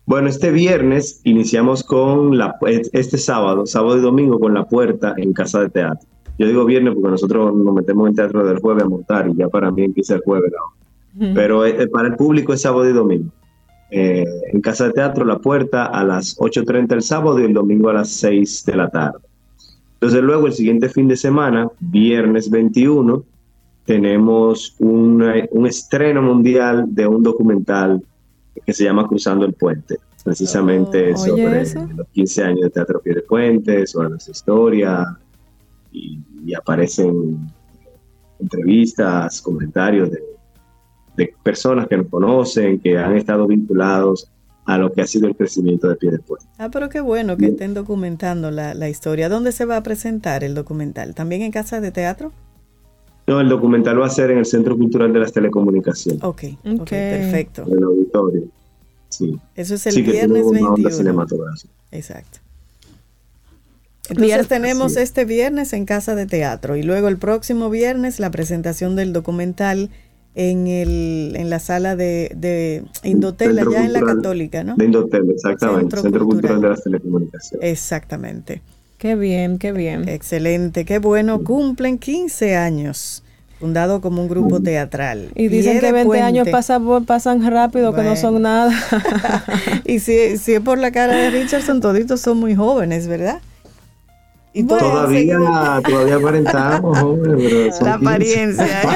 Bueno, 0.08 0.28
este 0.30 0.50
viernes 0.50 1.20
iniciamos 1.24 1.84
con 1.84 2.38
la, 2.38 2.56
este 2.94 3.18
sábado, 3.18 3.66
sábado 3.66 3.98
y 3.98 4.00
domingo, 4.00 4.40
con 4.40 4.54
la 4.54 4.64
puerta 4.64 5.12
en 5.18 5.34
Casa 5.34 5.60
de 5.60 5.68
Teatro. 5.68 6.08
Yo 6.38 6.46
digo 6.46 6.64
viernes 6.64 6.94
porque 6.94 7.10
nosotros 7.10 7.54
nos 7.54 7.74
metemos 7.74 8.08
en 8.08 8.14
teatro 8.14 8.46
del 8.46 8.58
jueves 8.58 8.84
a 8.84 8.88
montar 8.88 9.28
y 9.28 9.34
ya 9.36 9.48
para 9.48 9.70
mí 9.70 9.82
empieza 9.84 10.14
el 10.14 10.22
jueves. 10.22 10.50
¿no? 10.50 11.34
Pero 11.34 11.66
eh, 11.66 11.86
para 11.88 12.08
el 12.08 12.16
público 12.16 12.54
es 12.54 12.62
sábado 12.62 12.88
y 12.88 12.92
domingo. 12.94 13.28
Eh, 13.90 14.24
en 14.50 14.60
Casa 14.62 14.86
de 14.86 14.92
Teatro, 14.94 15.26
la 15.26 15.40
puerta 15.40 15.84
a 15.84 16.02
las 16.04 16.38
8.30 16.38 16.92
el 16.94 17.02
sábado 17.02 17.38
y 17.40 17.44
el 17.44 17.52
domingo 17.52 17.90
a 17.90 17.94
las 17.94 18.08
6 18.08 18.64
de 18.64 18.76
la 18.76 18.88
tarde. 18.88 19.18
Entonces 19.94 20.22
luego 20.22 20.46
el 20.46 20.54
siguiente 20.54 20.88
fin 20.88 21.06
de 21.08 21.16
semana, 21.16 21.68
viernes 21.80 22.48
21, 22.48 23.24
tenemos 23.84 24.74
una- 24.78 25.34
un 25.50 25.66
estreno 25.66 26.22
mundial 26.22 26.86
de 26.94 27.06
un 27.06 27.22
documental 27.22 28.02
que 28.64 28.72
se 28.72 28.84
llama 28.84 29.06
Cruzando 29.06 29.44
el 29.46 29.54
Puente, 29.54 29.96
precisamente 30.24 31.12
Oh, 31.14 31.20
oye, 31.22 31.30
sobre 31.44 31.60
eso. 31.62 31.88
los 31.96 32.08
15 32.08 32.44
años 32.44 32.60
de 32.62 32.70
Teatro 32.70 33.00
Pie 33.00 33.14
de 33.14 33.22
Puente, 33.22 33.86
sobre 33.86 34.10
nuestra 34.10 34.32
historia, 34.32 35.18
y, 35.92 36.20
y 36.44 36.54
aparecen 36.54 37.38
entrevistas, 38.38 39.40
comentarios 39.42 40.10
de, 40.10 40.22
de 41.16 41.34
personas 41.42 41.88
que 41.88 41.96
nos 41.96 42.08
conocen, 42.08 42.78
que 42.78 42.96
han 42.98 43.16
estado 43.16 43.46
vinculados 43.46 44.30
a 44.66 44.76
lo 44.78 44.92
que 44.92 45.00
ha 45.00 45.06
sido 45.06 45.26
el 45.28 45.34
crecimiento 45.36 45.88
de 45.88 45.96
Pie 45.96 46.10
de 46.10 46.18
Puente. 46.18 46.46
Ah, 46.58 46.68
pero 46.70 46.88
qué 46.88 47.00
bueno 47.00 47.36
que 47.36 47.46
estén 47.46 47.72
documentando 47.74 48.50
la, 48.50 48.74
la 48.74 48.88
historia. 48.90 49.28
¿Dónde 49.30 49.50
se 49.52 49.64
va 49.64 49.78
a 49.78 49.82
presentar 49.82 50.44
el 50.44 50.54
documental? 50.54 51.14
¿También 51.14 51.42
en 51.42 51.50
casa 51.52 51.80
de 51.80 51.90
teatro? 51.90 52.32
No, 53.28 53.40
el 53.40 53.48
documental 53.48 54.00
va 54.00 54.06
a 54.06 54.10
ser 54.10 54.30
en 54.30 54.38
el 54.38 54.46
Centro 54.46 54.76
Cultural 54.76 55.12
de 55.12 55.18
las 55.20 55.32
Telecomunicaciones, 55.32 56.22
Ok, 56.24 56.42
ok, 56.64 56.80
Ok. 56.80 56.88
perfecto. 56.90 57.62
en 57.66 57.78
el 57.78 57.84
auditorio. 57.84 58.42
Sí, 59.10 59.38
Eso 59.54 59.74
es 59.74 59.86
el 59.86 59.92
sí 59.94 60.04
que 60.04 60.12
viernes 60.12 60.44
onda 60.44 60.60
21. 60.60 60.90
cinematográfica. 60.90 61.72
Exacto. 61.92 62.38
Entonces 64.10 64.26
Viernes, 64.26 64.48
tenemos 64.48 64.94
sí. 64.94 65.00
este 65.00 65.24
viernes 65.26 65.72
en 65.74 65.84
Casa 65.84 66.14
de 66.14 66.26
Teatro 66.26 66.76
y 66.76 66.82
luego 66.82 67.08
el 67.08 67.18
próximo 67.18 67.68
viernes 67.68 68.20
la 68.20 68.30
presentación 68.30 68.96
del 68.96 69.12
documental 69.12 69.90
en, 70.34 70.66
el, 70.66 71.34
en 71.36 71.50
la 71.50 71.58
sala 71.58 71.96
de, 71.96 72.32
de 72.34 72.84
Indotel, 73.02 73.56
Centro 73.56 73.70
allá 73.70 73.84
en 73.84 73.92
la 73.92 74.00
Católica, 74.00 74.64
¿no? 74.64 74.76
De 74.76 74.84
Indotel, 74.86 75.30
exactamente, 75.30 75.80
Centro 75.80 76.02
Centro, 76.02 76.24
Cultural. 76.24 76.54
Cultural 76.54 76.62
de 76.62 76.68
las 76.68 76.84
Telecomunicaciones. 76.84 77.70
Exactamente. 77.70 78.62
Qué 78.98 79.14
bien, 79.14 79.58
qué 79.58 79.72
bien. 79.72 80.08
Excelente, 80.08 80.84
qué 80.84 80.98
bueno. 80.98 81.42
Cumplen 81.44 81.98
15 81.98 82.56
años, 82.56 83.22
fundado 83.60 84.00
como 84.00 84.20
un 84.22 84.28
grupo 84.28 84.60
teatral. 84.60 85.28
Y 85.36 85.46
dicen 85.48 85.78
que 85.78 85.86
de 85.86 85.92
20 85.92 86.06
Puente. 86.06 86.24
años 86.24 86.48
pasa- 86.48 86.80
pasan 87.06 87.48
rápido, 87.48 87.92
que 87.92 87.98
no 88.02 88.10
Bueno. 88.10 88.20
son 88.20 88.42
nada. 88.42 88.72
y 89.84 90.00
si, 90.00 90.36
si 90.36 90.54
es 90.54 90.60
por 90.60 90.78
la 90.78 90.90
cara 90.90 91.14
de 91.14 91.30
Richardson, 91.30 91.80
toditos 91.80 92.20
son 92.20 92.38
muy 92.38 92.56
jóvenes, 92.56 93.06
¿verdad? 93.06 93.38
Y 94.54 94.64
todos 94.64 94.80
Todavía, 94.80 95.36
todavía 95.86 96.16
aparentamos, 96.16 96.98
hombre, 97.02 97.34
pero 97.36 97.72
son 97.76 97.86
La 97.86 97.98
15. 97.98 98.06
apariencia. 98.08 98.82
¿eh? 98.82 98.88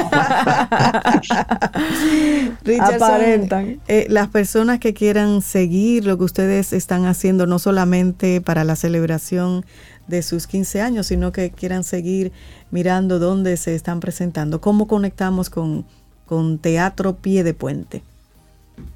Richardson, 2.65 3.03
Aparentan. 3.03 3.79
eh, 3.87 4.05
las 4.09 4.27
personas 4.29 4.79
que 4.79 4.93
quieran 4.93 5.41
seguir 5.41 6.05
lo 6.05 6.17
que 6.17 6.23
ustedes 6.25 6.73
están 6.73 7.05
haciendo, 7.05 7.45
no 7.47 7.59
solamente 7.59 8.41
para 8.41 8.63
la 8.65 8.75
celebración 8.75 9.63
de 10.07 10.21
sus 10.21 10.47
15 10.47 10.81
años, 10.81 11.07
sino 11.07 11.31
que 11.31 11.51
quieran 11.51 11.83
seguir 11.83 12.31
mirando 12.71 13.19
dónde 13.19 13.57
se 13.57 13.73
están 13.75 13.99
presentando. 13.99 14.59
¿Cómo 14.61 14.87
conectamos 14.87 15.49
con, 15.49 15.85
con 16.25 16.57
Teatro 16.59 17.15
Pie 17.15 17.43
de 17.43 17.53
Puente? 17.53 18.01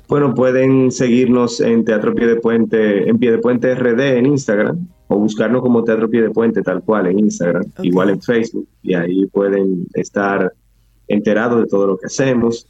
Bueno, 0.08 0.34
pueden 0.34 0.92
seguirnos 0.92 1.60
en 1.62 1.86
Teatro 1.86 2.14
Pie 2.16 2.28
de 2.28 2.36
Puente, 2.38 3.08
en 3.10 3.18
Pie 3.20 3.32
de 3.32 3.38
Puente 3.40 3.74
RD 3.76 4.18
en 4.18 4.26
Instagram, 4.26 4.88
o 5.08 5.18
buscarnos 5.18 5.62
como 5.62 5.84
Teatro 5.84 6.10
Pie 6.10 6.22
de 6.24 6.30
Puente 6.30 6.62
tal 6.62 6.82
cual 6.82 7.08
en 7.08 7.20
Instagram, 7.20 7.64
igual 7.84 8.10
en 8.10 8.22
Facebook, 8.22 8.68
y 8.84 8.94
ahí 8.96 9.26
pueden 9.28 9.86
estar 9.94 10.52
enterados 11.08 11.62
de 11.62 11.68
todo 11.68 11.88
lo 11.88 11.98
que 11.98 12.08
hacemos. 12.08 12.68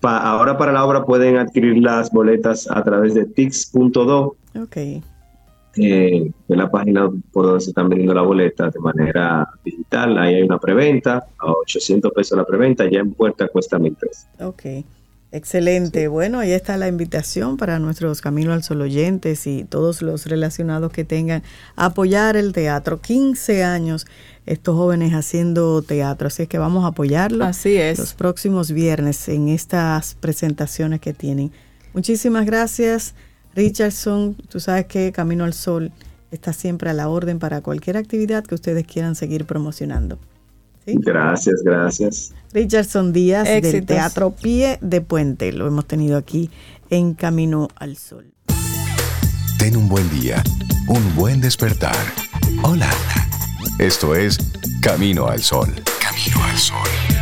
Pa- 0.00 0.18
ahora 0.18 0.58
para 0.58 0.72
la 0.72 0.84
obra 0.84 1.04
pueden 1.04 1.36
adquirir 1.36 1.78
las 1.82 2.10
boletas 2.10 2.68
a 2.70 2.82
través 2.84 3.14
de 3.14 3.24
tix.do, 3.24 4.36
Ok. 4.60 4.76
Eh, 5.76 6.30
es 6.48 6.56
la 6.56 6.70
página 6.70 7.10
por 7.32 7.46
donde 7.46 7.60
se 7.60 7.70
están 7.70 7.88
vendiendo 7.88 8.14
la 8.14 8.22
boleta 8.22 8.70
de 8.70 8.78
manera 8.80 9.48
digital. 9.64 10.18
Ahí 10.18 10.34
hay 10.34 10.42
una 10.42 10.58
preventa, 10.58 11.26
a 11.38 11.50
800 11.52 12.12
pesos 12.12 12.36
la 12.36 12.44
preventa, 12.44 12.88
ya 12.90 13.00
en 13.00 13.12
puerta 13.12 13.48
cuesta 13.48 13.78
1000 13.78 13.94
pesos. 13.94 14.26
Ok, 14.40 14.84
excelente. 15.30 16.08
Bueno, 16.08 16.38
ahí 16.40 16.52
está 16.52 16.76
la 16.76 16.88
invitación 16.88 17.56
para 17.56 17.78
nuestros 17.78 18.20
Camino 18.20 18.52
al 18.52 18.62
Sol 18.62 18.80
oyentes 18.82 19.46
y 19.46 19.64
todos 19.64 20.02
los 20.02 20.26
relacionados 20.26 20.92
que 20.92 21.04
tengan 21.04 21.42
a 21.76 21.86
apoyar 21.86 22.36
el 22.36 22.52
teatro. 22.52 23.00
15 23.00 23.64
años 23.64 24.06
estos 24.44 24.74
jóvenes 24.74 25.12
haciendo 25.14 25.82
teatro, 25.82 26.26
así 26.26 26.42
es 26.42 26.48
que 26.48 26.58
vamos 26.58 26.84
a 26.84 26.88
apoyarlo 26.88 27.44
Así 27.44 27.76
es. 27.76 27.98
los 27.98 28.12
próximos 28.14 28.72
viernes 28.72 29.28
en 29.28 29.48
estas 29.48 30.16
presentaciones 30.16 31.00
que 31.00 31.12
tienen. 31.12 31.52
Muchísimas 31.94 32.44
gracias, 32.44 33.14
Richardson. 33.54 34.34
Tú 34.48 34.60
sabes 34.60 34.86
que 34.86 35.12
Camino 35.12 35.44
al 35.44 35.52
Sol 35.52 35.92
está 36.30 36.52
siempre 36.52 36.90
a 36.90 36.92
la 36.92 37.08
orden 37.08 37.38
para 37.38 37.60
cualquier 37.60 37.96
actividad 37.96 38.44
que 38.44 38.54
ustedes 38.54 38.86
quieran 38.86 39.14
seguir 39.14 39.44
promocionando. 39.44 40.18
¿Sí? 40.84 40.94
Gracias, 40.98 41.62
gracias. 41.62 42.32
Richardson 42.52 43.12
Díaz 43.12 43.44
del 43.44 43.58
Éxitos. 43.58 43.86
Teatro 43.86 44.30
Pie 44.30 44.78
de 44.80 45.00
Puente. 45.00 45.52
Lo 45.52 45.66
hemos 45.66 45.86
tenido 45.86 46.16
aquí 46.16 46.50
en 46.90 47.14
Camino 47.14 47.68
al 47.76 47.96
Sol. 47.96 48.32
Ten 49.58 49.76
un 49.76 49.88
buen 49.88 50.08
día, 50.10 50.42
un 50.88 51.14
buen 51.14 51.40
despertar. 51.40 51.96
Hola. 52.62 52.90
Esto 53.78 54.14
es 54.14 54.38
Camino 54.80 55.28
al 55.28 55.40
Sol. 55.40 55.68
Camino 56.00 56.44
al 56.44 56.58
Sol. 56.58 57.21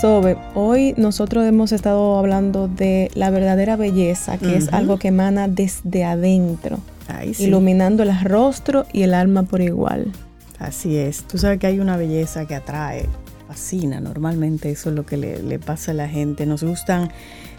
Sobe, 0.00 0.36
hoy 0.54 0.94
nosotros 0.96 1.44
hemos 1.44 1.72
estado 1.72 2.18
hablando 2.18 2.68
de 2.68 3.10
la 3.14 3.30
verdadera 3.30 3.74
belleza, 3.74 4.38
que 4.38 4.56
es 4.56 4.72
algo 4.72 4.96
que 4.96 5.08
emana 5.08 5.48
desde 5.48 6.04
adentro, 6.04 6.78
Ay, 7.08 7.34
sí. 7.34 7.44
iluminando 7.44 8.04
el 8.04 8.20
rostro 8.22 8.86
y 8.92 9.02
el 9.02 9.12
alma 9.12 9.42
por 9.42 9.60
igual. 9.60 10.12
Así 10.60 10.96
es. 10.96 11.24
Tú 11.24 11.36
sabes 11.36 11.58
que 11.58 11.66
hay 11.66 11.80
una 11.80 11.96
belleza 11.96 12.46
que 12.46 12.54
atrae, 12.54 13.06
fascina. 13.48 13.98
Normalmente 13.98 14.70
eso 14.70 14.90
es 14.90 14.94
lo 14.94 15.04
que 15.04 15.16
le, 15.16 15.42
le 15.42 15.58
pasa 15.58 15.90
a 15.90 15.94
la 15.94 16.08
gente. 16.08 16.46
Nos 16.46 16.62
gustan 16.62 17.10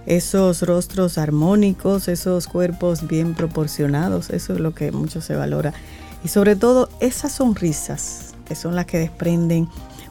esos 0.05 0.61
rostros 0.61 1.17
armónicos, 1.17 2.07
esos 2.07 2.47
cuerpos 2.47 3.05
bien 3.05 3.33
proporcionados. 3.33 4.29
Eso 4.29 4.53
es 4.53 4.61
lo 4.61 4.73
que 4.73 4.93
mucho 4.93 5.19
se 5.19 5.35
valora. 5.35 5.73
Y 6.23 6.29
sobre 6.29 6.55
todo 6.55 6.87
esas 7.01 7.33
sonrisas 7.33 8.33
que 8.45 8.55
son 8.55 8.75
las 8.75 8.85
que 8.85 8.97
desprenden 8.97 9.67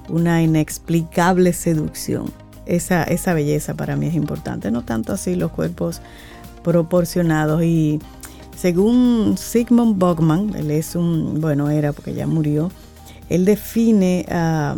una 0.08 0.42
inexplicable 0.42 1.52
seducción. 1.52 2.32
Esa, 2.66 3.02
esa 3.04 3.32
belleza 3.34 3.74
para 3.74 3.96
mí 3.96 4.06
es 4.06 4.14
importante. 4.14 4.70
No 4.70 4.82
tanto 4.82 5.12
así 5.12 5.34
los 5.34 5.50
cuerpos 5.52 6.00
proporcionados 6.62 7.62
y 7.62 7.98
según 8.56 9.36
Sigmund 9.38 9.98
Bogman, 9.98 10.54
él 10.56 10.70
es 10.70 10.96
un, 10.96 11.40
bueno, 11.40 11.70
era 11.70 11.92
porque 11.92 12.12
ya 12.12 12.26
murió, 12.26 12.72
él 13.28 13.44
define 13.44 14.26
a, 14.28 14.76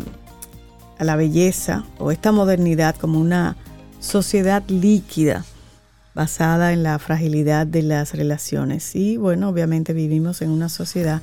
a 0.98 1.04
la 1.04 1.16
belleza 1.16 1.84
o 1.98 2.10
esta 2.10 2.30
modernidad 2.30 2.94
como 2.96 3.18
una 3.18 3.56
sociedad 4.00 4.62
líquida 4.68 5.44
basada 6.14 6.72
en 6.72 6.82
la 6.82 6.98
fragilidad 6.98 7.66
de 7.66 7.82
las 7.82 8.12
relaciones. 8.14 8.94
Y 8.94 9.16
bueno, 9.16 9.48
obviamente 9.48 9.92
vivimos 9.94 10.42
en 10.42 10.50
una 10.50 10.68
sociedad 10.68 11.22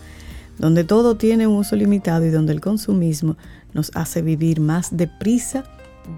donde 0.58 0.84
todo 0.84 1.16
tiene 1.16 1.46
un 1.46 1.58
uso 1.58 1.76
limitado 1.76 2.26
y 2.26 2.30
donde 2.30 2.54
el 2.54 2.62
consumismo 2.62 3.38
nos 3.78 3.92
hace 3.94 4.22
vivir 4.22 4.60
más 4.60 4.98
deprisa 4.98 5.64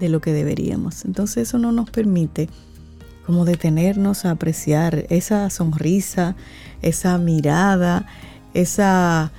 de 0.00 0.08
lo 0.08 0.20
que 0.20 0.32
deberíamos. 0.32 1.04
Entonces 1.04 1.48
eso 1.48 1.58
no 1.58 1.70
nos 1.70 1.90
permite 1.90 2.48
como 3.26 3.44
detenernos 3.44 4.24
a 4.24 4.32
apreciar 4.32 5.04
esa 5.10 5.48
sonrisa, 5.50 6.34
esa 6.82 7.18
mirada, 7.18 8.06
esa 8.54 9.30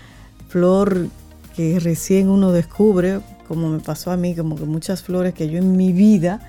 flor 0.48 1.08
que 1.56 1.80
recién 1.80 2.30
uno 2.30 2.52
descubre, 2.52 3.20
como 3.48 3.70
me 3.70 3.80
pasó 3.80 4.12
a 4.12 4.18
mí, 4.18 4.36
como 4.36 4.56
que 4.56 4.66
muchas 4.66 5.02
flores 5.02 5.34
que 5.34 5.50
yo 5.50 5.58
en 5.58 5.76
mi 5.76 5.92
vida 5.92 6.40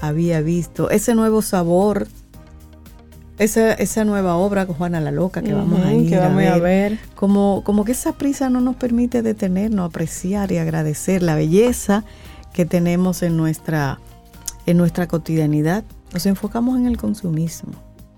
había 0.00 0.40
visto, 0.40 0.90
ese 0.90 1.14
nuevo 1.14 1.42
sabor, 1.42 2.08
esa, 3.38 3.72
esa 3.74 4.04
nueva 4.04 4.36
obra 4.36 4.66
con 4.66 4.76
Juana 4.76 5.00
la 5.00 5.10
Loca 5.10 5.42
que 5.42 5.54
vamos 5.54 5.80
a 5.84 5.92
ir 5.92 6.08
que 6.10 6.18
vamos 6.18 6.42
a, 6.44 6.54
a 6.54 6.58
ver. 6.58 6.98
Como, 7.14 7.62
como 7.64 7.84
que 7.84 7.92
esa 7.92 8.12
prisa 8.12 8.50
no 8.50 8.60
nos 8.60 8.76
permite 8.76 9.22
detenernos, 9.22 9.86
apreciar 9.88 10.50
y 10.52 10.58
agradecer 10.58 11.22
la 11.22 11.34
belleza 11.34 12.04
que 12.52 12.64
tenemos 12.64 13.22
en 13.22 13.36
nuestra, 13.36 13.98
en 14.66 14.76
nuestra 14.76 15.06
cotidianidad. 15.06 15.84
Nos 16.12 16.26
enfocamos 16.26 16.76
en 16.78 16.86
el 16.86 16.96
consumismo. 16.96 17.72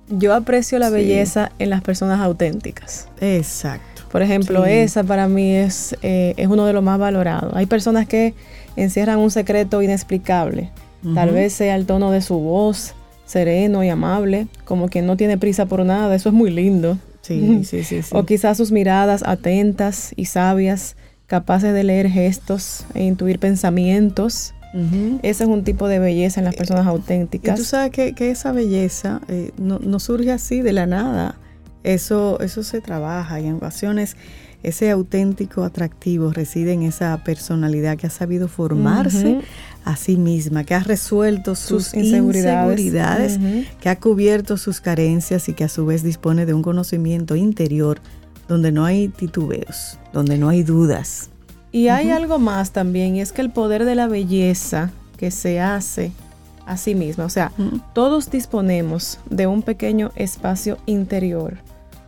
Yo 0.09 0.35
aprecio 0.35 0.79
la 0.79 0.89
Sí. 0.89 0.95
belleza 0.95 1.53
en 1.59 1.71
las 1.71 1.83
personas 1.83 2.21
auténticas. 2.21 3.09
Exacto. 3.21 4.03
Por 4.11 4.23
ejemplo, 4.23 4.65
Sí. 4.65 4.71
esa 4.73 5.05
para 5.05 5.29
mí 5.29 5.55
es, 5.55 5.97
eh, 6.03 6.35
es 6.37 6.49
uno 6.49 6.65
de 6.67 6.73
los 6.73 6.83
más 6.83 6.99
valorados. 6.99 7.53
Hay 7.55 7.67
personas 7.67 8.09
que 8.09 8.35
encierran 8.77 9.19
un 9.19 9.31
secreto 9.31 9.83
inexplicable. 9.83 10.71
Tal 11.15 11.31
vez 11.31 11.53
sea 11.55 11.77
el 11.77 11.87
tono 11.87 12.11
de 12.11 12.21
su 12.21 12.39
voz, 12.39 12.95
sereno 13.31 13.85
y 13.85 13.89
amable, 13.89 14.49
como 14.65 14.89
quien 14.89 15.07
no 15.07 15.17
tiene 15.17 15.39
prisa 15.39 15.67
por 15.67 15.85
nada. 15.85 16.15
Eso 16.15 16.29
es 16.31 16.35
muy 16.35 16.51
lindo. 16.51 16.99
Sí, 17.23 17.63
sí, 17.65 17.85
sí, 17.85 18.03
sí. 18.03 18.11
O 18.13 18.25
quizás 18.27 18.57
sus 18.57 18.73
miradas 18.73 19.23
atentas 19.25 20.13
y 20.17 20.25
sabias, 20.25 20.97
capaces 21.27 21.73
de 21.73 21.85
leer 21.85 22.09
gestos 22.09 22.85
e 22.95 23.05
intuir 23.05 23.39
pensamientos. 23.39 24.53
Ese 25.23 25.45
es 25.45 25.49
un 25.51 25.65
tipo 25.65 25.89
de 25.89 25.99
belleza 25.99 26.41
en 26.41 26.45
las 26.45 26.55
personas 26.55 26.85
Y 26.87 26.89
auténticas. 26.89 27.57
tú 27.59 27.65
sabes 27.65 27.91
que, 27.91 28.15
que 28.15 28.31
esa 28.31 28.53
belleza 28.53 29.21
eh, 29.29 29.51
no, 29.59 29.79
no 29.81 29.99
surge 30.01 30.31
así 30.33 30.61
de 30.63 30.73
la 30.73 30.87
nada. 30.87 31.37
Eso, 31.83 32.39
eso 32.41 32.63
se 32.63 32.81
trabaja 32.81 33.41
y 33.41 33.47
en 33.47 33.55
ocasiones 33.55 34.17
ese 34.63 34.91
auténtico 34.91 35.65
atractivo 35.65 36.33
reside 36.33 36.73
en 36.73 36.83
esa 36.83 37.17
personalidad 37.25 37.97
que 37.97 38.07
ha 38.07 38.11
sabido 38.11 38.47
formarse 38.49 39.41
a 39.85 39.97
sí 39.97 40.17
misma, 40.17 40.65
que 40.65 40.75
ha 40.75 40.81
resuelto 40.81 41.55
sus, 41.55 41.87
Sus 41.87 41.95
inseguridades. 41.95 43.39
que 43.81 43.89
ha 43.89 43.97
cubierto 43.97 44.57
sus 44.57 44.81
carencias 44.81 45.49
y 45.49 45.55
que 45.55 45.65
a 45.65 45.69
su 45.69 45.87
vez 45.87 46.03
dispone 46.03 46.45
de 46.45 46.53
un 46.55 46.63
conocimiento 46.63 47.37
interior 47.37 48.01
donde 48.49 48.73
no 48.73 48.85
hay 48.85 49.09
titubeos, 49.09 49.99
donde 50.13 50.37
no 50.37 50.49
hay 50.49 50.63
dudas. 50.63 51.31
Y 51.73 51.89
hay 51.89 52.11
algo 52.11 52.39
más 52.39 52.73
también, 52.73 53.15
y 53.17 53.21
es 53.21 53.33
que 53.33 53.43
el 53.43 53.51
poder 53.51 53.85
de 53.85 53.95
la 53.95 54.09
belleza 54.09 54.91
que 55.17 55.31
se 55.31 55.61
hace 55.61 56.13
a 56.67 56.77
sí 56.77 56.95
misma, 56.95 57.25
o 57.25 57.31
sea, 57.31 57.53
todos 57.95 58.31
disponemos 58.31 59.19
de 59.31 59.47
un 59.47 59.63
pequeño 59.63 60.11
espacio 60.17 60.79
interior 60.87 61.59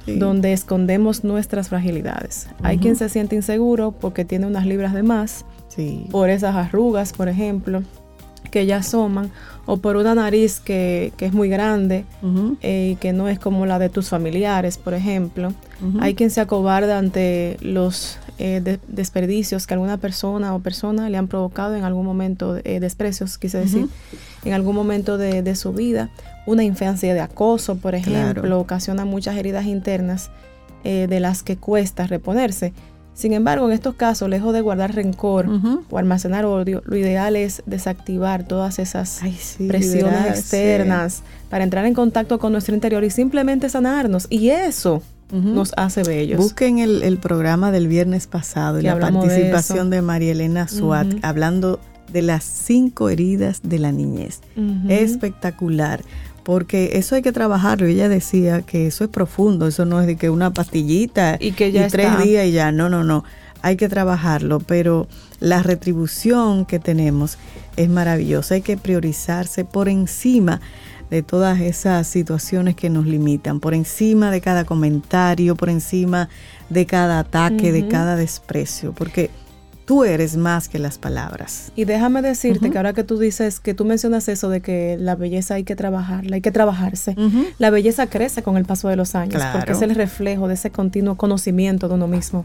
Sí. 0.05 0.19
donde 0.19 0.53
escondemos 0.53 1.23
nuestras 1.23 1.69
fragilidades. 1.69 2.49
Hay 2.63 2.79
quien 2.79 2.97
se 2.97 3.09
siente 3.09 3.37
inseguro 3.37 3.93
porque 3.93 4.25
tiene 4.25 4.47
unas 4.47 4.67
libras 4.67 4.93
de 4.95 5.03
más, 5.03 5.45
Sí. 5.69 6.07
por 6.11 6.29
esas 6.29 6.57
arrugas, 6.57 7.13
por 7.13 7.29
ejemplo, 7.29 7.83
que 8.53 8.65
ya 8.67 8.77
asoman, 8.77 9.31
o 9.67 9.79
por 9.79 9.97
una 9.97 10.15
nariz 10.15 10.61
que, 10.61 11.13
que 11.17 11.27
es 11.27 11.33
muy 11.33 11.49
grande 11.49 12.05
eh, 12.61 12.91
y 12.93 12.97
que 12.97 13.13
no 13.13 13.29
es 13.29 13.39
como 13.41 13.67
la 13.67 13.79
de 13.81 13.89
tus 13.89 14.09
familiares, 14.09 14.79
por 14.79 14.95
ejemplo. 14.95 15.53
Hay 16.01 16.15
quien 16.15 16.31
se 16.31 16.41
acobarda 16.41 16.99
ante 16.99 17.57
los 17.61 18.19
eh, 18.39 18.61
de- 18.63 18.79
desperdicios 18.89 19.67
que 19.67 19.75
alguna 19.75 19.97
persona 19.97 20.55
o 20.55 20.61
persona 20.61 21.09
le 21.11 21.17
han 21.17 21.27
provocado 21.27 21.75
en 21.75 21.83
algún 21.85 22.07
momento, 22.07 22.57
eh, 22.63 22.79
desprecios, 22.79 23.37
quise 23.39 23.59
decir, 23.59 23.87
en 24.45 24.53
algún 24.53 24.75
momento 24.77 25.19
de, 25.19 25.43
de 25.43 25.57
su 25.57 25.73
vida. 25.73 26.11
Una 26.47 26.63
infancia 26.65 27.15
de 27.15 27.21
acoso, 27.21 27.77
por 27.77 27.95
ejemplo, 27.95 28.43
Claro. 28.43 28.61
ocasiona 28.61 29.05
muchas 29.05 29.37
heridas 29.37 29.65
internas 29.67 30.31
de 30.85 31.21
las 31.21 31.45
que 31.45 31.57
cuesta 31.57 32.09
reponerse. 32.09 32.73
Sin 33.15 33.35
embargo, 33.35 33.67
en 33.67 33.73
estos 33.73 33.95
casos, 33.95 34.29
lejos 34.29 34.55
de 34.55 34.61
guardar 34.63 34.95
rencor 34.95 35.47
o 35.91 35.99
almacenar 35.99 36.45
odio, 36.45 36.83
lo 36.87 36.97
ideal 36.97 37.37
es 37.37 37.63
desactivar 37.67 38.45
todas 38.45 38.79
esas 38.79 39.23
Ay, 39.23 39.37
sí, 39.39 39.69
presiones 39.69 40.15
liberarse. 40.15 40.41
externas 40.41 41.23
para 41.51 41.65
entrar 41.65 41.85
en 41.85 41.95
contacto 41.95 42.39
con 42.39 42.53
nuestro 42.53 42.75
interior 42.75 43.05
y 43.05 43.11
simplemente 43.11 43.69
sanarnos. 43.69 44.27
Y 44.31 44.49
eso 44.49 45.03
nos 45.31 45.73
hace 45.77 46.03
bellos. 46.03 46.39
Busquen 46.39 46.79
el, 46.79 47.03
el 47.03 47.19
programa 47.19 47.71
del 47.73 47.89
viernes 47.89 48.27
pasado 48.27 48.81
y 48.81 48.83
la 48.83 48.95
de 48.95 49.01
participación 49.01 49.87
eso. 49.87 49.91
de, 49.91 50.03
María 50.03 50.33
Elena 50.33 50.69
Suat 50.69 51.07
hablando 51.23 51.81
de 52.13 52.23
las 52.23 52.45
cinco 52.45 53.09
heridas 53.09 53.61
de 53.63 53.79
la 53.79 53.93
niñez. 53.93 54.41
Espectacular. 54.89 56.03
Porque 56.43 56.91
eso 56.95 57.15
hay 57.15 57.23
que 57.23 57.33
trabajarlo. 57.33 57.87
Ella 57.87 58.09
decía 58.09 58.63
que 58.63 58.87
eso 58.87 59.05
es 59.05 59.11
profundo, 59.11 59.67
eso 59.67 59.85
no 59.85 60.01
es 60.01 60.07
de 60.07 60.17
que 60.17 60.31
una 60.31 60.53
pastillita 60.53 61.37
Y 61.39 61.53
que 61.53 61.71
ya 61.73 61.89
tres 61.89 62.07
está. 62.07 62.23
días 62.23 62.47
y 62.47 62.53
ya. 62.53 62.73
No, 62.73 62.89
no, 62.89 63.05
no. 63.05 63.25
Hay 63.63 63.77
que 63.77 63.89
trabajarlo, 63.89 64.59
pero 64.59 65.07
la 65.39 65.63
retribución 65.63 66.65
que 66.67 66.81
tenemos 66.81 67.39
es 67.77 67.89
maravillosa. 67.89 68.55
Hay 68.57 68.63
que 68.63 68.77
priorizarse 68.77 69.65
por 69.65 69.89
encima 69.89 70.61
de 71.11 71.23
todas 71.23 71.61
esas 71.61 72.07
situaciones 72.07 72.75
que 72.75 72.89
nos 72.89 73.07
limitan, 73.07 73.61
por 73.61 73.75
encima 73.75 74.31
de 74.31 74.41
cada 74.41 74.65
comentario, 74.65 75.55
por 75.57 75.69
encima 75.69 76.29
de 76.71 76.87
cada 76.87 77.19
ataque, 77.19 77.71
de 77.71 77.87
cada 77.87 78.17
desprecio, 78.17 78.93
porque 78.95 79.31
tú 79.85 80.05
eres 80.05 80.37
más 80.37 80.69
que 80.69 80.79
las 80.79 80.99
palabras. 80.99 81.73
Y 81.77 81.85
déjame 81.85 82.23
decirte 82.23 82.71
que 82.71 82.77
ahora 82.79 82.93
que 82.93 83.03
tú 83.05 83.19
dices, 83.19 83.59
que 83.61 83.75
tú 83.75 83.85
mencionas 83.85 84.29
eso 84.29 84.49
de 84.49 84.61
que 84.61 84.97
la 84.99 85.17
belleza 85.17 85.55
hay 85.55 85.65
que 85.65 85.75
trabajarla, 85.77 86.37
hay 86.37 86.41
que 86.41 86.53
trabajarse. 86.53 87.17
La 87.59 87.71
belleza 87.71 88.07
crece 88.07 88.43
con 88.43 88.57
el 88.57 88.65
paso 88.65 88.89
de 88.89 88.97
los 88.97 89.15
años, 89.15 89.35
Claro. 89.37 89.59
porque 89.59 89.73
es 89.73 89.83
el 89.83 89.95
reflejo 89.95 90.47
de 90.49 90.55
ese 90.55 90.71
continuo 90.71 91.17
conocimiento 91.17 91.89
de 91.89 91.95
uno 91.95 92.07
mismo. 92.07 92.45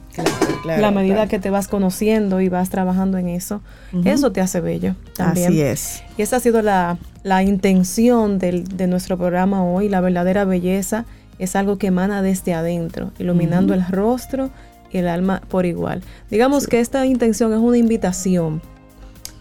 la 0.66 0.92
medida 0.92 1.28
que 1.28 1.40
te 1.40 1.50
vas 1.50 1.68
conociendo 1.68 2.42
y 2.42 2.50
vas 2.50 2.70
trabajando 2.70 3.18
en 3.18 3.30
eso, 3.30 3.62
eso 4.04 4.32
te 4.32 4.42
hace 4.42 4.60
bello 4.60 4.96
también. 5.16 5.48
Así 5.48 5.62
es. 5.62 6.04
Y 6.18 6.22
esa 6.24 6.38
ha 6.38 6.40
sido 6.40 6.62
la, 6.62 6.98
la 7.24 7.44
intención 7.44 8.40
del- 8.40 8.66
de 8.68 8.88
nuestro 8.88 9.18
programa 9.18 9.64
hoy. 9.64 9.90
La 9.90 10.02
verdadera 10.02 10.44
belleza 10.46 11.06
es 11.40 11.56
algo 11.56 11.78
que 11.78 11.88
emana 11.88 12.22
desde 12.22 12.54
adentro, 12.56 13.12
iluminando 13.20 13.74
el 13.76 13.86
rostro 13.88 14.50
y 14.98 15.00
el 15.00 15.08
alma 15.08 15.42
por 15.48 15.66
igual. 15.66 16.02
Digamos 16.30 16.68
que 16.68 16.80
esta 16.80 17.06
intención 17.06 17.54
es 17.54 17.60
una 17.60 17.78
invitación 17.78 18.62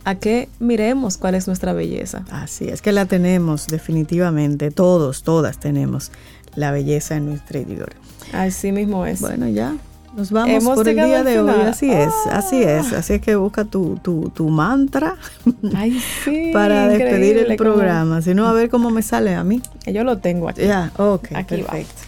a 0.04 0.14
que 0.14 0.48
miremos 0.60 1.16
cuál 1.18 1.34
es 1.34 1.46
nuestra 1.48 1.72
belleza. 1.72 2.24
Así 2.30 2.68
es 2.68 2.80
que 2.80 2.92
la 2.92 3.06
tenemos 3.06 3.66
definitivamente, 3.66 4.70
todos, 4.70 5.22
todas 5.22 5.58
tenemos 5.58 6.12
la 6.54 6.70
belleza 6.70 7.16
en 7.16 7.26
nuestro 7.26 7.58
interior. 7.58 7.90
Así 8.32 8.70
mismo 8.70 9.04
es. 9.06 9.20
Bueno, 9.20 9.48
ya 9.48 9.76
nos 10.16 10.30
vamos 10.30 10.50
Hemos 10.50 10.74
por 10.76 10.88
el 10.88 10.96
día 10.96 11.22
de 11.22 11.40
hoy. 11.40 11.50
Así 11.66 11.90
es, 11.90 12.12
así 12.30 12.62
es. 12.62 12.92
Ah. 12.92 12.98
Así 12.98 13.14
es 13.14 13.20
que 13.20 13.36
busca 13.36 13.64
tu, 13.64 13.98
tu, 14.02 14.30
tu 14.30 14.48
mantra 14.48 15.16
Ay, 15.74 16.00
sí. 16.24 16.50
para 16.54 16.88
despedir 16.88 17.38
el 17.38 17.56
programa. 17.56 18.22
Si 18.22 18.34
no, 18.34 18.46
a 18.46 18.52
ver 18.52 18.70
cómo 18.70 18.90
me 18.90 19.02
sale 19.02 19.34
a 19.34 19.44
mí. 19.44 19.60
Yo 19.86 20.04
lo 20.04 20.18
tengo 20.18 20.48
aquí. 20.48 20.62
Ya, 20.62 20.92
ok, 20.96 21.28
Aquí 21.34 21.60
va. 21.62 21.68
perfecto. 21.68 22.02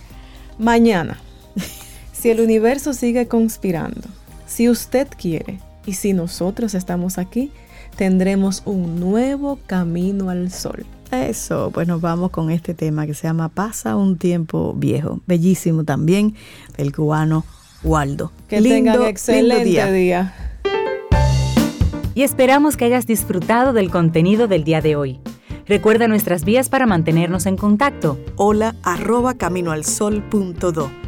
Mañana, 0.58 1.18
si 2.18 2.30
el 2.30 2.40
universo 2.40 2.94
sigue 2.94 3.28
conspirando, 3.28 4.02
si 4.46 4.68
usted 4.68 5.06
quiere 5.16 5.60
y 5.86 5.92
si 5.92 6.12
nosotros 6.12 6.74
estamos 6.74 7.16
aquí, 7.16 7.52
tendremos 7.96 8.62
un 8.64 8.98
nuevo 8.98 9.58
camino 9.66 10.28
al 10.30 10.50
sol. 10.50 10.84
Eso, 11.12 11.70
pues 11.72 11.86
nos 11.86 12.00
vamos 12.00 12.30
con 12.30 12.50
este 12.50 12.74
tema 12.74 13.06
que 13.06 13.14
se 13.14 13.28
llama 13.28 13.48
Pasa 13.48 13.96
un 13.96 14.18
tiempo 14.18 14.74
viejo. 14.74 15.20
Bellísimo 15.26 15.84
también, 15.84 16.34
del 16.76 16.92
cubano 16.92 17.44
Waldo. 17.82 18.32
Que 18.48 18.60
Lindo, 18.60 18.74
tengan 18.74 18.94
lindo 18.94 19.08
excelente 19.08 19.64
día. 19.64 19.90
día. 19.90 20.34
Y 22.14 22.24
esperamos 22.24 22.76
que 22.76 22.84
hayas 22.84 23.06
disfrutado 23.06 23.72
del 23.72 23.90
contenido 23.90 24.48
del 24.48 24.64
día 24.64 24.80
de 24.80 24.96
hoy. 24.96 25.20
Recuerda 25.66 26.08
nuestras 26.08 26.44
vías 26.44 26.68
para 26.68 26.86
mantenernos 26.86 27.46
en 27.46 27.56
contacto. 27.56 28.18
Hola 28.36 28.74
arroba 28.82 29.34
caminoalsol.do. 29.34 31.07